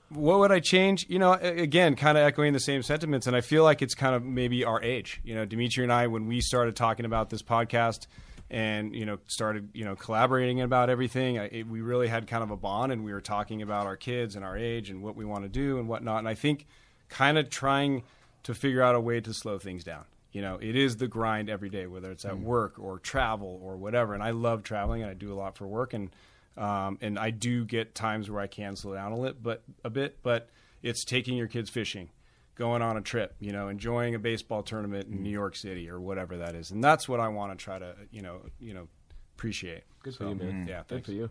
what 0.09 0.39
would 0.39 0.51
I 0.51 0.59
change? 0.59 1.05
You 1.09 1.19
know, 1.19 1.33
again, 1.33 1.95
kind 1.95 2.17
of 2.17 2.23
echoing 2.23 2.53
the 2.53 2.59
same 2.59 2.83
sentiments, 2.83 3.27
and 3.27 3.35
I 3.35 3.41
feel 3.41 3.63
like 3.63 3.81
it's 3.81 3.95
kind 3.95 4.15
of 4.15 4.23
maybe 4.23 4.63
our 4.65 4.81
age. 4.81 5.21
You 5.23 5.35
know, 5.35 5.45
Dimitri 5.45 5.83
and 5.83 5.93
I, 5.93 6.07
when 6.07 6.27
we 6.27 6.41
started 6.41 6.75
talking 6.75 7.05
about 7.05 7.29
this 7.29 7.41
podcast, 7.41 8.07
and 8.49 8.93
you 8.93 9.05
know, 9.05 9.19
started 9.27 9.69
you 9.73 9.85
know 9.85 9.95
collaborating 9.95 10.61
about 10.61 10.89
everything, 10.89 11.39
I, 11.39 11.45
it, 11.45 11.67
we 11.67 11.81
really 11.81 12.09
had 12.09 12.27
kind 12.27 12.43
of 12.43 12.51
a 12.51 12.57
bond, 12.57 12.91
and 12.91 13.05
we 13.05 13.13
were 13.13 13.21
talking 13.21 13.61
about 13.61 13.87
our 13.87 13.95
kids 13.95 14.35
and 14.35 14.43
our 14.43 14.57
age 14.57 14.89
and 14.89 15.01
what 15.01 15.15
we 15.15 15.23
want 15.23 15.43
to 15.43 15.49
do 15.49 15.79
and 15.79 15.87
whatnot. 15.87 16.19
And 16.19 16.27
I 16.27 16.35
think 16.35 16.67
kind 17.07 17.37
of 17.37 17.49
trying 17.49 18.03
to 18.43 18.53
figure 18.53 18.81
out 18.81 18.95
a 18.95 18.99
way 18.99 19.21
to 19.21 19.33
slow 19.33 19.57
things 19.59 19.83
down. 19.83 20.03
You 20.31 20.41
know, 20.41 20.57
it 20.61 20.75
is 20.75 20.97
the 20.97 21.07
grind 21.07 21.49
every 21.49 21.69
day, 21.69 21.87
whether 21.87 22.09
it's 22.09 22.23
at 22.23 22.39
work 22.39 22.79
or 22.79 22.99
travel 22.99 23.59
or 23.61 23.75
whatever. 23.75 24.13
And 24.13 24.23
I 24.23 24.31
love 24.31 24.63
traveling, 24.63 25.01
and 25.01 25.11
I 25.11 25.13
do 25.13 25.33
a 25.33 25.35
lot 25.35 25.57
for 25.57 25.67
work, 25.67 25.93
and 25.93 26.09
um, 26.57 26.97
and 27.01 27.17
I 27.19 27.31
do 27.31 27.65
get 27.65 27.95
times 27.95 28.29
where 28.29 28.41
I 28.41 28.47
can 28.47 28.75
slow 28.75 28.93
down 28.93 29.11
a 29.11 29.17
lit, 29.17 29.41
but 29.43 29.63
a 29.83 29.89
bit. 29.89 30.19
But 30.23 30.49
it's 30.81 31.03
taking 31.03 31.35
your 31.37 31.47
kids 31.47 31.69
fishing, 31.69 32.09
going 32.55 32.81
on 32.81 32.95
a 32.97 33.01
trip, 33.01 33.35
you 33.39 33.51
know, 33.51 33.67
enjoying 33.67 34.15
a 34.15 34.19
baseball 34.19 34.63
tournament 34.63 35.07
in 35.07 35.21
New 35.21 35.29
York 35.29 35.55
City 35.55 35.89
or 35.89 35.99
whatever 35.99 36.37
that 36.37 36.55
is, 36.55 36.71
and 36.71 36.81
that's 36.83 37.09
what 37.09 37.19
I 37.19 37.27
want 37.27 37.57
to 37.57 37.61
try 37.63 37.79
to, 37.79 37.95
you 38.11 38.21
know, 38.21 38.41
you 38.59 38.73
know, 38.73 38.87
appreciate. 39.35 39.83
Good 40.03 40.15
for 40.15 40.29
you, 40.29 40.35
man. 40.35 40.65
Yeah, 40.67 40.79
Good 40.79 40.87
thanks. 40.87 41.05
for 41.07 41.13
you. 41.13 41.29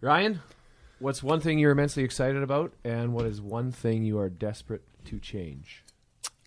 Ryan, 0.00 0.40
what's 0.98 1.22
one 1.22 1.40
thing 1.40 1.58
you're 1.58 1.70
immensely 1.72 2.02
excited 2.02 2.42
about, 2.42 2.72
and 2.84 3.12
what 3.14 3.24
is 3.26 3.40
one 3.40 3.70
thing 3.72 4.04
you 4.04 4.18
are 4.18 4.28
desperate 4.28 4.82
to 5.06 5.18
change? 5.20 5.81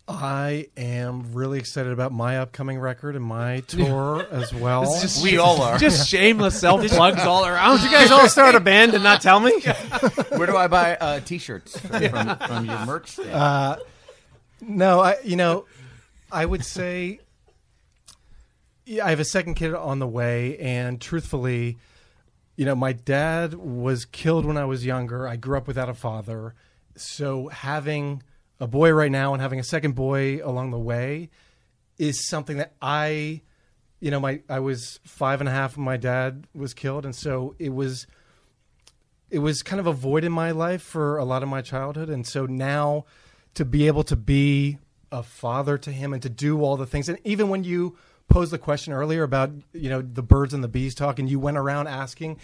I 0.08 0.68
am 0.78 1.34
really 1.34 1.58
excited 1.58 1.92
about 1.92 2.12
my 2.12 2.38
upcoming 2.38 2.80
record 2.80 3.16
and 3.16 3.26
my 3.26 3.60
tour 3.68 4.28
as 4.30 4.54
well. 4.54 5.02
We 5.24 5.38
all 5.38 5.62
are. 5.62 5.78
Just 5.78 6.08
shameless 6.08 6.60
self 6.60 6.86
plugs 6.88 7.22
all 7.22 7.46
around. 7.46 7.82
you 7.82 7.90
guys 7.90 8.12
all 8.12 8.30
start 8.30 8.54
a 8.54 8.60
band 8.60 8.94
and 8.94 9.04
not 9.04 9.22
tell 9.22 9.40
me? 9.40 9.52
Where 10.30 10.46
do 10.46 10.56
I 10.56 10.68
buy 10.68 10.96
uh, 10.96 11.20
T-shirts 11.22 11.80
from, 11.80 12.10
from, 12.10 12.38
from 12.38 12.66
your 12.66 12.86
merch 12.86 13.12
stand? 13.14 13.32
Uh, 13.32 13.78
no, 14.62 15.00
I 15.00 15.18
you 15.24 15.36
know, 15.36 15.66
I 16.32 16.46
would 16.46 16.64
say 16.64 17.20
yeah, 18.86 19.06
I 19.06 19.10
have 19.10 19.20
a 19.20 19.26
second 19.26 19.56
kid 19.56 19.74
on 19.74 19.98
the 19.98 20.08
way, 20.08 20.58
and 20.60 21.02
truthfully, 21.02 21.78
you 22.56 22.66
know, 22.66 22.76
my 22.76 22.94
dad 22.94 23.56
was 23.56 24.06
killed 24.06 24.46
when 24.46 24.58
I 24.58 24.66
was 24.66 24.86
younger. 24.86 25.28
I 25.28 25.36
grew 25.36 25.58
up 25.58 25.68
without 25.68 25.90
a 25.90 25.96
father, 25.96 26.54
so 26.96 27.48
having 27.48 28.22
a 28.60 28.68
boy 28.68 28.92
right 28.92 29.12
now 29.12 29.34
and 29.34 29.42
having 29.42 29.60
a 29.60 29.64
second 29.64 29.96
boy 29.96 30.40
along 30.44 30.72
the 30.72 30.80
way 30.80 31.30
is 31.98 32.28
something 32.28 32.58
that 32.58 32.74
I, 32.82 33.42
you 34.00 34.12
know, 34.12 34.20
my 34.20 34.42
I 34.50 34.60
was 34.60 35.00
five 35.04 35.42
and 35.42 35.50
a 35.50 35.52
half 35.52 35.78
when 35.78 35.86
my 35.86 35.98
dad 35.98 36.48
was 36.54 36.74
killed, 36.74 37.06
and 37.06 37.16
so 37.16 37.56
it 37.60 37.74
was 37.74 38.08
it 39.30 39.40
was 39.40 39.64
kind 39.64 39.80
of 39.80 39.88
a 39.88 39.94
void 39.94 40.24
in 40.24 40.32
my 40.32 40.52
life 40.52 40.82
for 40.82 41.18
a 41.18 41.26
lot 41.26 41.44
of 41.44 41.50
my 41.50 41.62
childhood. 41.62 42.10
And 42.10 42.26
so 42.26 42.46
now 42.46 43.06
to 43.56 43.66
be 43.66 43.88
able 43.88 44.04
to 44.04 44.16
be 44.16 44.78
a 45.12 45.24
father 45.24 45.78
to 45.78 45.92
him 45.92 46.14
and 46.14 46.22
to 46.22 46.30
do 46.30 46.62
all 46.62 46.78
the 46.78 46.86
things 46.86 47.08
and 47.08 47.18
even 47.24 47.48
when 47.48 47.64
you 47.64 47.98
posed 48.28 48.52
the 48.52 48.58
question 48.58 48.92
earlier 48.92 49.24
about 49.24 49.52
you 49.72 49.90
know 49.90 50.02
the 50.02 50.24
birds 50.24 50.54
and 50.54 50.64
the 50.64 50.68
bees 50.68 50.96
talk 50.96 51.20
and 51.20 51.30
you 51.30 51.40
went 51.40 51.58
around 51.58 51.88
asking 51.88 52.38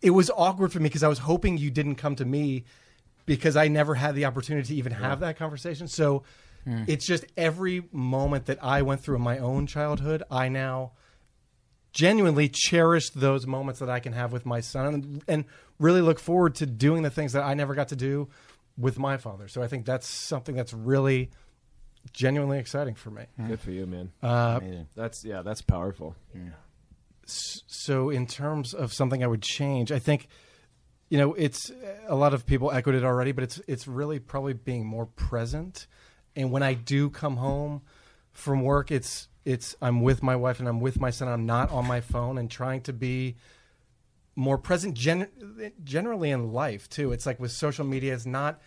it 0.00 0.10
was 0.10 0.30
awkward 0.36 0.72
for 0.72 0.78
me 0.78 0.84
because 0.88 1.02
I 1.02 1.08
was 1.08 1.18
hoping 1.18 1.58
you 1.58 1.70
didn't 1.70 1.96
come 1.96 2.16
to 2.16 2.24
me 2.24 2.64
because 3.26 3.56
I 3.56 3.68
never 3.68 3.94
had 3.94 4.14
the 4.14 4.24
opportunity 4.26 4.68
to 4.68 4.74
even 4.76 4.92
have 4.92 5.20
that 5.20 5.36
conversation 5.36 5.88
so 5.88 6.22
it's 6.66 7.06
just 7.06 7.26
every 7.36 7.84
moment 7.92 8.46
that 8.46 8.58
I 8.64 8.82
went 8.82 9.02
through 9.02 9.16
in 9.16 9.22
my 9.22 9.38
own 9.38 9.66
childhood 9.66 10.22
I 10.30 10.48
now 10.48 10.92
genuinely 11.92 12.48
cherish 12.48 13.10
those 13.10 13.46
moments 13.46 13.80
that 13.80 13.88
I 13.88 14.00
can 14.00 14.12
have 14.12 14.32
with 14.32 14.44
my 14.44 14.60
son 14.60 14.94
and, 14.94 15.24
and 15.28 15.44
really 15.78 16.00
look 16.00 16.18
forward 16.18 16.56
to 16.56 16.66
doing 16.66 17.02
the 17.02 17.10
things 17.10 17.32
that 17.32 17.42
I 17.44 17.54
never 17.54 17.74
got 17.74 17.88
to 17.88 17.96
do 17.96 18.28
with 18.76 18.98
my 18.98 19.16
father. 19.16 19.46
So 19.46 19.62
I 19.62 19.68
think 19.68 19.86
that's 19.86 20.08
something 20.08 20.56
that's 20.56 20.72
really 20.74 21.30
genuinely 22.12 22.58
exciting 22.58 22.94
for 22.94 23.10
me. 23.10 23.24
Good 23.46 23.60
for 23.60 23.70
you, 23.70 23.86
man. 23.86 24.10
Uh, 24.22 24.60
That's 24.94 25.24
yeah, 25.24 25.42
that's 25.42 25.62
powerful. 25.62 26.16
so 27.26 28.10
in 28.10 28.26
terms 28.26 28.74
of 28.74 28.92
something 28.92 29.22
I 29.22 29.26
would 29.26 29.42
change, 29.42 29.90
I 29.92 29.98
think 29.98 30.28
you 31.14 31.20
know 31.20 31.32
it's 31.34 31.70
eh, 31.70 31.74
a 32.08 32.16
lot 32.16 32.34
of 32.34 32.44
people 32.44 32.72
echoed 32.72 32.96
it 32.96 33.04
already, 33.04 33.30
but 33.30 33.44
it's 33.44 33.60
it's 33.68 33.86
really 33.86 34.18
probably 34.18 34.52
being 34.52 34.84
more 34.84 35.06
present. 35.06 35.86
And 36.34 36.50
when 36.50 36.64
I 36.64 36.74
do 36.74 37.08
come 37.08 37.36
home 37.36 37.82
from 38.32 38.62
work, 38.62 38.90
it's 38.90 39.28
it's 39.44 39.76
I'm 39.80 40.00
with 40.00 40.24
my 40.24 40.34
wife 40.34 40.58
and 40.58 40.68
I'm 40.68 40.80
with 40.80 41.00
my 41.00 41.10
son. 41.10 41.28
I'm 41.28 41.46
not 41.46 41.70
on 41.70 41.86
my 41.86 42.00
phone 42.00 42.36
and 42.36 42.50
trying 42.50 42.80
to 42.80 42.92
be 42.92 43.36
more 44.34 44.58
present 44.58 44.94
gen- 44.94 45.28
generally 45.84 46.32
in 46.32 46.52
life 46.52 46.88
too. 46.88 47.12
It's 47.12 47.26
like 47.26 47.38
with 47.38 47.52
social 47.52 47.86
media, 47.86 48.12
it's 48.12 48.26
not 48.26 48.60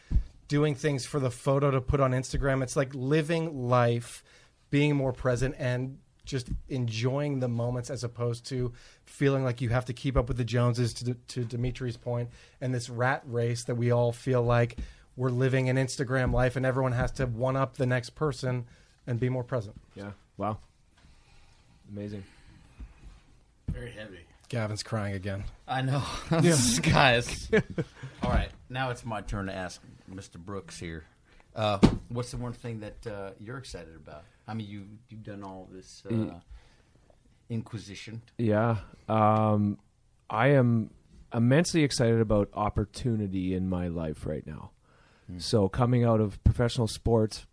doing 0.48 0.74
things 0.74 1.06
for 1.06 1.20
the 1.20 1.30
photo 1.30 1.70
to 1.70 1.82
put 1.82 2.00
on 2.00 2.12
Instagram. 2.12 2.64
It's 2.64 2.78
like 2.78 2.96
living 2.96 3.68
life, 3.68 4.24
being 4.70 4.96
more 4.96 5.12
present 5.12 5.54
and 5.60 5.98
just 6.28 6.50
enjoying 6.70 7.40
the 7.40 7.48
moments 7.48 7.90
as 7.90 8.04
opposed 8.04 8.46
to 8.48 8.74
feeling 9.06 9.44
like 9.44 9.62
you 9.62 9.70
have 9.70 9.86
to 9.86 9.94
keep 9.94 10.16
up 10.16 10.28
with 10.28 10.38
the 10.38 10.44
Joneses 10.44 10.94
to, 10.96 11.14
to 11.14 11.44
Dimitri's 11.44 11.98
point 11.98 12.30
and 12.62 12.74
this 12.74 12.90
rat 12.90 13.24
race 13.26 13.64
that 13.64 13.76
we 13.76 13.92
all 13.92 14.12
feel 14.12 14.44
like 14.44 14.78
we're 15.16 15.30
living 15.30 15.70
an 15.70 15.78
Instagram 15.78 16.34
life 16.34 16.56
and 16.56 16.66
everyone 16.66 16.92
has 16.92 17.12
to 17.14 17.26
one 17.26 17.56
up 17.56 17.78
the 17.78 17.86
next 17.86 18.12
person 18.12 18.66
and 19.08 19.20
be 19.20 19.30
more 19.30 19.44
present. 19.44 19.76
Yeah. 19.96 20.12
Wow. 20.38 20.60
Amazing. 21.92 22.24
Very 23.70 23.92
heavy. 23.92 24.20
Gavin's 24.50 24.84
crying 24.84 25.14
again. 25.14 25.44
I 25.68 25.82
know, 25.82 26.04
guys. 26.82 27.50
All 28.24 28.30
right, 28.32 28.50
now 28.70 28.92
it's 28.92 29.04
my 29.06 29.22
turn 29.22 29.48
to 29.48 29.54
ask 29.54 29.82
Mr. 30.14 30.38
Brooks 30.38 30.80
here. 30.80 31.04
Uh, 31.56 31.80
what's 32.10 32.32
the 32.32 32.38
one 32.38 32.54
thing 32.54 32.80
that 32.82 33.08
uh, 33.08 33.32
you're 33.40 33.58
excited 33.58 33.96
about? 33.96 34.24
I 34.48 34.54
mean, 34.54 34.68
you 34.68 34.86
you've 35.10 35.24
done 35.24 35.44
all 35.44 35.68
this 35.72 36.04
uh, 36.10 36.40
inquisition. 37.50 38.22
Yeah. 38.38 38.78
Um, 39.08 39.78
I 40.30 40.50
am 40.50 40.92
immensely 41.34 41.84
excited 41.84 42.20
about 42.22 42.50
opportunity 42.54 43.54
in 43.54 43.70
my 43.70 43.88
life 43.88 44.26
right 44.26 44.46
now. 44.46 44.72
So 45.40 45.68
coming 45.68 46.06
out 46.06 46.22
of 46.22 46.42
professional 46.46 46.88
sports, 46.88 47.46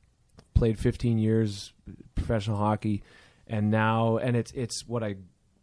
played 0.55 0.79
15 0.79 1.19
years 1.19 1.73
professional 2.15 2.57
hockey, 2.57 3.03
and 3.49 3.69
now 3.73 4.17
and 4.17 4.37
it's 4.37 4.53
it's 4.53 4.87
what 4.87 5.03
I 5.03 5.17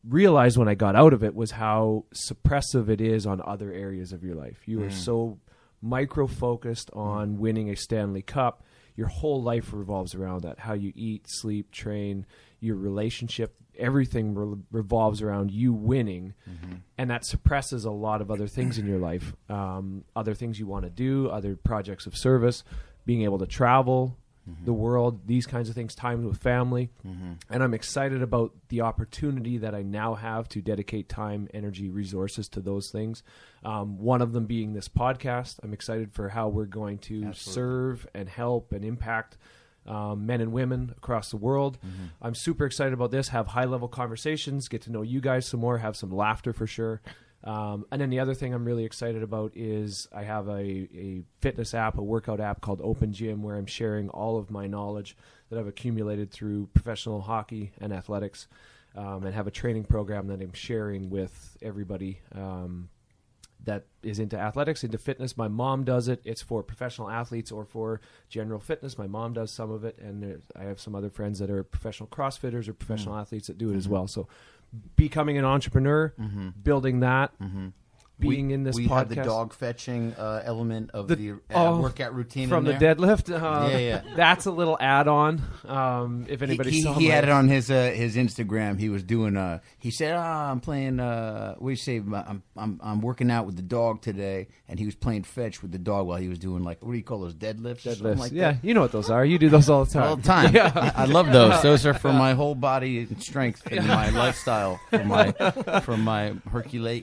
realized 0.05 0.57
when 0.57 0.67
I 0.67 0.75
got 0.75 0.97
out 0.97 1.13
of 1.13 1.23
it 1.23 1.33
was 1.33 1.51
how 1.51 2.03
suppressive 2.13 2.89
it 2.89 2.99
is 2.99 3.25
on 3.25 3.41
other 3.45 3.71
areas 3.71 4.11
of 4.11 4.25
your 4.25 4.35
life. 4.35 4.57
You 4.65 4.83
are 4.83 4.87
Mm. 4.89 4.91
so 4.91 5.39
micro 5.81 6.27
focused 6.27 6.89
on 6.91 7.37
winning 7.39 7.69
a 7.69 7.77
Stanley 7.77 8.21
Cup. 8.21 8.61
Your 8.95 9.07
whole 9.07 9.41
life 9.41 9.71
revolves 9.73 10.15
around 10.15 10.41
that. 10.43 10.59
How 10.59 10.73
you 10.73 10.91
eat, 10.95 11.25
sleep, 11.27 11.71
train, 11.71 12.25
your 12.59 12.75
relationship, 12.75 13.55
everything 13.77 14.35
re- 14.35 14.57
revolves 14.71 15.21
around 15.21 15.51
you 15.51 15.73
winning. 15.73 16.33
Mm-hmm. 16.49 16.75
And 16.97 17.09
that 17.09 17.25
suppresses 17.25 17.85
a 17.85 17.91
lot 17.91 18.21
of 18.21 18.29
other 18.29 18.47
things 18.47 18.77
in 18.77 18.85
your 18.85 18.99
life. 18.99 19.33
Um, 19.49 20.03
other 20.15 20.33
things 20.33 20.59
you 20.59 20.67
want 20.67 20.85
to 20.85 20.89
do, 20.89 21.29
other 21.29 21.55
projects 21.55 22.05
of 22.05 22.15
service, 22.15 22.63
being 23.05 23.23
able 23.23 23.39
to 23.39 23.47
travel 23.47 24.17
the 24.65 24.73
world, 24.73 25.27
these 25.27 25.45
kinds 25.45 25.69
of 25.69 25.75
things, 25.75 25.95
time 25.95 26.25
with 26.25 26.41
family. 26.41 26.89
And 27.49 27.63
I'm 27.63 27.73
excited 27.73 28.21
about 28.21 28.53
the 28.69 28.81
opportunity 28.81 29.57
that 29.59 29.73
I 29.75 29.81
now 29.83 30.15
have 30.15 30.49
to 30.49 30.61
dedicate 30.61 31.07
time, 31.09 31.47
energy, 31.53 31.89
resources 31.89 32.49
to 32.49 32.59
those 32.59 32.89
things. 32.91 33.23
Um, 33.63 33.97
one 33.99 34.21
of 34.21 34.33
them 34.33 34.45
being 34.45 34.73
this 34.73 34.87
podcast. 34.89 35.59
I'm 35.63 35.73
excited 35.73 36.11
for 36.11 36.29
how 36.29 36.49
we're 36.49 36.65
going 36.65 36.97
to 36.99 37.21
serve 37.33 38.07
and 38.13 38.27
help 38.27 38.73
and 38.73 38.83
impact 38.83 39.37
um, 39.87 40.25
men 40.25 40.41
and 40.41 40.51
women 40.51 40.93
across 40.97 41.29
the 41.29 41.37
world. 41.37 41.77
I'm 42.21 42.35
super 42.35 42.65
excited 42.65 42.93
about 42.93 43.11
this. 43.11 43.29
Have 43.29 43.47
high 43.47 43.65
level 43.65 43.87
conversations, 43.87 44.67
get 44.67 44.81
to 44.83 44.91
know 44.91 45.01
you 45.01 45.21
guys 45.21 45.47
some 45.47 45.59
more, 45.59 45.77
have 45.79 45.95
some 45.95 46.11
laughter 46.11 46.51
for 46.53 46.67
sure. 46.67 47.01
Um, 47.43 47.85
and 47.91 47.99
then 47.99 48.09
the 48.09 48.19
other 48.19 48.33
thing 48.35 48.53
I'm 48.53 48.65
really 48.65 48.85
excited 48.85 49.23
about 49.23 49.53
is 49.55 50.07
I 50.13 50.23
have 50.23 50.47
a, 50.47 50.61
a 50.61 51.23
fitness 51.39 51.73
app, 51.73 51.97
a 51.97 52.03
workout 52.03 52.39
app 52.39 52.61
called 52.61 52.81
Open 52.83 53.13
Gym, 53.13 53.41
where 53.41 53.55
I'm 53.55 53.65
sharing 53.65 54.09
all 54.09 54.37
of 54.37 54.51
my 54.51 54.67
knowledge 54.67 55.17
that 55.49 55.57
I've 55.57 55.67
accumulated 55.67 56.31
through 56.31 56.67
professional 56.73 57.21
hockey 57.21 57.71
and 57.79 57.91
athletics, 57.91 58.47
um, 58.95 59.25
and 59.25 59.33
have 59.33 59.47
a 59.47 59.51
training 59.51 59.85
program 59.85 60.27
that 60.27 60.41
I'm 60.41 60.53
sharing 60.53 61.09
with 61.09 61.57
everybody 61.61 62.19
um, 62.35 62.89
that 63.63 63.85
is 64.03 64.19
into 64.19 64.37
athletics, 64.37 64.83
into 64.83 64.97
fitness. 64.97 65.37
My 65.37 65.47
mom 65.47 65.83
does 65.83 66.07
it. 66.07 66.21
It's 66.23 66.41
for 66.41 66.63
professional 66.63 67.09
athletes 67.09 67.51
or 67.51 67.65
for 67.65 68.01
general 68.29 68.59
fitness. 68.59 68.97
My 68.97 69.07
mom 69.07 69.33
does 69.33 69.51
some 69.51 69.71
of 69.71 69.83
it, 69.83 69.97
and 69.99 70.41
I 70.55 70.63
have 70.63 70.79
some 70.79 70.95
other 70.95 71.09
friends 71.09 71.39
that 71.39 71.49
are 71.49 71.63
professional 71.63 72.07
CrossFitters 72.09 72.67
or 72.67 72.73
professional 72.73 73.15
athletes 73.17 73.47
that 73.47 73.57
do 73.57 73.71
it 73.71 73.75
as 73.77 73.87
well. 73.87 74.07
So, 74.07 74.27
becoming 74.95 75.37
an 75.37 75.45
entrepreneur, 75.45 76.13
mm-hmm. 76.19 76.49
building 76.61 77.01
that, 77.01 77.31
mm-hmm. 77.39 77.69
Being 78.21 78.47
we, 78.47 78.53
in 78.53 78.63
this 78.63 78.75
we 78.75 78.87
podcast, 78.87 78.97
have 78.97 79.09
the 79.09 79.15
dog 79.15 79.53
fetching 79.53 80.13
uh, 80.17 80.41
element 80.45 80.91
of 80.93 81.07
The- 81.07 81.15
the, 81.15 81.31
uh, 81.31 81.35
oh, 81.55 81.81
workout 81.81 82.15
routine 82.15 82.47
from 82.47 82.63
the 82.63 82.73
deadlift. 82.73 83.31
Uh, 83.31 83.67
Yeah, 83.69 83.77
yeah. 83.77 84.01
That's 84.15 84.45
a 84.45 84.51
little 84.51 84.77
add-on. 84.79 85.41
Um, 85.65 86.25
if 86.29 86.41
anybody 86.41 86.71
he, 86.71 86.77
he, 86.77 86.83
saw 86.83 86.93
he 86.93 87.07
had 87.07 87.23
it 87.23 87.29
on 87.29 87.47
his 87.47 87.69
uh, 87.69 87.91
his 87.93 88.15
Instagram. 88.15 88.79
He 88.79 88.89
was 88.89 89.03
doing. 89.03 89.35
Uh, 89.37 89.59
he 89.77 89.91
said, 89.91 90.15
"Ah, 90.15 90.51
I'm 90.51 90.59
playing. 90.59 90.99
Uh, 90.99 91.55
what 91.55 91.67
do 91.67 91.71
you 91.71 91.75
say? 91.75 91.97
I'm, 91.97 92.43
I'm 92.55 92.79
I'm 92.83 93.01
working 93.01 93.31
out 93.31 93.45
with 93.45 93.55
the 93.55 93.61
dog 93.61 94.01
today." 94.01 94.47
And 94.67 94.79
he 94.79 94.85
was 94.85 94.95
playing 94.95 95.23
fetch 95.23 95.61
with 95.61 95.71
the 95.71 95.77
dog 95.77 96.07
while 96.07 96.17
he 96.17 96.29
was 96.29 96.39
doing 96.39 96.63
like 96.63 96.83
what 96.83 96.91
do 96.91 96.97
you 96.97 97.03
call 97.03 97.19
those 97.19 97.33
deadlifts? 97.33 97.83
deadlifts. 97.83 98.17
like 98.17 98.31
yeah, 98.31 98.53
that? 98.53 98.63
you 98.63 98.73
know 98.73 98.81
what 98.81 98.91
those 98.91 99.09
are. 99.09 99.25
You 99.25 99.37
do 99.37 99.49
those 99.49 99.69
all 99.69 99.85
the 99.85 99.91
time. 99.91 100.03
all 100.03 100.15
the 100.15 100.23
time. 100.23 100.55
I, 100.55 100.93
I 100.95 101.05
love 101.05 101.31
those. 101.31 101.61
Those 101.71 101.85
are 101.85 101.93
for 101.93 102.11
my 102.11 102.33
whole 102.33 102.55
body 102.55 102.99
and 102.99 103.21
strength 103.21 103.65
and 103.71 103.87
my 103.87 104.09
lifestyle. 104.09 104.79
For 104.89 105.03
my 105.03 105.31
for 105.81 105.97
my 105.97 106.33
Hercule 106.49 107.01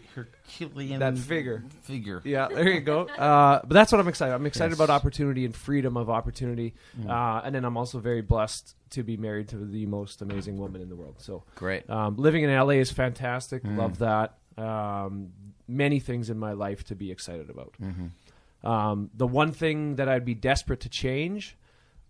Herculean 0.48 1.00
That 1.00 1.18
figure. 1.18 1.64
figure. 1.82 2.20
Yeah, 2.24 2.48
there 2.48 2.68
you 2.70 2.80
go. 2.80 3.06
Uh, 3.18 3.60
but 3.60 3.70
that's 3.70 3.90
what 3.92 4.00
I'm 4.00 4.08
excited. 4.08 4.34
I'm 4.34 4.46
excited 4.46 4.70
Yes. 4.70 4.78
about 4.78 4.90
opportunity 4.90 5.44
and 5.44 5.54
freedom 5.54 5.96
of 5.96 6.08
opportunity, 6.08 6.74
uh, 7.08 7.40
and 7.44 7.54
then 7.54 7.64
I'm 7.64 7.76
also 7.76 7.98
very 7.98 8.22
blessed 8.22 8.74
to 8.90 9.02
be 9.02 9.16
married 9.16 9.48
to 9.48 9.56
the 9.58 9.86
most 9.86 10.22
amazing 10.22 10.56
woman 10.56 10.80
in 10.80 10.88
the 10.88 10.96
world. 10.96 11.16
So 11.18 11.44
Great. 11.56 11.88
Um, 11.90 12.16
living 12.16 12.44
in 12.44 12.50
LA 12.50 12.74
is 12.80 12.90
fantastic. 12.90 13.62
Love 13.64 13.98
that. 13.98 14.38
Um, 14.56 15.32
many 15.68 16.00
things 16.00 16.30
in 16.30 16.38
my 16.38 16.52
life 16.52 16.84
to 16.84 16.94
be 16.94 17.10
excited 17.10 17.50
about. 17.50 17.74
Um, 18.64 19.10
the 19.14 19.26
one 19.26 19.52
thing 19.52 19.96
that 19.96 20.08
I'd 20.08 20.24
be 20.24 20.34
desperate 20.34 20.80
to 20.80 20.88
change, 20.88 21.56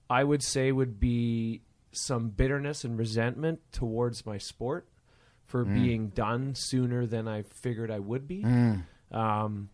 I 0.08 0.24
would 0.24 0.42
say, 0.42 0.72
would 0.72 0.98
be 0.98 1.60
some 1.92 2.28
bitterness 2.30 2.84
and 2.84 2.98
resentment 2.98 3.60
towards 3.72 4.24
my 4.24 4.38
sport 4.38 4.86
for 5.48 5.64
being 5.64 6.08
done 6.08 6.54
sooner 6.54 7.04
than 7.06 7.26
I 7.26 7.42
figured 7.42 7.90
I 7.90 7.98
would 7.98 8.28
be. 8.28 8.44
Um, 9.10 9.70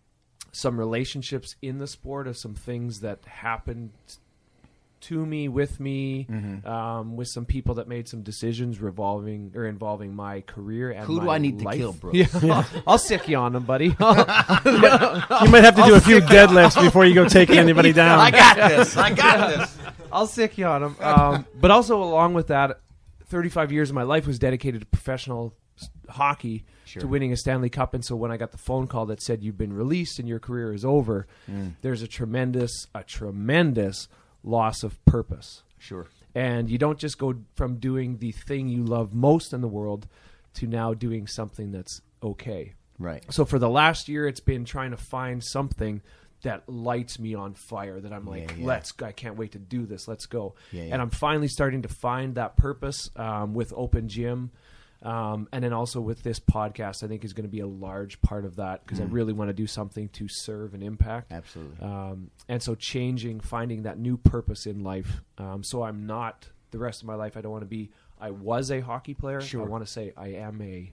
some 0.53 0.79
relationships 0.79 1.57
in 1.61 1.79
the 1.79 1.87
sport 1.87 2.27
of 2.29 2.37
some 2.37 2.55
things 2.55 3.01
that 3.01 3.25
happened 3.27 3.91
to 5.01 5.27
me, 5.27 5.49
with 5.49 5.81
me, 5.81 6.27
um, 6.64 7.16
with 7.16 7.29
some 7.29 7.45
people 7.45 7.75
that 7.75 7.87
made 7.89 8.09
some 8.09 8.22
decisions 8.22 8.81
revolving 8.81 9.53
or 9.55 9.66
involving 9.66 10.14
my 10.14 10.41
career 10.43 10.93
and 10.93 11.05
Who 11.05 11.20
do 11.20 11.29
I 11.29 11.37
need 11.37 11.59
to 11.59 11.70
kill, 11.72 11.93
Brooks? 12.01 12.43
Yeah, 12.43 12.64
I'll 12.87 12.97
sic 12.97 13.29
you 13.29 13.37
on 13.37 13.53
them, 13.53 13.64
buddy. 13.64 13.89
You 13.99 15.51
might 15.51 15.64
have 15.64 15.75
to 15.77 15.83
do 15.85 15.95
a 15.95 16.01
few 16.01 16.20
deadlifts 16.20 16.81
before 16.83 17.05
you 17.05 17.14
go 17.14 17.29
taking 17.29 17.59
anybody 17.59 17.93
down. 18.05 18.18
I 18.18 18.31
got 18.31 18.57
this. 18.57 18.97
I 18.97 19.11
got 19.12 19.51
this. 19.59 19.77
I'll 20.11 20.27
sic 20.27 20.57
you 20.57 20.64
on 20.66 20.81
them. 20.81 20.97
Um, 21.01 21.47
but 21.61 21.70
also, 21.70 22.03
along 22.03 22.33
with 22.35 22.47
that, 22.47 22.81
35 23.27 23.72
years 23.72 23.91
of 23.91 23.95
my 23.97 24.05
life 24.05 24.27
was 24.27 24.39
dedicated 24.39 24.81
to 24.81 24.87
professional 24.87 25.55
hockey, 26.09 26.64
to 27.00 27.07
winning 27.07 27.32
a 27.32 27.36
Stanley 27.36 27.70
Cup. 27.70 27.94
And 27.94 28.05
so 28.05 28.14
when 28.16 28.30
I 28.30 28.36
got 28.36 28.52
the 28.52 28.59
phone 28.59 28.86
call 28.86 29.07
that 29.07 29.22
said 29.22 29.42
you've 29.42 29.59
been 29.59 29.72
released 29.72 30.18
and 30.18 30.28
your 30.28 30.38
career 30.38 30.72
is 30.72 30.84
over, 30.84 31.26
there's 31.82 32.02
a 32.02 32.09
tremendous, 32.09 32.86
a 32.94 33.02
tremendous 33.02 34.09
loss 34.42 34.82
of 34.82 35.02
purpose. 35.05 35.62
Sure. 35.78 36.07
And 36.34 36.68
you 36.68 36.78
don't 36.78 36.98
just 36.98 37.18
go 37.18 37.34
from 37.55 37.76
doing 37.76 38.18
the 38.18 38.32
thing 38.32 38.68
you 38.68 38.84
love 38.84 39.14
most 39.14 39.52
in 39.52 39.61
the 39.61 39.68
world 39.68 40.07
to 40.55 40.66
now 40.66 40.94
doing 40.94 41.26
something 41.26 41.72
that's 41.72 42.00
okay. 42.22 42.74
Right. 42.98 43.24
So 43.32 43.44
for 43.44 43.59
the 43.59 43.68
last 43.68 44.09
year, 44.09 44.26
it's 44.26 44.40
been 44.40 44.64
trying 44.64 44.90
to 44.92 44.96
find 44.96 45.42
something 45.42 46.00
that 46.42 46.68
lights 46.68 47.18
me 47.18 47.34
on 47.34 47.55
fire. 47.55 48.00
That 48.00 48.12
I'm 48.12 48.26
like, 48.26 48.50
Yeah, 48.50 48.57
yeah. 48.59 48.66
let's. 48.66 48.92
I 49.02 49.12
can't 49.12 49.36
wait 49.36 49.52
to 49.52 49.59
do 49.59 49.86
this. 49.86 50.07
Let's 50.07 50.26
go. 50.26 50.55
Yeah. 50.72 50.84
And 50.84 51.00
I'm 51.02 51.11
finally 51.11 51.48
starting 51.48 51.82
to 51.82 51.88
find 51.88 52.34
that 52.36 52.57
purpose 52.57 53.11
um, 53.16 53.55
with 53.55 53.72
Open 53.74 54.09
Gym. 54.09 54.50
Um, 55.05 55.48
and 55.52 55.62
then 55.62 55.72
also 55.72 56.00
with 56.00 56.22
this 56.22 56.40
podcast, 56.40 57.05
I 57.05 57.09
think 57.09 57.24
is 57.24 57.32
going 57.34 57.44
to 57.44 57.50
be 57.50 57.61
a 57.61 57.66
large 57.66 58.20
part 58.22 58.44
of 58.44 58.57
that 58.57 58.84
because 58.84 59.00
I 59.00 59.05
really 59.05 59.32
want 59.34 59.50
to 59.50 59.52
do 59.52 59.66
something 59.66 60.09
to 60.11 60.28
serve 60.28 60.72
and 60.72 60.82
impact. 60.82 61.30
Mm. 61.30 61.36
Absolutely. 61.36 61.86
Um, 61.86 62.30
and 62.48 62.62
so 62.62 62.74
changing, 62.74 63.40
finding 63.40 63.82
that 63.82 63.98
new 63.98 64.16
purpose 64.16 64.66
in 64.66 64.82
life. 64.82 65.20
Um, 65.36 65.62
so 65.62 65.82
I'm 65.82 66.07
not 66.07 66.48
the 66.70 66.78
rest 66.78 67.02
of 67.02 67.07
my 67.07 67.14
life. 67.14 67.36
I 67.36 67.42
don't 67.42 67.52
want 67.52 67.62
to 67.62 67.68
be. 67.68 67.90
I 68.20 68.30
was 68.30 68.70
a 68.70 68.80
hockey 68.80 69.12
player. 69.14 69.40
Sure. 69.40 69.62
I 69.62 69.66
want 69.66 69.84
to 69.84 69.92
say 69.92 70.12
I 70.16 70.28
am 70.28 70.61
a 70.62 70.90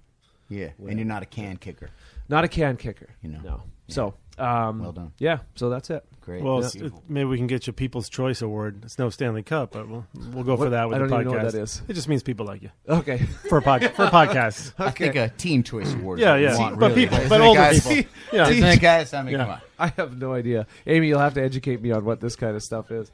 Yeah. 0.50 0.70
And 0.80 0.98
you're 0.98 1.08
not 1.08 1.24
a 1.24 1.28
can 1.28 1.56
kicker. 1.58 1.90
not 2.28 2.44
a 2.44 2.48
can 2.50 2.76
kicker. 2.78 3.08
You 3.22 3.30
know. 3.30 3.40
No. 3.44 3.64
So 3.88 4.14
um, 4.38 4.80
Well 4.80 4.92
done. 4.92 5.14
Yeah. 5.20 5.40
So 5.56 5.70
that's 5.70 5.90
it. 5.90 6.04
Great. 6.22 6.44
Well, 6.44 6.62
That's 6.62 6.76
it's, 6.76 6.84
it, 6.86 6.94
maybe 7.10 7.26
we 7.26 7.38
can 7.38 7.48
get 7.48 7.66
you 7.66 7.74
People's 7.74 8.08
Choice 8.08 8.44
Award. 8.44 8.82
It's 8.84 9.00
no 9.00 9.10
Stanley 9.10 9.42
Cup, 9.42 9.72
but 9.72 9.90
we'll 9.90 10.06
we'll 10.34 10.44
go 10.44 10.56
for 10.56 10.70
that 10.70 10.88
with 10.88 10.98
I 10.98 11.00
the 11.00 11.08
don't 11.08 11.18
podcast. 11.18 11.22
even 11.22 11.32
know 11.38 11.44
what 11.44 11.52
that 11.54 11.60
is. 11.62 11.82
It 11.88 11.94
just 11.94 12.08
means 12.08 12.22
people 12.22 12.46
like 12.46 12.62
you 12.62 12.70
Okay. 12.88 13.18
for 13.50 13.58
a 13.58 13.62
pod, 13.64 13.84
for 13.96 14.06
a 14.06 14.10
podcast. 14.12 14.74
I 14.80 14.92
think 14.92 15.16
a 15.16 15.30
Teen 15.30 15.64
Choice 15.64 15.92
Award. 15.94 16.20
Yeah, 16.20 16.36
yeah. 16.36 16.56
want, 16.60 16.80
But 16.80 16.90
really. 16.92 17.02
people- 17.08 17.18
Isn't 17.18 17.30
but 17.30 17.42
it, 17.42 17.44
older 17.44 17.60
guys? 17.60 17.88
people. 17.88 18.12
Yeah. 18.34 18.48
Isn't 18.50 18.64
it, 18.64 18.80
guys? 18.82 19.14
I 19.16 19.24
mean, 19.24 19.32
Yeah. 19.34 19.38
come 19.40 19.50
on. 19.50 19.62
I 19.80 19.88
have 19.98 20.18
no 20.18 20.34
idea. 20.34 20.68
Amy, 20.86 21.08
you'll 21.08 21.20
have 21.20 21.34
to 21.34 21.42
educate 21.44 21.82
me 21.82 21.92
on 21.92 22.06
what 22.06 22.22
this 22.22 22.36
kind 22.36 22.56
of 22.56 22.62
stuff 22.62 22.92
is. 22.92 23.12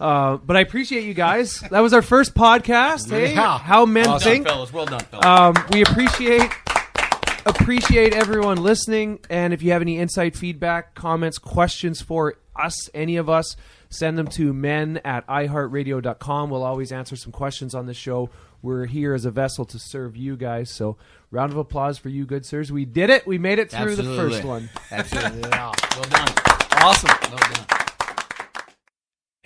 Uh, 0.00 0.36
but 0.36 0.56
I 0.56 0.60
appreciate 0.60 1.02
you 1.04 1.12
guys. 1.14 1.58
That 1.72 1.80
was 1.80 1.92
our 1.92 2.02
first 2.02 2.34
podcast. 2.34 3.10
Hey, 3.10 3.34
Yeah. 3.34 3.58
how 3.58 3.84
men 3.84 4.04
Well 4.06 4.18
done, 4.20 4.28
think. 4.30 4.46
fellas. 4.46 4.72
Well 4.72 4.86
done, 4.86 5.00
fellas. 5.00 5.26
Um, 5.26 5.54
we 5.72 5.82
appreciate 5.82 6.50
appreciate 7.48 8.12
everyone 8.14 8.62
listening. 8.62 9.20
And 9.30 9.52
if 9.52 9.62
you 9.62 9.72
have 9.72 9.82
any 9.82 9.98
insight, 9.98 10.36
feedback, 10.36 10.94
comments, 10.94 11.38
questions 11.38 12.00
for 12.00 12.34
us, 12.54 12.88
any 12.94 13.16
of 13.16 13.28
us, 13.28 13.56
send 13.90 14.18
them 14.18 14.26
to 14.28 14.52
men 14.52 15.00
at 15.04 15.26
iheartradio.com. 15.26 16.50
We'll 16.50 16.62
always 16.62 16.92
answer 16.92 17.16
some 17.16 17.32
questions 17.32 17.74
on 17.74 17.86
the 17.86 17.94
show. 17.94 18.30
We're 18.60 18.86
here 18.86 19.14
as 19.14 19.24
a 19.24 19.30
vessel 19.30 19.64
to 19.66 19.78
serve 19.78 20.16
you 20.16 20.36
guys. 20.36 20.70
So, 20.70 20.96
round 21.30 21.52
of 21.52 21.58
applause 21.58 21.96
for 21.98 22.08
you, 22.08 22.26
good 22.26 22.44
sirs. 22.44 22.72
We 22.72 22.84
did 22.84 23.08
it. 23.08 23.26
We 23.26 23.38
made 23.38 23.58
it 23.58 23.70
through 23.70 23.96
the 23.96 24.02
first 24.02 24.44
one. 24.44 24.68
Absolutely. 24.90 25.48
Yeah. 25.50 25.72
Well 25.98 26.08
done. 26.10 26.28
Awesome. 26.80 27.10
Well 27.32 27.38
done. 27.38 27.77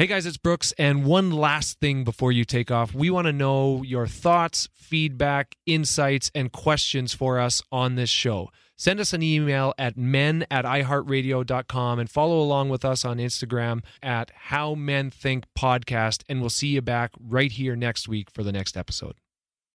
Hey 0.03 0.09
guys, 0.09 0.27
it's 0.27 0.37
Brooks. 0.37 0.73
And 0.79 1.05
one 1.05 1.31
last 1.31 1.79
thing 1.79 2.03
before 2.03 2.33
you 2.33 2.45
take 2.45 2.73
off, 2.73 2.93
we 2.93 3.09
want 3.09 3.29
to 3.29 3.33
know 3.33 3.85
your 3.85 4.09
thoughts, 4.09 4.69
feedback, 4.75 5.55
insights, 5.65 6.29
and 6.35 6.51
questions 6.51 7.15
for 7.15 7.39
us 7.39 7.63
on 7.71 7.95
this 7.95 8.11
show. 8.11 8.51
Send 8.77 8.99
us 8.99 9.13
an 9.13 9.23
email 9.23 9.73
at 9.79 9.97
men 9.97 10.45
at 10.51 10.65
iheartradio.com 10.65 12.01
and 12.01 12.11
follow 12.11 12.41
along 12.41 12.69
with 12.69 12.85
us 12.85 13.05
on 13.05 13.19
Instagram 13.19 13.85
at 14.03 14.33
How 14.35 14.75
Men 14.75 15.09
Think 15.09 15.45
Podcast. 15.57 16.25
And 16.29 16.41
we'll 16.41 16.51
see 16.51 16.71
you 16.75 16.83
back 16.83 17.13
right 17.21 17.53
here 17.53 17.77
next 17.77 18.09
week 18.09 18.29
for 18.29 18.43
the 18.43 18.51
next 18.51 18.77
episode. 18.77 19.15